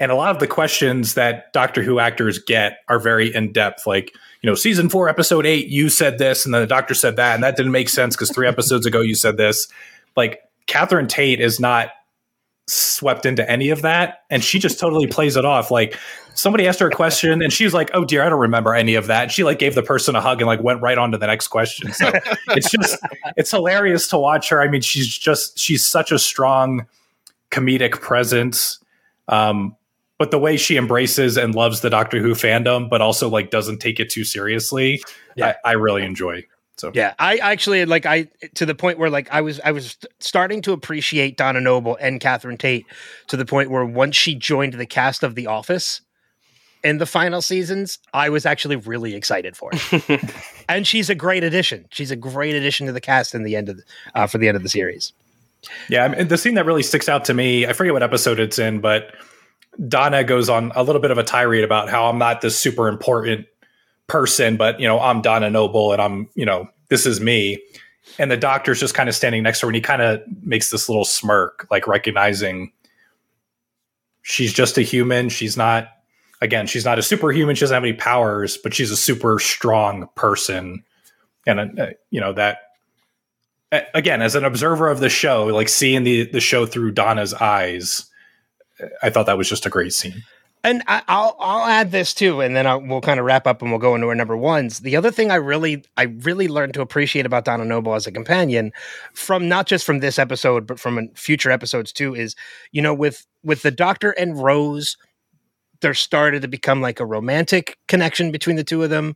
And 0.00 0.12
a 0.12 0.14
lot 0.14 0.30
of 0.30 0.40
the 0.40 0.46
questions 0.46 1.14
that 1.14 1.52
Doctor 1.52 1.82
Who 1.82 1.98
actors 1.98 2.38
get 2.38 2.78
are 2.88 3.00
very 3.00 3.34
in 3.34 3.52
depth. 3.52 3.86
Like, 3.86 4.12
you 4.42 4.48
know, 4.48 4.54
season 4.54 4.88
four, 4.88 5.08
episode 5.08 5.46
eight, 5.46 5.68
you 5.68 5.88
said 5.88 6.18
this, 6.18 6.44
and 6.44 6.54
then 6.54 6.60
the 6.60 6.68
doctor 6.68 6.94
said 6.94 7.16
that, 7.16 7.34
and 7.34 7.42
that 7.42 7.56
didn't 7.56 7.72
make 7.72 7.88
sense 7.88 8.14
because 8.14 8.30
three 8.30 8.48
episodes 8.48 8.86
ago 8.86 9.00
you 9.00 9.14
said 9.14 9.36
this. 9.36 9.68
Like, 10.16 10.42
Catherine 10.66 11.08
Tate 11.08 11.40
is 11.40 11.58
not 11.58 11.90
swept 12.68 13.26
into 13.26 13.48
any 13.50 13.70
of 13.70 13.82
that, 13.82 14.24
and 14.30 14.42
she 14.44 14.58
just 14.58 14.78
totally 14.78 15.06
plays 15.06 15.36
it 15.36 15.44
off. 15.44 15.70
Like, 15.70 15.98
somebody 16.38 16.68
asked 16.68 16.78
her 16.78 16.88
a 16.88 16.92
question 16.92 17.42
and 17.42 17.52
she 17.52 17.64
was 17.64 17.74
like, 17.74 17.90
"Oh 17.94 18.04
dear, 18.04 18.22
I 18.22 18.28
don't 18.28 18.38
remember 18.38 18.74
any 18.74 18.94
of 18.94 19.08
that." 19.08 19.24
And 19.24 19.32
she 19.32 19.44
like 19.44 19.58
gave 19.58 19.74
the 19.74 19.82
person 19.82 20.14
a 20.14 20.20
hug 20.20 20.40
and 20.40 20.46
like 20.46 20.62
went 20.62 20.80
right 20.80 20.96
on 20.96 21.10
to 21.12 21.18
the 21.18 21.26
next 21.26 21.48
question. 21.48 21.92
So 21.92 22.10
it's 22.48 22.70
just 22.70 22.98
it's 23.36 23.50
hilarious 23.50 24.08
to 24.08 24.18
watch 24.18 24.48
her. 24.50 24.62
I 24.62 24.68
mean, 24.68 24.80
she's 24.80 25.08
just 25.08 25.58
she's 25.58 25.86
such 25.86 26.12
a 26.12 26.18
strong 26.18 26.86
comedic 27.50 28.00
presence. 28.00 28.78
Um, 29.26 29.76
but 30.18 30.30
the 30.30 30.38
way 30.38 30.56
she 30.56 30.76
embraces 30.76 31.36
and 31.36 31.54
loves 31.54 31.80
the 31.80 31.90
Doctor 31.90 32.20
Who 32.20 32.32
fandom, 32.32 32.88
but 32.88 33.00
also 33.00 33.28
like 33.28 33.50
doesn't 33.50 33.78
take 33.78 34.00
it 34.00 34.10
too 34.10 34.24
seriously, 34.24 35.02
yeah. 35.36 35.54
I, 35.64 35.70
I 35.70 35.72
really 35.72 36.04
enjoy. 36.04 36.44
So 36.78 36.92
yeah, 36.94 37.14
I 37.18 37.36
actually 37.38 37.84
like 37.84 38.06
I 38.06 38.28
to 38.54 38.64
the 38.64 38.74
point 38.74 38.98
where 38.98 39.10
like 39.10 39.28
I 39.32 39.40
was 39.40 39.60
I 39.60 39.72
was 39.72 39.96
starting 40.20 40.62
to 40.62 40.72
appreciate 40.72 41.36
Donna 41.36 41.60
Noble 41.60 41.96
and 42.00 42.20
Catherine 42.20 42.56
Tate 42.56 42.86
to 43.26 43.36
the 43.36 43.44
point 43.44 43.70
where 43.70 43.84
once 43.84 44.16
she 44.16 44.34
joined 44.34 44.74
the 44.74 44.86
cast 44.86 45.22
of 45.22 45.34
The 45.34 45.48
Office, 45.48 46.00
in 46.84 46.98
the 46.98 47.06
final 47.06 47.42
seasons, 47.42 47.98
I 48.14 48.28
was 48.28 48.46
actually 48.46 48.76
really 48.76 49.14
excited 49.14 49.56
for 49.56 49.70
it. 49.72 50.34
and 50.68 50.86
she's 50.86 51.10
a 51.10 51.14
great 51.14 51.42
addition. 51.42 51.86
She's 51.90 52.10
a 52.10 52.16
great 52.16 52.54
addition 52.54 52.86
to 52.86 52.92
the 52.92 53.00
cast 53.00 53.34
in 53.34 53.42
the 53.42 53.56
end 53.56 53.68
of 53.68 53.78
the, 53.78 53.82
uh, 54.14 54.26
for 54.26 54.38
the 54.38 54.48
end 54.48 54.56
of 54.56 54.62
the 54.62 54.68
series. 54.68 55.12
Yeah, 55.88 56.04
I 56.04 56.08
mean, 56.08 56.28
the 56.28 56.38
scene 56.38 56.54
that 56.54 56.66
really 56.66 56.84
sticks 56.84 57.08
out 57.08 57.24
to 57.26 57.34
me, 57.34 57.66
I 57.66 57.72
forget 57.72 57.92
what 57.92 58.02
episode 58.02 58.38
it's 58.38 58.58
in, 58.58 58.80
but 58.80 59.12
Donna 59.88 60.22
goes 60.22 60.48
on 60.48 60.72
a 60.76 60.82
little 60.82 61.02
bit 61.02 61.10
of 61.10 61.18
a 61.18 61.24
tirade 61.24 61.64
about 61.64 61.88
how 61.88 62.08
I'm 62.08 62.18
not 62.18 62.40
this 62.40 62.56
super 62.56 62.88
important 62.88 63.46
person, 64.08 64.56
but 64.56 64.80
you 64.80 64.88
know, 64.88 64.98
I'm 64.98 65.22
Donna 65.22 65.50
Noble 65.50 65.92
and 65.92 66.02
I'm, 66.02 66.28
you 66.34 66.44
know, 66.44 66.68
this 66.88 67.06
is 67.06 67.20
me. 67.20 67.62
And 68.18 68.30
the 68.30 68.36
doctor's 68.36 68.80
just 68.80 68.94
kind 68.94 69.08
of 69.08 69.14
standing 69.14 69.42
next 69.42 69.60
to 69.60 69.66
her 69.66 69.70
and 69.70 69.76
he 69.76 69.82
kind 69.82 70.02
of 70.02 70.22
makes 70.42 70.70
this 70.70 70.88
little 70.88 71.04
smirk, 71.04 71.66
like 71.70 71.86
recognizing 71.86 72.72
she's 74.22 74.52
just 74.52 74.78
a 74.78 74.82
human. 74.82 75.28
She's 75.28 75.56
not 75.56 75.88
again, 76.40 76.66
she's 76.66 76.84
not 76.84 76.98
a 76.98 77.02
superhuman. 77.02 77.54
She 77.54 77.60
doesn't 77.60 77.74
have 77.74 77.84
any 77.84 77.92
powers, 77.92 78.56
but 78.56 78.74
she's 78.74 78.90
a 78.90 78.96
super 78.96 79.38
strong 79.38 80.08
person. 80.14 80.84
And, 81.46 81.78
uh, 81.78 81.86
you 82.10 82.20
know, 82.20 82.32
that, 82.34 82.58
again, 83.94 84.22
as 84.22 84.34
an 84.34 84.44
observer 84.44 84.88
of 84.88 85.00
the 85.00 85.08
show, 85.08 85.46
like 85.46 85.68
seeing 85.68 86.04
the, 86.04 86.26
the 86.30 86.40
show 86.40 86.66
through 86.66 86.92
Donna's 86.92 87.34
eyes, 87.34 88.06
I 89.02 89.10
thought 89.10 89.26
that 89.26 89.38
was 89.38 89.48
just 89.48 89.66
a 89.66 89.70
great 89.70 89.92
scene. 89.92 90.22
And 90.68 90.82
I, 90.86 91.02
will 91.08 91.36
I'll 91.38 91.66
add 91.66 91.92
this 91.92 92.12
too, 92.12 92.42
and 92.42 92.54
then 92.54 92.66
I'll, 92.66 92.80
we'll 92.80 93.00
kind 93.00 93.18
of 93.18 93.24
wrap 93.24 93.46
up 93.46 93.62
and 93.62 93.70
we'll 93.70 93.80
go 93.80 93.94
into 93.94 94.06
our 94.08 94.14
number 94.14 94.36
ones. 94.36 94.80
The 94.80 94.96
other 94.96 95.10
thing 95.10 95.30
I 95.30 95.36
really 95.36 95.82
I 95.96 96.04
really 96.04 96.46
learned 96.46 96.74
to 96.74 96.82
appreciate 96.82 97.24
about 97.24 97.46
Donna 97.46 97.64
Noble 97.64 97.94
as 97.94 98.06
a 98.06 98.12
companion, 98.12 98.72
from 99.14 99.48
not 99.48 99.66
just 99.66 99.86
from 99.86 100.00
this 100.00 100.18
episode 100.18 100.66
but 100.66 100.78
from 100.78 101.08
future 101.14 101.50
episodes 101.50 101.90
too, 101.90 102.14
is 102.14 102.36
you 102.70 102.82
know 102.82 102.92
with 102.92 103.26
with 103.42 103.62
the 103.62 103.70
Doctor 103.70 104.10
and 104.10 104.42
Rose 104.42 104.98
there 105.80 105.94
started 105.94 106.42
to 106.42 106.48
become 106.48 106.80
like 106.80 107.00
a 107.00 107.06
romantic 107.06 107.78
connection 107.88 108.30
between 108.30 108.56
the 108.56 108.64
two 108.64 108.82
of 108.82 108.90
them. 108.90 109.14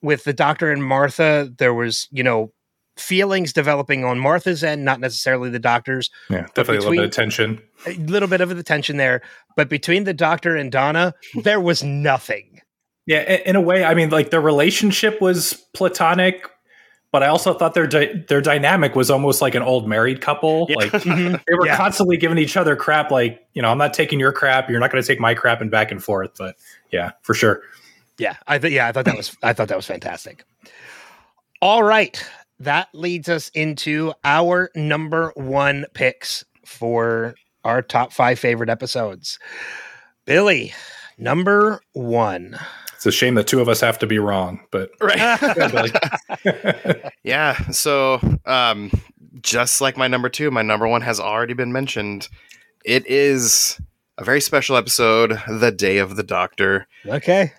With 0.00 0.24
the 0.24 0.32
doctor 0.32 0.70
and 0.70 0.84
Martha, 0.84 1.52
there 1.58 1.74
was, 1.74 2.08
you 2.10 2.22
know, 2.22 2.52
feelings 2.98 3.52
developing 3.52 4.04
on 4.04 4.18
Martha's 4.18 4.62
end, 4.62 4.84
not 4.84 5.00
necessarily 5.00 5.50
the 5.50 5.58
doctor's. 5.58 6.10
Yeah, 6.30 6.46
definitely 6.54 6.78
between, 6.78 6.78
a 6.78 6.80
little 6.80 6.96
bit 6.96 7.04
of 7.04 7.10
tension. 7.10 7.62
A 7.86 7.94
little 7.94 8.28
bit 8.28 8.40
of 8.40 8.56
the 8.56 8.62
tension 8.62 8.96
there. 8.96 9.22
But 9.56 9.68
between 9.68 10.04
the 10.04 10.14
doctor 10.14 10.56
and 10.56 10.70
Donna, 10.70 11.14
there 11.42 11.60
was 11.60 11.82
nothing. 11.82 12.60
Yeah, 13.06 13.20
in 13.20 13.56
a 13.56 13.60
way, 13.60 13.84
I 13.84 13.94
mean, 13.94 14.10
like 14.10 14.30
the 14.30 14.40
relationship 14.40 15.20
was 15.20 15.54
platonic, 15.72 16.46
but 17.10 17.22
I 17.22 17.28
also 17.28 17.54
thought 17.54 17.72
their 17.72 17.86
di- 17.86 18.24
their 18.28 18.42
dynamic 18.42 18.94
was 18.94 19.10
almost 19.10 19.40
like 19.40 19.54
an 19.54 19.62
old 19.62 19.88
married 19.88 20.20
couple. 20.20 20.66
Yeah. 20.68 20.76
Like 20.76 20.92
mm-hmm. 20.92 21.36
they 21.46 21.54
were 21.54 21.66
yeah. 21.66 21.76
constantly 21.76 22.18
giving 22.18 22.36
each 22.36 22.56
other 22.56 22.76
crap. 22.76 23.10
Like 23.10 23.46
you 23.54 23.62
know, 23.62 23.70
I'm 23.70 23.78
not 23.78 23.94
taking 23.94 24.20
your 24.20 24.32
crap. 24.32 24.68
You're 24.68 24.80
not 24.80 24.92
going 24.92 25.02
to 25.02 25.06
take 25.06 25.20
my 25.20 25.34
crap, 25.34 25.62
and 25.62 25.70
back 25.70 25.90
and 25.90 26.04
forth. 26.04 26.32
But 26.36 26.56
yeah, 26.90 27.12
for 27.22 27.32
sure. 27.32 27.62
Yeah, 28.18 28.36
I 28.46 28.58
thought. 28.58 28.72
Yeah, 28.72 28.88
I 28.88 28.92
thought 28.92 29.06
that 29.06 29.16
was. 29.16 29.34
I 29.42 29.54
thought 29.54 29.68
that 29.68 29.76
was 29.76 29.86
fantastic. 29.86 30.44
All 31.62 31.82
right, 31.82 32.22
that 32.60 32.88
leads 32.92 33.28
us 33.28 33.50
into 33.50 34.12
our 34.24 34.70
number 34.74 35.32
one 35.36 35.86
picks 35.94 36.44
for 36.64 37.34
our 37.64 37.82
top 37.82 38.12
five 38.12 38.38
favorite 38.38 38.68
episodes. 38.68 39.38
Billie, 40.24 40.72
number 41.16 41.80
one. 41.92 42.58
It's 42.94 43.06
a 43.06 43.12
shame 43.12 43.34
that 43.36 43.46
two 43.46 43.60
of 43.60 43.68
us 43.68 43.80
have 43.80 43.98
to 44.00 44.06
be 44.06 44.18
wrong, 44.18 44.60
but 44.70 44.90
right. 45.00 45.92
yeah. 47.22 47.56
So, 47.70 48.20
um, 48.44 48.90
just 49.40 49.80
like 49.80 49.96
my 49.96 50.08
number 50.08 50.28
two, 50.28 50.50
my 50.50 50.62
number 50.62 50.88
one 50.88 51.02
has 51.02 51.20
already 51.20 51.54
been 51.54 51.72
mentioned. 51.72 52.28
It 52.84 53.06
is 53.06 53.80
a 54.16 54.24
very 54.24 54.40
special 54.40 54.76
episode, 54.76 55.40
The 55.46 55.70
Day 55.70 55.98
of 55.98 56.16
the 56.16 56.24
Doctor. 56.24 56.88
Okay. 57.06 57.52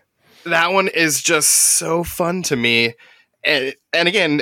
That 0.45 0.73
one 0.73 0.89
is 0.89 1.21
just 1.21 1.49
so 1.49 2.03
fun 2.03 2.43
to 2.43 2.55
me. 2.55 2.95
And, 3.45 3.73
and 3.93 4.07
again, 4.09 4.41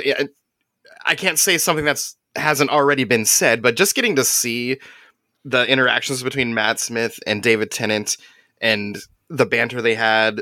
I 1.08 1.14
can't 1.14 1.38
say 1.38 1.58
something 1.58 1.84
that's 1.84 2.16
hasn't 2.36 2.70
already 2.70 3.04
been 3.04 3.24
said, 3.24 3.62
but 3.62 3.74
just 3.74 3.94
getting 3.94 4.14
to 4.16 4.24
see 4.24 4.78
the 5.44 5.66
interactions 5.66 6.22
between 6.22 6.54
Matt 6.54 6.78
Smith 6.78 7.18
and 7.26 7.42
David 7.42 7.70
Tennant 7.70 8.16
and 8.60 8.98
the 9.30 9.46
banter 9.46 9.82
they 9.82 9.94
had 9.94 10.40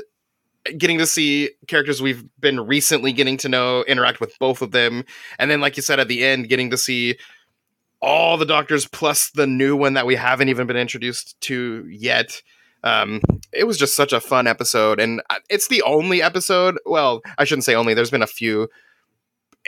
getting 0.77 0.97
to 0.97 1.07
see 1.07 1.49
characters 1.67 2.01
we've 2.01 2.25
been 2.41 2.59
recently 2.59 3.13
getting 3.13 3.37
to 3.37 3.47
know 3.47 3.83
interact 3.83 4.19
with 4.19 4.37
both 4.37 4.61
of 4.61 4.71
them 4.71 5.05
and 5.39 5.49
then 5.49 5.61
like 5.61 5.77
you 5.77 5.83
said 5.83 5.97
at 5.97 6.09
the 6.09 6.25
end 6.25 6.49
getting 6.49 6.69
to 6.69 6.77
see 6.77 7.17
all 8.01 8.37
the 8.37 8.45
doctors 8.45 8.85
plus 8.85 9.29
the 9.31 9.47
new 9.47 9.77
one 9.77 9.93
that 9.93 10.05
we 10.05 10.15
haven't 10.15 10.49
even 10.49 10.67
been 10.67 10.77
introduced 10.77 11.39
to 11.41 11.87
yet. 11.89 12.41
Um, 12.83 13.21
it 13.51 13.65
was 13.65 13.77
just 13.77 13.95
such 13.95 14.13
a 14.13 14.19
fun 14.19 14.45
episode 14.45 14.99
and 14.99 15.21
uh, 15.29 15.39
it's 15.49 15.67
the 15.67 15.81
only 15.81 16.21
episode 16.21 16.77
well 16.85 17.21
i 17.37 17.43
shouldn't 17.43 17.65
say 17.65 17.73
only 17.73 17.93
there's 17.93 18.11
been 18.11 18.21
a 18.21 18.27
few 18.27 18.69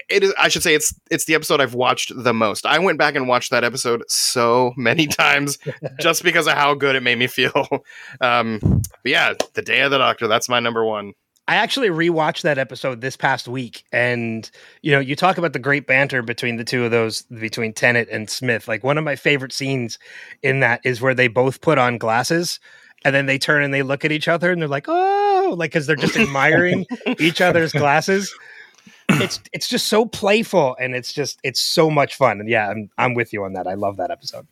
it 0.09 0.23
is 0.23 0.33
i 0.37 0.47
should 0.47 0.63
say 0.63 0.75
it's 0.75 0.93
it's 1.11 1.25
the 1.25 1.35
episode 1.35 1.61
i've 1.61 1.73
watched 1.73 2.11
the 2.15 2.33
most. 2.33 2.65
I 2.65 2.79
went 2.79 2.97
back 2.97 3.15
and 3.15 3.27
watched 3.27 3.51
that 3.51 3.63
episode 3.63 4.03
so 4.07 4.73
many 4.77 5.07
times 5.23 5.57
just 5.99 6.23
because 6.23 6.47
of 6.47 6.53
how 6.53 6.73
good 6.73 6.95
it 6.95 7.03
made 7.03 7.17
me 7.17 7.27
feel. 7.27 7.67
Um 8.21 8.59
but 9.03 9.11
yeah 9.11 9.33
the 9.53 9.61
day 9.61 9.81
of 9.81 9.91
the 9.91 9.97
doctor 9.97 10.27
that's 10.27 10.49
my 10.49 10.59
number 10.59 10.83
one. 10.83 11.13
I 11.47 11.55
actually 11.55 11.89
rewatched 11.89 12.43
that 12.43 12.59
episode 12.59 13.01
this 13.01 13.17
past 13.17 13.47
week, 13.47 13.83
and 13.91 14.49
you 14.83 14.91
know, 14.91 14.99
you 14.99 15.15
talk 15.15 15.39
about 15.39 15.53
the 15.53 15.57
great 15.57 15.87
banter 15.87 16.21
between 16.21 16.57
the 16.57 16.63
two 16.63 16.85
of 16.85 16.91
those, 16.91 17.23
between 17.23 17.73
Tennant 17.73 18.07
and 18.11 18.29
Smith. 18.29 18.67
Like 18.67 18.83
one 18.83 18.99
of 18.99 19.03
my 19.03 19.15
favorite 19.15 19.51
scenes 19.51 19.97
in 20.43 20.59
that 20.59 20.79
is 20.83 21.01
where 21.01 21.15
they 21.15 21.27
both 21.27 21.61
put 21.61 21.79
on 21.79 21.97
glasses, 21.97 22.59
and 23.03 23.15
then 23.15 23.25
they 23.25 23.39
turn 23.39 23.63
and 23.63 23.73
they 23.73 23.81
look 23.81 24.05
at 24.05 24.11
each 24.11 24.27
other, 24.27 24.51
and 24.51 24.61
they're 24.61 24.69
like, 24.69 24.85
"Oh," 24.87 25.55
like 25.57 25.71
because 25.71 25.87
they're 25.87 25.95
just 25.95 26.17
admiring 26.17 26.85
each 27.17 27.41
other's 27.41 27.71
glasses 27.71 28.31
it's 29.09 29.39
it's 29.53 29.67
just 29.67 29.87
so 29.87 30.05
playful 30.05 30.75
and 30.79 30.95
it's 30.95 31.13
just 31.13 31.39
it's 31.43 31.61
so 31.61 31.89
much 31.89 32.15
fun. 32.15 32.39
And 32.39 32.49
yeah, 32.49 32.69
I'm 32.69 32.89
I'm 32.97 33.13
with 33.13 33.33
you 33.33 33.43
on 33.43 33.53
that. 33.53 33.67
I 33.67 33.73
love 33.73 33.97
that 33.97 34.11
episode. 34.11 34.47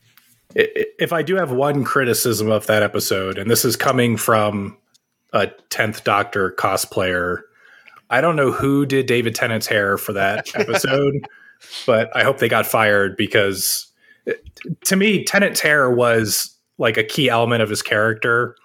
If 0.54 1.12
I 1.12 1.22
do 1.22 1.36
have 1.36 1.52
one 1.52 1.84
criticism 1.84 2.50
of 2.50 2.66
that 2.66 2.82
episode, 2.82 3.38
and 3.38 3.50
this 3.50 3.64
is 3.64 3.76
coming 3.76 4.16
from 4.16 4.76
a 5.32 5.48
tenth 5.68 6.04
Doctor 6.04 6.52
cosplayer, 6.52 7.42
I 8.10 8.20
don't 8.20 8.36
know 8.36 8.50
who 8.50 8.86
did 8.86 9.06
David 9.06 9.34
Tennant's 9.34 9.66
hair 9.66 9.98
for 9.98 10.14
that 10.14 10.48
episode, 10.54 11.28
but 11.86 12.14
I 12.16 12.24
hope 12.24 12.38
they 12.38 12.48
got 12.48 12.66
fired 12.66 13.16
because 13.16 13.92
to 14.86 14.96
me, 14.96 15.24
Tennant's 15.24 15.60
hair 15.60 15.90
was 15.90 16.54
like 16.78 16.96
a 16.96 17.04
key 17.04 17.28
element 17.28 17.62
of 17.62 17.68
his 17.68 17.82
character. 17.82 18.56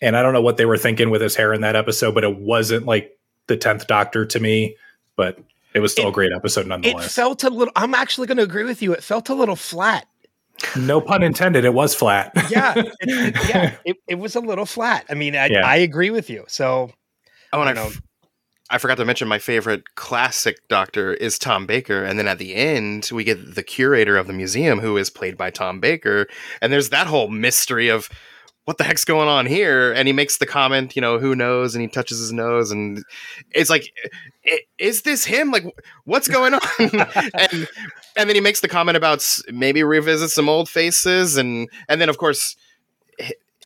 And 0.00 0.16
I 0.16 0.22
don't 0.22 0.32
know 0.32 0.42
what 0.42 0.56
they 0.56 0.66
were 0.66 0.78
thinking 0.78 1.10
with 1.10 1.20
his 1.20 1.34
hair 1.34 1.52
in 1.52 1.60
that 1.62 1.76
episode, 1.76 2.14
but 2.14 2.24
it 2.24 2.38
wasn't 2.38 2.86
like 2.86 3.18
the 3.48 3.56
tenth 3.56 3.86
Doctor 3.86 4.24
to 4.24 4.40
me 4.40 4.76
but 5.18 5.38
it 5.74 5.80
was 5.80 5.92
still 5.92 6.06
it, 6.06 6.10
a 6.10 6.12
great 6.12 6.32
episode 6.32 6.66
nonetheless. 6.66 7.06
It 7.06 7.10
felt 7.10 7.44
a 7.44 7.50
little. 7.50 7.72
I'm 7.76 7.94
actually 7.94 8.26
going 8.26 8.38
to 8.38 8.44
agree 8.44 8.64
with 8.64 8.80
you. 8.80 8.94
It 8.94 9.04
felt 9.04 9.28
a 9.28 9.34
little 9.34 9.56
flat. 9.56 10.08
No 10.76 11.00
pun 11.00 11.22
intended. 11.22 11.66
It 11.66 11.74
was 11.74 11.94
flat. 11.94 12.32
yeah, 12.50 12.72
it, 13.00 13.48
yeah. 13.48 13.76
It, 13.84 13.96
it 14.08 14.14
was 14.14 14.34
a 14.34 14.40
little 14.40 14.64
flat. 14.64 15.04
I 15.10 15.14
mean, 15.14 15.36
I, 15.36 15.46
yeah. 15.46 15.66
I 15.66 15.76
agree 15.76 16.10
with 16.10 16.30
you. 16.30 16.44
So, 16.48 16.90
oh, 17.52 17.60
and 17.60 17.78
I, 17.78 17.82
I, 17.82 17.86
f- 17.86 18.02
I 18.70 18.78
forgot 18.78 18.96
to 18.96 19.04
mention 19.04 19.28
my 19.28 19.38
favorite 19.38 19.94
classic 19.94 20.56
Doctor 20.68 21.14
is 21.14 21.38
Tom 21.38 21.66
Baker, 21.66 22.04
and 22.04 22.18
then 22.18 22.26
at 22.26 22.38
the 22.38 22.54
end 22.54 23.10
we 23.12 23.24
get 23.24 23.54
the 23.54 23.62
curator 23.62 24.16
of 24.16 24.26
the 24.26 24.32
museum, 24.32 24.80
who 24.80 24.96
is 24.96 25.10
played 25.10 25.36
by 25.36 25.50
Tom 25.50 25.80
Baker, 25.80 26.26
and 26.62 26.72
there's 26.72 26.90
that 26.90 27.06
whole 27.06 27.28
mystery 27.28 27.88
of 27.88 28.08
what 28.68 28.76
the 28.76 28.84
heck's 28.84 29.06
going 29.06 29.28
on 29.28 29.46
here? 29.46 29.94
And 29.94 30.06
he 30.06 30.12
makes 30.12 30.36
the 30.36 30.44
comment, 30.44 30.94
you 30.94 31.00
know, 31.00 31.18
who 31.18 31.34
knows? 31.34 31.74
And 31.74 31.80
he 31.80 31.88
touches 31.88 32.18
his 32.18 32.34
nose, 32.34 32.70
and 32.70 33.02
it's 33.52 33.70
like, 33.70 33.90
is 34.76 35.00
this 35.00 35.24
him? 35.24 35.50
Like, 35.50 35.64
what's 36.04 36.28
going 36.28 36.52
on? 36.52 36.60
and 36.78 37.66
and 38.14 38.28
then 38.28 38.34
he 38.34 38.42
makes 38.42 38.60
the 38.60 38.68
comment 38.68 38.98
about 38.98 39.26
maybe 39.50 39.82
revisit 39.82 40.28
some 40.28 40.50
old 40.50 40.68
faces, 40.68 41.38
and 41.38 41.66
and 41.88 41.98
then 41.98 42.10
of 42.10 42.18
course 42.18 42.56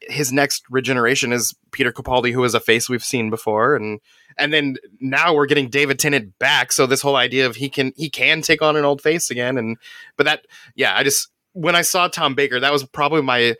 his 0.02 0.32
next 0.32 0.62
regeneration 0.70 1.32
is 1.32 1.52
Peter 1.72 1.90
Capaldi, 1.90 2.32
who 2.32 2.44
is 2.44 2.54
a 2.54 2.60
face 2.60 2.88
we've 2.88 3.02
seen 3.02 3.28
before, 3.28 3.74
and 3.74 3.98
and 4.38 4.52
then 4.52 4.76
now 5.00 5.34
we're 5.34 5.46
getting 5.46 5.68
David 5.68 5.98
Tennant 5.98 6.38
back. 6.38 6.70
So 6.70 6.86
this 6.86 7.02
whole 7.02 7.16
idea 7.16 7.46
of 7.46 7.56
he 7.56 7.68
can 7.68 7.92
he 7.96 8.08
can 8.08 8.40
take 8.40 8.62
on 8.62 8.76
an 8.76 8.84
old 8.84 9.02
face 9.02 9.32
again, 9.32 9.58
and 9.58 9.78
but 10.16 10.26
that 10.26 10.46
yeah, 10.76 10.96
I 10.96 11.02
just 11.02 11.28
when 11.54 11.74
I 11.74 11.82
saw 11.82 12.06
Tom 12.06 12.36
Baker, 12.36 12.60
that 12.60 12.72
was 12.72 12.84
probably 12.84 13.22
my 13.22 13.56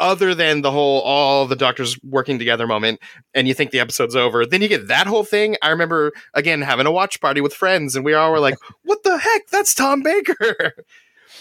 other 0.00 0.34
than 0.34 0.62
the 0.62 0.70
whole 0.70 1.00
all 1.02 1.46
the 1.46 1.54
doctors 1.54 1.96
working 2.02 2.38
together 2.38 2.66
moment 2.66 2.98
and 3.34 3.46
you 3.46 3.54
think 3.54 3.70
the 3.70 3.78
episode's 3.78 4.16
over 4.16 4.44
then 4.44 4.62
you 4.62 4.68
get 4.68 4.88
that 4.88 5.06
whole 5.06 5.24
thing. 5.24 5.56
I 5.62 5.68
remember 5.68 6.12
again 6.34 6.62
having 6.62 6.86
a 6.86 6.90
watch 6.90 7.20
party 7.20 7.40
with 7.40 7.54
friends 7.54 7.94
and 7.94 8.04
we 8.04 8.14
all 8.14 8.32
were 8.32 8.40
like 8.40 8.56
what 8.82 9.02
the 9.04 9.18
heck? 9.18 9.46
That's 9.48 9.74
tom 9.74 10.02
baker. 10.02 10.72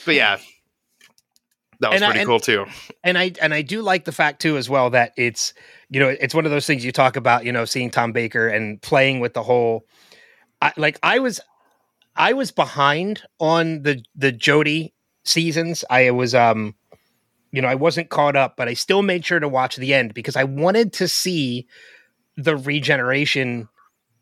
But 0.05 0.15
yeah. 0.15 0.37
That 1.81 1.91
was 1.91 2.01
and 2.01 2.09
pretty 2.09 2.19
I, 2.19 2.21
and, 2.21 2.27
cool 2.27 2.39
too. 2.39 2.65
and 3.03 3.17
i 3.17 3.31
and 3.41 3.53
i 3.53 3.61
do 3.61 3.81
like 3.81 4.05
the 4.05 4.11
fact 4.11 4.41
too 4.41 4.55
as 4.55 4.69
well 4.69 4.89
that 4.91 5.13
it's 5.17 5.53
you 5.89 5.99
know 5.99 6.07
it's 6.07 6.33
one 6.33 6.45
of 6.45 6.51
those 6.51 6.65
things 6.65 6.85
you 6.85 6.91
talk 6.91 7.15
about 7.15 7.43
you 7.43 7.51
know 7.51 7.65
seeing 7.65 7.89
tom 7.89 8.11
baker 8.11 8.47
and 8.47 8.81
playing 8.81 9.19
with 9.19 9.33
the 9.33 9.43
whole 9.43 9.85
I, 10.61 10.73
like 10.77 10.99
i 11.03 11.19
was 11.19 11.39
i 12.15 12.33
was 12.33 12.51
behind 12.51 13.23
on 13.39 13.83
the 13.83 14.03
the 14.15 14.31
jodie 14.31 14.91
seasons. 15.29 15.85
I 15.89 16.11
was 16.11 16.35
um 16.35 16.75
you 17.51 17.61
know, 17.61 17.67
I 17.67 17.75
wasn't 17.75 18.09
caught 18.09 18.35
up, 18.35 18.55
but 18.57 18.67
I 18.67 18.73
still 18.73 19.01
made 19.01 19.25
sure 19.25 19.39
to 19.39 19.47
watch 19.47 19.75
the 19.75 19.93
end 19.93 20.13
because 20.13 20.35
I 20.35 20.43
wanted 20.43 20.93
to 20.93 21.07
see 21.07 21.67
the 22.37 22.55
regeneration 22.55 23.67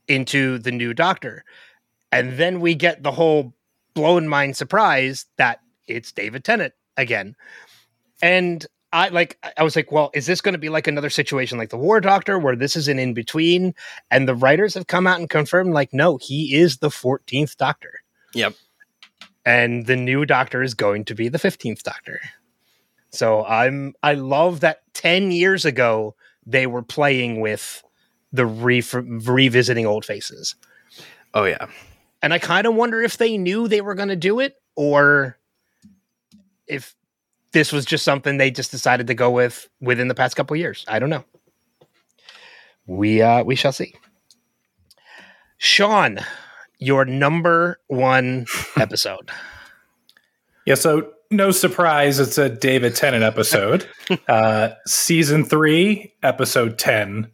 into 0.08 0.58
the 0.60 0.72
new 0.72 0.94
doctor. 0.94 1.44
And 2.12 2.38
then 2.38 2.62
we 2.62 2.74
get 2.74 3.04
the 3.04 3.12
whole 3.12 3.54
blown 3.94 4.28
mind 4.28 4.56
surprise 4.56 5.26
that 5.38 5.60
it's 5.88 6.12
David 6.12 6.44
Tennant 6.44 6.74
again. 6.96 7.36
And 8.22 8.66
I 8.94 9.10
like 9.10 9.38
I 9.58 9.64
was 9.64 9.76
like, 9.76 9.92
well, 9.92 10.12
is 10.14 10.26
this 10.26 10.40
going 10.40 10.54
to 10.54 10.60
be 10.60 10.70
like 10.70 10.88
another 10.88 11.10
situation 11.10 11.58
like 11.58 11.70
the 11.70 11.78
War 11.78 12.00
Doctor 12.00 12.40
where 12.40 12.56
this 12.56 12.76
is 12.76 12.88
an 12.88 13.00
in 13.00 13.14
between? 13.14 13.76
And 14.10 14.28
the 14.28 14.36
writers 14.36 14.74
have 14.76 14.88
come 14.88 15.06
out 15.06 15.20
and 15.20 15.30
confirmed 15.30 15.74
like, 15.74 15.94
no, 15.94 16.18
he 16.18 16.56
is 16.56 16.78
the 16.78 16.90
14th 16.90 17.58
Doctor. 17.58 18.02
Yep. 18.34 18.54
And 19.46 19.86
the 19.86 19.96
new 19.96 20.26
Doctor 20.26 20.64
is 20.64 20.74
going 20.74 21.06
to 21.06 21.16
be 21.16 21.28
the 21.28 21.38
15th 21.38 21.84
Doctor. 21.84 22.22
So 23.12 23.44
I'm 23.46 23.94
I 24.04 24.14
love 24.14 24.60
that 24.62 24.82
10 24.94 25.32
years 25.32 25.66
ago 25.66 26.16
they 26.46 26.68
were 26.68 26.84
playing 26.84 27.42
with 27.42 27.84
the 28.32 28.46
re- 28.46 28.84
revisiting 28.92 29.86
old 29.86 30.06
faces. 30.06 30.56
Oh 31.34 31.46
yeah. 31.46 31.68
And 32.22 32.34
I 32.34 32.40
kind 32.40 32.68
of 32.68 32.74
wonder 32.76 33.02
if 33.02 33.18
they 33.18 33.38
knew 33.38 33.68
they 33.68 33.82
were 33.82 33.96
going 33.96 34.10
to 34.10 34.16
do 34.16 34.40
it 34.40 34.56
or 34.76 35.38
if 36.68 36.96
this 37.52 37.72
was 37.72 37.86
just 37.86 38.04
something 38.04 38.38
they 38.38 38.52
just 38.52 38.72
decided 38.72 39.08
to 39.08 39.14
go 39.14 39.32
with 39.32 39.70
within 39.80 40.08
the 40.08 40.16
past 40.16 40.36
couple 40.36 40.56
years. 40.56 40.84
I 40.88 41.00
don't 41.00 41.10
know. 41.10 41.24
We 42.86 43.22
uh 43.22 43.44
we 43.44 43.56
shall 43.56 43.72
see. 43.72 43.94
Sean, 45.58 46.20
your 46.78 47.04
number 47.06 47.80
1 47.88 48.46
episode. 48.78 49.32
yeah, 50.66 50.76
so 50.76 51.14
no 51.32 51.52
surprise, 51.52 52.20
it's 52.20 52.38
a 52.38 52.50
David 52.50 52.96
Tennant 52.96 53.24
episode. 53.24 53.88
uh, 54.28 54.70
season 54.86 55.44
three, 55.44 56.14
episode 56.24 56.78
10, 56.78 57.32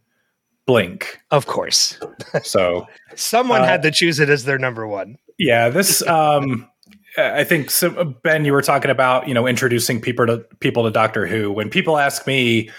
Blink. 0.65 1.19
Of 1.31 1.45
course. 1.45 1.99
So 2.43 2.87
someone 3.15 3.61
uh, 3.61 3.65
had 3.65 3.83
to 3.83 3.91
choose 3.91 4.19
it 4.19 4.29
as 4.29 4.45
their 4.45 4.57
number 4.57 4.87
one. 4.87 5.17
Yeah, 5.37 5.69
this, 5.69 6.01
um, 6.07 6.69
I 7.17 7.43
think 7.43 7.69
so, 7.69 8.15
Ben, 8.23 8.45
you 8.45 8.53
were 8.53 8.61
talking 8.61 8.91
about, 8.91 9.27
you 9.27 9.33
know, 9.33 9.47
introducing 9.47 10.01
people 10.01 10.25
to 10.25 10.37
people 10.59 10.83
to 10.83 10.91
Doctor 10.91 11.27
Who. 11.27 11.51
When 11.51 11.69
people 11.69 11.97
ask 11.97 12.25
me, 12.25 12.71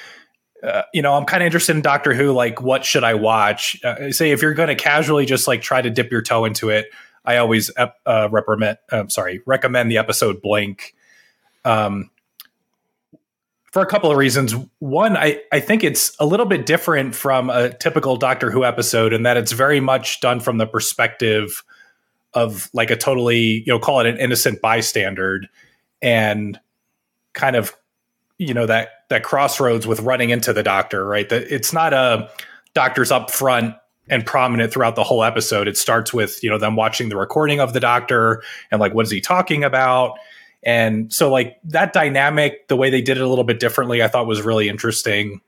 uh, 0.63 0.83
you 0.93 1.03
know, 1.03 1.15
I'm 1.15 1.25
kind 1.25 1.43
of 1.43 1.47
interested 1.47 1.77
in 1.77 1.83
Doctor 1.83 2.15
Who. 2.15 2.33
Like, 2.33 2.61
what 2.61 2.85
should 2.85 3.05
I 3.05 3.15
watch? 3.15 3.79
Uh, 3.85 4.11
say, 4.11 4.33
if 4.33 4.43
you're 4.43 4.55
going 4.55 4.71
to 4.71 4.75
casually 4.75 5.27
just 5.27 5.47
like 5.47 5.63
try 5.63 5.81
to 5.81 5.91
dip 5.91 6.11
your 6.11 6.23
toe 6.23 6.47
into 6.47 6.71
it, 6.71 6.87
I 7.25 7.37
always 7.37 7.71
uh, 7.77 8.29
recommend. 8.31 8.79
I'm 8.91 9.09
sorry, 9.09 9.41
recommend 9.47 9.91
the 9.91 9.99
episode 9.99 10.43
Blink 10.43 10.95
um, 11.65 12.11
for 13.73 13.83
a 13.83 13.87
couple 13.87 14.11
of 14.11 14.17
reasons. 14.17 14.55
One, 14.79 15.17
I, 15.17 15.41
I 15.51 15.59
think 15.59 15.83
it's 15.83 16.17
a 16.21 16.27
little 16.27 16.47
bit 16.47 16.65
different 16.65 17.15
from 17.15 17.51
a 17.51 17.71
typical 17.71 18.17
Doctor 18.17 18.51
Who 18.51 18.65
episode 18.65 19.13
in 19.13 19.25
that 19.25 19.37
it's 19.37 19.51
very 19.51 19.81
much 19.81 20.21
done 20.21 20.39
from 20.39 20.59
the 20.59 20.67
perspective 20.67 21.65
of 22.35 22.71
like 22.73 22.91
a 22.91 22.97
totally, 22.97 23.65
you 23.67 23.73
know, 23.73 23.79
call 23.79 24.01
it 24.01 24.07
an 24.07 24.17
innocent 24.19 24.61
bystander 24.61 25.41
and 26.01 26.61
kind 27.33 27.57
of, 27.57 27.75
you 28.39 28.55
know, 28.55 28.67
that 28.67 28.91
that 29.11 29.25
crossroads 29.25 29.87
with 29.87 30.01
running 30.01 30.31
into 30.31 30.53
the 30.53 30.63
doctor, 30.63 31.05
right? 31.05 31.29
That 31.29 31.43
it's 31.53 31.73
not 31.73 31.93
a 31.93 32.31
doctor's 32.75 33.11
up 33.11 33.31
front 33.31 33.75
and 34.09 34.25
prominent 34.25 34.73
throughout 34.73 34.97
the 34.97 35.05
whole 35.05 35.25
episode. 35.25 35.67
It 35.67 35.77
starts 35.77 36.13
with, 36.13 36.43
you 36.45 36.51
know, 36.51 36.59
them 36.59 36.77
watching 36.77 37.09
the 37.09 37.17
recording 37.17 37.59
of 37.59 37.73
the 37.73 37.81
doctor 37.81 38.43
and 38.71 38.81
like 38.81 38.95
what 38.95 39.07
is 39.07 39.11
he 39.11 39.21
talking 39.21 39.65
about? 39.65 40.17
And 40.65 41.13
so 41.13 41.31
like 41.31 41.59
that 41.65 41.93
dynamic, 41.93 42.69
the 42.69 42.77
way 42.77 42.91
they 42.91 43.03
did 43.03 43.19
it 43.19 43.23
a 43.23 43.29
little 43.29 43.45
bit 43.45 43.61
differently, 43.61 44.03
I 44.03 44.09
thought 44.09 44.27
was 44.27 44.43
really 44.43 44.69
interesting. 44.69 45.41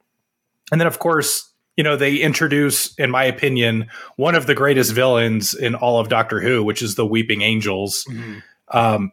And 0.71 0.81
then 0.81 0.87
of 0.87 0.99
course, 0.99 1.51
you 1.77 1.85
know, 1.85 1.97
they 1.97 2.17
introduce, 2.17 2.95
in 2.95 3.11
my 3.11 3.25
opinion, 3.25 3.89
one 4.17 4.35
of 4.35 4.47
the 4.47 4.55
greatest 4.55 4.93
villains 4.93 5.53
in 5.55 5.75
all 5.75 6.01
of 6.01 6.09
Doctor 6.09 6.41
Who, 6.41 6.65
which 6.65 6.81
is 6.81 6.95
the 6.95 7.05
Weeping 7.05 7.43
Angels. 7.43 8.07
Mm-hmm. 8.09 8.39
Um, 8.77 9.13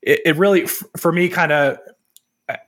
it, 0.00 0.20
it 0.24 0.36
really, 0.36 0.62
f- 0.62 0.84
for 0.96 1.10
me, 1.10 1.28
kind 1.28 1.50
of, 1.50 1.78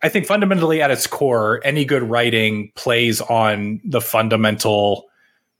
I 0.03 0.09
think 0.09 0.27
fundamentally 0.27 0.83
at 0.83 0.91
its 0.91 1.07
core, 1.07 1.61
any 1.65 1.85
good 1.85 2.03
writing 2.03 2.73
plays 2.75 3.21
on 3.21 3.81
the 3.85 4.01
fundamental, 4.01 5.07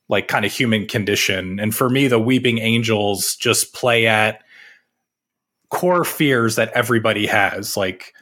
like, 0.09 0.27
kind 0.27 0.45
of 0.45 0.53
human 0.53 0.87
condition. 0.87 1.61
And 1.61 1.75
for 1.75 1.89
me, 1.89 2.09
the 2.09 2.19
Weeping 2.19 2.59
Angels 2.59 3.37
just 3.37 3.73
play 3.73 4.09
at 4.09 4.43
core 5.71 6.05
fears 6.05 6.57
that 6.57 6.71
everybody 6.73 7.27
has, 7.27 7.77
like 7.77 8.13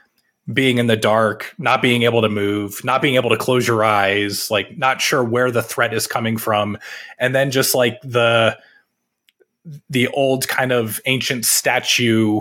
being 0.53 0.79
in 0.79 0.87
the 0.87 0.97
dark, 0.97 1.55
not 1.59 1.83
being 1.83 2.03
able 2.05 2.23
to 2.23 2.29
move, 2.29 2.83
not 2.85 3.03
being 3.03 3.17
able 3.17 3.31
to 3.31 3.37
close 3.37 3.67
your 3.67 3.85
eyes, 3.85 4.51
like 4.51 4.79
not 4.79 5.01
sure 5.01 5.23
where 5.23 5.51
the 5.51 5.63
threat 5.63 5.93
is 5.93 6.07
coming 6.07 6.37
from, 6.37 6.79
and 7.19 7.35
then 7.35 7.51
just 7.51 7.75
like 7.75 8.01
the 8.03 8.57
the 9.91 10.09
old 10.09 10.49
kind 10.49 10.73
of 10.73 11.01
ancient 11.05 11.45
statue 11.45 12.41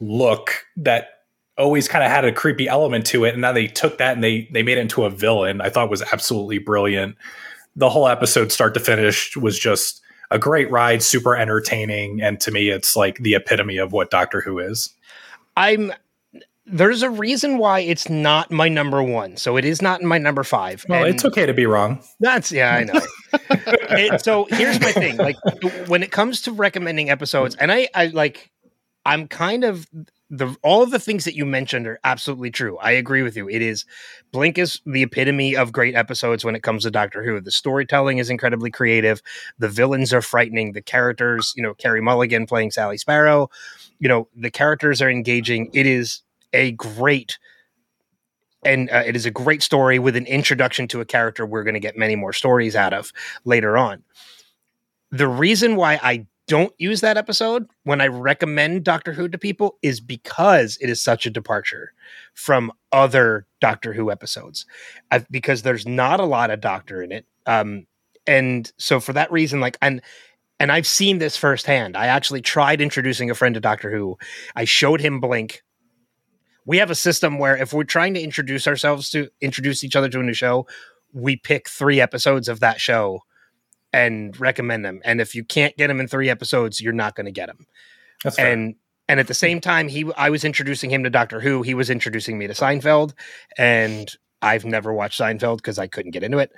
look 0.00 0.64
that 0.76 1.08
always 1.56 1.88
kind 1.88 2.04
of 2.04 2.10
had 2.10 2.24
a 2.24 2.32
creepy 2.32 2.68
element 2.68 3.06
to 3.06 3.24
it. 3.24 3.32
And 3.32 3.40
now 3.40 3.52
they 3.52 3.66
took 3.66 3.98
that 3.98 4.14
and 4.14 4.24
they 4.24 4.48
they 4.52 4.62
made 4.62 4.78
it 4.78 4.82
into 4.82 5.04
a 5.04 5.10
villain 5.10 5.60
i 5.60 5.70
thought 5.70 5.90
was 5.90 6.02
absolutely 6.12 6.58
brilliant. 6.58 7.16
The 7.76 7.90
whole 7.90 8.08
episode 8.08 8.50
start 8.50 8.74
to 8.74 8.80
finish 8.80 9.36
was 9.36 9.58
just 9.58 10.02
a 10.30 10.38
great 10.38 10.70
ride 10.70 11.02
super 11.02 11.36
entertaining 11.36 12.20
and 12.20 12.40
to 12.40 12.50
me 12.50 12.68
it's 12.68 12.96
like 12.96 13.18
the 13.18 13.34
epitome 13.34 13.78
of 13.78 13.92
what 13.92 14.10
doctor 14.10 14.40
who 14.40 14.58
is 14.58 14.94
i'm 15.56 15.92
there's 16.66 17.02
a 17.02 17.10
reason 17.10 17.58
why 17.58 17.80
it's 17.80 18.10
not 18.10 18.50
my 18.50 18.68
number 18.68 19.02
one. 19.02 19.36
So 19.36 19.56
it 19.56 19.64
is 19.64 19.80
not 19.80 20.02
my 20.02 20.18
number 20.18 20.42
five. 20.42 20.84
Well, 20.88 21.04
and 21.04 21.14
it's 21.14 21.24
okay 21.24 21.46
to 21.46 21.54
be 21.54 21.66
wrong. 21.66 22.02
That's 22.20 22.50
yeah, 22.50 22.74
I 22.74 22.84
know. 22.84 23.00
it, 23.90 24.24
so 24.24 24.46
here's 24.50 24.80
my 24.80 24.92
thing: 24.92 25.16
like 25.16 25.36
when 25.86 26.02
it 26.02 26.10
comes 26.10 26.42
to 26.42 26.52
recommending 26.52 27.08
episodes, 27.08 27.54
and 27.54 27.70
I, 27.70 27.88
I 27.94 28.06
like, 28.06 28.50
I'm 29.04 29.28
kind 29.28 29.64
of 29.64 29.86
the 30.28 30.56
all 30.62 30.82
of 30.82 30.90
the 30.90 30.98
things 30.98 31.24
that 31.24 31.36
you 31.36 31.46
mentioned 31.46 31.86
are 31.86 32.00
absolutely 32.02 32.50
true. 32.50 32.76
I 32.78 32.92
agree 32.92 33.22
with 33.22 33.36
you. 33.36 33.48
It 33.48 33.62
is 33.62 33.84
Blink 34.32 34.58
is 34.58 34.80
the 34.84 35.02
epitome 35.02 35.56
of 35.56 35.72
great 35.72 35.94
episodes 35.94 36.44
when 36.44 36.56
it 36.56 36.62
comes 36.62 36.82
to 36.82 36.90
Doctor 36.90 37.22
Who. 37.22 37.40
The 37.40 37.52
storytelling 37.52 38.18
is 38.18 38.28
incredibly 38.28 38.70
creative. 38.70 39.22
The 39.58 39.68
villains 39.68 40.12
are 40.12 40.22
frightening. 40.22 40.72
The 40.72 40.82
characters, 40.82 41.52
you 41.56 41.62
know, 41.62 41.74
Carey 41.74 42.00
Mulligan 42.00 42.46
playing 42.46 42.72
Sally 42.72 42.98
Sparrow, 42.98 43.50
you 44.00 44.08
know, 44.08 44.28
the 44.34 44.50
characters 44.50 45.00
are 45.00 45.10
engaging. 45.10 45.70
It 45.72 45.86
is 45.86 46.22
a 46.52 46.72
great 46.72 47.38
and 48.64 48.90
uh, 48.90 49.04
it 49.06 49.14
is 49.14 49.26
a 49.26 49.30
great 49.30 49.62
story 49.62 50.00
with 50.00 50.16
an 50.16 50.26
introduction 50.26 50.88
to 50.88 51.00
a 51.00 51.04
character 51.04 51.46
we're 51.46 51.62
going 51.62 51.74
to 51.74 51.80
get 51.80 51.96
many 51.96 52.16
more 52.16 52.32
stories 52.32 52.74
out 52.74 52.92
of 52.92 53.12
later 53.44 53.78
on. 53.78 54.02
The 55.12 55.28
reason 55.28 55.76
why 55.76 56.00
I 56.02 56.26
don't 56.46 56.72
use 56.78 57.00
that 57.00 57.16
episode 57.16 57.66
when 57.84 58.00
I 58.00 58.06
recommend 58.06 58.84
Doctor 58.84 59.12
Who 59.12 59.28
to 59.28 59.38
people 59.38 59.78
is 59.82 60.00
because 60.00 60.78
it 60.80 60.88
is 60.88 61.02
such 61.02 61.26
a 61.26 61.30
departure 61.30 61.92
from 62.34 62.72
other 62.92 63.46
Doctor 63.60 63.92
Who 63.92 64.10
episodes. 64.10 64.66
I've, 65.10 65.28
because 65.30 65.62
there's 65.62 65.86
not 65.86 66.20
a 66.20 66.24
lot 66.24 66.50
of 66.50 66.60
Doctor 66.60 67.02
in 67.02 67.12
it. 67.12 67.26
Um, 67.46 67.86
and 68.26 68.70
so 68.78 69.00
for 69.00 69.12
that 69.12 69.30
reason, 69.30 69.60
like, 69.60 69.76
and 69.80 70.02
and 70.58 70.72
I've 70.72 70.86
seen 70.86 71.18
this 71.18 71.36
firsthand. 71.36 71.98
I 71.98 72.06
actually 72.06 72.40
tried 72.40 72.80
introducing 72.80 73.30
a 73.30 73.34
friend 73.34 73.54
to 73.54 73.60
Doctor 73.60 73.90
Who. 73.90 74.16
I 74.54 74.64
showed 74.64 75.00
him 75.02 75.20
Blink 75.20 75.62
we 76.66 76.78
have 76.78 76.90
a 76.90 76.96
system 76.96 77.38
where 77.38 77.56
if 77.56 77.72
we're 77.72 77.84
trying 77.84 78.12
to 78.14 78.20
introduce 78.20 78.66
ourselves 78.66 79.08
to 79.10 79.30
introduce 79.40 79.82
each 79.84 79.96
other 79.96 80.08
to 80.10 80.20
a 80.20 80.22
new 80.22 80.34
show, 80.34 80.66
we 81.12 81.36
pick 81.36 81.68
three 81.68 82.00
episodes 82.00 82.48
of 82.48 82.60
that 82.60 82.80
show 82.80 83.20
and 83.96 84.38
recommend 84.38 84.84
them. 84.84 85.00
And 85.04 85.22
if 85.22 85.34
you 85.34 85.42
can't 85.42 85.74
get 85.78 85.86
them 85.86 86.00
in 86.00 86.06
three 86.06 86.28
episodes, 86.28 86.82
you're 86.82 86.92
not 86.92 87.16
going 87.16 87.24
to 87.24 87.32
get 87.32 87.46
them. 87.46 87.66
That's 88.22 88.36
fair. 88.36 88.52
And 88.52 88.74
and 89.08 89.18
at 89.20 89.26
the 89.26 89.34
same 89.34 89.58
time, 89.60 89.88
he 89.88 90.10
I 90.18 90.28
was 90.28 90.44
introducing 90.44 90.90
him 90.90 91.02
to 91.04 91.10
Doctor 91.10 91.40
Who. 91.40 91.62
He 91.62 91.72
was 91.72 91.88
introducing 91.88 92.38
me 92.38 92.46
to 92.46 92.52
Seinfeld, 92.52 93.14
and 93.56 94.14
I've 94.42 94.66
never 94.66 94.92
watched 94.92 95.18
Seinfeld 95.18 95.56
because 95.56 95.78
I 95.78 95.86
couldn't 95.86 96.10
get 96.10 96.22
into 96.22 96.38
it. 96.38 96.52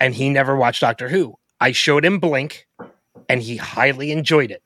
And 0.00 0.12
he 0.12 0.28
never 0.28 0.56
watched 0.56 0.80
Doctor 0.80 1.08
Who. 1.08 1.36
I 1.60 1.70
showed 1.70 2.04
him 2.04 2.18
Blink, 2.18 2.66
and 3.28 3.40
he 3.40 3.56
highly 3.56 4.10
enjoyed 4.10 4.50
it. 4.50 4.64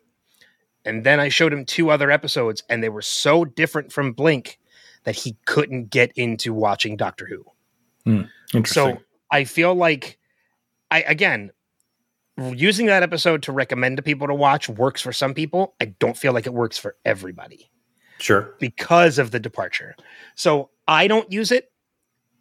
And 0.86 1.05
then 1.05 1.20
I 1.20 1.28
showed 1.28 1.52
him 1.52 1.66
two 1.66 1.90
other 1.90 2.10
episodes, 2.10 2.62
and 2.70 2.82
they 2.82 2.88
were 2.88 3.02
so 3.02 3.44
different 3.44 3.93
from 3.93 4.12
Blink 4.12 4.59
that 5.05 5.16
he 5.16 5.36
couldn't 5.44 5.90
get 5.90 6.12
into 6.16 6.55
watching 6.55 6.97
Doctor 6.97 7.26
Who. 7.26 7.44
Mm, 8.06 8.66
so 8.66 9.02
I 9.30 9.44
feel 9.44 9.74
like 9.74 10.18
I 10.90 11.02
again 11.02 11.51
using 12.38 12.86
that 12.86 13.02
episode 13.02 13.42
to 13.44 13.52
recommend 13.52 13.96
to 13.96 14.02
people 14.02 14.26
to 14.26 14.34
watch 14.34 14.68
works 14.68 15.00
for 15.00 15.12
some 15.12 15.34
people. 15.34 15.74
I 15.80 15.86
don't 15.86 16.16
feel 16.16 16.32
like 16.32 16.46
it 16.46 16.54
works 16.54 16.78
for 16.78 16.96
everybody. 17.04 17.70
Sure. 18.18 18.54
Because 18.58 19.18
of 19.18 19.30
the 19.30 19.40
departure. 19.40 19.96
So 20.34 20.70
I 20.88 21.06
don't 21.06 21.30
use 21.30 21.50
it. 21.50 21.70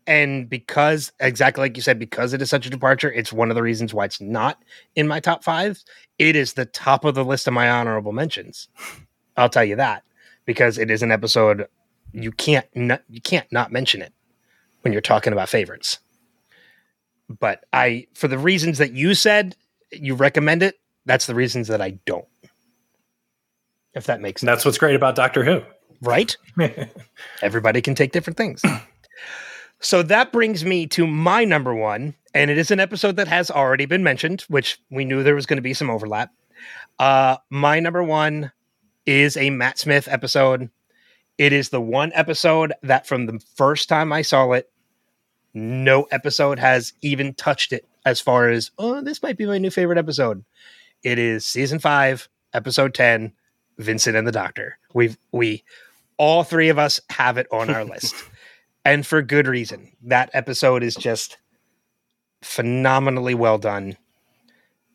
And 0.07 0.47
because 0.47 1.11
exactly 1.19 1.61
like 1.63 1.76
you 1.76 1.81
said, 1.81 1.97
because 1.97 2.34
it 2.34 2.41
is 2.41 2.49
such 2.49 2.67
a 2.67 2.69
departure, 2.69 3.11
it's 3.11 3.34
one 3.34 3.49
of 3.49 3.55
the 3.55 3.63
reasons 3.63 3.93
why 3.93 4.05
it's 4.05 4.22
not 4.22 4.63
in 4.95 5.07
my 5.07 5.19
top 5.19 5.43
five. 5.43 5.84
It 6.19 6.35
is 6.35 6.53
the 6.53 6.65
top 6.65 7.05
of 7.05 7.15
the 7.15 7.26
list 7.26 7.47
of 7.47 7.53
my 7.53 7.69
honorable 7.69 8.11
mentions. 8.11 8.67
I'll 9.35 9.49
tell 9.49 9.65
you 9.65 9.76
that 9.77 10.03
because 10.45 10.77
it 10.77 10.91
is 10.91 11.01
an 11.01 11.11
episode 11.11 11.67
you 12.13 12.31
can't 12.31 12.67
not, 12.76 13.01
you 13.09 13.19
can't 13.19 13.51
not 13.51 13.72
mention 13.72 14.01
it 14.01 14.13
when 14.81 14.91
you're 14.93 15.01
talking 15.01 15.34
about 15.34 15.49
favorites. 15.49 15.99
But 17.27 17.65
I, 17.73 18.05
for 18.13 18.27
the 18.27 18.38
reasons 18.38 18.77
that 18.77 18.93
you 18.93 19.15
said, 19.15 19.55
you 20.01 20.15
recommend 20.15 20.63
it. 20.63 20.80
That's 21.05 21.26
the 21.26 21.35
reasons 21.35 21.67
that 21.67 21.81
I 21.81 21.91
don't. 22.05 22.26
If 23.93 24.05
that 24.05 24.22
makes 24.22 24.41
sense. 24.41 24.49
That's 24.49 24.65
what's 24.65 24.77
great 24.77 24.95
about 24.95 25.15
Doctor 25.15 25.43
Who, 25.43 25.61
right? 26.01 26.35
Everybody 27.41 27.81
can 27.81 27.95
take 27.95 28.11
different 28.11 28.38
things. 28.38 28.61
so 29.80 30.03
that 30.03 30.31
brings 30.31 30.65
me 30.65 30.88
to 30.88 31.07
my 31.07 31.45
number 31.45 31.73
one, 31.73 32.13
and 32.34 32.51
it 32.51 32.57
is 32.57 32.72
an 32.72 32.80
episode 32.80 33.15
that 33.15 33.27
has 33.27 33.49
already 33.49 33.85
been 33.85 34.03
mentioned, 34.03 34.41
which 34.49 34.80
we 34.89 35.05
knew 35.05 35.23
there 35.23 35.35
was 35.35 35.45
going 35.45 35.57
to 35.57 35.61
be 35.61 35.73
some 35.73 35.89
overlap. 35.89 36.31
Uh, 36.99 37.38
my 37.49 37.80
number 37.80 38.03
one 38.03 38.51
is 39.05 39.38
a 39.38 39.49
Matt 39.49 39.77
Smith 39.77 40.07
episode 40.09 40.69
it 41.38 41.51
is 41.51 41.69
the 41.69 41.81
one 41.81 42.11
episode 42.15 42.73
that 42.81 43.05
from 43.05 43.26
the 43.26 43.39
first 43.55 43.89
time 43.89 44.13
I 44.13 44.22
saw 44.22 44.51
it, 44.53 44.72
no 45.53 46.03
episode 46.03 46.59
has 46.59 46.93
even 47.01 47.34
touched 47.34 47.73
it 47.73 47.85
as 48.06 48.22
far 48.22 48.49
as, 48.49 48.72
oh, 48.77 49.02
this 49.02 49.23
might 49.23 49.38
be 49.38 49.45
my 49.45 49.57
new 49.57 49.72
favorite 49.72 49.98
episode. 49.98 50.45
It 51.03 51.19
is 51.19 51.45
season 51.45 51.80
five, 51.80 52.30
episode 52.53 52.94
10, 52.94 53.34
Vincent 53.80 54.15
and 54.15 54.27
the 54.27 54.32
Doctor. 54.32 54.77
We've, 54.94 55.18
we, 55.32 55.64
all 56.18 56.44
three 56.44 56.69
of 56.69 56.80
us 56.80 57.02
have 57.10 57.38
it 57.38 57.48
on 57.52 57.69
our 57.69 57.84
list. 57.86 58.15
And 58.86 59.06
for 59.06 59.22
good 59.22 59.48
reason. 59.48 59.91
That 60.03 60.30
episode 60.34 60.84
is 60.84 60.95
just 60.95 61.38
phenomenally 62.41 63.34
well 63.34 63.57
done. 63.57 63.98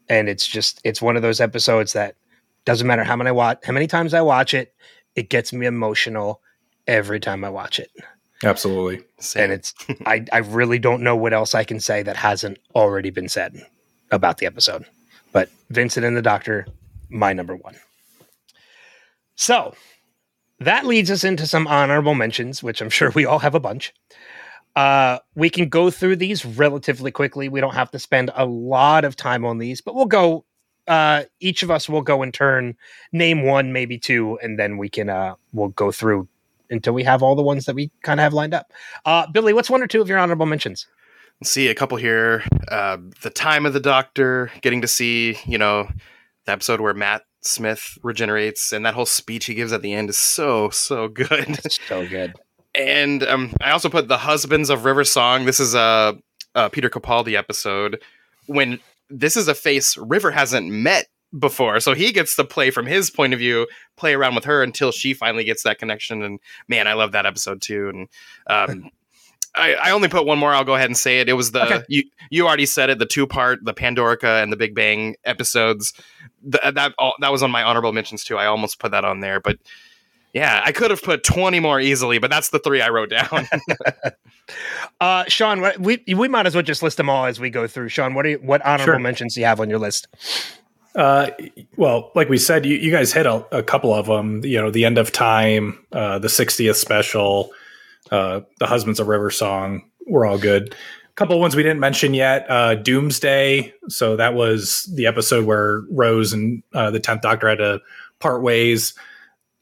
And 0.09 0.29
it's 0.29 0.47
just, 0.47 0.81
it's 0.85 1.03
one 1.03 1.17
of 1.17 1.23
those 1.23 1.41
episodes 1.41 1.93
that 1.93 2.15
doesn't 2.65 2.87
matter 2.87 3.05
how 3.05 3.17
many 3.17 3.33
watch, 3.33 3.59
how 3.65 3.73
many 3.73 3.87
times 3.87 4.15
I 4.15 4.21
watch 4.21 4.55
it, 4.55 4.75
it 5.17 5.29
gets 5.29 5.53
me 5.53 5.67
emotional 5.67 6.41
every 6.87 7.19
time 7.19 7.45
I 7.45 7.49
watch 7.49 7.79
it. 7.81 7.91
Absolutely. 8.45 9.05
Same. 9.19 9.45
And 9.45 9.53
it's 9.53 9.75
I, 10.07 10.25
I 10.33 10.39
really 10.39 10.79
don't 10.79 11.03
know 11.03 11.17
what 11.17 11.33
else 11.33 11.55
I 11.55 11.65
can 11.65 11.81
say 11.81 12.03
that 12.03 12.17
hasn't 12.17 12.59
already 12.75 13.11
been 13.11 13.29
said 13.29 13.65
about 14.11 14.39
the 14.39 14.47
episode. 14.47 14.85
But 15.33 15.51
Vincent 15.69 16.07
and 16.07 16.17
the 16.17 16.23
Doctor, 16.23 16.67
my 17.09 17.33
number 17.33 17.55
one. 17.55 17.77
So 19.37 19.75
that 20.59 20.87
leads 20.87 21.11
us 21.11 21.25
into 21.25 21.47
some 21.47 21.67
honorable 21.67 22.15
mentions, 22.15 22.63
which 22.63 22.81
I'm 22.81 22.91
sure 22.91 23.11
we 23.11 23.27
all 23.27 23.39
have 23.39 23.55
a 23.55 23.61
bunch. 23.61 23.95
Uh, 24.77 25.19
we 25.35 25.51
can 25.51 25.69
go 25.69 25.91
through 25.91 26.17
these 26.17 26.45
relatively 26.45 27.11
quickly. 27.11 27.49
We 27.49 27.61
don't 27.61 27.75
have 27.75 27.91
to 27.91 27.99
spend 27.99 28.31
a 28.35 28.47
lot 28.47 29.05
of 29.05 29.17
time 29.17 29.45
on 29.45 29.59
these, 29.59 29.81
but 29.81 29.95
we'll 29.95 30.07
go 30.07 30.45
uh, 30.87 31.25
each 31.39 31.63
of 31.63 31.71
us 31.71 31.89
will 31.89 32.03
go 32.03 32.23
in 32.23 32.33
turn, 32.33 32.77
name 33.13 33.45
one, 33.45 33.73
maybe 33.73 33.99
two, 33.99 34.39
and 34.43 34.59
then 34.59 34.77
we 34.77 34.89
can 34.89 35.09
uh, 35.09 35.35
we'll 35.53 35.69
go 35.69 35.93
through 35.93 36.29
until 36.71 36.93
we 36.93 37.05
have 37.05 37.23
all 37.23 37.35
the 37.35 37.43
ones 37.43 37.67
that 37.67 37.75
we 37.75 37.91
kind 38.03 38.21
of 38.21 38.25
have 38.25 38.33
lined 38.33 38.55
up. 38.55 38.73
Uh, 39.05 39.27
Billie, 39.31 39.53
what's 39.53 39.71
one 39.71 39.83
or 39.83 39.87
two 39.87 40.01
of 40.01 40.09
your 40.09 40.19
honorable 40.19 40.47
mentions? 40.47 40.87
Let's 41.41 41.51
see 41.51 41.69
a 41.69 41.75
couple 41.75 41.97
here. 41.97 42.45
Uh, 42.69 42.99
the 43.23 43.31
time 43.31 43.67
of 43.67 43.73
the 43.73 43.81
Doctor, 43.81 44.51
getting 44.61 44.81
to 44.83 44.89
see 44.89 45.39
you 45.47 45.59
know 45.59 45.89
The 46.47 46.53
episode 46.53 46.81
where 46.81 46.95
Matt 46.95 47.23
Smith 47.43 47.99
regenerates 48.03 48.73
and 48.73 48.85
that 48.85 48.95
whole 48.95 49.07
speech 49.07 49.47
he 49.47 49.55
gives 49.55 49.73
at 49.73 49.83
the 49.83 49.95
end 49.95 50.11
is 50.11 50.19
so 50.19 50.71
so 50.71 51.09
good. 51.09 51.59
so 51.73 52.07
good. 52.07 52.35
And 52.75 53.23
um, 53.25 53.53
I 53.61 53.73
also 53.73 53.89
put 53.89 54.09
the 54.09 54.19
husbands 54.19 54.71
of 54.71 54.85
River 54.85 55.05
Song. 55.05 55.45
This 55.45 55.59
is 55.59 55.75
a, 55.75 56.17
a 56.55 56.71
Peter 56.71 56.89
Capaldi 56.89 57.37
episode 57.37 58.01
when 58.47 58.79
this 59.09 59.37
is 59.37 59.49
a 59.49 59.55
face 59.55 59.97
River 59.97 60.31
hasn't 60.31 60.69
met 60.69 61.09
before, 61.39 61.81
so 61.81 61.95
he 61.95 62.13
gets 62.13 62.37
to 62.37 62.45
play 62.45 62.71
from 62.71 62.87
his 62.87 63.11
point 63.11 63.33
of 63.33 63.39
view, 63.39 63.67
play 63.97 64.15
around 64.15 64.35
with 64.35 64.45
her 64.45 64.63
until 64.63 64.93
she 64.93 65.15
finally 65.15 65.45
gets 65.45 65.63
that 65.63 65.79
connection. 65.79 66.23
And 66.23 66.41
man, 66.69 66.87
I 66.87 66.95
love 66.95 67.13
that 67.13 67.27
episode 67.27 67.63
too. 67.63 67.89
And 67.89 68.09
um, 68.49 68.91
I, 69.55 69.75
I, 69.75 69.91
only 69.91 70.09
put 70.09 70.27
one 70.27 70.39
more. 70.39 70.53
I'll 70.53 70.65
go 70.65 70.75
ahead 70.75 70.89
and 70.89 70.97
say 70.97 71.21
it. 71.21 71.29
It 71.29 71.33
was 71.33 71.53
the 71.53 71.65
okay. 71.65 71.85
you 71.89 72.05
you 72.31 72.47
already 72.47 72.67
said 72.67 72.91
it. 72.91 72.99
The 72.99 73.07
two 73.07 73.27
part, 73.27 73.65
the 73.65 73.75
Pandorica 73.75 74.43
and 74.43 74.53
the 74.53 74.57
Big 74.57 74.75
Bang 74.75 75.17
episodes. 75.25 75.93
The, 76.43 76.73
that 76.75 76.95
all, 76.99 77.15
that 77.21 77.33
was 77.33 77.43
on 77.43 77.51
my 77.51 77.63
honorable 77.63 77.93
mentions 77.93 78.25
too. 78.25 78.37
I 78.37 78.47
almost 78.47 78.79
put 78.79 78.93
that 78.93 79.05
on 79.05 79.21
there, 79.21 79.41
but 79.41 79.59
yeah, 80.33 80.63
I 80.65 80.71
could 80.71 80.91
have 80.91 81.03
put 81.03 81.25
twenty 81.25 81.59
more 81.59 81.81
easily. 81.81 82.19
But 82.19 82.31
that's 82.31 82.51
the 82.51 82.61
three 82.61 82.81
I 82.81 82.91
wrote 82.91 83.11
down. 83.11 83.49
uh, 85.01 85.25
Sean, 85.27 85.65
we 85.81 86.03
we 86.15 86.29
might 86.29 86.47
as 86.47 86.55
well 86.55 86.63
just 86.63 86.83
list 86.83 86.97
them 86.97 87.11
all 87.11 87.27
as 87.27 87.41
we 87.41 87.51
go 87.51 87.67
through. 87.67 87.89
Sean, 87.89 88.15
what 88.15 88.27
are 88.27 88.31
you, 88.31 88.39
what 88.39 88.65
honorable 88.65 88.85
sure. 88.93 88.99
mentions 89.01 89.35
do 89.35 89.41
you 89.41 89.47
have 89.47 89.61
on 89.61 89.69
your 89.69 89.81
list? 89.81 90.07
Uh, 90.95 91.31
well, 91.77 92.11
like 92.15 92.29
we 92.29 92.39
said, 92.39 92.67
you, 92.67 92.77
you 92.77 92.91
guys 92.91 93.13
hit 93.13 93.27
a, 93.27 93.45
a, 93.57 93.63
couple 93.63 93.95
of 93.95 94.07
them. 94.07 94.45
You 94.45 94.61
know, 94.61 94.71
the 94.71 94.85
end 94.85 94.99
of 94.99 95.13
time, 95.13 95.79
uh, 95.93 96.19
the 96.19 96.29
60th 96.29 96.75
special, 96.75 97.51
uh, 98.11 98.41
the 98.59 98.67
Husbands 98.67 98.99
of 98.99 99.07
River 99.07 99.31
song 99.31 99.89
were 100.07 100.27
all 100.27 100.39
good. 100.39 100.75
A 100.75 101.13
couple 101.15 101.37
of 101.37 101.41
ones 101.41 101.55
we 101.55 101.63
didn't 101.63 101.81
mention 101.81 102.13
yet. 102.13 102.51
Uh, 102.51 102.75
Doomsday. 102.75 103.73
So 103.89 104.17
that 104.17 104.35
was 104.35 104.91
the 104.95 105.07
episode 105.07 105.45
where 105.45 105.83
Rose 105.91 106.33
and 106.33 106.63
uh, 106.75 106.91
the 106.91 107.01
Tenth 107.01 107.23
Doctor 107.23 107.49
had 107.49 107.59
to 107.59 107.81
part 108.19 108.43
ways. 108.43 108.95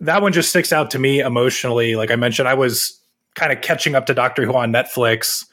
That 0.00 0.22
one 0.22 0.32
just 0.32 0.48
sticks 0.48 0.72
out 0.72 0.90
to 0.92 0.98
me 0.98 1.20
emotionally. 1.20 1.94
Like 1.94 2.10
I 2.10 2.16
mentioned, 2.16 2.48
I 2.48 2.54
was 2.54 2.98
kind 3.34 3.52
of 3.52 3.60
catching 3.60 3.94
up 3.94 4.06
to 4.06 4.14
Doctor 4.14 4.46
Who 4.46 4.54
on 4.54 4.72
Netflix. 4.72 5.44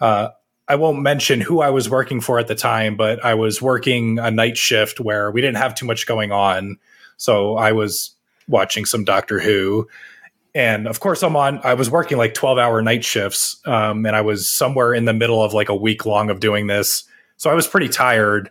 Uh, 0.00 0.30
I 0.68 0.76
won't 0.76 1.02
mention 1.02 1.40
who 1.40 1.60
I 1.60 1.70
was 1.70 1.90
working 1.90 2.20
for 2.20 2.38
at 2.38 2.46
the 2.46 2.54
time, 2.54 2.96
but 2.96 3.24
I 3.24 3.34
was 3.34 3.60
working 3.60 4.18
a 4.18 4.30
night 4.30 4.56
shift 4.56 5.00
where 5.00 5.30
we 5.30 5.40
didn't 5.40 5.56
have 5.56 5.74
too 5.74 5.86
much 5.86 6.06
going 6.06 6.32
on. 6.32 6.78
So 7.16 7.56
I 7.56 7.72
was 7.72 8.14
watching 8.48 8.84
some 8.84 9.04
Doctor 9.04 9.40
Who. 9.40 9.88
And 10.54 10.86
of 10.86 11.00
course 11.00 11.22
i'm 11.22 11.34
on 11.34 11.60
i 11.64 11.72
was 11.72 11.88
working 11.88 12.18
like 12.18 12.34
12 12.34 12.58
hour 12.58 12.82
night 12.82 13.04
shifts 13.04 13.58
um, 13.64 14.04
and 14.04 14.14
i 14.14 14.20
was 14.20 14.54
somewhere 14.54 14.92
in 14.92 15.06
the 15.06 15.14
middle 15.14 15.42
of 15.42 15.54
like 15.54 15.70
a 15.70 15.74
week 15.74 16.04
long 16.04 16.28
of 16.28 16.40
doing 16.40 16.66
this. 16.66 17.04
So 17.38 17.50
i 17.50 17.54
was 17.54 17.66
pretty 17.66 17.88
tired. 17.88 18.50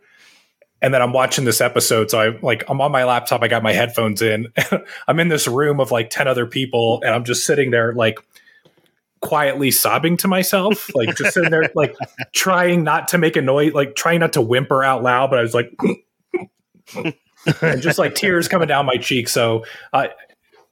And 0.81 0.91
then 0.95 1.03
i'm 1.03 1.13
watching 1.13 1.45
this 1.45 1.61
episode. 1.61 2.09
So 2.09 2.19
i 2.19 2.39
like 2.41 2.63
i'm 2.69 2.81
on 2.81 2.91
my 2.91 3.03
laptop. 3.03 3.43
I 3.43 3.47
got 3.47 3.61
my 3.61 3.73
headphones 3.73 4.21
in. 4.21 4.47
I'm 5.07 5.19
in 5.19 5.27
this 5.27 5.47
room 5.47 5.79
of 5.79 5.91
like 5.91 6.09
10 6.09 6.27
other 6.27 6.47
people 6.47 7.01
and 7.05 7.13
i'm 7.13 7.23
just 7.23 7.45
sitting 7.45 7.69
there 7.69 7.93
like 7.93 8.17
quietly 9.21 9.69
sobbing 9.69 10.17
to 10.17 10.27
myself 10.27 10.89
like 10.95 11.15
just 11.15 11.33
sitting 11.33 11.51
there 11.51 11.69
like 11.75 11.95
trying 12.33 12.83
not 12.83 13.07
to 13.07 13.17
make 13.17 13.35
a 13.35 13.41
noise 13.41 13.71
like 13.73 13.95
trying 13.95 14.19
not 14.19 14.33
to 14.33 14.41
whimper 14.41 14.83
out 14.83 15.03
loud 15.03 15.29
but 15.29 15.37
i 15.37 15.41
was 15.41 15.53
like 15.53 15.71
and 17.61 17.81
just 17.81 17.99
like 17.99 18.15
tears 18.15 18.47
coming 18.47 18.67
down 18.67 18.85
my 18.85 18.97
cheek 18.97 19.29
so 19.29 19.63
uh, 19.93 20.07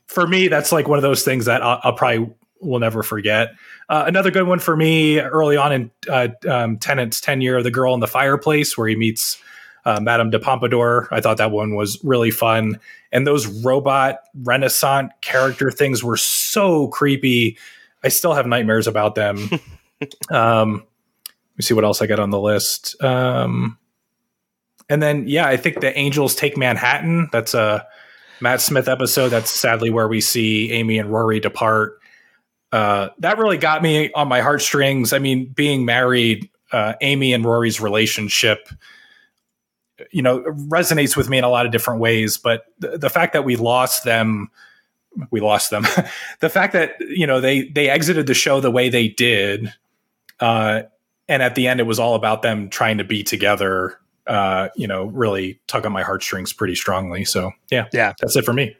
for 0.09 0.25
me, 0.25 0.47
that's 0.47 0.71
like 0.71 0.87
one 0.87 0.97
of 0.97 1.03
those 1.03 1.23
things 1.23 1.45
that 1.45 1.61
I'll, 1.61 1.79
I'll 1.83 1.93
probably 1.93 2.33
will 2.61 2.79
never 2.79 3.03
forget. 3.03 3.49
Uh, 3.89 4.05
another 4.07 4.31
good 4.31 4.47
one 4.47 4.57
for 4.57 4.75
me 4.75 5.19
early 5.19 5.55
on 5.55 5.71
in 5.71 5.91
uh, 6.09 6.29
um, 6.49 6.77
Tennant's 6.79 7.21
tenure, 7.21 7.61
the 7.61 7.69
girl 7.69 7.93
in 7.93 7.99
the 7.99 8.07
fireplace, 8.07 8.75
where 8.75 8.87
he 8.87 8.95
meets 8.95 9.39
uh, 9.85 9.99
Madame 10.01 10.31
de 10.31 10.39
Pompadour. 10.39 11.07
I 11.11 11.21
thought 11.21 11.37
that 11.37 11.51
one 11.51 11.75
was 11.75 12.03
really 12.03 12.31
fun, 12.31 12.79
and 13.11 13.27
those 13.27 13.45
robot 13.63 14.21
Renaissance 14.33 15.11
character 15.21 15.69
things 15.69 16.03
were 16.03 16.17
so 16.17 16.87
creepy. 16.87 17.55
I 18.03 18.07
still 18.09 18.33
have 18.33 18.47
nightmares 18.47 18.87
about 18.87 19.15
them. 19.15 19.49
um, 20.31 20.73
let 20.73 21.57
me 21.57 21.61
see 21.61 21.73
what 21.73 21.83
else 21.83 22.01
I 22.01 22.07
got 22.07 22.19
on 22.19 22.29
the 22.29 22.39
list. 22.39 23.01
Um, 23.03 23.77
and 24.89 25.03
then, 25.03 25.27
yeah, 25.27 25.47
I 25.47 25.57
think 25.57 25.81
the 25.81 25.95
Angels 25.97 26.35
take 26.35 26.57
Manhattan. 26.57 27.29
That's 27.31 27.53
a 27.53 27.85
Matt 28.41 28.61
Smith 28.61 28.87
episode. 28.87 29.29
That's 29.29 29.51
sadly 29.51 29.89
where 29.89 30.07
we 30.07 30.21
see 30.21 30.71
Amy 30.71 30.97
and 30.97 31.11
Rory 31.11 31.39
depart. 31.39 31.99
Uh, 32.71 33.09
that 33.19 33.37
really 33.37 33.57
got 33.57 33.81
me 33.81 34.11
on 34.13 34.27
my 34.27 34.41
heartstrings. 34.41 35.11
I 35.13 35.19
mean, 35.19 35.45
being 35.45 35.85
married, 35.85 36.49
uh, 36.71 36.93
Amy 37.01 37.33
and 37.33 37.43
Rory's 37.43 37.81
relationship, 37.81 38.69
you 40.11 40.21
know, 40.21 40.41
resonates 40.43 41.17
with 41.17 41.29
me 41.29 41.37
in 41.37 41.43
a 41.43 41.49
lot 41.49 41.65
of 41.65 41.71
different 41.71 41.99
ways. 41.99 42.37
But 42.37 42.65
the, 42.79 42.97
the 42.97 43.09
fact 43.09 43.33
that 43.33 43.43
we 43.43 43.55
lost 43.55 44.03
them, 44.03 44.49
we 45.31 45.39
lost 45.39 45.69
them. 45.69 45.85
the 46.39 46.49
fact 46.49 46.73
that 46.73 46.95
you 46.99 47.27
know 47.27 47.41
they 47.41 47.63
they 47.63 47.89
exited 47.89 48.27
the 48.27 48.33
show 48.33 48.59
the 48.59 48.71
way 48.71 48.89
they 48.89 49.07
did, 49.07 49.73
uh, 50.39 50.83
and 51.27 51.43
at 51.43 51.55
the 51.55 51.67
end 51.67 51.79
it 51.79 51.83
was 51.83 51.99
all 51.99 52.15
about 52.15 52.41
them 52.41 52.69
trying 52.69 52.97
to 52.97 53.03
be 53.03 53.23
together 53.23 53.99
uh, 54.29 54.69
you 54.75 54.87
know, 54.87 55.05
really 55.05 55.59
tug 55.67 55.85
on 55.87 55.91
my 55.91 56.03
heartstrings 56.03 56.53
pretty 56.53 56.75
strongly. 56.75 57.25
So 57.25 57.51
yeah, 57.71 57.87
yeah, 57.91 58.13
that's 58.21 58.35
it 58.35 58.45
for 58.45 58.53
me. 58.53 58.75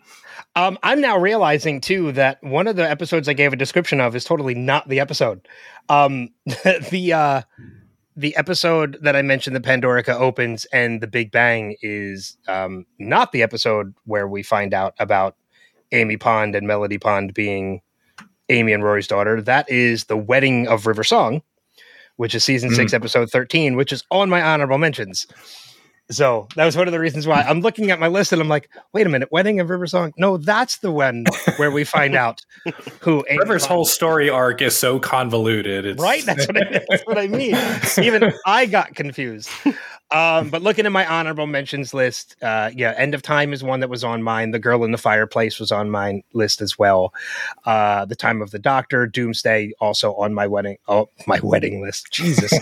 Um, 0.56 0.78
I'm 0.84 1.02
now 1.02 1.18
realizing 1.18 1.82
too 1.82 2.12
that 2.14 2.42
one 2.44 2.68
of 2.68 2.76
the 2.76 2.88
episodes 2.88 3.28
I 3.28 3.34
gave 3.34 3.52
a 3.52 3.56
description 3.56 4.00
of 4.00 4.16
is 4.16 4.24
totally 4.24 4.54
not 4.54 4.88
the 4.88 5.00
episode. 5.00 5.48
Um, 5.90 6.30
the 6.92 7.14
uh, 7.14 7.42
the 8.16 8.36
episode 8.36 9.00
that 9.02 9.16
I 9.16 9.24
mentioned, 9.24 9.56
the 9.56 9.60
Pandorica 9.60 10.14
opens 10.14 10.66
and 10.66 11.02
the 11.02 11.08
Big 11.08 11.32
Bang 11.32 11.76
is 11.82 12.38
um, 12.48 12.86
not 13.00 13.32
the 13.32 13.42
episode 13.42 13.96
where 14.06 14.28
we 14.28 14.44
find 14.44 14.74
out 14.74 14.94
about 15.00 15.36
Amy 15.92 16.18
Pond 16.18 16.56
and 16.56 16.68
Melody 16.68 16.98
Pond 16.98 17.34
being 17.34 17.82
Amy 18.50 18.74
and 18.74 18.84
Rory's 18.84 19.08
daughter. 19.08 19.42
That 19.42 19.70
is 19.70 20.06
the 20.06 20.18
wedding 20.18 20.68
of 20.68 20.88
River 20.88 21.04
Song, 21.04 21.42
which 22.18 22.36
is 22.36 22.44
season 22.44 22.72
mm. 22.72 22.76
six, 22.76 22.94
episode 22.94 23.30
13, 23.30 23.76
which 23.76 23.92
is 23.92 24.04
on 24.12 24.30
my 24.30 24.42
honorable 24.42 24.78
mentions. 24.78 25.28
So 26.12 26.48
that 26.56 26.66
was 26.66 26.76
one 26.76 26.88
of 26.88 26.92
the 26.92 27.00
reasons 27.00 27.28
why 27.28 27.44
I'm 27.44 27.62
looking 27.62 27.92
at 27.92 28.00
my 28.00 28.08
list 28.08 28.34
and 28.34 28.42
I'm 28.42 28.48
like, 28.48 28.72
wait 28.94 29.06
a 29.06 29.10
minute, 29.10 29.32
Wedding 29.32 29.60
of 29.60 29.70
River 29.70 29.86
Song? 29.86 30.12
No, 30.18 30.38
that's 30.38 30.80
the 30.80 30.92
one 30.92 31.26
where 31.58 31.70
we 31.70 31.84
find 31.84 32.16
out 32.16 32.42
who 33.00 33.24
River's 33.30 33.64
whole 33.64 33.86
story 33.86 34.28
arc 34.28 34.60
is 34.60 34.76
so 34.76 35.00
convoluted. 35.00 35.86
It's... 35.86 36.02
Right? 36.02 36.26
That's 36.26 36.48
what, 36.48 36.58
I, 36.58 36.84
that's 36.90 37.04
what 37.04 37.20
I 37.20 37.28
mean. 37.28 37.56
Even 38.04 38.34
I 38.48 38.66
got 38.66 38.96
confused. 38.96 39.50
Um, 40.12 40.50
but 40.50 40.64
looking 40.64 40.86
at 40.86 40.92
my 40.92 41.06
honorable 41.06 41.46
mentions 41.46 41.94
list, 41.94 42.36
uh, 42.42 42.72
yeah, 42.76 42.94
End 42.98 43.14
of 43.14 43.22
Time 43.22 43.54
is 43.54 43.64
one 43.64 43.80
that 43.82 43.90
was 43.90 44.04
on 44.04 44.24
mine. 44.24 44.52
The 44.52 44.60
Girl 44.60 44.84
in 44.84 44.92
the 44.92 44.98
Fireplace 44.98 45.60
was 45.60 45.72
on 45.72 45.92
my 45.92 46.24
list 46.34 46.62
as 46.62 46.80
well. 46.80 47.14
Uh, 47.66 48.06
the 48.06 48.16
Time 48.16 48.42
of 48.42 48.50
the 48.52 48.58
Doctor, 48.58 49.06
Doomsday, 49.06 49.72
also 49.80 50.16
on 50.16 50.34
my 50.34 50.48
wedding. 50.48 50.78
Oh, 50.88 51.10
my 51.28 51.40
wedding 51.44 51.82
list. 51.82 52.12
Jesus. 52.12 52.54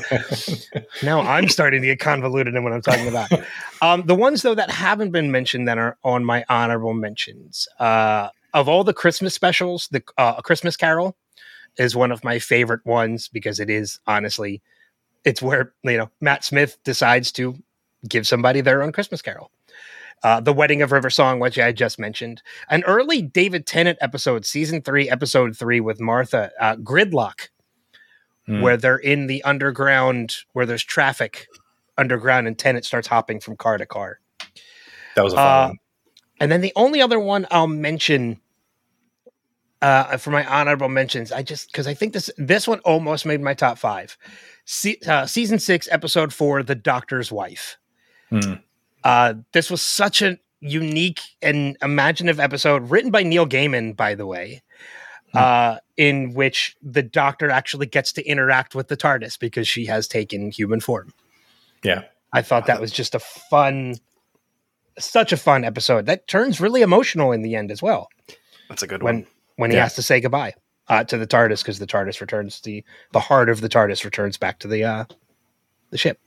now 1.04 1.22
I'm 1.22 1.48
starting 1.48 1.82
to 1.82 1.88
get 1.88 2.00
convoluted 2.00 2.56
in 2.56 2.64
what 2.64 2.74
I'm 2.74 2.82
talking 2.82 3.08
about. 3.08 3.32
Um, 3.82 4.04
the 4.06 4.16
ones 4.16 4.42
though 4.42 4.56
that 4.56 4.70
haven't 4.70 5.12
been 5.12 5.32
mentioned 5.32 5.68
that 5.68 5.78
are 5.78 5.98
on 6.04 6.26
my 6.26 6.44
honorable 6.50 6.94
mentions. 6.94 7.68
Uh, 7.80 8.30
of 8.54 8.68
all 8.68 8.84
the 8.84 8.94
Christmas 8.94 9.34
specials, 9.34 9.88
the 9.92 10.04
uh, 10.18 10.42
Christmas 10.42 10.76
Carol 10.76 11.16
is 11.78 11.96
one 11.96 12.12
of 12.12 12.24
my 12.24 12.40
favorite 12.40 12.86
ones 12.86 13.28
because 13.28 13.60
it 13.60 13.70
is 13.70 14.00
honestly 14.08 14.62
it's 15.28 15.42
where 15.42 15.74
you 15.84 15.98
know 15.98 16.10
Matt 16.22 16.46
Smith 16.46 16.78
decides 16.84 17.32
to 17.34 17.56
give 18.08 18.26
somebody 18.26 18.62
their 18.62 18.82
own 18.82 18.94
Christmas 18.94 19.22
Carol. 19.22 19.52
Uh, 20.24 20.40
the 20.40 20.54
Wedding 20.54 20.82
of 20.82 20.92
River 20.92 21.12
Song, 21.12 21.40
which 21.40 21.60
I 21.60 21.72
just 21.72 22.00
mentioned, 22.00 22.42
an 22.70 22.84
early 22.86 23.22
David 23.22 23.68
Tennant 23.68 24.00
episode, 24.02 24.46
season 24.46 24.82
three, 24.82 25.08
episode 25.08 25.56
three, 25.56 25.80
with 25.80 26.00
Martha 26.00 26.50
uh, 26.60 26.76
Gridlock, 26.78 27.50
mm. 28.48 28.62
where 28.62 28.78
they're 28.78 28.98
in 28.98 29.28
the 29.28 29.44
underground, 29.44 30.38
where 30.54 30.66
there's 30.66 30.84
traffic 30.84 31.46
underground, 31.98 32.48
and 32.48 32.58
Tennant 32.58 32.86
starts 32.86 33.08
hopping 33.08 33.40
from 33.40 33.58
car 33.58 33.78
to 33.78 33.86
car. 33.86 34.20
That 35.16 35.24
was 35.24 35.34
a 35.34 35.36
fun 35.36 35.46
uh, 35.46 35.68
one. 35.68 35.78
And 36.40 36.52
then 36.52 36.62
the 36.62 36.74
only 36.76 37.02
other 37.02 37.20
one 37.20 37.46
I'll 37.52 37.68
mention 37.68 38.40
uh, 39.82 40.18
for 40.18 40.32
my 40.32 40.46
honorable 40.46 40.90
mentions, 40.90 41.32
I 41.32 41.44
just 41.44 41.72
because 41.72 41.86
I 41.86 41.94
think 41.94 42.14
this 42.14 42.32
this 42.38 42.68
one 42.68 42.80
almost 42.80 43.26
made 43.26 43.42
my 43.42 43.54
top 43.54 43.78
five 43.78 44.18
se- 44.68 45.00
uh, 45.08 45.26
season 45.26 45.58
six, 45.58 45.88
episode 45.90 46.32
four, 46.32 46.62
The 46.62 46.76
Doctor's 46.76 47.32
Wife. 47.32 47.78
Hmm. 48.30 48.54
Uh, 49.04 49.36
this 49.54 49.72
was 49.72 49.82
such 49.82 50.22
a 50.22 50.38
unique 50.60 51.22
and 51.42 51.78
imaginative 51.82 52.40
episode, 52.40 52.92
written 52.92 53.10
by 53.10 53.24
Neil 53.24 53.48
Gaiman, 53.48 53.96
by 53.96 54.14
the 54.14 54.28
way, 54.28 54.62
hmm. 55.32 55.38
uh, 55.38 55.78
in 55.96 56.34
which 56.34 56.76
the 56.84 57.02
Doctor 57.02 57.50
actually 57.50 57.88
gets 57.88 58.12
to 58.14 58.24
interact 58.26 58.76
with 58.76 58.90
the 58.90 58.98
TARDIS 58.98 59.40
because 59.40 59.68
she 59.68 59.86
has 59.86 60.08
taken 60.08 60.52
human 60.52 60.82
form. 60.82 61.14
Yeah. 61.84 62.04
I 62.34 62.42
thought 62.42 62.66
that 62.68 62.82
was 62.82 62.92
just 62.92 63.16
a 63.16 63.20
fun, 63.20 63.96
such 65.00 65.32
a 65.32 65.38
fun 65.38 65.64
episode 65.64 66.06
that 66.08 66.28
turns 66.28 66.60
really 66.60 66.82
emotional 66.82 67.32
in 67.32 67.42
the 67.42 67.56
end 67.56 67.72
as 67.72 67.82
well. 67.82 68.10
That's 68.68 68.84
a 68.84 68.88
good 68.88 69.02
when, 69.02 69.16
one. 69.16 69.28
When 69.56 69.72
he 69.72 69.78
yeah. 69.78 69.84
has 69.84 69.96
to 69.96 70.04
say 70.04 70.20
goodbye 70.20 70.54
uh, 70.90 71.04
to 71.06 71.18
the 71.18 71.28
TARDIS 71.28 71.62
because 71.62 71.80
the 71.80 71.88
TARDIS 71.88 72.22
returns 72.22 72.62
the 72.62 72.84
the 73.12 73.20
heart 73.20 73.50
of 73.50 73.62
the 73.62 73.70
TARDIS 73.70 74.04
returns 74.04 74.38
back 74.38 74.60
to 74.60 74.68
the 74.68 74.84
uh, 74.84 75.06
the 75.90 75.98
ship. 75.98 76.20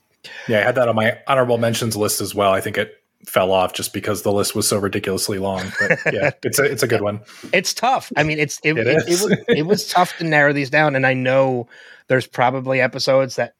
Yeah, 0.47 0.59
I 0.59 0.63
had 0.63 0.75
that 0.75 0.87
on 0.87 0.95
my 0.95 1.17
honorable 1.27 1.57
mentions 1.57 1.95
list 1.95 2.21
as 2.21 2.35
well. 2.35 2.53
I 2.53 2.61
think 2.61 2.77
it 2.77 3.01
fell 3.25 3.51
off 3.51 3.73
just 3.73 3.93
because 3.93 4.23
the 4.23 4.31
list 4.31 4.55
was 4.55 4.67
so 4.67 4.77
ridiculously 4.77 5.39
long. 5.39 5.71
But 5.79 5.99
yeah, 6.13 6.31
it's 6.43 6.59
a 6.59 6.63
it's 6.63 6.83
a 6.83 6.87
good 6.87 7.01
one. 7.01 7.21
It's 7.53 7.73
tough. 7.73 8.11
I 8.17 8.23
mean, 8.23 8.39
it's 8.39 8.59
it, 8.63 8.77
It 8.77 8.87
it, 8.87 8.87
it 8.87 9.09
is. 9.09 9.23
was 9.23 9.37
it 9.47 9.65
was 9.65 9.87
tough 9.89 10.17
to 10.17 10.23
narrow 10.23 10.53
these 10.53 10.69
down, 10.69 10.95
and 10.95 11.05
I 11.05 11.13
know 11.13 11.67
there's 12.07 12.27
probably 12.27 12.81
episodes 12.81 13.35
that 13.35 13.55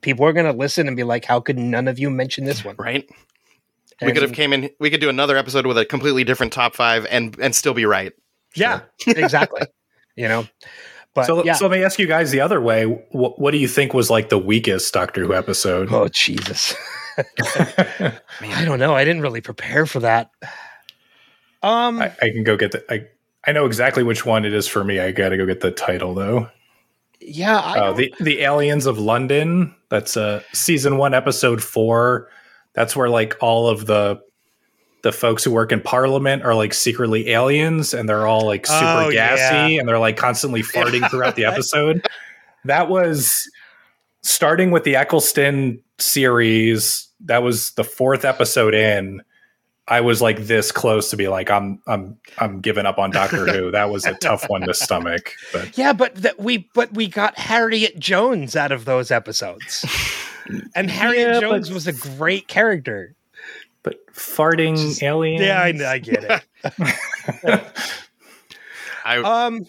people 0.00 0.24
are 0.26 0.32
going 0.32 0.46
to 0.46 0.52
listen 0.52 0.86
and 0.86 0.96
be 0.96 1.04
like, 1.04 1.24
"How 1.24 1.40
could 1.40 1.58
none 1.58 1.88
of 1.88 1.98
you 1.98 2.10
mention 2.10 2.44
this 2.44 2.64
one?" 2.64 2.76
right? 2.78 3.08
we 4.02 4.12
could 4.12 4.22
have 4.22 4.32
came 4.32 4.52
in. 4.52 4.70
We 4.78 4.90
could 4.90 5.00
do 5.00 5.08
another 5.08 5.36
episode 5.36 5.66
with 5.66 5.78
a 5.78 5.84
completely 5.84 6.24
different 6.24 6.52
top 6.52 6.74
five 6.74 7.06
and 7.06 7.36
and 7.40 7.54
still 7.54 7.74
be 7.74 7.84
right. 7.84 8.12
yeah, 8.54 8.80
exactly. 9.06 9.62
You 10.16 10.28
know, 10.28 10.46
but 11.14 11.26
so, 11.26 11.44
yeah. 11.44 11.54
so 11.54 11.66
let 11.66 11.78
me 11.78 11.84
ask 11.84 11.98
you 11.98 12.06
guys 12.06 12.30
the 12.30 12.40
other 12.40 12.60
way. 12.60 12.84
What, 12.84 13.38
what 13.38 13.50
do 13.50 13.58
you 13.58 13.68
think 13.68 13.94
was 13.94 14.10
like 14.10 14.28
the 14.28 14.38
weakest 14.38 14.92
Doctor 14.92 15.24
Who 15.24 15.34
episode? 15.34 15.92
oh 15.92 16.08
Jesus, 16.08 16.74
I 17.18 18.64
don't 18.64 18.78
know. 18.78 18.94
I 18.94 19.04
didn't 19.04 19.22
really 19.22 19.40
prepare 19.40 19.86
for 19.86 20.00
that. 20.00 20.30
Um, 21.62 22.00
I, 22.00 22.14
I 22.20 22.30
can 22.30 22.44
go 22.44 22.56
get 22.56 22.72
the. 22.72 22.84
I 22.92 23.06
I 23.46 23.52
know 23.52 23.64
exactly 23.64 24.02
which 24.02 24.26
one 24.26 24.44
it 24.44 24.52
is 24.52 24.66
for 24.66 24.84
me. 24.84 25.00
I 25.00 25.12
got 25.12 25.30
to 25.30 25.36
go 25.36 25.46
get 25.46 25.60
the 25.60 25.70
title 25.70 26.14
though. 26.14 26.50
yeah, 27.20 27.60
I 27.60 27.78
Uh, 27.78 27.92
the 27.92 28.14
the 28.20 28.40
Aliens 28.40 28.86
of 28.86 28.98
London. 28.98 29.74
That's 29.88 30.16
uh, 30.16 30.42
season 30.52 30.98
one, 30.98 31.14
episode 31.14 31.62
four. 31.62 32.28
That's 32.74 32.94
where 32.94 33.08
like 33.08 33.36
all 33.40 33.68
of 33.68 33.86
the 33.86 34.20
the 35.06 35.12
folks 35.12 35.44
who 35.44 35.52
work 35.52 35.70
in 35.70 35.80
Parliament 35.80 36.42
are 36.42 36.52
like 36.52 36.74
secretly 36.74 37.28
aliens, 37.30 37.94
and 37.94 38.08
they're 38.08 38.26
all 38.26 38.44
like 38.44 38.66
super 38.66 39.04
Oh, 39.06 39.10
gassy, 39.12 39.78
and 39.78 39.88
they're 39.88 40.00
like 40.00 40.16
constantly 40.16 40.62
farting 40.74 41.08
throughout 41.08 41.36
the 41.36 41.44
episode. 41.44 42.04
That 42.64 42.88
was 42.88 43.48
starting 44.22 44.72
with 44.72 44.82
the 44.82 44.96
Eccleston 44.96 45.80
series. 45.98 47.08
That 47.20 47.44
was 47.44 47.70
the 47.74 47.84
fourth 47.84 48.24
episode 48.24 48.74
in. 48.74 49.22
I 49.86 50.00
was 50.00 50.20
like 50.20 50.40
this 50.46 50.72
close 50.72 51.10
to 51.10 51.16
be 51.16 51.28
like 51.28 51.48
I'm 51.52 51.80
I'm 51.86 52.18
I'm 52.38 52.60
giving 52.60 52.84
up 52.86 52.98
on 52.98 53.12
Doctor 53.12 53.46
Who. 53.46 53.70
That 53.70 53.88
was 53.90 54.04
a 54.04 54.14
tough 54.14 54.44
one 54.48 54.62
to 54.62 54.74
stomach, 54.74 55.32
but 55.52 55.78
yeah, 55.78 55.92
but 55.92 56.16
that 56.16 56.40
we 56.40 56.68
but 56.74 56.92
we 56.92 57.06
got 57.06 57.38
Harriet 57.38 57.96
Jones 58.00 58.56
out 58.56 58.72
of 58.72 58.84
those 58.84 59.12
episodes, 59.12 59.86
and 60.74 60.90
Harriet 60.90 61.34
Yeah, 61.34 61.40
Jones 61.40 61.70
was 61.70 61.86
a 61.86 61.92
great 61.92 62.48
character. 62.48 63.14
But 63.86 64.04
farting 64.12 64.76
Just- 64.76 65.00
aliens. 65.00 65.40
Yeah, 65.42 65.60
I, 65.62 65.92
I 65.92 65.98
get 65.98 66.24
it. 66.24 66.42
I 69.04 69.18
Um, 69.18 69.64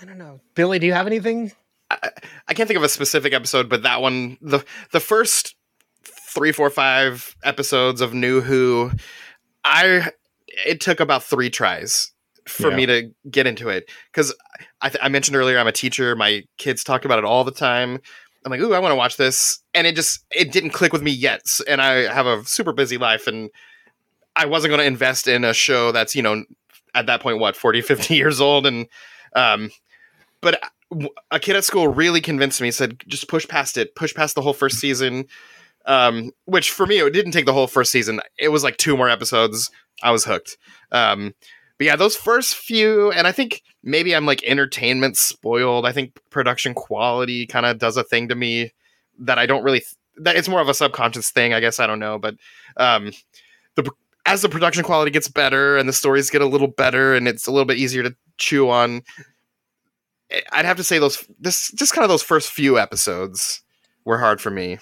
I 0.00 0.04
don't 0.04 0.18
know, 0.18 0.40
Billie. 0.56 0.80
Do 0.80 0.86
you 0.86 0.92
have 0.92 1.06
anything? 1.06 1.52
I 1.90 2.54
can't 2.54 2.66
think 2.66 2.76
of 2.76 2.82
a 2.82 2.88
specific 2.88 3.32
episode, 3.32 3.68
but 3.68 3.82
that 3.84 4.00
one 4.02 4.38
the 4.40 4.64
the 4.92 4.98
first 5.00 5.54
three, 6.04 6.50
four, 6.52 6.68
five 6.70 7.36
episodes 7.44 8.00
of 8.00 8.12
New 8.12 8.40
Who, 8.40 8.90
I 9.64 10.10
it 10.66 10.80
took 10.80 10.98
about 11.00 11.22
three 11.22 11.48
tries 11.50 12.12
for 12.48 12.70
Yeah. 12.70 12.76
me 12.76 12.86
to 12.86 13.10
get 13.30 13.46
into 13.46 13.68
it 13.68 13.88
because 14.12 14.34
I, 14.80 14.88
th- 14.88 15.02
I 15.02 15.08
mentioned 15.08 15.36
earlier 15.36 15.58
I'm 15.58 15.66
a 15.68 15.72
teacher. 15.72 16.16
My 16.16 16.42
kids 16.58 16.82
talk 16.82 17.04
about 17.04 17.18
it 17.20 17.24
all 17.24 17.44
the 17.44 17.52
time. 17.52 17.98
I'm 18.44 18.50
like, 18.50 18.60
ooh, 18.60 18.72
I 18.72 18.78
want 18.78 18.92
to 18.92 18.96
watch 18.96 19.16
this, 19.16 19.62
and 19.74 19.86
it 19.86 19.94
just 19.94 20.24
it 20.30 20.52
didn't 20.52 20.70
click 20.70 20.92
with 20.92 21.02
me 21.02 21.10
yet. 21.10 21.42
And 21.68 21.80
I 21.80 22.12
have 22.12 22.26
a 22.26 22.44
super 22.44 22.72
busy 22.72 22.96
life, 22.96 23.26
and 23.26 23.50
I 24.36 24.46
wasn't 24.46 24.70
going 24.70 24.80
to 24.80 24.86
invest 24.86 25.28
in 25.28 25.44
a 25.44 25.52
show 25.52 25.92
that's 25.92 26.14
you 26.14 26.22
know 26.22 26.44
at 26.94 27.06
that 27.06 27.20
point 27.20 27.38
what 27.38 27.56
40, 27.56 27.80
50 27.82 28.14
years 28.14 28.40
old, 28.40 28.66
and 28.66 28.86
um, 29.34 29.70
but 30.40 30.60
a 31.30 31.38
kid 31.38 31.56
at 31.56 31.64
school 31.64 31.88
really 31.88 32.20
convinced 32.20 32.60
me 32.60 32.70
said 32.70 33.02
just 33.06 33.28
push 33.28 33.46
past 33.46 33.76
it. 33.76 33.94
Push 33.94 34.14
past 34.14 34.34
the 34.34 34.42
whole 34.42 34.52
first 34.52 34.78
season. 34.78 35.26
Um 35.86 36.32
which 36.44 36.70
for 36.70 36.86
me 36.86 36.98
it 36.98 37.12
didn't 37.12 37.32
take 37.32 37.46
the 37.46 37.52
whole 37.52 37.66
first 37.66 37.92
season. 37.92 38.20
It 38.38 38.48
was 38.48 38.64
like 38.64 38.76
two 38.76 38.96
more 38.96 39.08
episodes. 39.08 39.70
I 40.02 40.10
was 40.10 40.24
hooked. 40.24 40.58
Um 40.92 41.34
but 41.80 41.86
yeah 41.86 41.96
those 41.96 42.14
first 42.14 42.54
few 42.54 43.10
and 43.12 43.26
i 43.26 43.32
think 43.32 43.62
maybe 43.82 44.14
i'm 44.14 44.26
like 44.26 44.42
entertainment 44.44 45.16
spoiled 45.16 45.86
i 45.86 45.92
think 45.92 46.14
production 46.28 46.74
quality 46.74 47.46
kind 47.46 47.64
of 47.64 47.78
does 47.78 47.96
a 47.96 48.04
thing 48.04 48.28
to 48.28 48.34
me 48.34 48.70
that 49.18 49.38
i 49.38 49.46
don't 49.46 49.64
really 49.64 49.80
th- 49.80 49.94
that 50.18 50.36
it's 50.36 50.48
more 50.48 50.60
of 50.60 50.68
a 50.68 50.74
subconscious 50.74 51.30
thing 51.30 51.54
i 51.54 51.60
guess 51.60 51.80
i 51.80 51.86
don't 51.86 51.98
know 51.98 52.18
but 52.18 52.34
um 52.76 53.10
the 53.76 53.90
as 54.26 54.42
the 54.42 54.48
production 54.50 54.84
quality 54.84 55.10
gets 55.10 55.26
better 55.26 55.78
and 55.78 55.88
the 55.88 55.92
stories 55.94 56.28
get 56.28 56.42
a 56.42 56.46
little 56.46 56.68
better 56.68 57.14
and 57.14 57.26
it's 57.26 57.46
a 57.46 57.50
little 57.50 57.64
bit 57.64 57.78
easier 57.78 58.02
to 58.02 58.14
chew 58.36 58.68
on 58.68 59.02
I'd 60.52 60.64
have 60.64 60.76
to 60.76 60.84
say 60.84 60.98
those 60.98 61.26
this 61.40 61.72
just 61.72 61.92
kind 61.92 62.04
of 62.04 62.08
those 62.08 62.22
first 62.22 62.52
few 62.52 62.78
episodes 62.78 63.62
were 64.04 64.18
hard 64.18 64.40
for 64.40 64.50
me. 64.50 64.78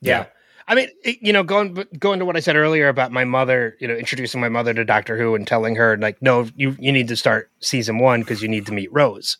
Yeah. 0.00 0.26
I 0.68 0.74
mean, 0.74 0.88
you 1.02 1.32
know, 1.32 1.42
going 1.42 1.82
going 1.98 2.18
to 2.18 2.26
what 2.26 2.36
I 2.36 2.40
said 2.40 2.54
earlier 2.54 2.88
about 2.88 3.10
my 3.10 3.24
mother, 3.24 3.74
you 3.80 3.88
know, 3.88 3.94
introducing 3.94 4.38
my 4.38 4.50
mother 4.50 4.74
to 4.74 4.84
Doctor 4.84 5.16
Who 5.16 5.34
and 5.34 5.46
telling 5.46 5.74
her 5.76 5.96
like, 5.96 6.20
no, 6.20 6.46
you 6.56 6.76
you 6.78 6.92
need 6.92 7.08
to 7.08 7.16
start 7.16 7.50
season 7.60 7.98
one 7.98 8.20
because 8.20 8.42
you 8.42 8.48
need 8.48 8.66
to 8.66 8.72
meet 8.72 8.92
Rose. 8.92 9.38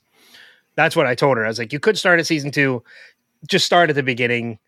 That's 0.74 0.96
what 0.96 1.06
I 1.06 1.14
told 1.14 1.36
her. 1.36 1.44
I 1.44 1.48
was 1.48 1.58
like, 1.58 1.72
you 1.72 1.80
could 1.80 1.98
start 1.98 2.18
at 2.18 2.26
season 2.26 2.50
two, 2.50 2.82
just 3.46 3.66
start 3.66 3.90
at 3.90 3.96
the 3.96 4.02
beginning, 4.02 4.58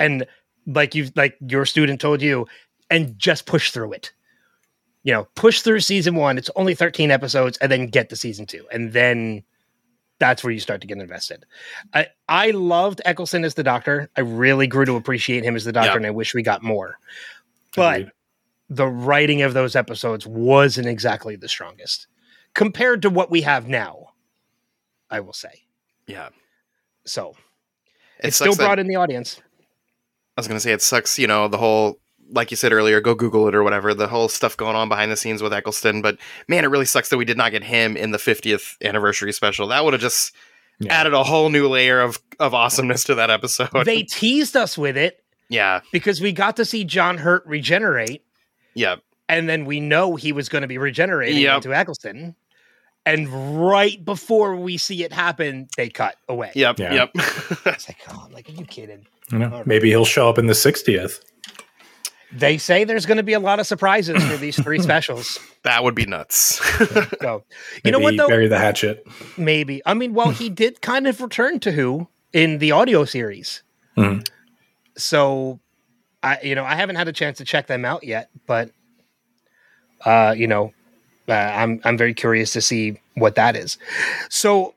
and 0.00 0.26
like 0.66 0.96
you 0.96 1.08
like 1.14 1.36
your 1.46 1.64
student 1.64 2.00
told 2.00 2.20
you, 2.20 2.48
and 2.90 3.16
just 3.16 3.46
push 3.46 3.70
through 3.70 3.92
it. 3.92 4.12
You 5.04 5.12
know, 5.12 5.28
push 5.36 5.62
through 5.62 5.80
season 5.80 6.16
one. 6.16 6.36
It's 6.36 6.50
only 6.56 6.74
thirteen 6.74 7.12
episodes, 7.12 7.58
and 7.58 7.70
then 7.70 7.86
get 7.86 8.08
to 8.08 8.16
season 8.16 8.44
two, 8.44 8.66
and 8.72 8.92
then 8.92 9.44
that's 10.18 10.42
where 10.42 10.52
you 10.52 10.60
start 10.60 10.80
to 10.80 10.86
get 10.86 10.98
invested. 10.98 11.44
I 11.94 12.08
I 12.28 12.50
loved 12.50 13.00
Eccleston 13.04 13.44
as 13.44 13.54
the 13.54 13.62
Doctor. 13.62 14.10
I 14.16 14.20
really 14.22 14.66
grew 14.66 14.84
to 14.84 14.96
appreciate 14.96 15.44
him 15.44 15.54
as 15.56 15.64
the 15.64 15.72
Doctor, 15.72 15.90
Yeah. 15.92 15.96
and 15.96 16.06
I 16.06 16.10
wish 16.10 16.34
we 16.34 16.42
got 16.42 16.62
more. 16.62 16.98
But 17.76 18.00
Agreed. 18.00 18.12
the 18.70 18.86
writing 18.86 19.42
of 19.42 19.54
those 19.54 19.76
episodes 19.76 20.26
wasn't 20.26 20.88
exactly 20.88 21.36
the 21.36 21.48
strongest 21.48 22.06
compared 22.54 23.02
to 23.02 23.10
what 23.10 23.30
we 23.30 23.42
have 23.42 23.68
now. 23.68 24.10
I 25.10 25.20
will 25.20 25.32
say. 25.32 25.62
Yeah, 26.06 26.28
So 27.04 27.34
it 28.18 28.28
it 28.28 28.34
still 28.34 28.48
sucks 28.48 28.58
that- 28.58 28.64
brought 28.64 28.78
in 28.78 28.88
the 28.88 28.96
audience. 28.96 29.40
I 30.36 30.40
was 30.40 30.48
gonna 30.48 30.60
say 30.60 30.72
it 30.72 30.82
sucks. 30.82 31.18
You 31.18 31.26
know 31.26 31.48
the 31.48 31.58
whole 31.58 31.98
like 32.30 32.50
you 32.50 32.56
said 32.56 32.72
earlier, 32.72 33.00
go 33.00 33.14
Google 33.14 33.48
it 33.48 33.54
or 33.54 33.62
whatever. 33.62 33.94
The 33.94 34.08
whole 34.08 34.28
stuff 34.28 34.56
going 34.56 34.76
on 34.76 34.88
behind 34.88 35.10
the 35.10 35.16
scenes 35.16 35.42
with 35.42 35.52
Eccleston, 35.52 36.02
but 36.02 36.18
man, 36.48 36.64
it 36.64 36.68
really 36.68 36.84
sucks 36.84 37.08
that 37.10 37.16
we 37.16 37.24
did 37.24 37.36
not 37.36 37.52
get 37.52 37.64
him 37.64 37.96
in 37.96 38.10
the 38.10 38.18
50th 38.18 38.76
anniversary 38.84 39.32
special. 39.32 39.66
That 39.68 39.84
would 39.84 39.94
have 39.94 40.02
just 40.02 40.34
Yeah. 40.80 40.92
added 41.00 41.12
a 41.14 41.24
whole 41.24 41.48
new 41.48 41.68
layer 41.68 42.00
of 42.00 42.18
of 42.38 42.54
awesomeness 42.54 43.04
to 43.04 43.14
that 43.16 43.30
episode. 43.30 43.70
they 43.84 44.02
teased 44.04 44.56
us 44.56 44.76
with 44.78 44.96
it 44.96 45.22
yeah, 45.48 45.80
because 45.92 46.20
we 46.20 46.30
got 46.32 46.56
to 46.56 46.64
see 46.64 46.84
John 46.84 47.18
Hurt 47.18 47.42
regenerate, 47.46 48.22
yeah, 48.74 48.96
and 49.28 49.48
then 49.48 49.64
we 49.64 49.80
know 49.80 50.14
he 50.16 50.30
was 50.32 50.48
going 50.48 50.62
to 50.62 50.68
be 50.68 50.76
regenerating 50.78 51.38
Yep. 51.42 51.56
into 51.56 51.74
Eccleston. 51.74 52.34
And 53.06 53.28
right 53.58 54.04
before 54.04 54.54
we 54.56 54.76
see 54.76 55.02
it 55.02 55.14
happen, 55.14 55.68
they 55.78 55.88
cut 55.88 56.16
away. 56.28 56.52
yep, 56.54 56.78
Yeah. 56.78 56.92
yep. 56.92 57.10
It's 57.66 57.88
like, 57.88 57.96
oh, 58.10 58.24
I'm 58.26 58.32
like, 58.32 58.48
are 58.50 58.52
you 58.52 58.66
kidding? 58.66 59.06
You 59.32 59.38
know, 59.38 59.62
maybe 59.64 59.88
he'll 59.88 60.04
show 60.04 60.28
up 60.28 60.36
in 60.38 60.46
the 60.46 60.52
60th. 60.52 61.20
They 62.32 62.58
say 62.58 62.84
there's 62.84 63.06
going 63.06 63.16
to 63.16 63.22
be 63.22 63.32
a 63.32 63.40
lot 63.40 63.58
of 63.58 63.66
surprises 63.66 64.22
for 64.22 64.36
these 64.36 64.60
three 64.62 64.78
specials. 64.82 65.38
that 65.64 65.82
would 65.82 65.94
be 65.94 66.04
nuts. 66.06 66.60
So, 67.22 67.44
you 67.84 67.90
know 67.90 67.98
what 67.98 68.16
though? 68.16 68.28
Bury 68.28 68.48
the 68.48 68.58
hatchet. 68.58 69.06
Maybe. 69.36 69.80
I 69.86 69.94
mean, 69.94 70.14
well, 70.14 70.30
he 70.30 70.48
did 70.48 70.80
kind 70.82 71.06
of 71.06 71.20
return 71.20 71.58
to 71.60 71.72
Who 71.72 72.08
in 72.32 72.58
the 72.58 72.72
audio 72.72 73.04
series. 73.04 73.62
Mhm. 73.96 74.28
So, 74.96 75.58
I 76.22 76.38
you 76.42 76.54
know 76.54 76.64
I 76.64 76.74
haven't 76.74 76.96
had 76.96 77.08
a 77.08 77.12
chance 77.12 77.38
to 77.38 77.44
check 77.44 77.66
them 77.66 77.84
out 77.84 78.04
yet, 78.04 78.28
but 78.46 78.70
uh, 80.04 80.34
you 80.36 80.46
know, 80.46 80.72
uh, 81.28 81.32
I'm 81.32 81.80
I'm 81.84 81.96
very 81.96 82.14
curious 82.14 82.52
to 82.52 82.60
see 82.60 83.00
what 83.14 83.34
that 83.36 83.56
is. 83.56 83.78
So, 84.28 84.74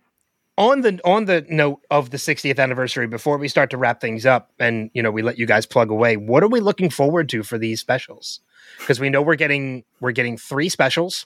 on 0.61 0.81
the 0.81 0.99
on 1.03 1.25
the 1.25 1.45
note 1.49 1.81
of 1.89 2.11
the 2.11 2.17
60th 2.17 2.59
anniversary, 2.59 3.07
before 3.07 3.37
we 3.37 3.47
start 3.47 3.69
to 3.71 3.77
wrap 3.77 3.99
things 3.99 4.25
up, 4.25 4.51
and 4.59 4.91
you 4.93 5.01
know 5.01 5.09
we 5.09 5.21
let 5.23 5.39
you 5.39 5.45
guys 5.47 5.65
plug 5.65 5.89
away, 5.89 6.17
what 6.17 6.43
are 6.43 6.47
we 6.47 6.59
looking 6.59 6.89
forward 6.89 7.27
to 7.29 7.41
for 7.41 7.57
these 7.57 7.79
specials? 7.79 8.39
Because 8.77 8.99
we 8.99 9.09
know 9.09 9.21
we're 9.21 9.35
getting 9.35 9.83
we're 9.99 10.11
getting 10.11 10.37
three 10.37 10.69
specials. 10.69 11.25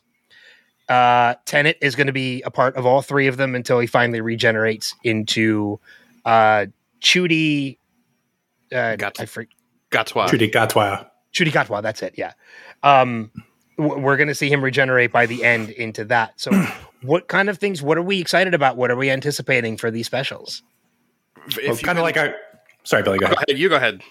Uh, 0.87 1.33
Tennant 1.45 1.77
is 1.81 1.95
going 1.95 2.07
to 2.07 2.13
be 2.13 2.41
a 2.43 2.51
part 2.51 2.75
of 2.75 2.85
all 2.85 3.01
three 3.01 3.27
of 3.27 3.37
them 3.37 3.55
until 3.55 3.79
he 3.79 3.87
finally 3.87 4.21
regenerates 4.21 4.93
into 5.03 5.79
uh, 6.23 6.67
Ncuti. 7.01 7.77
Uh, 8.71 8.95
Got- 8.95 9.19
I 9.19 9.25
freak. 9.25 9.49
Gatwa. 9.91 10.27
Trudy 10.27 10.49
Gatwa. 10.49 11.07
Ncuti 11.33 11.51
Gatwa. 11.51 11.81
That's 11.81 12.01
it. 12.03 12.13
Yeah. 12.17 12.33
Um, 12.83 13.31
w- 13.77 13.99
we're 14.01 14.17
going 14.17 14.27
to 14.27 14.35
see 14.35 14.49
him 14.49 14.63
regenerate 14.63 15.11
by 15.11 15.25
the 15.25 15.43
end 15.43 15.69
into 15.71 16.05
that. 16.05 16.39
So, 16.39 16.51
what 17.06 17.27
kind 17.27 17.49
of 17.49 17.57
things? 17.57 17.82
What 17.82 17.98
are 17.98 18.03
we 18.03 18.19
excited 18.19 18.53
about? 18.53 18.77
What 18.77 18.91
are 18.91 18.95
we 18.95 19.10
anticipating 19.10 19.77
for 19.77 19.91
these 19.91 20.06
specials? 20.06 20.64
If 21.48 21.57
Well, 21.68 21.77
kind 21.77 21.98
of 21.98 22.03
like 22.03 22.18
I. 22.18 22.34
Sorry, 22.84 23.03
Billie. 23.03 23.18
Go 23.18 23.27
Go 23.27 23.34
ahead. 23.34 23.49
ahead, 23.49 23.60
you 23.60 23.69
go 23.69 23.76
ahead. 23.76 24.02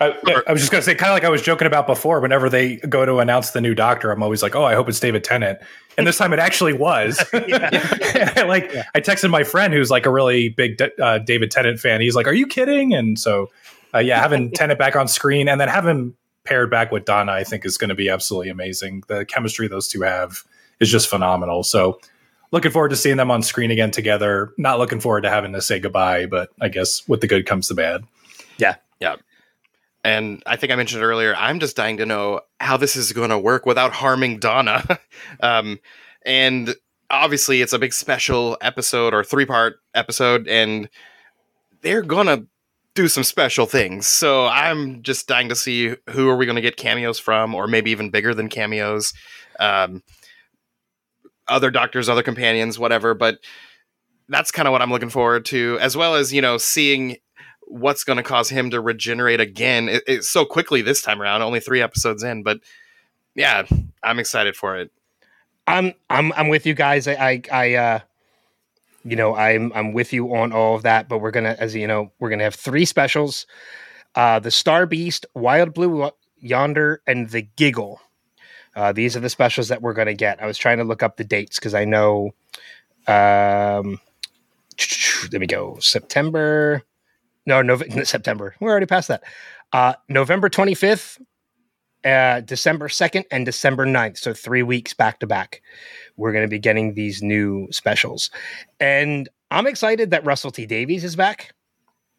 I, 0.00 0.42
I 0.46 0.52
was 0.52 0.60
just 0.60 0.72
going 0.72 0.80
to 0.80 0.84
say, 0.84 0.94
kind 0.94 1.10
of 1.10 1.14
like 1.14 1.24
I 1.24 1.30
was 1.30 1.42
joking 1.42 1.66
about 1.66 1.86
before. 1.86 2.20
Whenever 2.20 2.48
they 2.48 2.76
go 2.76 3.06
to 3.06 3.18
announce 3.18 3.50
the 3.50 3.60
new 3.60 3.74
Doctor, 3.74 4.10
I'm 4.10 4.22
always 4.22 4.42
like, 4.42 4.54
"Oh, 4.54 4.64
I 4.64 4.74
hope 4.74 4.88
it's 4.88 5.00
David 5.00 5.24
Tennant." 5.24 5.58
And 5.96 6.06
this 6.06 6.18
time, 6.18 6.32
it 6.32 6.38
actually 6.38 6.72
was. 6.72 7.18
like, 7.32 8.74
I 8.94 9.00
texted 9.00 9.30
my 9.30 9.44
friend 9.44 9.72
who's 9.72 9.90
like 9.90 10.06
a 10.06 10.10
really 10.10 10.50
big 10.50 10.80
uh, 11.00 11.18
David 11.18 11.50
Tennant 11.50 11.80
fan. 11.80 12.00
He's 12.00 12.14
like, 12.14 12.26
"Are 12.26 12.34
you 12.34 12.46
kidding?" 12.46 12.92
And 12.92 13.18
so, 13.18 13.50
uh, 13.94 13.98
yeah, 13.98 14.20
having 14.20 14.50
Tennant 14.54 14.78
back 14.78 14.96
on 14.96 15.08
screen 15.08 15.48
and 15.48 15.60
then 15.60 15.68
having 15.68 16.14
paired 16.44 16.70
back 16.70 16.90
with 16.90 17.04
Donna, 17.04 17.32
I 17.32 17.44
think 17.44 17.64
is 17.64 17.76
going 17.76 17.90
to 17.90 17.94
be 17.94 18.08
absolutely 18.08 18.50
amazing. 18.50 19.02
The 19.08 19.24
chemistry 19.24 19.68
those 19.68 19.88
two 19.88 20.02
have 20.02 20.44
is 20.80 20.90
just 20.90 21.08
phenomenal. 21.08 21.62
So 21.62 22.00
looking 22.52 22.70
forward 22.70 22.90
to 22.90 22.96
seeing 22.96 23.16
them 23.16 23.30
on 23.30 23.42
screen 23.42 23.70
again 23.70 23.90
together. 23.90 24.52
Not 24.58 24.78
looking 24.78 25.00
forward 25.00 25.22
to 25.22 25.30
having 25.30 25.52
to 25.52 25.62
say 25.62 25.78
goodbye, 25.78 26.26
but 26.26 26.50
I 26.60 26.68
guess 26.68 27.06
with 27.08 27.20
the 27.20 27.26
good 27.26 27.46
comes 27.46 27.68
the 27.68 27.74
bad. 27.74 28.04
Yeah. 28.58 28.76
Yeah. 29.00 29.16
And 30.02 30.42
I 30.46 30.56
think 30.56 30.72
I 30.72 30.76
mentioned 30.76 31.02
earlier, 31.02 31.34
I'm 31.36 31.60
just 31.60 31.76
dying 31.76 31.98
to 31.98 32.06
know 32.06 32.40
how 32.58 32.76
this 32.76 32.96
is 32.96 33.12
going 33.12 33.30
to 33.30 33.38
work 33.38 33.66
without 33.66 33.92
harming 33.92 34.38
Donna. 34.38 34.98
um, 35.40 35.78
and 36.24 36.74
obviously, 37.10 37.60
it's 37.60 37.72
a 37.72 37.78
big 37.78 37.92
special 37.92 38.56
episode 38.62 39.12
or 39.12 39.22
three 39.22 39.44
part 39.44 39.76
episode, 39.94 40.48
and 40.48 40.88
they're 41.82 42.02
going 42.02 42.26
to 42.26 42.46
do 42.94 43.08
some 43.08 43.24
special 43.24 43.66
things. 43.66 44.06
So 44.06 44.46
I'm 44.46 45.02
just 45.02 45.28
dying 45.28 45.48
to 45.50 45.54
see 45.54 45.94
who 46.08 46.28
are 46.28 46.36
we 46.36 46.46
going 46.46 46.56
to 46.56 46.62
get 46.62 46.76
cameos 46.76 47.18
from, 47.18 47.54
or 47.54 47.68
maybe 47.68 47.90
even 47.90 48.10
bigger 48.10 48.34
than 48.34 48.48
cameos. 48.48 49.12
Um, 49.58 50.02
other 51.50 51.70
doctors, 51.70 52.08
other 52.08 52.22
companions, 52.22 52.78
whatever. 52.78 53.14
But 53.14 53.38
that's 54.28 54.50
kind 54.50 54.66
of 54.68 54.72
what 54.72 54.80
I'm 54.80 54.90
looking 54.90 55.10
forward 55.10 55.44
to, 55.46 55.78
as 55.80 55.96
well 55.96 56.14
as 56.14 56.32
you 56.32 56.40
know 56.40 56.56
seeing 56.56 57.16
what's 57.62 58.04
going 58.04 58.16
to 58.16 58.22
cause 58.22 58.48
him 58.48 58.70
to 58.70 58.80
regenerate 58.80 59.40
again 59.40 59.88
it, 59.88 60.02
it, 60.06 60.24
so 60.24 60.44
quickly 60.44 60.82
this 60.82 61.02
time 61.02 61.20
around. 61.20 61.42
Only 61.42 61.60
three 61.60 61.82
episodes 61.82 62.22
in, 62.22 62.42
but 62.42 62.60
yeah, 63.34 63.64
I'm 64.02 64.18
excited 64.18 64.56
for 64.56 64.76
it. 64.76 64.90
I'm 65.66 65.94
I'm 66.08 66.32
I'm 66.32 66.48
with 66.48 66.66
you 66.66 66.74
guys. 66.74 67.06
I 67.06 67.12
I, 67.12 67.42
I 67.52 67.74
uh 67.74 68.00
you 69.04 69.16
know 69.16 69.34
I'm 69.34 69.72
I'm 69.74 69.92
with 69.92 70.12
you 70.12 70.34
on 70.34 70.52
all 70.52 70.74
of 70.76 70.82
that. 70.82 71.08
But 71.08 71.18
we're 71.18 71.30
gonna, 71.30 71.56
as 71.58 71.74
you 71.74 71.86
know, 71.86 72.12
we're 72.18 72.30
gonna 72.30 72.44
have 72.44 72.54
three 72.54 72.84
specials: 72.84 73.46
uh, 74.14 74.38
the 74.38 74.50
Star 74.50 74.86
Beast, 74.86 75.26
Wild 75.34 75.74
Blue 75.74 76.10
Yonder, 76.38 77.02
and 77.06 77.30
the 77.30 77.42
Giggle. 77.42 78.00
Uh, 78.76 78.92
these 78.92 79.16
are 79.16 79.20
the 79.20 79.28
specials 79.28 79.68
that 79.68 79.82
we're 79.82 79.92
going 79.92 80.06
to 80.06 80.14
get. 80.14 80.42
I 80.42 80.46
was 80.46 80.58
trying 80.58 80.78
to 80.78 80.84
look 80.84 81.02
up 81.02 81.16
the 81.16 81.24
dates 81.24 81.58
because 81.58 81.74
I 81.74 81.84
know. 81.84 82.30
Um, 83.06 84.00
let 85.32 85.40
me 85.40 85.46
go. 85.46 85.78
September. 85.80 86.82
No, 87.46 87.62
no, 87.62 87.76
September. 88.04 88.54
We're 88.60 88.70
already 88.70 88.86
past 88.86 89.08
that. 89.08 89.24
Uh, 89.72 89.94
November 90.08 90.48
25th, 90.48 91.20
uh, 92.04 92.40
December 92.40 92.88
2nd, 92.88 93.24
and 93.30 93.44
December 93.44 93.86
9th. 93.86 94.18
So 94.18 94.32
three 94.32 94.62
weeks 94.62 94.94
back 94.94 95.20
to 95.20 95.26
back. 95.26 95.62
We're 96.16 96.32
going 96.32 96.44
to 96.44 96.50
be 96.50 96.58
getting 96.58 96.94
these 96.94 97.22
new 97.22 97.68
specials. 97.70 98.30
And 98.78 99.28
I'm 99.50 99.66
excited 99.66 100.10
that 100.10 100.24
Russell 100.24 100.50
T 100.50 100.66
Davies 100.66 101.02
is 101.04 101.16
back 101.16 101.54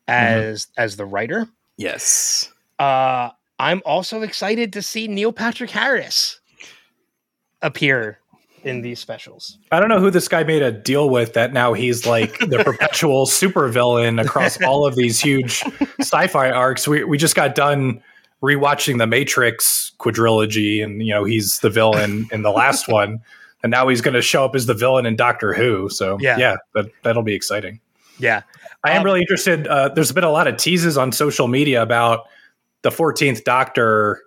as 0.07 0.65
mm-hmm. 0.65 0.81
as 0.81 0.97
the 0.97 1.05
writer. 1.05 1.47
Yes. 1.77 2.51
Uh, 2.79 3.29
I'm 3.59 3.81
also 3.85 4.21
excited 4.21 4.73
to 4.73 4.81
see 4.81 5.07
Neil 5.07 5.31
Patrick 5.31 5.69
Harris 5.69 6.40
appear 7.61 8.19
in 8.63 8.81
these 8.81 8.99
specials. 8.99 9.57
I 9.71 9.79
don't 9.79 9.89
know 9.89 9.99
who 9.99 10.11
this 10.11 10.27
guy 10.27 10.43
made 10.43 10.61
a 10.61 10.71
deal 10.71 11.09
with 11.09 11.33
that 11.33 11.53
now 11.53 11.73
he's 11.73 12.05
like 12.05 12.37
the 12.39 12.59
perpetual 12.65 13.25
supervillain 13.25 14.21
across 14.21 14.61
all 14.61 14.85
of 14.85 14.95
these 14.95 15.19
huge 15.19 15.63
sci-fi 15.99 16.51
arcs. 16.51 16.87
We 16.87 17.03
we 17.03 17.17
just 17.17 17.35
got 17.35 17.55
done 17.55 18.01
rewatching 18.41 18.97
the 18.97 19.07
Matrix 19.07 19.91
quadrilogy 19.99 20.83
and 20.83 21.01
you 21.01 21.13
know 21.13 21.23
he's 21.23 21.59
the 21.59 21.69
villain 21.69 22.27
in 22.31 22.41
the 22.41 22.51
last 22.51 22.87
one 22.87 23.19
and 23.63 23.69
now 23.69 23.87
he's 23.87 24.01
going 24.01 24.15
to 24.15 24.21
show 24.21 24.43
up 24.43 24.55
as 24.55 24.65
the 24.65 24.73
villain 24.73 25.05
in 25.05 25.15
Doctor 25.15 25.53
Who. 25.53 25.89
So 25.89 26.17
yeah, 26.19 26.37
yeah 26.37 26.55
that 26.73 26.87
that'll 27.03 27.23
be 27.23 27.35
exciting. 27.35 27.79
Yeah. 28.19 28.41
I 28.83 28.91
am 28.91 28.99
um, 28.99 29.05
really 29.05 29.21
interested 29.21 29.67
uh, 29.67 29.89
there's 29.89 30.11
been 30.11 30.23
a 30.23 30.31
lot 30.31 30.47
of 30.47 30.57
teases 30.57 30.97
on 30.97 31.11
social 31.11 31.47
media 31.47 31.81
about 31.81 32.27
the 32.81 32.89
14th 32.89 33.43
Doctor 33.43 34.21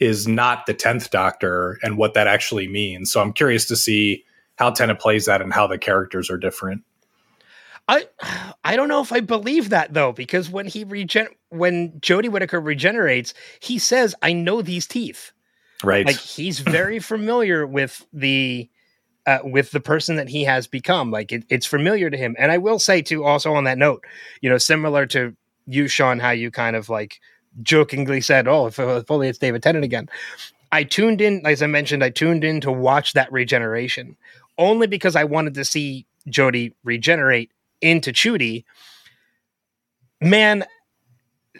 is 0.00 0.26
not 0.26 0.66
the 0.66 0.74
10th 0.74 1.10
doctor 1.10 1.78
and 1.82 1.96
what 1.96 2.14
that 2.14 2.26
actually 2.26 2.66
means. 2.66 3.12
So 3.12 3.20
I'm 3.20 3.32
curious 3.32 3.66
to 3.66 3.76
see 3.76 4.24
how 4.56 4.70
Tennant 4.70 4.98
plays 4.98 5.26
that 5.26 5.42
and 5.42 5.52
how 5.52 5.66
the 5.66 5.78
characters 5.78 6.30
are 6.30 6.38
different. 6.38 6.82
I 7.88 8.06
I 8.62 8.76
don't 8.76 8.88
know 8.88 9.02
if 9.02 9.12
I 9.12 9.20
believe 9.20 9.70
that 9.70 9.92
though, 9.92 10.12
because 10.12 10.48
when 10.48 10.66
he 10.66 10.84
regen 10.84 11.28
when 11.48 11.92
Jodie 12.00 12.30
Whittaker 12.30 12.60
regenerates, 12.60 13.34
he 13.58 13.78
says, 13.78 14.14
I 14.22 14.32
know 14.32 14.62
these 14.62 14.86
teeth. 14.86 15.32
Right. 15.82 16.06
Like 16.06 16.16
he's 16.16 16.58
very 16.60 17.00
familiar 17.00 17.66
with 17.66 18.06
the 18.12 18.70
uh, 19.26 19.40
with 19.44 19.72
the 19.72 19.80
person 19.80 20.16
that 20.16 20.28
he 20.28 20.44
has 20.44 20.66
become. 20.66 21.10
Like 21.10 21.32
it, 21.32 21.44
it's 21.48 21.66
familiar 21.66 22.10
to 22.10 22.16
him. 22.16 22.36
And 22.38 22.52
I 22.52 22.58
will 22.58 22.78
say 22.78 23.02
too, 23.02 23.24
also 23.24 23.54
on 23.54 23.64
that 23.64 23.78
note, 23.78 24.04
you 24.40 24.48
know, 24.48 24.58
similar 24.58 25.06
to 25.06 25.34
you, 25.66 25.88
Sean, 25.88 26.20
how 26.20 26.30
you 26.30 26.50
kind 26.50 26.76
of 26.76 26.88
like 26.88 27.20
jokingly 27.62 28.20
said, 28.20 28.48
"Oh, 28.48 28.66
if, 28.66 28.78
if 28.78 29.10
only 29.10 29.28
it's 29.28 29.38
David 29.38 29.62
Tennant 29.62 29.84
again." 29.84 30.08
I 30.72 30.84
tuned 30.84 31.20
in, 31.20 31.44
as 31.44 31.62
I 31.62 31.66
mentioned, 31.66 32.04
I 32.04 32.10
tuned 32.10 32.44
in 32.44 32.60
to 32.60 32.70
watch 32.70 33.14
that 33.14 33.30
regeneration 33.32 34.16
only 34.58 34.86
because 34.86 35.16
I 35.16 35.24
wanted 35.24 35.54
to 35.54 35.64
see 35.64 36.06
Jodie 36.28 36.74
regenerate 36.84 37.50
into 37.80 38.12
Ncuti. 38.12 38.64
Man, 40.20 40.64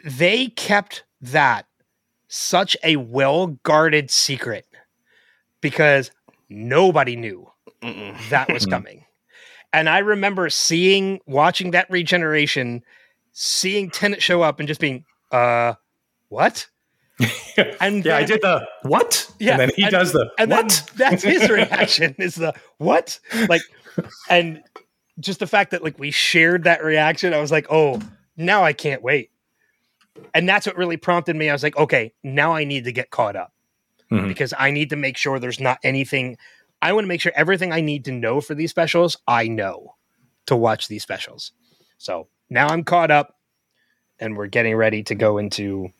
they 0.04 0.48
kept 0.48 1.04
that 1.20 1.66
such 2.28 2.76
a 2.84 2.96
well 2.96 3.48
guarded 3.64 4.10
secret 4.10 4.66
because 5.60 6.10
nobody 6.48 7.16
knew 7.16 7.50
Mm-mm. 7.82 8.16
that 8.28 8.52
was 8.52 8.66
coming. 8.66 9.04
And 9.72 9.88
I 9.88 9.98
remember 9.98 10.50
seeing, 10.50 11.20
watching 11.26 11.70
that 11.70 11.88
regeneration, 11.90 12.82
seeing 13.32 13.90
Tennant 13.90 14.20
show 14.20 14.42
up 14.42 14.58
and 14.58 14.66
just 14.66 14.80
being, 14.80 15.04
uh, 15.30 15.74
what? 16.28 16.66
and 17.80 18.04
yeah, 18.04 18.12
then, 18.12 18.12
I 18.12 18.24
did 18.24 18.40
the 18.40 18.66
what? 18.82 19.30
Yeah, 19.38 19.52
and 19.52 19.60
then 19.60 19.70
he 19.76 19.82
and, 19.82 19.92
does 19.92 20.12
the 20.12 20.30
and 20.38 20.50
what? 20.50 20.90
that's 20.96 21.22
his 21.22 21.48
reaction 21.48 22.14
is 22.18 22.34
the 22.34 22.54
what? 22.78 23.20
Like, 23.48 23.62
and 24.30 24.62
just 25.18 25.40
the 25.40 25.46
fact 25.46 25.72
that 25.72 25.82
like 25.82 25.98
we 25.98 26.10
shared 26.10 26.64
that 26.64 26.82
reaction, 26.82 27.34
I 27.34 27.40
was 27.40 27.52
like, 27.52 27.66
oh, 27.70 28.00
now 28.36 28.64
I 28.64 28.72
can't 28.72 29.02
wait. 29.02 29.30
And 30.34 30.48
that's 30.48 30.66
what 30.66 30.76
really 30.76 30.96
prompted 30.96 31.36
me. 31.36 31.48
I 31.48 31.52
was 31.52 31.62
like, 31.62 31.76
okay, 31.76 32.12
now 32.22 32.52
I 32.52 32.64
need 32.64 32.84
to 32.84 32.92
get 32.92 33.10
caught 33.10 33.36
up 33.36 33.52
mm-hmm. 34.10 34.28
because 34.28 34.54
I 34.58 34.70
need 34.70 34.90
to 34.90 34.96
make 34.96 35.16
sure 35.16 35.38
there's 35.38 35.60
not 35.60 35.78
anything. 35.82 36.36
I 36.82 36.92
want 36.92 37.04
to 37.04 37.08
make 37.08 37.20
sure 37.20 37.32
everything 37.34 37.72
I 37.72 37.80
need 37.80 38.04
to 38.06 38.12
know 38.12 38.40
for 38.40 38.54
these 38.54 38.70
specials, 38.70 39.16
I 39.26 39.48
know 39.48 39.94
to 40.46 40.56
watch 40.56 40.88
these 40.88 41.02
specials. 41.02 41.52
So 41.98 42.28
now 42.48 42.68
I'm 42.68 42.84
caught 42.84 43.10
up 43.10 43.36
and 44.20 44.36
we're 44.36 44.46
getting 44.46 44.76
ready 44.76 45.02
to 45.04 45.14
go 45.14 45.38
into 45.38 45.90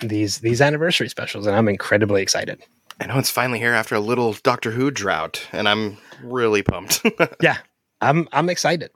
these 0.00 0.38
these 0.38 0.60
anniversary 0.60 1.08
specials, 1.08 1.46
and 1.46 1.56
I'm 1.56 1.68
incredibly 1.68 2.22
excited. 2.22 2.62
I 3.00 3.06
know 3.06 3.18
it's 3.18 3.30
finally 3.30 3.58
here 3.58 3.72
after 3.72 3.94
a 3.94 4.00
little 4.00 4.34
Doctor 4.42 4.70
Who 4.70 4.90
drought, 4.90 5.46
and 5.52 5.68
I'm 5.68 5.96
really 6.22 6.62
pumped. 6.62 7.02
yeah, 7.40 7.58
I'm 8.00 8.28
I'm 8.32 8.50
excited. 8.50 8.90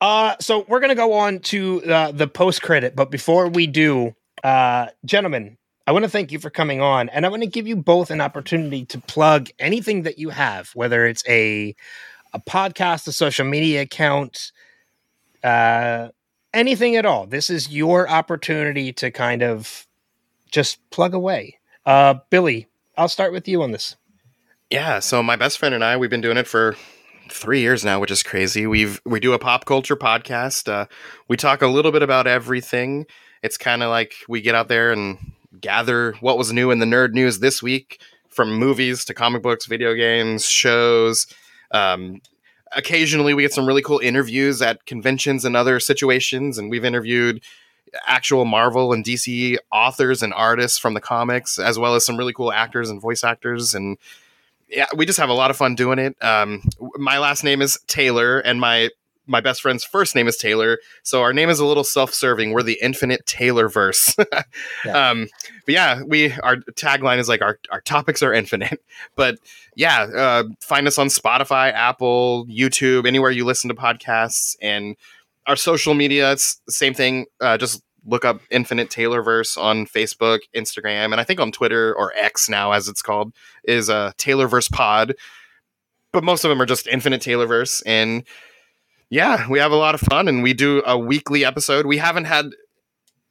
Uh, 0.00 0.36
so 0.40 0.64
we're 0.68 0.80
gonna 0.80 0.94
go 0.94 1.12
on 1.14 1.40
to 1.40 1.82
uh, 1.84 2.12
the 2.12 2.26
post 2.26 2.62
credit, 2.62 2.96
but 2.96 3.10
before 3.10 3.48
we 3.48 3.66
do, 3.66 4.14
uh, 4.44 4.86
gentlemen, 5.04 5.58
I 5.86 5.92
want 5.92 6.04
to 6.04 6.10
thank 6.10 6.32
you 6.32 6.38
for 6.38 6.50
coming 6.50 6.80
on, 6.80 7.08
and 7.10 7.24
I 7.24 7.28
want 7.28 7.42
to 7.42 7.48
give 7.48 7.66
you 7.66 7.76
both 7.76 8.10
an 8.10 8.20
opportunity 8.20 8.84
to 8.86 8.98
plug 8.98 9.48
anything 9.58 10.02
that 10.02 10.18
you 10.18 10.30
have, 10.30 10.70
whether 10.74 11.06
it's 11.06 11.22
a 11.28 11.74
a 12.32 12.40
podcast, 12.40 13.06
a 13.08 13.12
social 13.12 13.46
media 13.46 13.82
account, 13.82 14.52
uh, 15.44 16.08
anything 16.56 16.96
at 16.96 17.06
all. 17.06 17.26
This 17.26 17.50
is 17.50 17.68
your 17.68 18.08
opportunity 18.08 18.92
to 18.94 19.10
kind 19.10 19.42
of 19.42 19.86
just 20.50 20.78
plug 20.90 21.14
away. 21.14 21.58
Uh, 21.84 22.14
Billie, 22.30 22.66
I'll 22.96 23.08
start 23.08 23.32
with 23.32 23.46
you 23.46 23.62
on 23.62 23.72
this. 23.72 23.96
Yeah, 24.70 24.98
so 24.98 25.22
my 25.22 25.36
best 25.36 25.58
friend 25.58 25.74
and 25.74 25.84
I, 25.84 25.96
we've 25.96 26.10
been 26.10 26.20
doing 26.20 26.38
it 26.38 26.48
for 26.48 26.74
three 27.30 27.60
years 27.60 27.84
now, 27.84 28.00
which 28.00 28.10
is 28.10 28.22
crazy. 28.22 28.66
We've 28.66 29.00
we 29.04 29.20
do 29.20 29.32
a 29.32 29.38
pop 29.38 29.64
culture 29.64 29.96
podcast. 29.96 30.68
Uh, 30.68 30.86
we 31.28 31.36
talk 31.36 31.62
a 31.62 31.68
little 31.68 31.92
bit 31.92 32.02
about 32.02 32.26
everything. 32.26 33.06
It's 33.42 33.58
kind 33.58 33.82
of 33.82 33.90
like 33.90 34.14
we 34.28 34.40
get 34.40 34.54
out 34.54 34.68
there 34.68 34.90
and 34.92 35.18
gather 35.60 36.14
what 36.20 36.38
was 36.38 36.52
new 36.52 36.70
in 36.70 36.78
the 36.78 36.86
nerd 36.86 37.12
news 37.12 37.38
this 37.38 37.62
week, 37.62 38.00
from 38.28 38.52
movies 38.52 39.04
to 39.04 39.14
comic 39.14 39.42
books, 39.42 39.66
video 39.66 39.94
games, 39.94 40.44
shows, 40.46 41.26
um, 41.70 42.20
occasionally 42.72 43.34
we 43.34 43.42
get 43.42 43.52
some 43.52 43.66
really 43.66 43.82
cool 43.82 43.98
interviews 43.98 44.60
at 44.60 44.84
conventions 44.86 45.44
and 45.44 45.56
other 45.56 45.78
situations 45.80 46.58
and 46.58 46.70
we've 46.70 46.84
interviewed 46.84 47.42
actual 48.06 48.44
marvel 48.44 48.92
and 48.92 49.04
dc 49.04 49.56
authors 49.70 50.22
and 50.22 50.34
artists 50.34 50.78
from 50.78 50.94
the 50.94 51.00
comics 51.00 51.58
as 51.58 51.78
well 51.78 51.94
as 51.94 52.04
some 52.04 52.16
really 52.16 52.32
cool 52.32 52.52
actors 52.52 52.90
and 52.90 53.00
voice 53.00 53.22
actors 53.22 53.74
and 53.74 53.96
yeah 54.68 54.86
we 54.96 55.06
just 55.06 55.18
have 55.18 55.28
a 55.28 55.34
lot 55.34 55.50
of 55.50 55.56
fun 55.56 55.74
doing 55.74 55.98
it. 55.98 56.16
Um, 56.22 56.62
my 56.96 57.18
last 57.18 57.44
name 57.44 57.62
is 57.62 57.78
taylor 57.86 58.40
and 58.40 58.60
my 58.60 58.90
my 59.26 59.40
best 59.40 59.62
friend's 59.62 59.84
first 59.84 60.14
name 60.14 60.28
is 60.28 60.36
Taylor, 60.36 60.78
so 61.02 61.22
our 61.22 61.32
name 61.32 61.48
is 61.48 61.58
a 61.58 61.66
little 61.66 61.84
self-serving. 61.84 62.52
We're 62.52 62.62
the 62.62 62.78
infinite 62.82 63.26
Taylorverse. 63.26 64.14
yeah. 64.84 65.10
Um, 65.10 65.28
but 65.64 65.74
yeah, 65.74 66.02
we 66.02 66.32
our 66.42 66.56
tagline 66.56 67.18
is 67.18 67.28
like 67.28 67.42
our 67.42 67.58
our 67.70 67.80
topics 67.80 68.22
are 68.22 68.32
infinite. 68.32 68.82
But 69.14 69.38
yeah, 69.74 70.02
uh, 70.02 70.44
find 70.60 70.86
us 70.86 70.98
on 70.98 71.08
Spotify, 71.08 71.72
Apple, 71.72 72.46
YouTube, 72.46 73.06
anywhere 73.06 73.30
you 73.30 73.44
listen 73.44 73.68
to 73.68 73.74
podcasts, 73.74 74.56
and 74.60 74.96
our 75.46 75.56
social 75.56 75.94
media. 75.94 76.32
It's 76.32 76.56
the 76.66 76.72
same 76.72 76.94
thing. 76.94 77.26
Uh, 77.40 77.56
just 77.56 77.82
look 78.06 78.24
up 78.24 78.40
Infinite 78.50 78.90
Taylorverse 78.90 79.56
on 79.56 79.86
Facebook, 79.86 80.40
Instagram, 80.54 81.12
and 81.12 81.16
I 81.16 81.24
think 81.24 81.40
on 81.40 81.52
Twitter 81.52 81.94
or 81.94 82.12
X 82.14 82.48
now, 82.48 82.72
as 82.72 82.88
it's 82.88 83.02
called, 83.02 83.32
is 83.64 83.88
a 83.88 83.94
uh, 83.94 84.12
Taylorverse 84.16 84.70
Pod. 84.70 85.14
But 86.12 86.24
most 86.24 86.44
of 86.44 86.48
them 86.48 86.62
are 86.62 86.66
just 86.66 86.86
Infinite 86.86 87.20
Taylorverse, 87.20 87.82
and 87.84 88.24
yeah, 89.10 89.48
we 89.48 89.58
have 89.58 89.72
a 89.72 89.76
lot 89.76 89.94
of 89.94 90.00
fun, 90.00 90.28
and 90.28 90.42
we 90.42 90.52
do 90.52 90.82
a 90.86 90.98
weekly 90.98 91.44
episode. 91.44 91.86
We 91.86 91.98
haven't 91.98 92.24
had 92.24 92.50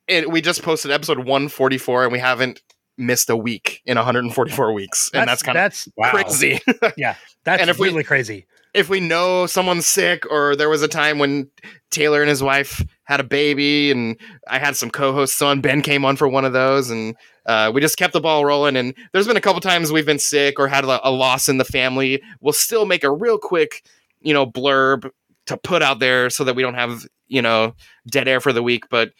it. 0.07 0.29
We 0.29 0.41
just 0.41 0.63
posted 0.63 0.91
episode 0.91 1.19
144, 1.19 2.03
and 2.03 2.11
we 2.11 2.19
haven't 2.19 2.61
missed 2.97 3.29
a 3.29 3.35
week 3.35 3.81
in 3.85 3.97
144 3.97 4.73
weeks, 4.73 5.09
and 5.13 5.27
that's, 5.27 5.41
that's 5.41 5.43
kind 5.43 5.57
of 5.57 5.63
that's 5.63 5.89
wow. 5.97 6.11
crazy. 6.11 6.59
yeah, 6.97 7.15
that's 7.43 7.61
and 7.61 7.69
if 7.69 7.79
really 7.79 7.95
we, 7.95 8.03
crazy 8.03 8.45
if 8.75 8.89
we 8.89 8.99
know 8.99 9.45
someone's 9.45 9.85
sick 9.85 10.29
or 10.29 10.53
there 10.55 10.67
was 10.67 10.81
a 10.81 10.87
time 10.87 11.17
when 11.17 11.49
Taylor 11.91 12.21
and 12.21 12.29
his 12.29 12.43
wife 12.43 12.83
had 13.05 13.21
a 13.21 13.23
baby 13.23 13.89
and 13.89 14.19
I 14.49 14.59
had 14.59 14.75
some 14.75 14.91
co-hosts 14.91 15.41
on, 15.41 15.61
Ben 15.61 15.81
came 15.81 16.03
on 16.03 16.17
for 16.17 16.27
one 16.27 16.43
of 16.43 16.51
those 16.51 16.89
and 16.89 17.15
uh, 17.45 17.71
we 17.73 17.79
just 17.79 17.97
kept 17.97 18.11
the 18.11 18.19
ball 18.19 18.43
rolling. 18.43 18.75
And 18.75 18.93
there's 19.13 19.27
been 19.27 19.37
a 19.37 19.41
couple 19.41 19.61
times 19.61 19.93
we've 19.93 20.05
been 20.05 20.19
sick 20.19 20.59
or 20.59 20.67
had 20.67 20.83
a, 20.83 21.07
a 21.07 21.09
loss 21.09 21.47
in 21.47 21.57
the 21.57 21.63
family. 21.63 22.21
We'll 22.41 22.51
still 22.51 22.85
make 22.85 23.05
a 23.05 23.11
real 23.11 23.37
quick, 23.37 23.85
you 24.19 24.33
know, 24.33 24.45
blurb 24.45 25.09
to 25.45 25.57
put 25.57 25.81
out 25.81 25.99
there 25.99 26.29
so 26.29 26.43
that 26.43 26.55
we 26.55 26.63
don't 26.63 26.75
have, 26.75 27.05
you 27.27 27.41
know, 27.41 27.75
dead 28.09 28.27
air 28.27 28.39
for 28.39 28.53
the 28.53 28.63
week. 28.63 28.89
But 28.89 29.11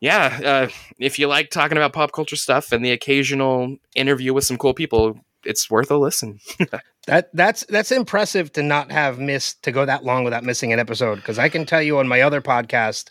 yeah, 0.00 0.40
uh, 0.44 0.68
if 0.98 1.18
you 1.18 1.26
like 1.26 1.50
talking 1.50 1.76
about 1.76 1.92
pop 1.92 2.12
culture 2.12 2.36
stuff 2.36 2.72
and 2.72 2.84
the 2.84 2.92
occasional 2.92 3.76
interview 3.94 4.34
with 4.34 4.44
some 4.44 4.58
cool 4.58 4.74
people, 4.74 5.18
it's 5.44 5.70
worth 5.70 5.90
a 5.90 5.96
listen. 5.96 6.40
that 7.06 7.30
that's 7.32 7.64
that's 7.66 7.92
impressive 7.92 8.52
to 8.52 8.62
not 8.62 8.90
have 8.90 9.18
missed 9.18 9.62
to 9.62 9.72
go 9.72 9.84
that 9.84 10.04
long 10.04 10.24
without 10.24 10.44
missing 10.44 10.72
an 10.72 10.78
episode 10.78 11.16
because 11.16 11.38
I 11.38 11.48
can 11.48 11.64
tell 11.64 11.82
you 11.82 11.98
on 11.98 12.08
my 12.08 12.20
other 12.20 12.40
podcast 12.40 13.10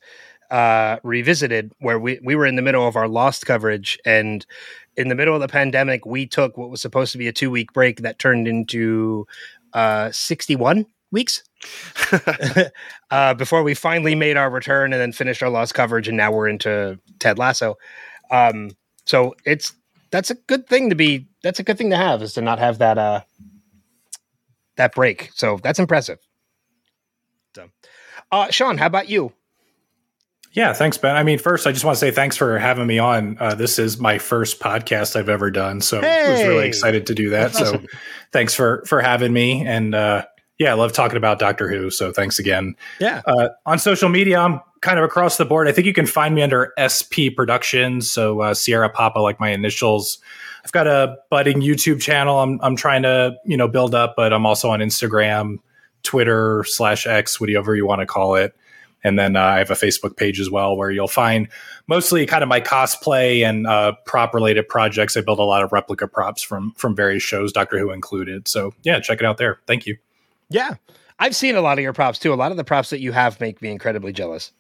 uh 0.51 0.97
revisited 1.01 1.71
where 1.79 1.97
we 1.97 2.19
we 2.23 2.35
were 2.35 2.45
in 2.45 2.55
the 2.55 2.61
middle 2.61 2.87
of 2.87 2.95
our 2.95 3.07
lost 3.07 3.47
coverage 3.47 3.97
and 4.05 4.45
in 4.95 5.07
the 5.07 5.15
middle 5.15 5.33
of 5.33 5.41
the 5.41 5.47
pandemic 5.47 6.05
we 6.05 6.27
took 6.27 6.55
what 6.55 6.69
was 6.69 6.83
supposed 6.83 7.11
to 7.11 7.17
be 7.17 7.27
a 7.27 7.33
2 7.33 7.49
week 7.49 7.73
break 7.73 8.01
that 8.01 8.19
turned 8.19 8.47
into 8.47 9.25
uh 9.73 10.11
61 10.11 10.85
weeks 11.11 11.43
uh, 13.11 13.33
before 13.33 13.63
we 13.63 13.73
finally 13.73 14.15
made 14.15 14.37
our 14.37 14.49
return 14.49 14.93
and 14.93 15.01
then 15.01 15.11
finished 15.11 15.41
our 15.43 15.49
lost 15.49 15.73
coverage 15.73 16.07
and 16.07 16.17
now 16.17 16.31
we're 16.31 16.47
into 16.47 16.99
Ted 17.19 17.37
Lasso 17.37 17.75
um 18.31 18.71
so 19.05 19.35
it's 19.45 19.73
that's 20.11 20.31
a 20.31 20.35
good 20.35 20.67
thing 20.67 20.89
to 20.89 20.95
be 20.95 21.27
that's 21.43 21.59
a 21.59 21.63
good 21.63 21.77
thing 21.77 21.89
to 21.89 21.97
have 21.97 22.21
is 22.21 22.33
to 22.33 22.41
not 22.41 22.59
have 22.59 22.79
that 22.79 22.97
uh 22.97 23.21
that 24.77 24.93
break. 24.93 25.31
So 25.33 25.59
that's 25.61 25.79
impressive. 25.79 26.19
So, 27.55 27.69
uh, 28.31 28.49
Sean, 28.51 28.77
how 28.77 28.87
about 28.87 29.09
you? 29.09 29.31
Yeah, 30.51 30.71
thanks, 30.71 30.97
Ben. 30.97 31.17
I 31.17 31.23
mean, 31.23 31.37
first, 31.37 31.67
I 31.67 31.73
just 31.73 31.83
want 31.83 31.95
to 31.95 31.99
say 31.99 32.11
thanks 32.11 32.37
for 32.37 32.57
having 32.57 32.87
me 32.87 32.97
on. 32.97 33.37
Uh, 33.39 33.55
this 33.55 33.77
is 33.77 33.99
my 33.99 34.17
first 34.17 34.61
podcast 34.61 35.17
I've 35.17 35.27
ever 35.27 35.51
done, 35.51 35.81
so 35.81 35.99
hey! 35.99 36.27
I 36.27 36.31
was 36.31 36.43
really 36.43 36.67
excited 36.67 37.07
to 37.07 37.15
do 37.15 37.29
that. 37.31 37.51
That's 37.51 37.57
so, 37.57 37.65
awesome. 37.75 37.87
thanks 38.31 38.53
for 38.53 38.81
for 38.87 39.01
having 39.01 39.33
me. 39.33 39.65
And 39.65 39.93
uh, 39.93 40.25
yeah, 40.57 40.71
I 40.71 40.73
love 40.73 40.93
talking 40.93 41.17
about 41.17 41.39
Doctor 41.39 41.67
Who. 41.67 41.89
So, 41.89 42.11
thanks 42.11 42.39
again. 42.39 42.75
Yeah. 42.99 43.21
Uh, 43.25 43.49
on 43.65 43.79
social 43.79 44.09
media, 44.09 44.39
I'm 44.39 44.61
kind 44.81 44.97
of 44.97 45.05
across 45.05 45.37
the 45.37 45.45
board. 45.45 45.67
I 45.67 45.71
think 45.71 45.87
you 45.87 45.93
can 45.93 46.05
find 46.05 46.35
me 46.35 46.41
under 46.41 46.73
SP 46.79 47.33
Productions. 47.35 48.09
So, 48.09 48.41
uh, 48.41 48.53
Sierra 48.53 48.89
Papa, 48.89 49.19
like 49.19 49.39
my 49.39 49.49
initials. 49.49 50.19
I've 50.63 50.71
got 50.71 50.87
a 50.87 51.17
budding 51.29 51.61
YouTube 51.61 52.01
channel. 52.01 52.39
I'm 52.39 52.59
I'm 52.61 52.75
trying 52.75 53.03
to 53.03 53.35
you 53.45 53.55
know 53.55 53.67
build 53.67 53.93
up, 53.93 54.15
but 54.17 54.33
I'm 54.33 54.45
also 54.45 54.69
on 54.69 54.79
Instagram, 54.79 55.57
Twitter 56.03 56.63
slash 56.67 57.05
X, 57.05 57.39
whatever 57.39 57.75
you 57.75 57.85
want 57.85 58.01
to 58.01 58.05
call 58.05 58.35
it. 58.35 58.55
And 59.03 59.19
then 59.19 59.35
uh, 59.35 59.41
I 59.43 59.57
have 59.59 59.69
a 59.69 59.75
Facebook 59.75 60.17
page 60.17 60.39
as 60.39 60.49
well 60.49 60.75
where 60.75 60.89
you'll 60.89 61.07
find 61.07 61.47
mostly 61.85 62.25
kind 62.25 62.41
of 62.41 62.49
my 62.49 62.59
cosplay 62.59 63.47
and 63.47 63.67
uh, 63.67 63.91
prop 64.07 64.33
related 64.33 64.67
projects. 64.67 65.15
I 65.15 65.21
build 65.21 65.37
a 65.37 65.43
lot 65.43 65.61
of 65.61 65.71
replica 65.71 66.07
props 66.07 66.41
from 66.41 66.71
from 66.77 66.95
various 66.95 67.21
shows, 67.21 67.51
Doctor 67.51 67.77
Who 67.77 67.91
included. 67.91 68.47
So 68.47 68.73
yeah, 68.81 68.99
check 68.99 69.19
it 69.19 69.25
out 69.25 69.37
there. 69.37 69.59
Thank 69.67 69.85
you. 69.85 69.97
Yeah, 70.49 70.75
I've 71.19 71.35
seen 71.35 71.55
a 71.55 71.61
lot 71.61 71.77
of 71.77 71.83
your 71.83 71.93
props 71.93 72.19
too. 72.19 72.33
A 72.33 72.35
lot 72.35 72.51
of 72.51 72.57
the 72.57 72.63
props 72.63 72.89
that 72.89 72.99
you 72.99 73.11
have 73.11 73.39
make 73.39 73.61
me 73.61 73.69
incredibly 73.69 74.13
jealous. 74.13 74.51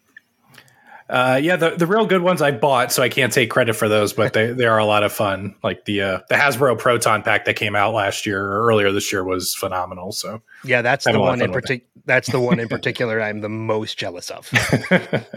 Uh, 1.07 1.39
yeah, 1.41 1.55
the, 1.55 1.71
the 1.71 1.85
real 1.85 2.07
good 2.07 2.23
ones 2.23 2.41
I 2.41 2.49
bought, 2.51 2.91
so 2.91 3.03
I 3.03 3.09
can't 3.09 3.31
take 3.31 3.51
credit 3.51 3.75
for 3.75 3.87
those, 3.87 4.13
but 4.13 4.33
they, 4.33 4.47
they 4.53 4.65
are 4.65 4.79
a 4.79 4.85
lot 4.85 5.03
of 5.03 5.13
fun. 5.13 5.55
Like 5.63 5.85
the 5.85 6.01
uh, 6.01 6.19
the 6.29 6.35
Hasbro 6.35 6.79
Proton 6.79 7.21
pack 7.21 7.45
that 7.45 7.55
came 7.55 7.75
out 7.75 7.93
last 7.93 8.25
year 8.25 8.43
or 8.43 8.65
earlier 8.67 8.91
this 8.91 9.11
year 9.11 9.23
was 9.23 9.53
phenomenal. 9.53 10.11
So 10.11 10.41
yeah, 10.63 10.81
that's 10.81 11.05
the 11.05 11.19
one 11.19 11.41
in 11.41 11.51
particular. 11.51 11.89
That's 12.05 12.31
the 12.31 12.39
one 12.39 12.59
in 12.59 12.67
particular 12.69 13.21
I'm 13.21 13.41
the 13.41 13.49
most 13.49 13.97
jealous 13.97 14.31
of, 14.31 14.49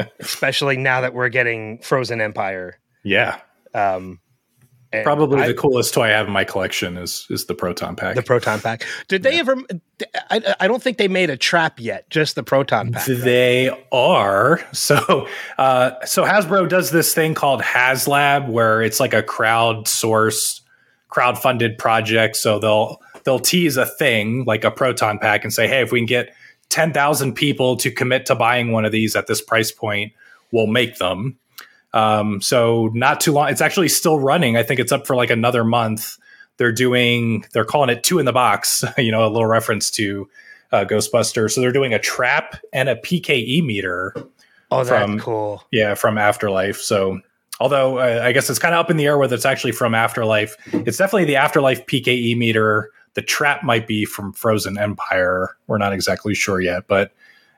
especially 0.21 0.79
now 0.79 1.03
that 1.03 1.13
we're 1.13 1.29
getting 1.29 1.79
Frozen 1.81 2.21
Empire. 2.21 2.79
Yeah. 3.03 3.39
Um, 3.75 4.21
and 4.91 5.05
Probably 5.05 5.43
I, 5.43 5.49
the 5.49 5.55
coolest 5.55 5.93
toy 5.93 6.05
I 6.05 6.09
have 6.09 6.27
in 6.27 6.33
my 6.33 6.45
collection 6.45 6.97
is 6.97 7.27
is 7.29 7.45
the 7.45 7.55
proton 7.55 7.95
pack. 7.95 8.17
The 8.17 8.23
proton 8.23 8.61
pack. 8.61 8.87
Did 9.07 9.23
they 9.23 9.35
yeah. 9.35 9.41
ever? 9.41 9.57
I, 10.31 10.55
I 10.61 10.69
don't 10.69 10.83
think 10.83 10.97
they 10.97 11.09
made 11.09 11.29
a 11.29 11.37
trap 11.37 11.79
yet. 11.79 12.09
Just 12.09 12.37
the 12.37 12.43
proton 12.43 12.93
pack. 12.93 13.05
They 13.05 13.69
right? 13.69 13.87
are. 13.93 14.61
So 14.73 15.29
uh, 15.59 15.91
so 16.07 16.25
Hasbro 16.25 16.69
does 16.69 16.91
this 16.91 17.13
thing 17.13 17.35
called 17.35 17.61
HasLab, 17.61 18.49
where 18.49 18.81
it's 18.81 18.99
like 18.99 19.13
a 19.13 19.23
crowdsourced, 19.23 20.63
crowd 21.09 21.39
funded 21.39 21.77
project. 21.77 22.37
So 22.37 22.59
they'll 22.59 23.03
they'll 23.25 23.41
tease 23.41 23.77
a 23.77 23.85
thing 23.85 24.45
like 24.47 24.65
a 24.65 24.71
proton 24.71 25.19
pack 25.19 25.45
and 25.45 25.53
say, 25.53 25.69
hey, 25.69 25.83
if 25.83 25.93
we 25.93 25.99
can 26.01 26.07
get 26.07 26.35
ten 26.71 26.95
thousand 26.95 27.35
people 27.35 27.77
to 27.77 27.91
commit 27.91 28.25
to 28.27 28.35
buying 28.35 28.73
one 28.73 28.87
of 28.87 28.93
these 28.93 29.15
at 29.17 29.27
this 29.27 29.43
price 29.43 29.71
point, 29.71 30.13
we'll 30.51 30.67
make 30.67 30.97
them. 30.97 31.39
Um, 31.93 32.41
so 32.41 32.91
not 32.95 33.21
too 33.21 33.33
long. 33.33 33.49
It's 33.49 33.61
actually 33.61 33.89
still 33.89 34.19
running. 34.19 34.57
I 34.57 34.63
think 34.63 34.81
it's 34.81 34.93
up 34.93 35.07
for 35.07 35.17
like 35.17 35.31
another 35.31 35.65
month. 35.65 36.19
They're 36.57 36.73
doing. 36.73 37.45
They're 37.53 37.65
calling 37.65 37.91
it 37.91 38.03
two 38.03 38.19
in 38.19 38.27
the 38.27 38.33
box. 38.33 38.85
You 38.99 39.13
know, 39.13 39.27
a 39.27 39.29
little 39.29 39.47
reference 39.47 39.91
to 39.93 40.29
uh, 40.73 40.85
Ghostbusters. 40.85 41.53
So 41.53 41.61
they're 41.61 41.73
doing 41.73 41.95
a 41.95 41.99
trap 41.99 42.61
and 42.73 42.89
a 42.89 42.97
PKE 42.97 43.65
meter. 43.65 44.15
Oh, 44.71 44.85
that's 44.85 44.89
from, 44.89 45.19
cool. 45.19 45.63
Yeah, 45.71 45.95
from 45.95 46.19
Afterlife. 46.19 46.81
So 46.81 47.21
although 47.61 47.99
uh, 47.99 48.21
I 48.23 48.33
guess 48.33 48.51
it's 48.51 48.59
kind 48.59 48.75
of 48.75 48.81
up 48.81 48.91
in 48.91 48.97
the 48.97 49.07
air 49.07 49.19
whether 49.19 49.35
it's 49.35 49.47
actually 49.47 49.73
from 49.73 49.95
Afterlife. 49.95 50.57
It's 50.73 50.99
definitely 50.99 51.25
the 51.25 51.37
Afterlife 51.37 51.87
PKE 51.87 52.37
meter. 52.37 52.91
The 53.15 53.23
trap 53.23 53.65
might 53.65 53.87
be 53.87 54.05
from 54.05 54.33
Frozen 54.33 54.79
Empire. 54.79 55.57
We're 55.67 55.79
not 55.79 55.93
exactly 55.93 56.35
sure 56.35 56.61
yet, 56.61 56.87
but 56.87 57.13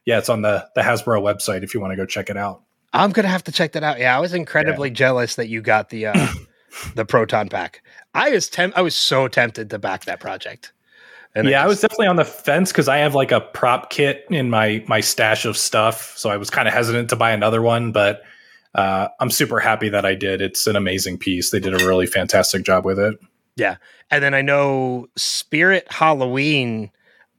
yeah, 0.06 0.18
it's 0.18 0.28
on 0.28 0.42
the 0.42 0.68
the 0.74 0.80
Hasbro 0.80 1.20
website 1.22 1.62
if 1.62 1.74
you 1.74 1.80
want 1.80 1.92
to 1.92 1.96
go 1.96 2.06
check 2.06 2.30
it 2.30 2.36
out. 2.36 2.62
I'm 2.92 3.10
gonna 3.12 3.28
have 3.28 3.44
to 3.44 3.52
check 3.52 3.72
that 3.72 3.82
out. 3.82 3.98
Yeah, 3.98 4.16
I 4.16 4.20
was 4.20 4.34
incredibly 4.34 4.88
yeah. 4.88 4.94
jealous 4.94 5.36
that 5.36 5.48
you 5.48 5.60
got 5.60 5.90
the 5.90 6.06
uh, 6.06 6.28
the 6.94 7.04
proton 7.04 7.48
pack. 7.48 7.82
I 8.14 8.30
was 8.30 8.48
temp- 8.48 8.76
I 8.76 8.82
was 8.82 8.96
so 8.96 9.28
tempted 9.28 9.70
to 9.70 9.78
back 9.78 10.04
that 10.04 10.20
project. 10.20 10.72
And 11.34 11.48
yeah, 11.48 11.60
I, 11.60 11.62
just- 11.62 11.64
I 11.64 11.68
was 11.68 11.80
definitely 11.80 12.06
on 12.08 12.16
the 12.16 12.24
fence 12.24 12.72
because 12.72 12.88
I 12.88 12.98
have 12.98 13.14
like 13.14 13.30
a 13.30 13.40
prop 13.40 13.90
kit 13.90 14.26
in 14.30 14.50
my 14.50 14.84
my 14.88 15.00
stash 15.00 15.44
of 15.44 15.56
stuff, 15.56 16.14
so 16.16 16.30
I 16.30 16.36
was 16.36 16.50
kind 16.50 16.66
of 16.66 16.74
hesitant 16.74 17.10
to 17.10 17.16
buy 17.16 17.30
another 17.30 17.62
one. 17.62 17.92
But 17.92 18.22
uh, 18.74 19.08
I'm 19.20 19.30
super 19.30 19.60
happy 19.60 19.88
that 19.90 20.04
I 20.04 20.14
did. 20.14 20.40
It's 20.40 20.66
an 20.66 20.76
amazing 20.76 21.18
piece. 21.18 21.50
They 21.50 21.60
did 21.60 21.80
a 21.80 21.86
really 21.86 22.06
fantastic 22.06 22.64
job 22.64 22.84
with 22.84 22.98
it. 22.98 23.18
Yeah, 23.56 23.76
and 24.10 24.24
then 24.24 24.34
I 24.34 24.42
know 24.42 25.06
Spirit 25.16 25.86
Halloween, 25.90 26.90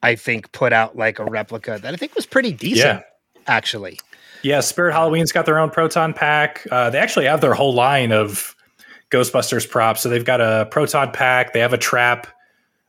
I 0.03 0.15
think 0.15 0.51
put 0.53 0.71
out 0.71 0.95
like 0.95 1.19
a 1.19 1.25
replica 1.25 1.79
that 1.81 1.93
I 1.93 1.97
think 1.97 2.15
was 2.15 2.25
pretty 2.25 2.53
decent. 2.53 3.01
Yeah. 3.01 3.01
Actually, 3.47 3.99
yeah, 4.43 4.59
Spirit 4.61 4.93
Halloween's 4.93 5.31
got 5.31 5.45
their 5.45 5.59
own 5.59 5.69
proton 5.69 6.13
pack. 6.13 6.65
Uh, 6.71 6.89
they 6.89 6.97
actually 6.97 7.25
have 7.25 7.41
their 7.41 7.53
whole 7.53 7.73
line 7.73 8.11
of 8.11 8.55
Ghostbusters 9.11 9.69
props. 9.69 10.01
So 10.01 10.09
they've 10.09 10.25
got 10.25 10.41
a 10.41 10.67
proton 10.71 11.11
pack. 11.11 11.53
They 11.53 11.59
have 11.59 11.73
a 11.73 11.77
trap. 11.77 12.27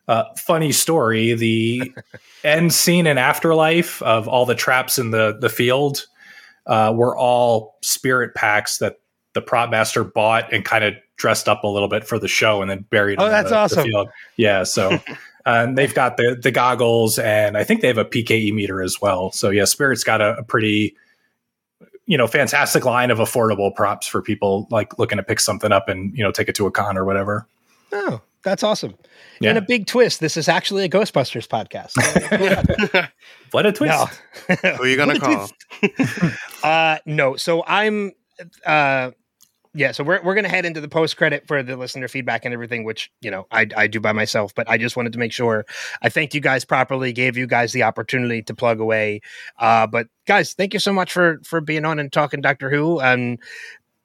Uh, 0.09 0.25
funny 0.37 0.73
story: 0.73 1.35
the 1.35 1.93
end 2.45 2.73
scene 2.73 3.07
in 3.07 3.19
Afterlife 3.19 4.03
of 4.03 4.29
all 4.29 4.47
the 4.47 4.55
traps 4.55 4.99
in 4.99 5.11
the 5.11 5.37
the 5.41 5.49
field 5.49 6.07
uh, 6.67 6.93
were 6.95 7.17
all 7.17 7.77
spirit 7.83 8.35
packs 8.35 8.79
that 8.79 9.01
the 9.35 9.41
prop 9.41 9.71
master 9.71 10.05
bought 10.05 10.53
and 10.53 10.65
kind 10.65 10.85
of 10.85 10.95
dressed 11.17 11.49
up 11.49 11.65
a 11.65 11.69
little 11.69 11.89
bit 11.89 12.05
for 12.05 12.19
the 12.19 12.29
show 12.29 12.63
and 12.63 12.71
then 12.71 12.85
buried. 12.91 13.21
Oh, 13.21 13.29
that's 13.29 13.51
the, 13.51 13.57
awesome! 13.57 13.85
The 13.85 14.07
yeah, 14.37 14.65
so. 14.65 14.99
and 15.45 15.77
they've 15.77 15.95
got 15.95 16.17
the 16.17 16.39
the 16.41 16.51
goggles, 16.51 17.19
and 17.19 17.57
I 17.57 17.65
think 17.65 17.81
they 17.81 17.89
have 17.89 17.99
a 17.99 18.05
PKE 18.05 18.53
meter 18.53 18.83
as 18.83 19.01
well. 19.01 19.33
So 19.33 19.51
yeah, 19.51 19.65
Spirit's 19.65 20.05
got 20.05 20.21
a, 20.21 20.37
a 20.39 20.45
pretty 20.45 20.97
you 22.07 22.19
know 22.19 22.27
fantastic 22.27 22.85
line 22.85 23.11
of 23.11 23.19
affordable 23.19 23.75
props 23.75 24.07
for 24.07 24.23
people 24.23 24.67
like 24.71 24.99
looking 24.99 25.17
to 25.17 25.23
pick 25.23 25.41
something 25.41 25.73
up 25.73 25.89
and 25.89 26.17
you 26.17 26.23
know 26.23 26.33
take 26.33 26.49
it 26.49 26.55
to 26.57 26.67
a 26.67 26.71
con 26.71 26.97
or 26.97 27.05
whatever. 27.05 27.47
Oh, 27.93 28.21
that's 28.43 28.63
awesome! 28.63 28.95
Yeah. 29.41 29.51
And 29.51 29.59
a 29.59 29.63
big 29.63 29.87
twist. 29.87 30.21
This 30.21 30.37
is 30.37 30.49
actually 30.49 30.85
a 30.85 30.89
Ghostbusters 30.89 31.47
podcast. 31.47 31.93
what 33.53 33.67
a 33.67 33.73
twist! 33.73 34.23
No. 34.49 34.55
Who 34.57 34.83
are 34.83 34.89
you 34.89 34.97
gonna 34.97 35.19
call? 35.21 35.49
uh, 36.63 36.99
no. 37.07 37.37
So 37.37 37.65
I'm. 37.67 38.13
Uh, 38.67 39.13
yeah, 39.75 39.93
so 39.93 40.05
we're 40.05 40.23
we're 40.23 40.35
gonna 40.35 40.49
head 40.49 40.67
into 40.67 40.81
the 40.81 40.89
post 40.89 41.17
credit 41.17 41.47
for 41.47 41.63
the 41.63 41.77
listener 41.77 42.09
feedback 42.09 42.45
and 42.45 42.53
everything, 42.53 42.85
which 42.85 43.11
you 43.21 43.31
know 43.31 43.47
I 43.51 43.67
I 43.77 43.87
do 43.87 44.01
by 44.01 44.13
myself, 44.13 44.55
but 44.55 44.69
I 44.69 44.77
just 44.77 44.97
wanted 44.97 45.13
to 45.15 45.19
make 45.19 45.33
sure 45.33 45.65
I 46.03 46.09
thanked 46.09 46.35
you 46.35 46.41
guys 46.41 46.65
properly, 46.65 47.13
gave 47.13 47.37
you 47.37 47.47
guys 47.47 47.73
the 47.73 47.83
opportunity 47.83 48.43
to 48.43 48.55
plug 48.55 48.81
away. 48.81 49.21
Uh, 49.59 49.87
but 49.87 50.09
guys, 50.27 50.53
thank 50.53 50.75
you 50.75 50.81
so 50.81 50.93
much 50.93 51.13
for 51.13 51.41
for 51.45 51.61
being 51.61 51.85
on 51.85 51.99
and 51.99 52.13
talking 52.13 52.41
Doctor 52.41 52.71
Who 52.71 53.01
and 53.01 53.39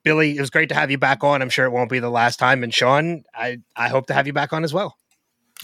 Billie, 0.04 0.36
it 0.36 0.40
was 0.40 0.48
great 0.48 0.70
to 0.70 0.74
have 0.74 0.90
you 0.90 0.96
back 0.96 1.22
on. 1.22 1.42
I'm 1.42 1.50
sure 1.50 1.66
it 1.66 1.70
won't 1.70 1.90
be 1.90 1.98
the 1.98 2.08
last 2.08 2.38
time. 2.38 2.62
And 2.62 2.72
Sean, 2.72 3.24
I, 3.34 3.58
I 3.76 3.88
hope 3.88 4.06
to 4.06 4.14
have 4.14 4.26
you 4.26 4.32
back 4.32 4.54
on 4.54 4.64
as 4.64 4.72
well. 4.72 4.96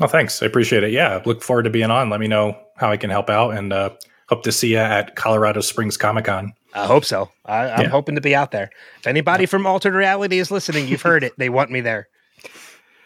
Oh, 0.01 0.07
thanks. 0.07 0.43
I 0.43 0.47
appreciate 0.47 0.83
it. 0.83 0.91
Yeah. 0.91 1.23
Look 1.25 1.43
forward 1.43 1.63
to 1.63 1.71
being 1.71 1.91
on. 1.91 2.11
Let 2.11 2.21
me 2.21 2.29
know 2.29 2.55
how 2.77 2.91
I 2.91 2.97
can 2.97 3.09
help 3.11 3.31
out 3.31 3.51
and 3.51 3.73
uh, 3.73 3.91
hope 4.29 4.43
to 4.43 4.53
see 4.53 4.73
you 4.73 4.79
at 4.79 5.17
Colorado 5.17 5.61
Springs 5.61 5.97
Comic 5.97 6.27
Con. 6.27 6.53
I 6.75 6.87
hope 6.87 7.05
so. 7.05 7.31
I, 7.45 7.67
am 7.69 7.81
Yeah. 7.83 7.89
hoping 7.89 8.17
to 8.17 8.21
be 8.21 8.35
out 8.35 8.51
there. 8.51 8.71
If 8.99 9.07
anybody 9.07 9.47
from 9.47 9.65
Altered 9.67 9.95
Reality 9.95 10.39
is 10.39 10.51
listening, 10.51 10.89
you've 10.89 11.03
heard 11.03 11.23
it. 11.23 11.33
They 11.39 11.49
want 11.49 11.71
me 11.71 11.81
there. 11.81 12.09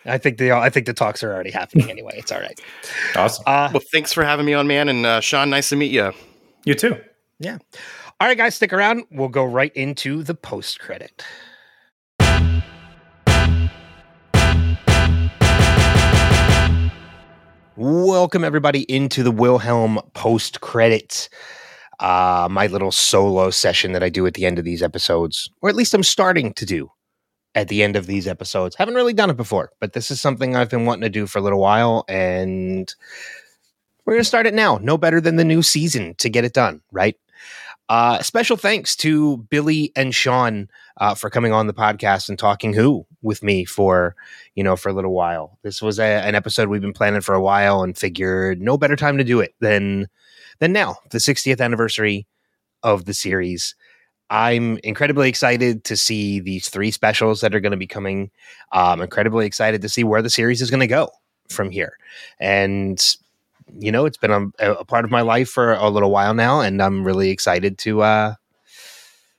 I 0.07 0.17
think 0.17 0.39
the 0.39 0.53
I 0.53 0.71
think 0.71 0.87
the 0.87 0.95
talks 0.95 1.23
are 1.23 1.33
already 1.35 1.51
happening 1.51 1.91
anyway. 1.97 2.15
It's 2.17 2.33
all 2.33 2.41
right. 2.41 2.59
Awesome. 3.15 3.45
Uh, 3.47 3.69
Well, 3.75 3.83
thanks 3.93 4.13
for 4.13 4.25
having 4.25 4.47
me 4.47 4.55
on, 4.55 4.67
man. 4.67 4.89
And 4.89 5.05
uh, 5.05 5.21
Sean, 5.21 5.51
nice 5.51 5.69
to 5.69 5.77
meet 5.77 5.93
you. 5.93 6.13
You 6.65 6.75
too. 6.75 6.97
Yeah. 7.39 7.59
All 8.21 8.27
right, 8.27 8.37
guys, 8.37 8.55
stick 8.57 8.73
around. 8.73 9.05
We'll 9.11 9.29
go 9.29 9.45
right 9.45 9.73
into 9.77 10.23
the 10.23 10.35
post 10.35 10.81
credit. 10.81 11.23
Welcome 17.77 18.43
everybody 18.43 18.83
into 18.93 19.23
the 19.23 19.31
Wilhelm 19.31 20.01
post 20.13 20.61
credits. 20.61 21.29
Uh, 22.01 22.49
my 22.51 22.69
little 22.69 22.93
solo 22.93 23.51
session 23.51 23.93
that 23.93 24.03
I 24.03 24.09
do 24.09 24.27
at 24.27 24.35
the 24.35 24.47
end 24.47 24.59
of 24.59 24.65
these 24.65 24.83
episodes, 24.83 25.51
or 25.61 25.69
at 25.69 25.77
least 25.77 25.95
I'm 25.95 26.05
starting 26.05 26.53
to 26.55 26.65
do 26.65 26.91
at 27.55 27.69
the 27.69 27.83
end 27.83 27.97
of 27.97 28.07
these 28.07 28.29
episodes. 28.29 28.77
Haven't 28.77 28.95
really 28.95 29.13
done 29.13 29.31
it 29.31 29.37
before, 29.37 29.73
but 29.81 29.93
this 29.93 30.11
is 30.11 30.21
something 30.21 30.55
I've 30.55 30.71
been 30.71 30.85
wanting 30.85 31.03
to 31.03 31.09
do 31.09 31.27
for 31.27 31.39
a 31.39 31.43
little 31.43 31.59
while, 31.59 32.05
and 32.09 32.95
we're 34.05 34.15
going 34.15 34.21
to 34.21 34.29
start 34.29 34.47
it 34.47 34.55
now. 34.55 34.79
No 34.81 34.97
better 34.97 35.21
than 35.21 35.37
the 35.37 35.45
new 35.45 35.63
season 35.63 36.15
to 36.19 36.29
get 36.29 36.45
it 36.45 36.53
done, 36.53 36.83
right? 36.93 37.17
Uh, 37.89 38.23
special 38.23 38.57
thanks 38.57 38.95
to 38.97 39.39
Billie 39.49 39.93
and 39.97 40.15
Sean 40.15 40.69
uh, 40.99 41.15
for 41.15 41.31
coming 41.31 41.53
on 41.53 41.67
the 41.67 41.75
podcast 41.75 42.29
and 42.29 42.39
talking 42.39 42.75
Who 42.75 43.07
with 43.23 43.43
me 43.43 43.65
for 43.65 44.15
you 44.55 44.63
know 44.63 44.77
for 44.77 44.91
a 44.91 44.93
little 44.93 45.15
while. 45.15 45.59
This 45.63 45.81
was 45.81 45.99
a, 45.99 46.05
an 46.05 46.35
episode 46.35 46.69
we've 46.69 46.83
been 46.83 46.93
planning 46.93 47.23
for 47.23 47.35
a 47.35 47.41
while 47.41 47.83
and 47.83 47.97
figured 47.97 48.61
no 48.61 48.77
better 48.77 48.97
time 48.97 49.17
to 49.17 49.25
do 49.25 49.41
it 49.41 49.55
than 49.61 50.09
than 50.61 50.73
now, 50.73 50.97
the 51.11 51.19
60th 51.19 51.61
anniversary 51.61 52.27
of 52.83 53.05
the 53.05 53.15
series. 53.15 53.75
I'm 54.31 54.79
incredibly 54.85 55.29
excited 55.29 55.85
to 55.85 55.97
see 55.97 56.41
these 56.41 56.69
three 56.69 56.91
specials 56.91 57.41
that 57.41 57.55
are 57.55 57.61
going 57.61 57.73
to 57.73 57.79
be 57.79 57.87
coming. 57.87 58.31
I'm 58.73 59.01
incredibly 59.01 59.47
excited 59.47 59.81
to 59.83 59.89
see 59.89 60.05
where 60.05 60.21
the 60.21 60.31
series 60.31 60.61
is 60.61 60.71
going 60.71 60.81
to 60.81 60.87
go 60.87 61.11
from 61.49 61.71
here. 61.71 61.97
And 62.39 63.01
you 63.77 63.93
know, 63.93 64.07
it's 64.07 64.17
been 64.17 64.53
a, 64.59 64.73
a 64.73 64.85
part 64.85 65.05
of 65.05 65.11
my 65.11 65.21
life 65.21 65.49
for 65.49 65.75
a 65.75 65.89
little 65.91 66.11
while 66.11 66.35
now, 66.35 66.61
and 66.61 66.83
I'm 66.83 67.05
really 67.05 67.31
excited 67.31 67.79
to 67.79 68.03
uh, 68.03 68.35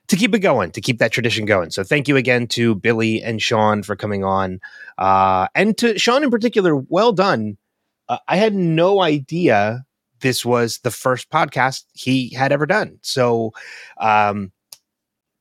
to 0.08 0.16
keep 0.16 0.34
it 0.34 0.40
going, 0.40 0.70
to 0.72 0.80
keep 0.80 0.98
that 0.98 1.12
tradition 1.12 1.44
going. 1.46 1.70
So, 1.70 1.82
thank 1.82 2.08
you 2.08 2.16
again 2.16 2.46
to 2.48 2.74
Billie 2.76 3.22
and 3.22 3.40
Sean 3.42 3.82
for 3.82 3.96
coming 3.96 4.24
on, 4.24 4.60
uh, 4.98 5.48
and 5.54 5.76
to 5.78 5.98
Sean 5.98 6.22
in 6.22 6.30
particular. 6.30 6.76
Well 6.76 7.12
done. 7.12 7.56
Uh, 8.08 8.18
I 8.28 8.36
had 8.36 8.54
no 8.54 9.02
idea 9.02 9.84
this 10.20 10.44
was 10.44 10.78
the 10.78 10.90
first 10.90 11.30
podcast 11.30 11.84
he 11.92 12.30
had 12.34 12.52
ever 12.52 12.66
done. 12.66 12.98
So, 13.02 13.52
um, 14.00 14.52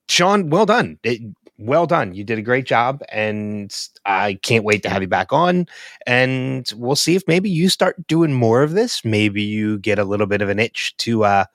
Sean, 0.08 0.50
well 0.50 0.66
done. 0.66 0.98
It, 1.04 1.22
well 1.58 1.86
done. 1.86 2.14
You 2.14 2.24
did 2.24 2.40
a 2.40 2.42
great 2.42 2.66
job, 2.66 3.02
and 3.10 3.76
I 4.06 4.36
can't 4.42 4.64
wait 4.64 4.82
to 4.84 4.90
have 4.90 5.02
you 5.02 5.08
back 5.08 5.32
on 5.34 5.68
and 6.08 6.72
we'll 6.76 6.96
see 6.96 7.16
if 7.16 7.24
maybe 7.28 7.50
you 7.50 7.70
start 7.70 8.08
doing 8.08 8.34
more 8.34 8.64
of 8.64 8.72
this 8.72 9.04
maybe 9.06 9.42
you 9.44 9.78
get 9.80 10.00
a 10.00 10.04
little 10.04 10.26
bit 10.26 10.42
of 10.42 10.50
an 10.50 10.58
itch 10.60 10.96
to 10.98 11.24
uh 11.24 11.46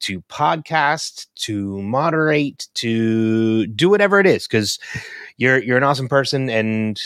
to 0.00 0.22
podcast 0.22 1.26
to 1.36 1.80
moderate 1.82 2.68
to 2.74 3.66
do 3.68 3.90
whatever 3.90 4.18
it 4.18 4.26
is 4.26 4.46
because 4.46 4.78
you're 5.36 5.62
you're 5.62 5.76
an 5.76 5.84
awesome 5.84 6.08
person 6.08 6.48
and 6.48 7.00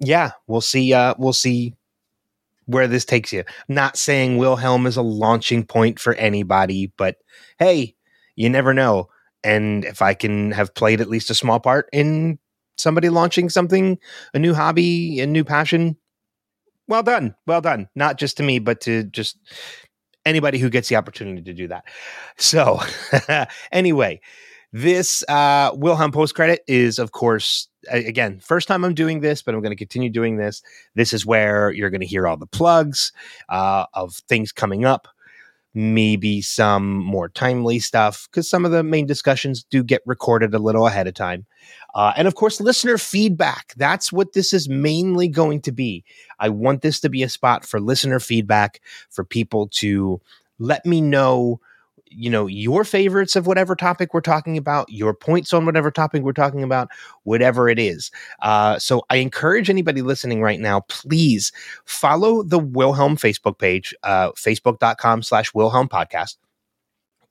yeah 0.00 0.30
we'll 0.46 0.60
see 0.60 0.92
uh 0.94 1.14
we'll 1.18 1.32
see 1.32 1.74
where 2.66 2.88
this 2.88 3.04
takes 3.04 3.32
you 3.32 3.44
not 3.68 3.96
saying 3.96 4.36
wilhelm 4.36 4.86
is 4.86 4.96
a 4.96 5.02
launching 5.02 5.64
point 5.64 5.98
for 5.98 6.14
anybody 6.14 6.92
but 6.96 7.16
hey 7.58 7.94
you 8.36 8.48
never 8.48 8.72
know 8.72 9.08
and 9.44 9.84
if 9.84 10.02
i 10.02 10.14
can 10.14 10.50
have 10.52 10.74
played 10.74 11.00
at 11.00 11.08
least 11.08 11.30
a 11.30 11.34
small 11.34 11.60
part 11.60 11.88
in 11.92 12.38
somebody 12.76 13.08
launching 13.08 13.48
something 13.48 13.98
a 14.34 14.38
new 14.38 14.54
hobby, 14.54 15.20
a 15.20 15.26
new 15.26 15.44
passion. 15.44 15.96
Well 16.88 17.02
done. 17.02 17.34
Well 17.46 17.60
done. 17.60 17.88
Not 17.94 18.18
just 18.18 18.36
to 18.38 18.42
me, 18.42 18.58
but 18.58 18.80
to 18.82 19.04
just 19.04 19.38
anybody 20.26 20.58
who 20.58 20.70
gets 20.70 20.88
the 20.88 20.96
opportunity 20.96 21.42
to 21.42 21.54
do 21.54 21.68
that. 21.68 21.84
So, 22.38 22.80
anyway, 23.72 24.20
this 24.72 25.22
uh, 25.28 25.70
Wilhelm 25.74 26.12
post 26.12 26.34
credit 26.34 26.62
is, 26.66 26.98
of 26.98 27.12
course, 27.12 27.68
again, 27.90 28.40
first 28.40 28.68
time 28.68 28.84
I'm 28.84 28.94
doing 28.94 29.20
this, 29.20 29.42
but 29.42 29.54
I'm 29.54 29.60
going 29.60 29.72
to 29.72 29.76
continue 29.76 30.08
doing 30.08 30.36
this. 30.36 30.62
This 30.94 31.12
is 31.12 31.26
where 31.26 31.70
you're 31.72 31.90
going 31.90 32.00
to 32.00 32.06
hear 32.06 32.26
all 32.26 32.36
the 32.36 32.46
plugs 32.46 33.12
uh, 33.48 33.86
of 33.92 34.14
things 34.28 34.52
coming 34.52 34.84
up, 34.84 35.08
maybe 35.74 36.40
some 36.40 36.96
more 36.96 37.28
timely 37.28 37.80
stuff, 37.80 38.28
because 38.30 38.48
some 38.48 38.64
of 38.64 38.70
the 38.70 38.82
main 38.82 39.06
discussions 39.06 39.64
do 39.64 39.82
get 39.82 40.02
recorded 40.06 40.54
a 40.54 40.58
little 40.58 40.86
ahead 40.86 41.06
of 41.06 41.14
time. 41.14 41.44
Uh, 41.94 42.12
and 42.16 42.26
of 42.26 42.34
course, 42.34 42.60
listener 42.60 42.96
feedback. 42.96 43.74
That's 43.76 44.12
what 44.12 44.32
this 44.32 44.52
is 44.52 44.68
mainly 44.68 45.28
going 45.28 45.60
to 45.62 45.72
be. 45.72 46.04
I 46.38 46.48
want 46.48 46.80
this 46.80 47.00
to 47.00 47.10
be 47.10 47.22
a 47.22 47.28
spot 47.28 47.66
for 47.66 47.80
listener 47.80 48.20
feedback, 48.20 48.80
for 49.10 49.24
people 49.24 49.68
to 49.74 50.20
let 50.58 50.86
me 50.86 51.00
know, 51.00 51.60
you 52.14 52.30
know, 52.30 52.46
your 52.46 52.84
favorites 52.84 53.36
of 53.36 53.46
whatever 53.46 53.74
topic 53.74 54.14
we're 54.14 54.20
talking 54.20 54.56
about, 54.56 54.88
your 54.90 55.14
points 55.14 55.52
on 55.52 55.66
whatever 55.66 55.90
topic 55.90 56.22
we're 56.22 56.32
talking 56.32 56.62
about, 56.62 56.88
whatever 57.24 57.68
it 57.68 57.78
is. 57.78 58.10
Uh, 58.40 58.78
so 58.78 59.02
I 59.10 59.16
encourage 59.16 59.70
anybody 59.70 60.02
listening 60.02 60.42
right 60.42 60.60
now, 60.60 60.80
please 60.88 61.52
follow 61.84 62.42
the 62.42 62.58
Wilhelm 62.58 63.16
Facebook 63.16 63.58
page, 63.58 63.94
uh, 64.02 64.32
facebook.com 64.32 65.22
slash 65.22 65.54
Wilhelm 65.54 65.88
podcast. 65.88 66.36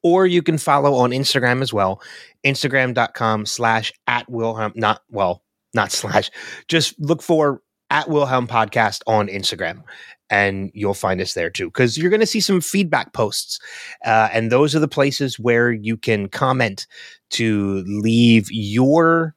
Or 0.04 0.26
you 0.26 0.42
can 0.42 0.58
follow 0.58 0.96
on 0.96 1.12
Instagram 1.12 1.62
as 1.62 1.72
well 1.72 2.02
instagram.com 2.44 3.46
slash 3.46 3.94
at 4.08 4.30
wilhelm 4.30 4.72
not 4.76 5.02
well 5.10 5.44
not 5.74 5.92
slash 5.92 6.30
just 6.68 7.00
look 7.00 7.22
for 7.22 7.62
at 7.90 8.10
wilhelm 8.10 8.48
podcast 8.48 9.02
on 9.08 9.28
instagram 9.28 9.84
and 10.32 10.72
you'll 10.74 10.96
find 10.96 11.22
us 11.22 11.34
there 11.34 11.50
too 11.50 11.68
because 11.68 11.98
you're 11.98 12.10
going 12.10 12.20
to 12.20 12.26
see 12.26 12.40
some 12.40 12.62
feedback 12.62 13.14
posts 13.14 13.60
uh, 14.06 14.30
and 14.34 14.52
those 14.52 14.74
are 14.74 14.80
the 14.80 14.88
places 14.88 15.38
where 15.38 15.72
you 15.72 15.96
can 15.96 16.28
comment 16.28 16.88
to 17.30 17.84
leave 17.86 18.48
your 18.50 19.36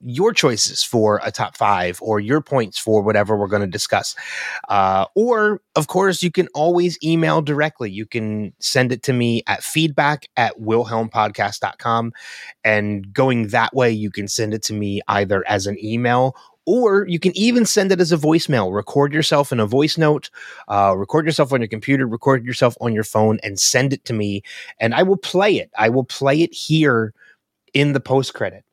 your 0.00 0.32
choices 0.32 0.82
for 0.82 1.20
a 1.24 1.32
top 1.32 1.56
five 1.56 1.98
or 2.00 2.20
your 2.20 2.40
points 2.40 2.78
for 2.78 3.02
whatever 3.02 3.36
we're 3.36 3.48
going 3.48 3.62
to 3.62 3.66
discuss. 3.66 4.14
Uh, 4.68 5.06
or, 5.14 5.60
of 5.74 5.88
course, 5.88 6.22
you 6.22 6.30
can 6.30 6.48
always 6.54 6.98
email 7.02 7.42
directly. 7.42 7.90
You 7.90 8.06
can 8.06 8.52
send 8.60 8.92
it 8.92 9.02
to 9.04 9.12
me 9.12 9.42
at 9.46 9.62
feedback 9.62 10.26
at 10.36 10.58
wilhelmpodcast.com. 10.60 12.12
And 12.64 13.12
going 13.12 13.48
that 13.48 13.74
way, 13.74 13.90
you 13.90 14.10
can 14.10 14.28
send 14.28 14.54
it 14.54 14.62
to 14.64 14.72
me 14.72 15.00
either 15.08 15.44
as 15.48 15.66
an 15.66 15.76
email 15.84 16.36
or 16.68 17.08
you 17.08 17.18
can 17.18 17.34
even 17.34 17.64
send 17.64 17.90
it 17.90 17.98
as 17.98 18.12
a 18.12 18.18
voicemail. 18.18 18.70
Record 18.74 19.14
yourself 19.14 19.52
in 19.52 19.58
a 19.58 19.66
voice 19.66 19.96
note, 19.96 20.28
uh, 20.68 20.94
record 20.94 21.24
yourself 21.24 21.50
on 21.50 21.62
your 21.62 21.68
computer, 21.68 22.06
record 22.06 22.44
yourself 22.44 22.76
on 22.82 22.92
your 22.92 23.04
phone, 23.04 23.38
and 23.42 23.58
send 23.58 23.94
it 23.94 24.04
to 24.04 24.12
me. 24.12 24.42
And 24.78 24.94
I 24.94 25.02
will 25.02 25.16
play 25.16 25.56
it. 25.56 25.70
I 25.78 25.88
will 25.88 26.04
play 26.04 26.42
it 26.42 26.52
here 26.52 27.14
in 27.72 27.94
the 27.94 28.00
post 28.00 28.34
credit. 28.34 28.64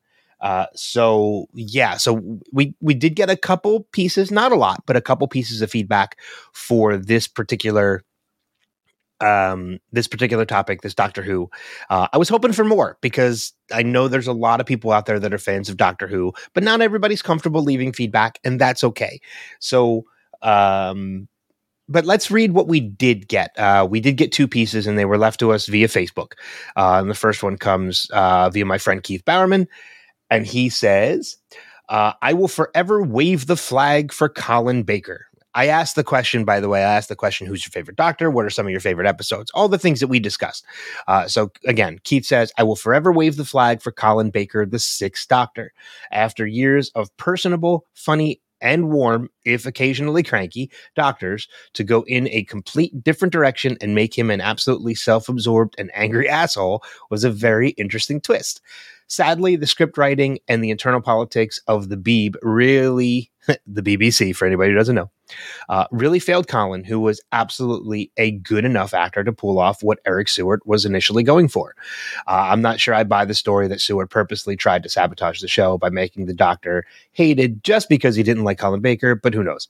Uh, 0.42 0.66
so 0.74 1.48
yeah, 1.54 1.96
so 1.96 2.20
we 2.52 2.74
we 2.82 2.92
did 2.92 3.16
get 3.16 3.30
a 3.30 3.36
couple 3.36 3.84
pieces, 3.92 4.30
not 4.30 4.52
a 4.52 4.56
lot, 4.56 4.82
but 4.84 4.94
a 4.94 5.00
couple 5.00 5.26
pieces 5.26 5.62
of 5.62 5.70
feedback 5.70 6.18
for 6.52 6.98
this 6.98 7.26
particular 7.26 8.04
um 9.20 9.78
this 9.92 10.06
particular 10.06 10.44
topic 10.44 10.82
this 10.82 10.94
doctor 10.94 11.22
who 11.22 11.48
uh, 11.90 12.06
i 12.12 12.18
was 12.18 12.28
hoping 12.28 12.52
for 12.52 12.64
more 12.64 12.98
because 13.00 13.52
i 13.72 13.82
know 13.82 14.08
there's 14.08 14.26
a 14.26 14.32
lot 14.32 14.60
of 14.60 14.66
people 14.66 14.92
out 14.92 15.06
there 15.06 15.18
that 15.18 15.32
are 15.32 15.38
fans 15.38 15.68
of 15.68 15.76
doctor 15.76 16.06
who 16.06 16.32
but 16.52 16.62
not 16.62 16.82
everybody's 16.82 17.22
comfortable 17.22 17.62
leaving 17.62 17.92
feedback 17.92 18.38
and 18.44 18.60
that's 18.60 18.84
okay 18.84 19.20
so 19.58 20.04
um 20.42 21.28
but 21.88 22.04
let's 22.04 22.30
read 22.30 22.52
what 22.52 22.68
we 22.68 22.80
did 22.80 23.28
get. 23.28 23.56
Uh, 23.58 23.86
we 23.88 24.00
did 24.00 24.16
get 24.16 24.32
two 24.32 24.48
pieces, 24.48 24.86
and 24.86 24.98
they 24.98 25.04
were 25.04 25.18
left 25.18 25.40
to 25.40 25.52
us 25.52 25.66
via 25.66 25.88
Facebook. 25.88 26.32
Uh, 26.76 26.98
and 27.00 27.10
the 27.10 27.14
first 27.14 27.42
one 27.42 27.56
comes 27.56 28.08
uh, 28.12 28.50
via 28.50 28.64
my 28.64 28.78
friend 28.78 29.02
Keith 29.02 29.24
Bowerman, 29.24 29.68
and 30.30 30.46
he 30.46 30.68
says, 30.68 31.36
uh, 31.88 32.12
"I 32.22 32.32
will 32.32 32.48
forever 32.48 33.02
wave 33.02 33.46
the 33.46 33.56
flag 33.56 34.12
for 34.12 34.28
Colin 34.28 34.82
Baker." 34.82 35.26
I 35.56 35.68
asked 35.68 35.96
the 35.96 36.04
question, 36.04 36.44
by 36.44 36.60
the 36.60 36.68
way. 36.68 36.84
I 36.84 36.96
asked 36.96 37.08
the 37.08 37.16
question, 37.16 37.46
"Who's 37.46 37.64
your 37.64 37.70
favorite 37.70 37.96
Doctor? 37.96 38.30
What 38.30 38.44
are 38.44 38.50
some 38.50 38.66
of 38.66 38.70
your 38.70 38.80
favorite 38.80 39.08
episodes?" 39.08 39.50
All 39.54 39.68
the 39.68 39.78
things 39.78 40.00
that 40.00 40.08
we 40.08 40.20
discussed. 40.20 40.64
Uh, 41.08 41.26
so 41.26 41.50
again, 41.64 41.98
Keith 42.04 42.26
says, 42.26 42.52
"I 42.58 42.62
will 42.62 42.76
forever 42.76 43.10
wave 43.10 43.36
the 43.36 43.44
flag 43.44 43.80
for 43.80 43.90
Colin 43.90 44.30
Baker, 44.30 44.66
the 44.66 44.78
Sixth 44.78 45.26
Doctor." 45.26 45.72
After 46.12 46.46
years 46.46 46.90
of 46.94 47.16
personable, 47.16 47.86
funny, 47.94 48.40
and 48.60 48.90
warm, 48.90 49.30
if 49.44 49.66
occasionally 49.66 50.22
cranky, 50.22 50.70
doctors 50.94 51.48
to 51.74 51.84
go 51.84 52.02
in 52.06 52.28
a 52.28 52.44
complete 52.44 53.02
different 53.02 53.32
direction 53.32 53.76
and 53.80 53.94
make 53.94 54.16
him 54.16 54.30
an 54.30 54.40
absolutely 54.40 54.94
self 54.94 55.28
absorbed 55.28 55.74
and 55.78 55.90
angry 55.94 56.28
asshole 56.42 56.82
was 57.10 57.24
a 57.24 57.30
very 57.30 57.70
interesting 57.70 58.20
twist. 58.20 58.60
Sadly, 59.08 59.56
the 59.56 59.66
script 59.66 59.96
writing 59.96 60.40
and 60.48 60.62
the 60.62 60.70
internal 60.70 61.00
politics 61.00 61.60
of 61.68 61.88
the 61.88 61.96
Beeb 61.96 62.34
really, 62.42 63.30
the 63.66 63.82
BBC 63.82 64.34
for 64.34 64.46
anybody 64.46 64.70
who 64.70 64.76
doesn't 64.76 64.94
know, 64.94 65.10
uh, 65.68 65.86
really 65.90 66.18
failed 66.18 66.48
Colin, 66.48 66.84
who 66.84 67.00
was 67.00 67.20
absolutely 67.32 68.10
a 68.16 68.32
good 68.32 68.64
enough 68.64 68.94
actor 68.94 69.24
to 69.24 69.32
pull 69.32 69.58
off 69.58 69.82
what 69.82 70.00
Eric 70.06 70.28
Saward 70.28 70.58
was 70.64 70.84
initially 70.84 71.22
going 71.22 71.48
for. 71.48 71.74
Uh, 72.26 72.48
I'm 72.50 72.62
not 72.62 72.80
sure 72.80 72.94
I 72.94 73.04
buy 73.04 73.24
the 73.24 73.34
story 73.34 73.68
that 73.68 73.78
Saward 73.78 74.10
purposely 74.10 74.56
tried 74.56 74.82
to 74.82 74.88
sabotage 74.88 75.40
the 75.40 75.48
show 75.48 75.78
by 75.78 75.90
making 75.90 76.26
the 76.26 76.34
Doctor 76.34 76.84
hated 77.12 77.62
just 77.64 77.88
because 77.88 78.16
he 78.16 78.22
didn't 78.22 78.44
like 78.44 78.58
Colin 78.58 78.80
Baker, 78.80 79.14
but 79.14 79.34
who 79.34 79.44
knows. 79.44 79.68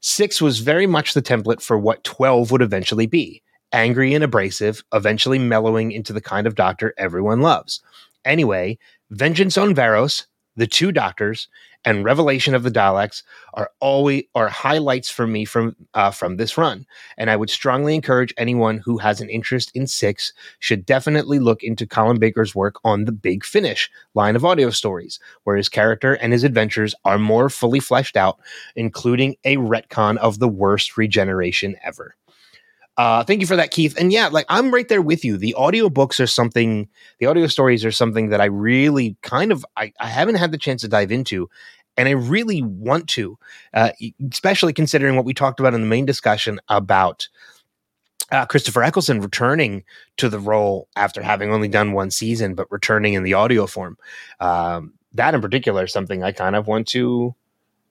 Six 0.00 0.40
was 0.42 0.58
very 0.58 0.86
much 0.86 1.14
the 1.14 1.22
template 1.22 1.62
for 1.62 1.78
what 1.78 2.04
12 2.04 2.50
would 2.50 2.62
eventually 2.62 3.06
be 3.06 3.42
angry 3.72 4.14
and 4.14 4.22
abrasive, 4.22 4.84
eventually 4.92 5.38
mellowing 5.38 5.90
into 5.90 6.12
the 6.12 6.20
kind 6.20 6.46
of 6.46 6.54
doctor 6.54 6.94
everyone 6.96 7.40
loves. 7.40 7.82
Anyway, 8.24 8.78
Vengeance 9.10 9.58
on 9.58 9.74
Varos, 9.74 10.26
The 10.56 10.66
Two 10.66 10.92
Doctors, 10.92 11.48
and 11.84 12.04
Revelation 12.04 12.54
of 12.54 12.62
the 12.62 12.70
Daleks 12.70 13.22
are 13.54 13.70
always 13.80 14.24
are 14.34 14.48
highlights 14.48 15.10
for 15.10 15.26
me 15.26 15.44
from 15.44 15.76
uh, 15.94 16.10
from 16.10 16.36
this 16.36 16.56
run, 16.56 16.86
and 17.18 17.30
I 17.30 17.36
would 17.36 17.50
strongly 17.50 17.94
encourage 17.94 18.34
anyone 18.36 18.78
who 18.78 18.98
has 18.98 19.20
an 19.20 19.28
interest 19.28 19.70
in 19.74 19.86
six 19.86 20.32
should 20.58 20.86
definitely 20.86 21.38
look 21.38 21.62
into 21.62 21.86
Colin 21.86 22.18
Baker's 22.18 22.54
work 22.54 22.76
on 22.84 23.04
the 23.04 23.12
Big 23.12 23.44
Finish 23.44 23.90
line 24.14 24.36
of 24.36 24.44
audio 24.44 24.70
stories, 24.70 25.20
where 25.44 25.56
his 25.56 25.68
character 25.68 26.14
and 26.14 26.32
his 26.32 26.44
adventures 26.44 26.94
are 27.04 27.18
more 27.18 27.48
fully 27.48 27.80
fleshed 27.80 28.16
out, 28.16 28.38
including 28.76 29.36
a 29.44 29.56
retcon 29.56 30.16
of 30.18 30.38
the 30.38 30.48
worst 30.48 30.96
regeneration 30.96 31.76
ever. 31.84 32.16
Uh, 32.96 33.24
thank 33.24 33.40
you 33.40 33.46
for 33.46 33.56
that, 33.56 33.70
Keith. 33.70 33.96
And 33.98 34.12
yeah, 34.12 34.28
like 34.28 34.46
I'm 34.48 34.72
right 34.72 34.88
there 34.88 35.02
with 35.02 35.24
you. 35.24 35.36
The 35.36 35.54
audiobooks 35.58 36.20
are 36.20 36.26
something, 36.26 36.88
the 37.18 37.26
audio 37.26 37.46
stories 37.48 37.84
are 37.84 37.90
something 37.90 38.28
that 38.28 38.40
I 38.40 38.44
really 38.44 39.16
kind 39.22 39.50
of, 39.50 39.66
I, 39.76 39.92
I 39.98 40.06
haven't 40.06 40.36
had 40.36 40.52
the 40.52 40.58
chance 40.58 40.82
to 40.82 40.88
dive 40.88 41.10
into. 41.10 41.48
And 41.96 42.08
I 42.08 42.12
really 42.12 42.62
want 42.62 43.08
to, 43.10 43.38
uh, 43.72 43.90
especially 44.32 44.72
considering 44.72 45.16
what 45.16 45.24
we 45.24 45.34
talked 45.34 45.60
about 45.60 45.74
in 45.74 45.80
the 45.80 45.86
main 45.86 46.06
discussion 46.06 46.60
about 46.68 47.28
uh, 48.30 48.46
Christopher 48.46 48.82
Eccleston 48.82 49.20
returning 49.20 49.84
to 50.16 50.28
the 50.28 50.38
role 50.38 50.88
after 50.96 51.22
having 51.22 51.52
only 51.52 51.68
done 51.68 51.92
one 51.92 52.10
season, 52.10 52.54
but 52.54 52.70
returning 52.70 53.14
in 53.14 53.22
the 53.22 53.34
audio 53.34 53.66
form. 53.66 53.96
Um, 54.40 54.94
that 55.12 55.34
in 55.34 55.40
particular 55.40 55.84
is 55.84 55.92
something 55.92 56.22
I 56.22 56.32
kind 56.32 56.56
of 56.56 56.66
want 56.66 56.88
to, 56.88 57.34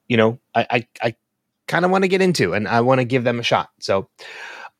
you 0.08 0.16
know, 0.16 0.38
I, 0.54 0.66
I, 0.70 0.88
I 1.02 1.14
kind 1.66 1.84
of 1.84 1.90
want 1.90 2.04
to 2.04 2.08
get 2.08 2.20
into 2.20 2.52
and 2.52 2.68
I 2.68 2.82
want 2.82 3.00
to 3.00 3.04
give 3.04 3.24
them 3.24 3.40
a 3.40 3.42
shot. 3.42 3.70
So, 3.80 4.08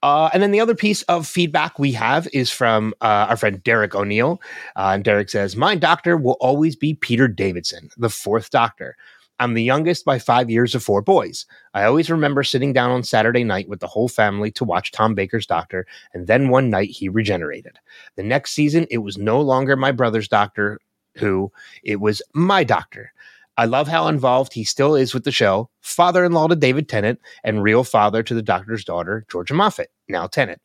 uh, 0.05 0.29
and 0.35 0.43
then 0.43 0.51
the 0.51 0.61
other 0.61 0.75
piece 0.75 1.01
of 1.05 1.27
feedback 1.27 1.79
we 1.79 1.91
have 1.93 2.29
is 2.35 2.51
from 2.51 2.93
uh, 3.01 3.25
our 3.31 3.39
friend 3.39 3.63
Derek 3.63 3.95
O'Neill. 3.95 4.39
Uh, 4.77 4.91
and 4.95 5.03
Derek 5.03 5.31
says, 5.31 5.57
My 5.57 5.75
doctor 5.75 6.19
will 6.19 6.37
always 6.41 6.77
be 6.77 6.93
Peter 6.93 7.27
Davidson, 7.27 7.89
the 7.97 8.11
fourth 8.11 8.51
doctor. 8.51 8.99
I'm 9.41 9.55
the 9.55 9.63
youngest 9.63 10.05
by 10.05 10.19
five 10.19 10.51
years 10.51 10.75
of 10.75 10.85
four 10.85 11.01
boys. 11.01 11.47
I 11.73 11.85
always 11.85 12.11
remember 12.11 12.43
sitting 12.43 12.75
down 12.75 12.91
on 12.91 13.03
Saturday 13.03 13.45
night 13.45 13.67
with 13.67 13.81
the 13.81 13.87
whole 13.87 14.09
family 14.09 14.51
to 14.53 14.65
watch 14.65 14.93
Tom 14.93 15.15
Baker's 15.15 15.47
doctor, 15.47 15.87
and 16.13 16.27
then 16.27 16.51
one 16.51 16.69
night 16.69 16.91
he 16.91 17.09
regenerated. 17.09 17.79
The 18.17 18.23
next 18.25 18.53
season, 18.53 18.87
it 18.91 18.99
was 18.99 19.17
no 19.17 19.41
longer 19.41 19.75
my 19.75 19.91
brother's 19.91 20.29
doctor 20.29 20.81
who, 21.17 21.51
it 21.83 21.97
was 22.01 22.21
my 22.35 22.63
doctor. 22.63 23.11
I 23.57 23.67
love 23.67 23.89
how 23.89 24.09
involved 24.09 24.53
he 24.53 24.65
still 24.65 24.97
is 24.97 25.15
with 25.15 25.25
the 25.25 25.33
show, 25.33 25.71
father 25.81 26.25
in 26.25 26.33
law 26.33 26.49
to 26.49 26.57
David 26.57 26.89
Tennant, 26.89 27.21
and 27.45 27.63
real 27.63 27.85
father 27.85 28.23
to 28.23 28.35
the 28.35 28.43
doctor's 28.43 28.85
daughter, 28.85 29.25
Georgia 29.31 29.55
Moffett, 29.55 29.87
now 30.09 30.27
Tennant. 30.27 30.61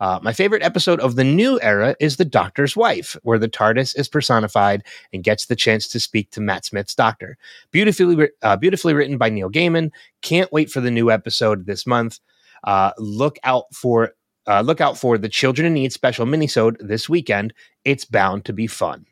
Uh, 0.00 0.18
my 0.22 0.32
favorite 0.32 0.62
episode 0.62 1.00
of 1.00 1.16
the 1.16 1.24
new 1.24 1.60
era 1.60 1.94
is 2.00 2.16
The 2.16 2.24
Doctor's 2.24 2.76
Wife, 2.76 3.16
where 3.22 3.38
the 3.38 3.48
TARDIS 3.48 3.98
is 3.98 4.08
personified 4.08 4.84
and 5.12 5.24
gets 5.24 5.46
the 5.46 5.56
chance 5.56 5.88
to 5.88 6.00
speak 6.00 6.30
to 6.30 6.40
Matt 6.40 6.64
Smith's 6.64 6.94
doctor. 6.94 7.36
Beautifully, 7.70 8.28
uh, 8.42 8.56
beautifully 8.56 8.94
written 8.94 9.18
by 9.18 9.28
Neil 9.28 9.50
Gaiman. 9.50 9.90
Can't 10.22 10.52
wait 10.52 10.70
for 10.70 10.80
the 10.80 10.90
new 10.90 11.10
episode 11.10 11.66
this 11.66 11.86
month. 11.86 12.20
Uh, 12.64 12.92
look 12.98 13.38
out 13.44 13.64
for 13.74 14.12
uh, 14.46 14.62
look 14.62 14.80
out 14.80 14.98
for 14.98 15.18
the 15.18 15.28
Children 15.28 15.66
in 15.66 15.74
Need 15.74 15.92
special 15.92 16.26
minisode 16.26 16.76
this 16.80 17.08
weekend. 17.08 17.52
It's 17.84 18.04
bound 18.04 18.44
to 18.46 18.52
be 18.52 18.66
fun. 18.66 19.06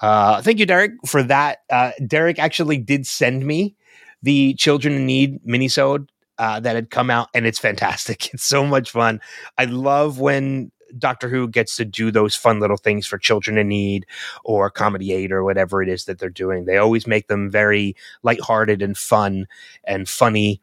Uh, 0.00 0.40
thank 0.42 0.58
you, 0.58 0.66
Derek, 0.66 0.92
for 1.06 1.22
that. 1.22 1.58
Uh, 1.70 1.92
Derek 2.06 2.38
actually 2.38 2.78
did 2.78 3.06
send 3.06 3.46
me 3.46 3.76
the 4.22 4.54
Children 4.54 4.94
in 4.94 5.06
Need 5.06 5.44
minisode 5.44 6.08
uh, 6.38 6.60
that 6.60 6.74
had 6.74 6.90
come 6.90 7.10
out, 7.10 7.28
and 7.34 7.46
it's 7.46 7.58
fantastic. 7.58 8.30
It's 8.34 8.44
so 8.44 8.66
much 8.66 8.90
fun. 8.90 9.20
I 9.58 9.66
love 9.66 10.18
when 10.18 10.70
Doctor 10.98 11.28
Who 11.28 11.48
gets 11.48 11.76
to 11.76 11.84
do 11.84 12.10
those 12.10 12.36
fun 12.36 12.60
little 12.60 12.76
things 12.76 13.06
for 13.06 13.18
Children 13.18 13.58
in 13.58 13.68
Need 13.68 14.06
or 14.44 14.70
Comedy 14.70 15.12
Aid 15.12 15.32
or 15.32 15.44
whatever 15.44 15.82
it 15.82 15.88
is 15.88 16.04
that 16.04 16.18
they're 16.18 16.30
doing. 16.30 16.64
They 16.64 16.76
always 16.76 17.06
make 17.06 17.28
them 17.28 17.50
very 17.50 17.96
lighthearted 18.22 18.82
and 18.82 18.96
fun 18.96 19.46
and 19.84 20.08
funny. 20.08 20.60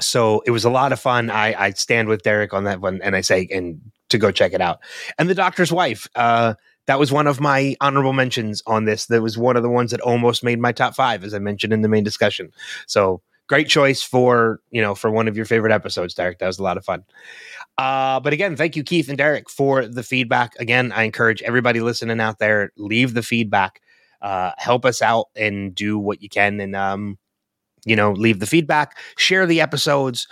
So 0.00 0.42
it 0.46 0.50
was 0.50 0.64
a 0.64 0.70
lot 0.70 0.92
of 0.92 1.00
fun. 1.00 1.30
I, 1.30 1.54
I 1.66 1.70
stand 1.70 2.08
with 2.08 2.22
Derek 2.22 2.54
on 2.54 2.64
that 2.64 2.80
one, 2.80 3.00
and 3.02 3.14
I 3.14 3.20
say, 3.20 3.48
and 3.52 3.80
to 4.08 4.18
go 4.18 4.30
check 4.30 4.52
it 4.52 4.60
out. 4.60 4.80
And 5.18 5.28
the 5.28 5.34
Doctor's 5.34 5.72
Wife. 5.72 6.08
Uh, 6.14 6.54
that 6.90 6.98
was 6.98 7.12
one 7.12 7.28
of 7.28 7.40
my 7.40 7.76
honorable 7.80 8.12
mentions 8.12 8.64
on 8.66 8.84
this. 8.84 9.06
That 9.06 9.22
was 9.22 9.38
one 9.38 9.56
of 9.56 9.62
the 9.62 9.68
ones 9.70 9.92
that 9.92 10.00
almost 10.00 10.42
made 10.42 10.58
my 10.58 10.72
top 10.72 10.96
five, 10.96 11.22
as 11.22 11.32
I 11.32 11.38
mentioned 11.38 11.72
in 11.72 11.82
the 11.82 11.88
main 11.88 12.02
discussion. 12.02 12.50
So 12.88 13.22
great 13.46 13.68
choice 13.68 14.02
for 14.02 14.60
you 14.72 14.82
know 14.82 14.96
for 14.96 15.08
one 15.08 15.28
of 15.28 15.36
your 15.36 15.46
favorite 15.46 15.72
episodes, 15.72 16.14
Derek. 16.14 16.40
That 16.40 16.48
was 16.48 16.58
a 16.58 16.64
lot 16.64 16.76
of 16.76 16.84
fun. 16.84 17.04
Uh, 17.78 18.18
but 18.18 18.32
again, 18.32 18.56
thank 18.56 18.74
you, 18.74 18.82
Keith 18.82 19.08
and 19.08 19.16
Derek, 19.16 19.48
for 19.48 19.86
the 19.86 20.02
feedback. 20.02 20.56
Again, 20.58 20.90
I 20.90 21.04
encourage 21.04 21.42
everybody 21.42 21.78
listening 21.78 22.18
out 22.18 22.40
there, 22.40 22.72
leave 22.76 23.14
the 23.14 23.22
feedback, 23.22 23.80
uh, 24.20 24.50
help 24.58 24.84
us 24.84 25.00
out, 25.00 25.26
and 25.36 25.72
do 25.72 25.96
what 25.96 26.20
you 26.20 26.28
can, 26.28 26.58
and 26.58 26.74
um, 26.74 27.18
you 27.84 27.94
know, 27.94 28.10
leave 28.10 28.40
the 28.40 28.48
feedback, 28.48 28.98
share 29.16 29.46
the 29.46 29.60
episodes, 29.60 30.26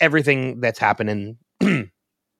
everything 0.00 0.58
that's 0.60 0.78
happening. 0.78 1.36
you 1.60 1.90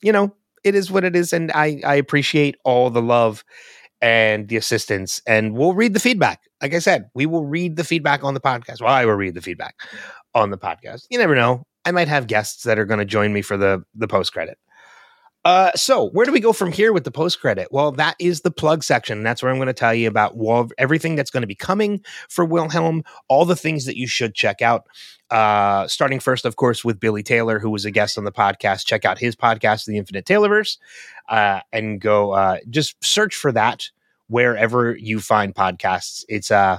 know, 0.03 0.35
it 0.65 0.75
is 0.75 0.91
what 0.91 1.05
it 1.05 1.17
is, 1.17 1.33
and 1.33 1.51
I 1.53 1.81
I 1.85 1.95
appreciate 1.97 2.57
all 2.65 2.91
the 2.91 3.03
love 3.03 3.45
and 4.01 4.49
the 4.49 4.57
assistance, 4.57 5.23
and 5.27 5.55
we'll 5.57 5.75
read 5.75 5.95
the 5.95 6.01
feedback. 6.01 6.41
Like 6.61 6.75
I 6.75 6.79
said, 6.81 7.09
we 7.15 7.27
will 7.27 7.45
read 7.45 7.77
the 7.77 7.85
feedback 7.85 8.25
on 8.25 8.35
the 8.35 8.41
podcast. 8.41 8.81
Well, 8.81 8.93
I 8.93 9.05
will 9.05 9.15
read 9.15 9.35
the 9.35 9.43
feedback 9.43 9.77
on 10.35 10.51
the 10.51 10.59
podcast. 10.59 11.07
You 11.11 11.19
never 11.19 11.35
know. 11.35 11.65
I 11.85 11.91
might 11.91 12.09
have 12.09 12.27
guests 12.27 12.65
that 12.65 12.79
are 12.79 12.85
going 12.85 12.99
to 13.01 13.05
join 13.05 13.33
me 13.33 13.43
for 13.43 13.57
the 13.57 13.83
the 13.95 14.09
post 14.09 14.33
credit. 14.33 14.59
Uh, 15.45 15.73
so 15.75 16.09
where 16.11 16.25
do 16.25 16.33
we 16.33 16.41
go 16.41 16.53
from 16.53 16.71
here 16.71 16.93
with 16.93 17.05
the 17.05 17.11
post 17.11 17.41
credit? 17.41 17.69
Well, 17.73 17.93
that 17.93 18.15
is 18.19 18.43
the 18.43 18.51
plug 18.51 18.85
section. 18.85 19.23
That's 19.23 19.43
where 19.43 19.51
I'm 19.51 19.59
going 19.59 19.67
to 19.67 19.73
tell 19.73 19.95
you 19.95 20.09
about 20.09 20.37
everything 20.79 21.17
that's 21.17 21.31
going 21.31 21.41
to 21.43 21.49
be 21.49 21.55
coming 21.55 22.05
for 22.29 22.45
Wilhelm, 22.45 23.03
all 23.29 23.45
the 23.45 23.57
things 23.57 23.85
that 23.87 23.97
you 23.97 24.07
should 24.07 24.35
check 24.35 24.63
out. 24.63 24.87
Uh, 25.31 25.89
starting 25.89 26.21
first, 26.21 26.45
of 26.45 26.57
course, 26.57 26.85
with 26.85 27.01
Billie 27.01 27.23
Taylor, 27.23 27.59
who 27.59 27.71
was 27.71 27.85
a 27.85 27.91
guest 27.91 28.19
on 28.19 28.25
the 28.25 28.33
podcast. 28.33 28.87
Check 28.87 29.05
out 29.05 29.19
his 29.19 29.35
podcast, 29.35 29.87
The 29.87 29.97
Infinite 29.97 30.27
Taylorverse, 30.27 30.79
uh, 31.29 31.61
and 31.73 32.01
go 32.01 32.33
uh, 32.33 32.59
just 32.69 33.03
search 33.03 33.35
for 33.35 33.51
that 33.53 33.89
wherever 34.29 34.95
you 34.95 35.21
find 35.21 35.55
podcasts. 35.55 36.25
It's 36.29 36.51
uh, 36.51 36.79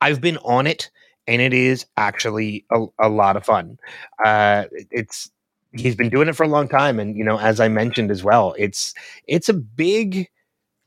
I've 0.00 0.20
been 0.20 0.38
on 0.38 0.66
it, 0.66 0.90
and 1.26 1.42
it 1.42 1.52
is 1.52 1.86
actually 1.96 2.64
a, 2.72 2.86
a 2.98 3.08
lot 3.08 3.36
of 3.36 3.44
fun. 3.44 3.78
Uh, 4.24 4.64
it's 4.90 5.30
he's 5.72 5.94
been 5.94 6.08
doing 6.08 6.28
it 6.28 6.36
for 6.36 6.44
a 6.44 6.48
long 6.48 6.68
time 6.68 6.98
and 6.98 7.16
you 7.16 7.24
know 7.24 7.38
as 7.38 7.60
i 7.60 7.68
mentioned 7.68 8.10
as 8.10 8.24
well 8.24 8.54
it's 8.58 8.94
it's 9.26 9.48
a 9.48 9.54
big 9.54 10.28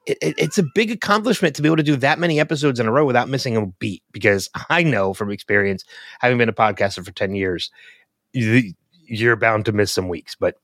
it, 0.08 0.18
it's 0.22 0.58
a 0.58 0.64
big 0.74 0.90
accomplishment 0.90 1.56
to 1.56 1.62
be 1.62 1.68
able 1.68 1.78
to 1.78 1.84
do 1.84 1.95
that 1.95 2.20
many 2.20 2.40
episodes 2.40 2.80
in 2.80 2.88
a 2.88 2.91
row 2.91 3.06
without 3.06 3.30
missing 3.30 3.56
a 3.56 3.66
beat 3.66 4.03
because 4.12 4.49
i 4.70 4.82
know 4.82 5.14
from 5.14 5.32
experience 5.32 5.84
having 6.20 6.38
been 6.38 6.49
a 6.49 6.53
podcaster 6.53 7.03
for 7.03 7.12
10 7.12 7.36
years 7.36 7.72
you're 8.34 9.36
bound 9.36 9.66
to 9.66 9.72
miss 9.72 9.91
some 9.91 10.08
weeks 10.08 10.36
but 10.40 10.56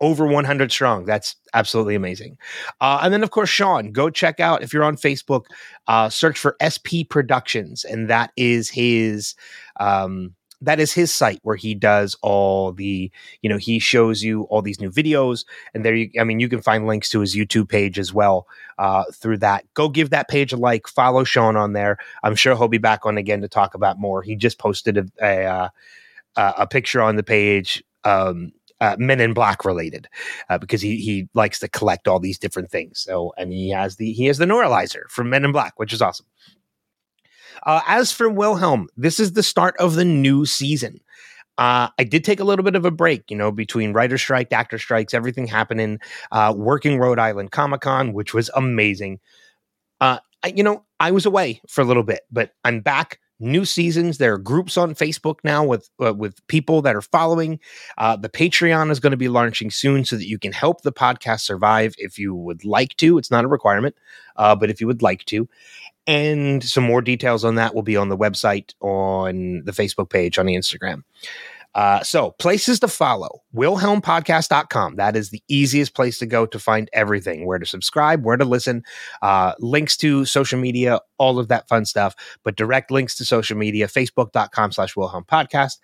over 0.00 0.26
100 0.26 0.70
strong 0.70 1.04
that's 1.04 1.36
absolutely 1.54 1.94
amazing. 1.94 2.38
Uh, 2.80 3.00
and 3.02 3.12
then 3.12 3.22
of 3.22 3.30
course 3.30 3.50
sean 3.50 3.90
go 3.90 4.08
check 4.10 4.38
out 4.40 4.62
if 4.62 4.72
you're 4.72 4.84
on 4.84 4.96
facebook 4.96 5.44
uh, 5.88 6.08
search 6.08 6.38
for 6.38 6.56
sp 6.70 7.02
productions 7.10 7.84
and 7.84 8.08
that 8.08 8.30
is 8.36 8.70
his 8.70 9.34
um, 9.80 10.34
that 10.60 10.80
is 10.80 10.92
his 10.92 11.12
site 11.12 11.40
where 11.42 11.56
he 11.56 11.74
does 11.74 12.16
all 12.22 12.72
the 12.72 13.10
you 13.42 13.48
know 13.48 13.56
he 13.56 13.78
shows 13.78 14.22
you 14.22 14.42
all 14.44 14.62
these 14.62 14.80
new 14.80 14.90
videos 14.90 15.44
and 15.74 15.84
there 15.84 15.94
you 15.94 16.10
i 16.20 16.24
mean 16.24 16.40
you 16.40 16.48
can 16.48 16.60
find 16.60 16.86
links 16.86 17.08
to 17.08 17.20
his 17.20 17.36
youtube 17.36 17.68
page 17.68 17.98
as 17.98 18.12
well 18.12 18.46
uh, 18.78 19.04
through 19.12 19.38
that 19.38 19.64
go 19.74 19.88
give 19.88 20.10
that 20.10 20.28
page 20.28 20.52
a 20.52 20.56
like 20.56 20.86
follow 20.86 21.24
sean 21.24 21.56
on 21.56 21.72
there 21.72 21.98
i'm 22.22 22.34
sure 22.34 22.56
he'll 22.56 22.68
be 22.68 22.78
back 22.78 23.06
on 23.06 23.18
again 23.18 23.40
to 23.40 23.48
talk 23.48 23.74
about 23.74 23.98
more 23.98 24.22
he 24.22 24.34
just 24.36 24.58
posted 24.58 24.98
a 24.98 25.06
a, 25.22 25.70
uh, 26.36 26.52
a 26.58 26.66
picture 26.66 27.02
on 27.02 27.16
the 27.16 27.22
page 27.22 27.82
um, 28.04 28.52
uh, 28.80 28.96
Men 28.98 29.20
in 29.20 29.34
Black 29.34 29.64
related, 29.64 30.08
uh, 30.48 30.58
because 30.58 30.80
he 30.80 30.98
he 30.98 31.28
likes 31.34 31.58
to 31.60 31.68
collect 31.68 32.06
all 32.06 32.20
these 32.20 32.38
different 32.38 32.70
things. 32.70 33.00
So, 33.00 33.32
and 33.36 33.52
he 33.52 33.70
has 33.70 33.96
the 33.96 34.12
he 34.12 34.26
has 34.26 34.38
the 34.38 34.44
neuralizer 34.44 35.08
from 35.08 35.30
Men 35.30 35.44
in 35.44 35.52
Black, 35.52 35.78
which 35.78 35.92
is 35.92 36.00
awesome. 36.00 36.26
Uh, 37.64 37.80
as 37.86 38.12
for 38.12 38.28
Wilhelm, 38.28 38.88
this 38.96 39.20
is 39.20 39.32
the 39.32 39.42
start 39.42 39.76
of 39.78 39.94
the 39.94 40.04
new 40.04 40.46
season. 40.46 41.00
Uh, 41.58 41.88
I 41.98 42.04
did 42.04 42.22
take 42.22 42.38
a 42.38 42.44
little 42.44 42.64
bit 42.64 42.76
of 42.76 42.84
a 42.84 42.90
break, 42.90 43.28
you 43.30 43.36
know, 43.36 43.50
between 43.50 43.92
writer 43.92 44.16
strike, 44.16 44.52
actor 44.52 44.78
strikes, 44.78 45.12
everything 45.12 45.48
happening. 45.48 45.98
Uh, 46.30 46.54
working 46.56 46.98
Rhode 46.98 47.18
Island 47.18 47.50
Comic 47.50 47.80
Con, 47.80 48.12
which 48.12 48.32
was 48.32 48.48
amazing. 48.54 49.18
Uh, 50.00 50.18
I, 50.44 50.48
you 50.54 50.62
know, 50.62 50.84
I 51.00 51.10
was 51.10 51.26
away 51.26 51.60
for 51.68 51.80
a 51.80 51.84
little 51.84 52.04
bit, 52.04 52.20
but 52.30 52.52
I'm 52.64 52.80
back. 52.80 53.18
New 53.40 53.64
seasons. 53.64 54.18
There 54.18 54.34
are 54.34 54.38
groups 54.38 54.76
on 54.76 54.96
Facebook 54.96 55.36
now 55.44 55.64
with 55.64 55.88
uh, 56.04 56.12
with 56.12 56.44
people 56.48 56.82
that 56.82 56.96
are 56.96 57.02
following. 57.02 57.60
Uh, 57.96 58.16
the 58.16 58.28
Patreon 58.28 58.90
is 58.90 58.98
going 58.98 59.12
to 59.12 59.16
be 59.16 59.28
launching 59.28 59.70
soon, 59.70 60.04
so 60.04 60.16
that 60.16 60.26
you 60.26 60.40
can 60.40 60.50
help 60.50 60.82
the 60.82 60.92
podcast 60.92 61.42
survive 61.42 61.94
if 61.98 62.18
you 62.18 62.34
would 62.34 62.64
like 62.64 62.96
to. 62.96 63.16
It's 63.16 63.30
not 63.30 63.44
a 63.44 63.48
requirement, 63.48 63.94
uh, 64.36 64.56
but 64.56 64.70
if 64.70 64.80
you 64.80 64.88
would 64.88 65.02
like 65.02 65.24
to, 65.26 65.48
and 66.08 66.64
some 66.64 66.84
more 66.84 67.02
details 67.02 67.44
on 67.44 67.56
that 67.56 67.74
will 67.74 67.82
be 67.82 67.96
on 67.96 68.08
the 68.08 68.16
website, 68.16 68.72
on 68.80 69.62
the 69.64 69.72
Facebook 69.72 70.08
page, 70.08 70.38
on 70.38 70.46
the 70.46 70.56
Instagram. 70.56 71.02
Uh, 71.74 72.02
so, 72.02 72.30
places 72.38 72.80
to 72.80 72.88
follow 72.88 73.42
wilhelmpodcast.com. 73.54 74.96
That 74.96 75.14
is 75.14 75.28
the 75.28 75.42
easiest 75.48 75.94
place 75.94 76.18
to 76.18 76.26
go 76.26 76.46
to 76.46 76.58
find 76.58 76.88
everything 76.94 77.46
where 77.46 77.58
to 77.58 77.66
subscribe, 77.66 78.24
where 78.24 78.38
to 78.38 78.44
listen, 78.46 78.82
uh, 79.20 79.52
links 79.60 79.96
to 79.98 80.24
social 80.24 80.58
media, 80.58 80.98
all 81.18 81.38
of 81.38 81.48
that 81.48 81.68
fun 81.68 81.84
stuff. 81.84 82.16
But 82.42 82.56
direct 82.56 82.90
links 82.90 83.14
to 83.16 83.26
social 83.26 83.58
media 83.58 83.86
facebook.com 83.86 84.72
slash 84.72 84.96
Wilhelm 84.96 85.24
Podcast, 85.24 85.74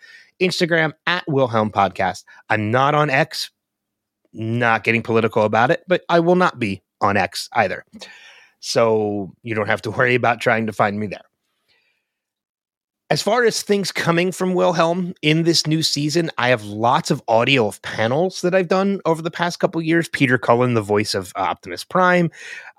Instagram 0.41 0.93
at 1.07 1.23
Wilhelm 1.29 1.71
Podcast. 1.71 2.25
I'm 2.49 2.71
not 2.71 2.95
on 2.95 3.11
X, 3.11 3.51
not 4.33 4.85
getting 4.85 5.03
political 5.03 5.45
about 5.45 5.71
it, 5.71 5.85
but 5.87 6.03
I 6.09 6.21
will 6.21 6.37
not 6.37 6.59
be 6.59 6.83
on 7.03 7.19
X 7.19 7.51
either. 7.53 7.85
So, 8.67 9.35
you 9.43 9.55
don't 9.55 9.67
have 9.67 9.83
to 9.83 9.91
worry 9.99 10.15
about 10.15 10.41
trying 10.41 10.67
to 10.67 10.73
find 10.73 10.99
me 10.99 11.07
there. 11.07 11.25
As 13.11 13.21
far 13.21 13.45
as 13.45 13.63
things 13.63 13.93
coming 13.93 14.33
from 14.33 14.55
Wilhelm 14.55 15.13
in 15.21 15.43
this 15.43 15.67
new 15.67 15.83
season, 15.83 16.31
I 16.39 16.49
have 16.49 16.65
lots 16.65 17.11
of 17.11 17.23
audio 17.29 17.67
of 17.69 17.83
panels 17.83 18.41
that 18.41 18.55
I've 18.55 18.69
done 18.69 19.01
over 19.05 19.21
the 19.21 19.31
past 19.31 19.61
couple 19.61 19.83
years. 19.83 20.09
Peter 20.09 20.39
Cullen, 20.39 20.73
the 20.73 20.81
voice 20.81 21.15
of 21.15 21.31
uh, 21.37 21.41
Optimus 21.41 21.85
Prime, 21.85 22.31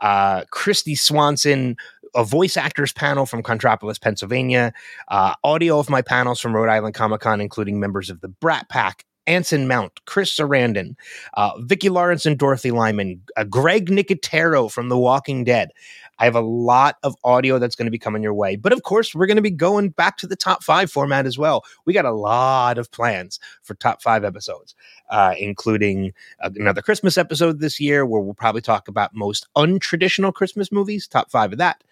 uh, 0.01 0.41
Kristy 0.51 0.97
Swanson, 0.97 1.77
a 2.15 2.23
voice 2.23 2.57
actors 2.57 2.91
panel 2.91 3.27
from 3.27 3.43
Contropolis, 3.43 3.99
Pennsylvania, 3.99 4.73
uh, 5.09 5.35
audio 5.43 5.77
of 5.77 5.91
my 5.91 6.01
panels 6.01 6.39
from 6.39 6.55
Rhode 6.55 6.69
Island 6.69 6.95
Comic 6.95 7.21
Con, 7.21 7.39
including 7.39 7.79
members 7.79 8.09
of 8.09 8.21
the 8.21 8.27
Brat 8.27 8.67
Pack, 8.69 9.05
Anson 9.27 9.67
Mount, 9.67 10.03
Chris 10.05 10.35
Sarandon, 10.35 10.95
uh, 11.35 11.51
Vicki 11.59 11.89
Lawrence 11.89 12.25
and 12.25 12.37
Dorothy 12.37 12.71
Lyman, 12.71 13.21
uh, 13.37 13.43
Greg 13.43 13.89
Nicotero 13.89 14.71
from 14.71 14.89
The 14.89 14.97
Walking 14.97 15.43
Dead. 15.43 15.71
I 16.19 16.25
have 16.25 16.35
a 16.35 16.41
lot 16.41 16.97
of 17.03 17.15
audio 17.23 17.59
that's 17.59 17.75
going 17.75 17.87
to 17.87 17.91
be 17.91 17.99
coming 17.99 18.23
your 18.23 18.33
way. 18.33 18.55
But 18.55 18.71
of 18.71 18.83
course, 18.83 19.13
we're 19.13 19.25
going 19.25 19.35
to 19.35 19.41
be 19.41 19.51
going 19.51 19.89
back 19.89 20.17
to 20.17 20.27
the 20.27 20.35
top 20.35 20.63
five 20.63 20.89
format 20.89 21.25
as 21.25 21.37
well. 21.37 21.63
We 21.85 21.93
got 21.93 22.05
a 22.05 22.13
lot 22.13 22.77
of 22.77 22.91
plans 22.91 23.39
for 23.63 23.73
top 23.73 24.01
five 24.01 24.23
episodes, 24.23 24.75
uh, 25.09 25.35
including 25.37 26.13
another 26.39 26.81
Christmas 26.81 27.17
episode 27.17 27.59
this 27.59 27.79
year 27.79 28.05
where 28.05 28.21
we'll 28.21 28.33
probably 28.33 28.61
talk 28.61 28.87
about 28.87 29.13
most 29.13 29.47
untraditional 29.57 30.33
Christmas 30.33 30.71
movies, 30.71 31.07
top 31.07 31.29
five 31.29 31.51
of 31.51 31.57
that. 31.57 31.83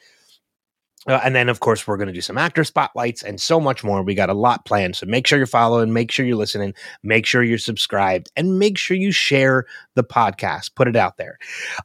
Uh, 1.08 1.20
and 1.24 1.36
then, 1.36 1.50
of 1.50 1.60
course, 1.60 1.86
we're 1.86 1.98
going 1.98 2.08
to 2.08 2.14
do 2.14 2.22
some 2.22 2.38
actor 2.38 2.64
spotlights 2.64 3.24
and 3.24 3.42
so 3.42 3.60
much 3.60 3.84
more. 3.84 4.04
We 4.04 4.16
got 4.16 4.30
a 4.30 4.34
lot 4.34 4.66
planned. 4.66 4.96
So 4.96 5.06
make 5.06 5.28
sure 5.28 5.38
you're 5.38 5.48
following, 5.48 5.92
make 5.92 6.12
sure 6.12 6.26
you're 6.26 6.38
listening, 6.38 6.74
make 7.04 7.26
sure 7.26 7.44
you're 7.44 7.58
subscribed, 7.58 8.32
and 8.36 8.58
make 8.58 8.78
sure 8.78 8.96
you 8.96 9.12
share 9.12 9.66
the 9.96 10.04
podcast. 10.04 10.76
Put 10.76 10.88
it 10.88 10.96
out 10.96 11.18
there. 11.18 11.38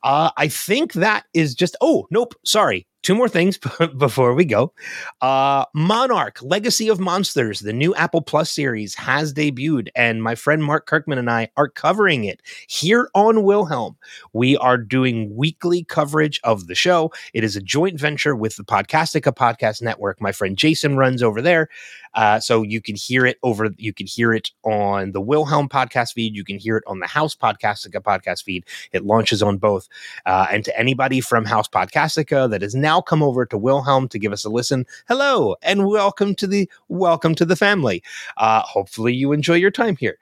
Uh, 0.02 0.30
I 0.36 0.48
think 0.48 0.92
that 0.94 1.24
is 1.34 1.54
just, 1.54 1.76
oh, 1.80 2.06
nope, 2.10 2.34
sorry 2.44 2.86
two 3.02 3.14
more 3.14 3.28
things 3.28 3.58
before 3.96 4.34
we 4.34 4.44
go. 4.44 4.72
Uh, 5.20 5.64
Monarch 5.74 6.38
Legacy 6.42 6.88
of 6.88 7.00
Monsters, 7.00 7.60
the 7.60 7.72
new 7.72 7.94
Apple 7.94 8.22
Plus 8.22 8.50
series, 8.50 8.94
has 8.94 9.32
debuted, 9.32 9.88
and 9.94 10.22
my 10.22 10.34
friend 10.34 10.64
Mark 10.64 10.86
Kirkman 10.86 11.18
and 11.18 11.30
I 11.30 11.48
are 11.56 11.68
covering 11.68 12.24
it 12.24 12.40
here 12.68 13.08
on 13.14 13.42
Wilhelm. 13.42 13.96
We 14.32 14.56
are 14.56 14.78
doing 14.78 15.34
weekly 15.34 15.84
coverage 15.84 16.40
of 16.44 16.66
the 16.66 16.74
show. 16.74 17.12
It 17.34 17.44
is 17.44 17.56
a 17.56 17.62
joint 17.62 17.98
venture 17.98 18.34
with 18.34 18.56
the 18.56 18.64
Podcastica 18.64 19.34
Podcast 19.34 19.82
Network. 19.82 20.20
My 20.20 20.32
friend 20.32 20.56
Jason 20.56 20.96
runs 20.96 21.22
over 21.22 21.40
there. 21.40 21.68
Uh, 22.14 22.40
so 22.40 22.62
you 22.62 22.80
can 22.80 22.96
hear 22.96 23.26
it 23.26 23.38
over, 23.42 23.68
you 23.76 23.92
can 23.92 24.06
hear 24.06 24.32
it 24.32 24.50
on 24.64 25.12
the 25.12 25.20
Wilhelm 25.20 25.68
podcast 25.68 26.14
feed. 26.14 26.34
You 26.34 26.42
can 26.42 26.58
hear 26.58 26.76
it 26.78 26.84
on 26.86 26.98
the 27.00 27.06
House 27.06 27.36
Podcastica 27.36 28.00
podcast 28.00 28.42
feed. 28.42 28.64
It 28.92 29.04
launches 29.04 29.42
on 29.42 29.58
both. 29.58 29.88
Uh, 30.26 30.46
and 30.50 30.64
to 30.64 30.76
anybody 30.76 31.20
from 31.20 31.44
House 31.44 31.68
Podcastica 31.68 32.50
that 32.50 32.62
has 32.62 32.74
now 32.74 32.87
come 33.02 33.22
over 33.22 33.44
to 33.44 33.58
Wilhelm 33.58 34.08
to 34.08 34.18
give 34.18 34.32
us 34.32 34.46
a 34.46 34.48
listen, 34.48 34.86
hello 35.08 35.56
and 35.62 35.86
welcome 35.86 36.34
to 36.36 36.46
the 36.46 36.68
welcome 36.88 37.34
to 37.34 37.44
the 37.44 37.54
family. 37.54 38.02
Uh, 38.38 38.62
hopefully 38.62 39.12
you 39.12 39.32
enjoy 39.32 39.54
your 39.54 39.70
time 39.70 39.94
here. 39.96 40.18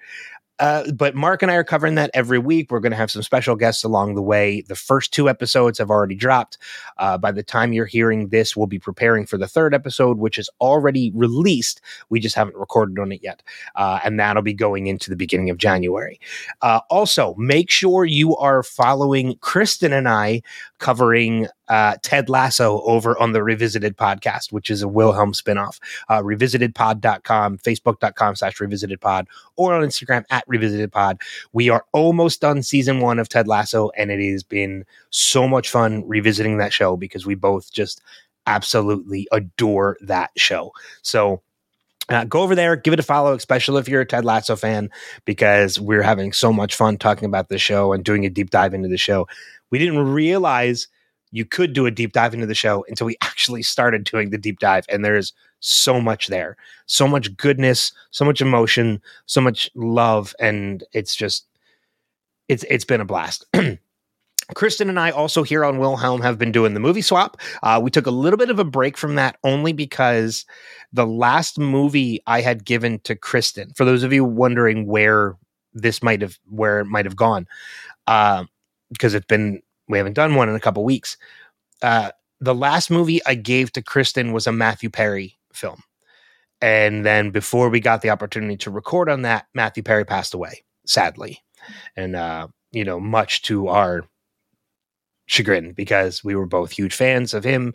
Uh, 0.58 0.90
but 0.92 1.14
Mark 1.14 1.42
and 1.42 1.50
I 1.50 1.54
are 1.56 1.64
covering 1.64 1.96
that 1.96 2.10
every 2.14 2.38
week. 2.38 2.70
We're 2.70 2.80
going 2.80 2.92
to 2.92 2.96
have 2.96 3.10
some 3.10 3.22
special 3.22 3.56
guests 3.56 3.84
along 3.84 4.14
the 4.14 4.22
way. 4.22 4.62
The 4.62 4.74
first 4.74 5.12
two 5.12 5.28
episodes 5.28 5.78
have 5.78 5.90
already 5.90 6.14
dropped. 6.14 6.58
Uh, 6.96 7.18
by 7.18 7.32
the 7.32 7.42
time 7.42 7.72
you're 7.72 7.86
hearing 7.86 8.28
this, 8.28 8.56
we'll 8.56 8.66
be 8.66 8.78
preparing 8.78 9.26
for 9.26 9.36
the 9.36 9.46
third 9.46 9.74
episode, 9.74 10.18
which 10.18 10.38
is 10.38 10.48
already 10.60 11.12
released. 11.14 11.80
We 12.08 12.20
just 12.20 12.34
haven't 12.34 12.56
recorded 12.56 12.98
on 12.98 13.12
it 13.12 13.22
yet. 13.22 13.42
Uh, 13.74 14.00
and 14.02 14.18
that'll 14.18 14.42
be 14.42 14.54
going 14.54 14.86
into 14.86 15.10
the 15.10 15.16
beginning 15.16 15.50
of 15.50 15.58
January. 15.58 16.18
Uh, 16.62 16.80
also, 16.88 17.34
make 17.34 17.70
sure 17.70 18.04
you 18.04 18.34
are 18.36 18.62
following 18.62 19.36
Kristen 19.40 19.92
and 19.92 20.08
I 20.08 20.42
covering 20.78 21.48
uh, 21.68 21.96
Ted 22.02 22.28
Lasso 22.28 22.80
over 22.82 23.18
on 23.20 23.32
the 23.32 23.42
Revisited 23.42 23.96
podcast, 23.96 24.52
which 24.52 24.70
is 24.70 24.82
a 24.82 24.88
Wilhelm 24.88 25.32
spinoff. 25.32 25.78
Uh, 26.08 26.20
revisitedpod.com, 26.20 27.58
facebook.com 27.58 28.36
slash 28.36 28.58
revisitedpod, 28.58 29.26
or 29.56 29.74
on 29.74 29.82
Instagram 29.82 30.24
at 30.30 30.46
revisitedpod. 30.48 31.20
We 31.52 31.68
are 31.68 31.84
almost 31.92 32.40
done 32.40 32.62
season 32.62 33.00
one 33.00 33.18
of 33.18 33.28
Ted 33.28 33.48
Lasso, 33.48 33.90
and 33.96 34.10
it 34.10 34.20
has 34.30 34.42
been 34.42 34.84
so 35.10 35.48
much 35.48 35.70
fun 35.70 36.06
revisiting 36.06 36.58
that 36.58 36.72
show 36.72 36.96
because 36.96 37.26
we 37.26 37.34
both 37.34 37.72
just 37.72 38.02
absolutely 38.46 39.26
adore 39.32 39.96
that 40.00 40.30
show. 40.36 40.72
So, 41.02 41.42
uh, 42.08 42.24
go 42.24 42.42
over 42.42 42.54
there, 42.54 42.76
give 42.76 42.94
it 42.94 43.00
a 43.00 43.02
follow, 43.02 43.34
especially 43.34 43.80
if 43.80 43.88
you're 43.88 44.02
a 44.02 44.06
Ted 44.06 44.24
Lasso 44.24 44.54
fan, 44.54 44.90
because 45.24 45.80
we're 45.80 46.02
having 46.02 46.32
so 46.32 46.52
much 46.52 46.76
fun 46.76 46.98
talking 46.98 47.26
about 47.26 47.48
the 47.48 47.58
show 47.58 47.92
and 47.92 48.04
doing 48.04 48.24
a 48.24 48.30
deep 48.30 48.50
dive 48.50 48.74
into 48.74 48.88
the 48.88 48.96
show. 48.96 49.26
We 49.70 49.80
didn't 49.80 49.98
realize 49.98 50.86
you 51.32 51.44
could 51.44 51.72
do 51.72 51.86
a 51.86 51.90
deep 51.90 52.12
dive 52.12 52.34
into 52.34 52.46
the 52.46 52.54
show 52.54 52.84
until 52.88 53.06
we 53.06 53.16
actually 53.22 53.62
started 53.62 54.04
doing 54.04 54.30
the 54.30 54.38
deep 54.38 54.58
dive. 54.58 54.86
And 54.88 55.04
there's 55.04 55.32
so 55.60 56.00
much 56.00 56.28
there, 56.28 56.56
so 56.86 57.08
much 57.08 57.36
goodness, 57.36 57.92
so 58.10 58.24
much 58.24 58.40
emotion, 58.40 59.00
so 59.26 59.40
much 59.40 59.70
love. 59.74 60.34
And 60.38 60.84
it's 60.92 61.14
just, 61.14 61.46
it's, 62.48 62.64
it's 62.68 62.84
been 62.84 63.00
a 63.00 63.04
blast. 63.04 63.44
Kristen 64.54 64.88
and 64.88 65.00
I 65.00 65.10
also 65.10 65.42
here 65.42 65.64
on 65.64 65.78
Wilhelm 65.78 66.20
have 66.20 66.38
been 66.38 66.52
doing 66.52 66.74
the 66.74 66.80
movie 66.80 67.02
swap. 67.02 67.36
Uh, 67.62 67.80
we 67.82 67.90
took 67.90 68.06
a 68.06 68.12
little 68.12 68.36
bit 68.36 68.50
of 68.50 68.60
a 68.60 68.64
break 68.64 68.96
from 68.96 69.16
that 69.16 69.36
only 69.42 69.72
because 69.72 70.46
the 70.92 71.06
last 71.06 71.58
movie 71.58 72.20
I 72.28 72.42
had 72.42 72.64
given 72.64 73.00
to 73.00 73.16
Kristen, 73.16 73.72
for 73.74 73.84
those 73.84 74.04
of 74.04 74.12
you 74.12 74.24
wondering 74.24 74.86
where 74.86 75.36
this 75.74 76.00
might 76.02 76.22
have, 76.22 76.38
where 76.48 76.80
it 76.80 76.84
might 76.84 77.06
have 77.06 77.16
gone, 77.16 77.48
uh, 78.06 78.44
because 78.90 79.14
it's 79.14 79.26
been 79.26 79.62
we 79.88 79.98
haven't 79.98 80.14
done 80.14 80.34
one 80.34 80.48
in 80.48 80.54
a 80.54 80.60
couple 80.60 80.84
weeks. 80.84 81.16
Uh, 81.82 82.10
the 82.40 82.54
last 82.54 82.90
movie 82.90 83.20
I 83.24 83.34
gave 83.34 83.72
to 83.72 83.82
Kristen 83.82 84.32
was 84.32 84.46
a 84.46 84.52
Matthew 84.52 84.90
Perry 84.90 85.38
film. 85.52 85.82
And 86.60 87.04
then 87.04 87.30
before 87.30 87.68
we 87.68 87.80
got 87.80 88.02
the 88.02 88.10
opportunity 88.10 88.56
to 88.58 88.70
record 88.70 89.08
on 89.08 89.22
that, 89.22 89.46
Matthew 89.54 89.82
Perry 89.82 90.04
passed 90.04 90.34
away, 90.34 90.64
sadly. 90.86 91.42
And, 91.96 92.16
uh, 92.16 92.48
you 92.72 92.84
know, 92.84 92.98
much 92.98 93.42
to 93.42 93.68
our 93.68 94.04
chagrin 95.26 95.72
because 95.72 96.24
we 96.24 96.34
were 96.34 96.46
both 96.46 96.70
huge 96.70 96.94
fans 96.94 97.34
of 97.34 97.44
him 97.44 97.74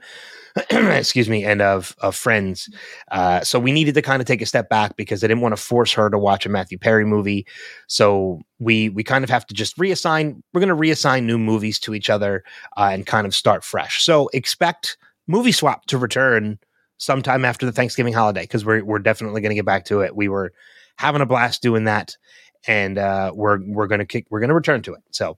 excuse 0.70 1.30
me, 1.30 1.46
and 1.46 1.62
of 1.62 1.96
of 2.00 2.16
friends. 2.16 2.70
Uh, 3.12 3.42
so 3.42 3.60
we 3.60 3.72
needed 3.72 3.96
to 3.96 4.02
kind 4.02 4.22
of 4.22 4.28
take 4.28 4.42
a 4.42 4.46
step 4.46 4.70
back 4.70 4.98
because 4.98 5.24
I 5.24 5.28
didn't 5.28 5.42
want 5.42 5.56
to 5.56 5.62
force 5.62 5.94
her 5.94 6.10
to 6.10 6.18
watch 6.18 6.46
a 6.46 6.50
Matthew 6.50 6.78
Perry 6.78 7.06
movie. 7.06 7.48
So 7.88 8.42
we 8.60 8.90
we 8.90 9.04
kind 9.04 9.24
of 9.24 9.30
have 9.30 9.46
to 9.48 9.54
just 9.54 9.78
reassign. 9.78 10.42
We're 10.54 10.62
going 10.62 10.70
to 10.70 10.76
reassign 10.76 11.24
new 11.24 11.38
movies 11.38 11.80
to 11.82 11.94
each 11.94 12.10
other 12.10 12.44
uh, 12.76 12.90
and 12.92 13.06
kind 13.06 13.26
of 13.26 13.34
start 13.34 13.64
fresh. 13.64 14.04
So 14.04 14.30
expect 14.34 14.98
movie 15.28 15.54
swap 15.54 15.86
to 15.86 15.98
return 15.98 16.60
sometime 16.98 17.46
after 17.46 17.66
the 17.66 17.72
Thanksgiving 17.72 18.14
holiday 18.14 18.42
because 18.42 18.66
we're 18.66 18.84
we're 18.84 19.00
definitely 19.00 19.42
going 19.42 19.52
to 19.52 19.56
get 19.56 19.66
back 19.66 19.86
to 19.86 20.02
it. 20.02 20.16
We 20.16 20.28
were 20.28 20.52
having 20.98 21.22
a 21.22 21.26
blast 21.26 21.62
doing 21.62 21.86
that, 21.86 22.18
and 22.68 22.98
uh, 22.98 23.32
we're 23.34 23.60
we're 23.66 23.88
to 23.88 24.06
kick 24.06 24.28
we're 24.30 24.42
going 24.42 24.50
to 24.50 24.56
return 24.56 24.82
to 24.82 24.96
it. 24.96 25.02
So. 25.12 25.38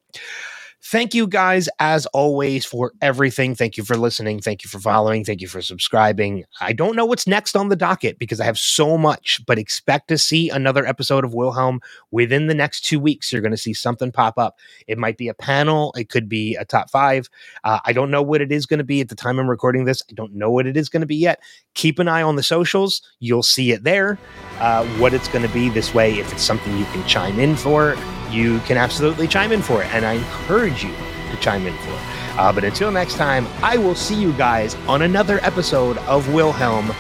Thank 0.86 1.14
you 1.14 1.28
guys, 1.28 1.70
as 1.80 2.06
always, 2.08 2.66
for 2.66 2.92
everything. 3.02 3.56
Thank 3.56 3.78
you 3.78 3.86
for 3.86 3.96
listening. 3.96 4.42
Thank 4.42 4.66
you 4.66 4.70
for 4.70 4.80
following. 4.80 5.24
Thank 5.24 5.40
you 5.40 5.48
for 5.48 5.62
subscribing. 5.62 6.44
I 6.60 6.74
don't 6.74 6.98
know 6.98 7.06
what's 7.06 7.26
next 7.26 7.56
on 7.56 7.70
the 7.70 7.76
docket 7.78 8.20
because 8.20 8.42
I 8.42 8.46
have 8.46 8.60
so 8.60 8.98
much, 8.98 9.42
but 9.48 9.58
expect 9.58 10.10
to 10.10 10.18
see 10.18 10.50
another 10.50 10.86
episode 10.86 11.24
of 11.24 11.34
Wilhelm 11.34 11.80
within 12.12 12.48
the 12.48 12.54
next 12.54 12.82
two 12.82 13.00
weeks. 13.00 13.32
You're 13.32 13.42
going 13.42 13.52
to 13.52 13.58
see 13.58 13.74
something 13.74 14.12
pop 14.12 14.38
up. 14.38 14.58
It 14.86 14.98
might 14.98 15.18
be 15.18 15.30
a 15.30 15.34
panel, 15.34 15.94
it 15.98 16.10
could 16.10 16.28
be 16.28 16.56
a 16.56 16.66
top 16.66 16.90
five. 16.90 17.30
Uh, 17.64 17.80
I 17.86 17.94
don't 17.94 18.12
know 18.12 18.22
what 18.22 18.42
it 18.42 18.52
is 18.52 18.66
going 18.66 18.80
to 18.80 18.84
be 18.84 19.00
at 19.00 19.08
the 19.08 19.16
time 19.16 19.40
I'm 19.40 19.50
recording 19.50 19.86
this. 19.86 20.04
I 20.12 20.14
don't 20.14 20.36
know 20.36 20.52
what 20.52 20.68
it 20.68 20.76
is 20.76 20.90
going 20.90 21.02
to 21.02 21.08
be 21.08 21.16
yet. 21.16 21.40
Keep 21.76 21.98
an 22.00 22.10
eye 22.10 22.22
on 22.22 22.36
the 22.36 22.44
socials, 22.44 23.02
you'll 23.20 23.42
see 23.42 23.72
it 23.72 23.84
there. 23.86 24.20
uh, 24.60 24.86
what 24.98 25.14
it's 25.14 25.30
going 25.30 25.48
to 25.48 25.54
be 25.54 25.70
this 25.70 25.94
way. 25.94 26.20
If 26.20 26.32
it's 26.34 26.44
something 26.44 26.78
you 26.78 26.86
can 26.86 27.08
chime 27.08 27.40
in 27.40 27.56
for, 27.56 27.96
you 28.34 28.60
can 28.62 28.78
absolutely 28.78 29.28
chime 29.28 29.52
in 29.52 29.62
for 29.62 29.84
it. 29.84 29.94
And 29.94 30.06
I 30.06 30.14
encourage 30.14 30.84
you 30.84 30.94
to 31.32 31.38
chime 31.40 31.66
in 31.68 31.78
for 31.78 31.92
it. 31.92 32.38
Uh, 32.38 32.52
but 32.52 32.64
until 32.64 32.92
next 32.92 33.16
time, 33.16 33.48
I 33.62 33.78
will 33.78 33.96
see 33.96 34.16
you 34.16 34.34
guys 34.34 34.76
on 34.88 35.04
another 35.04 35.40
episode 35.44 35.98
of 36.00 36.34
Wilhelm. 36.34 36.92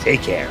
Take 0.00 0.22
care. 0.22 0.50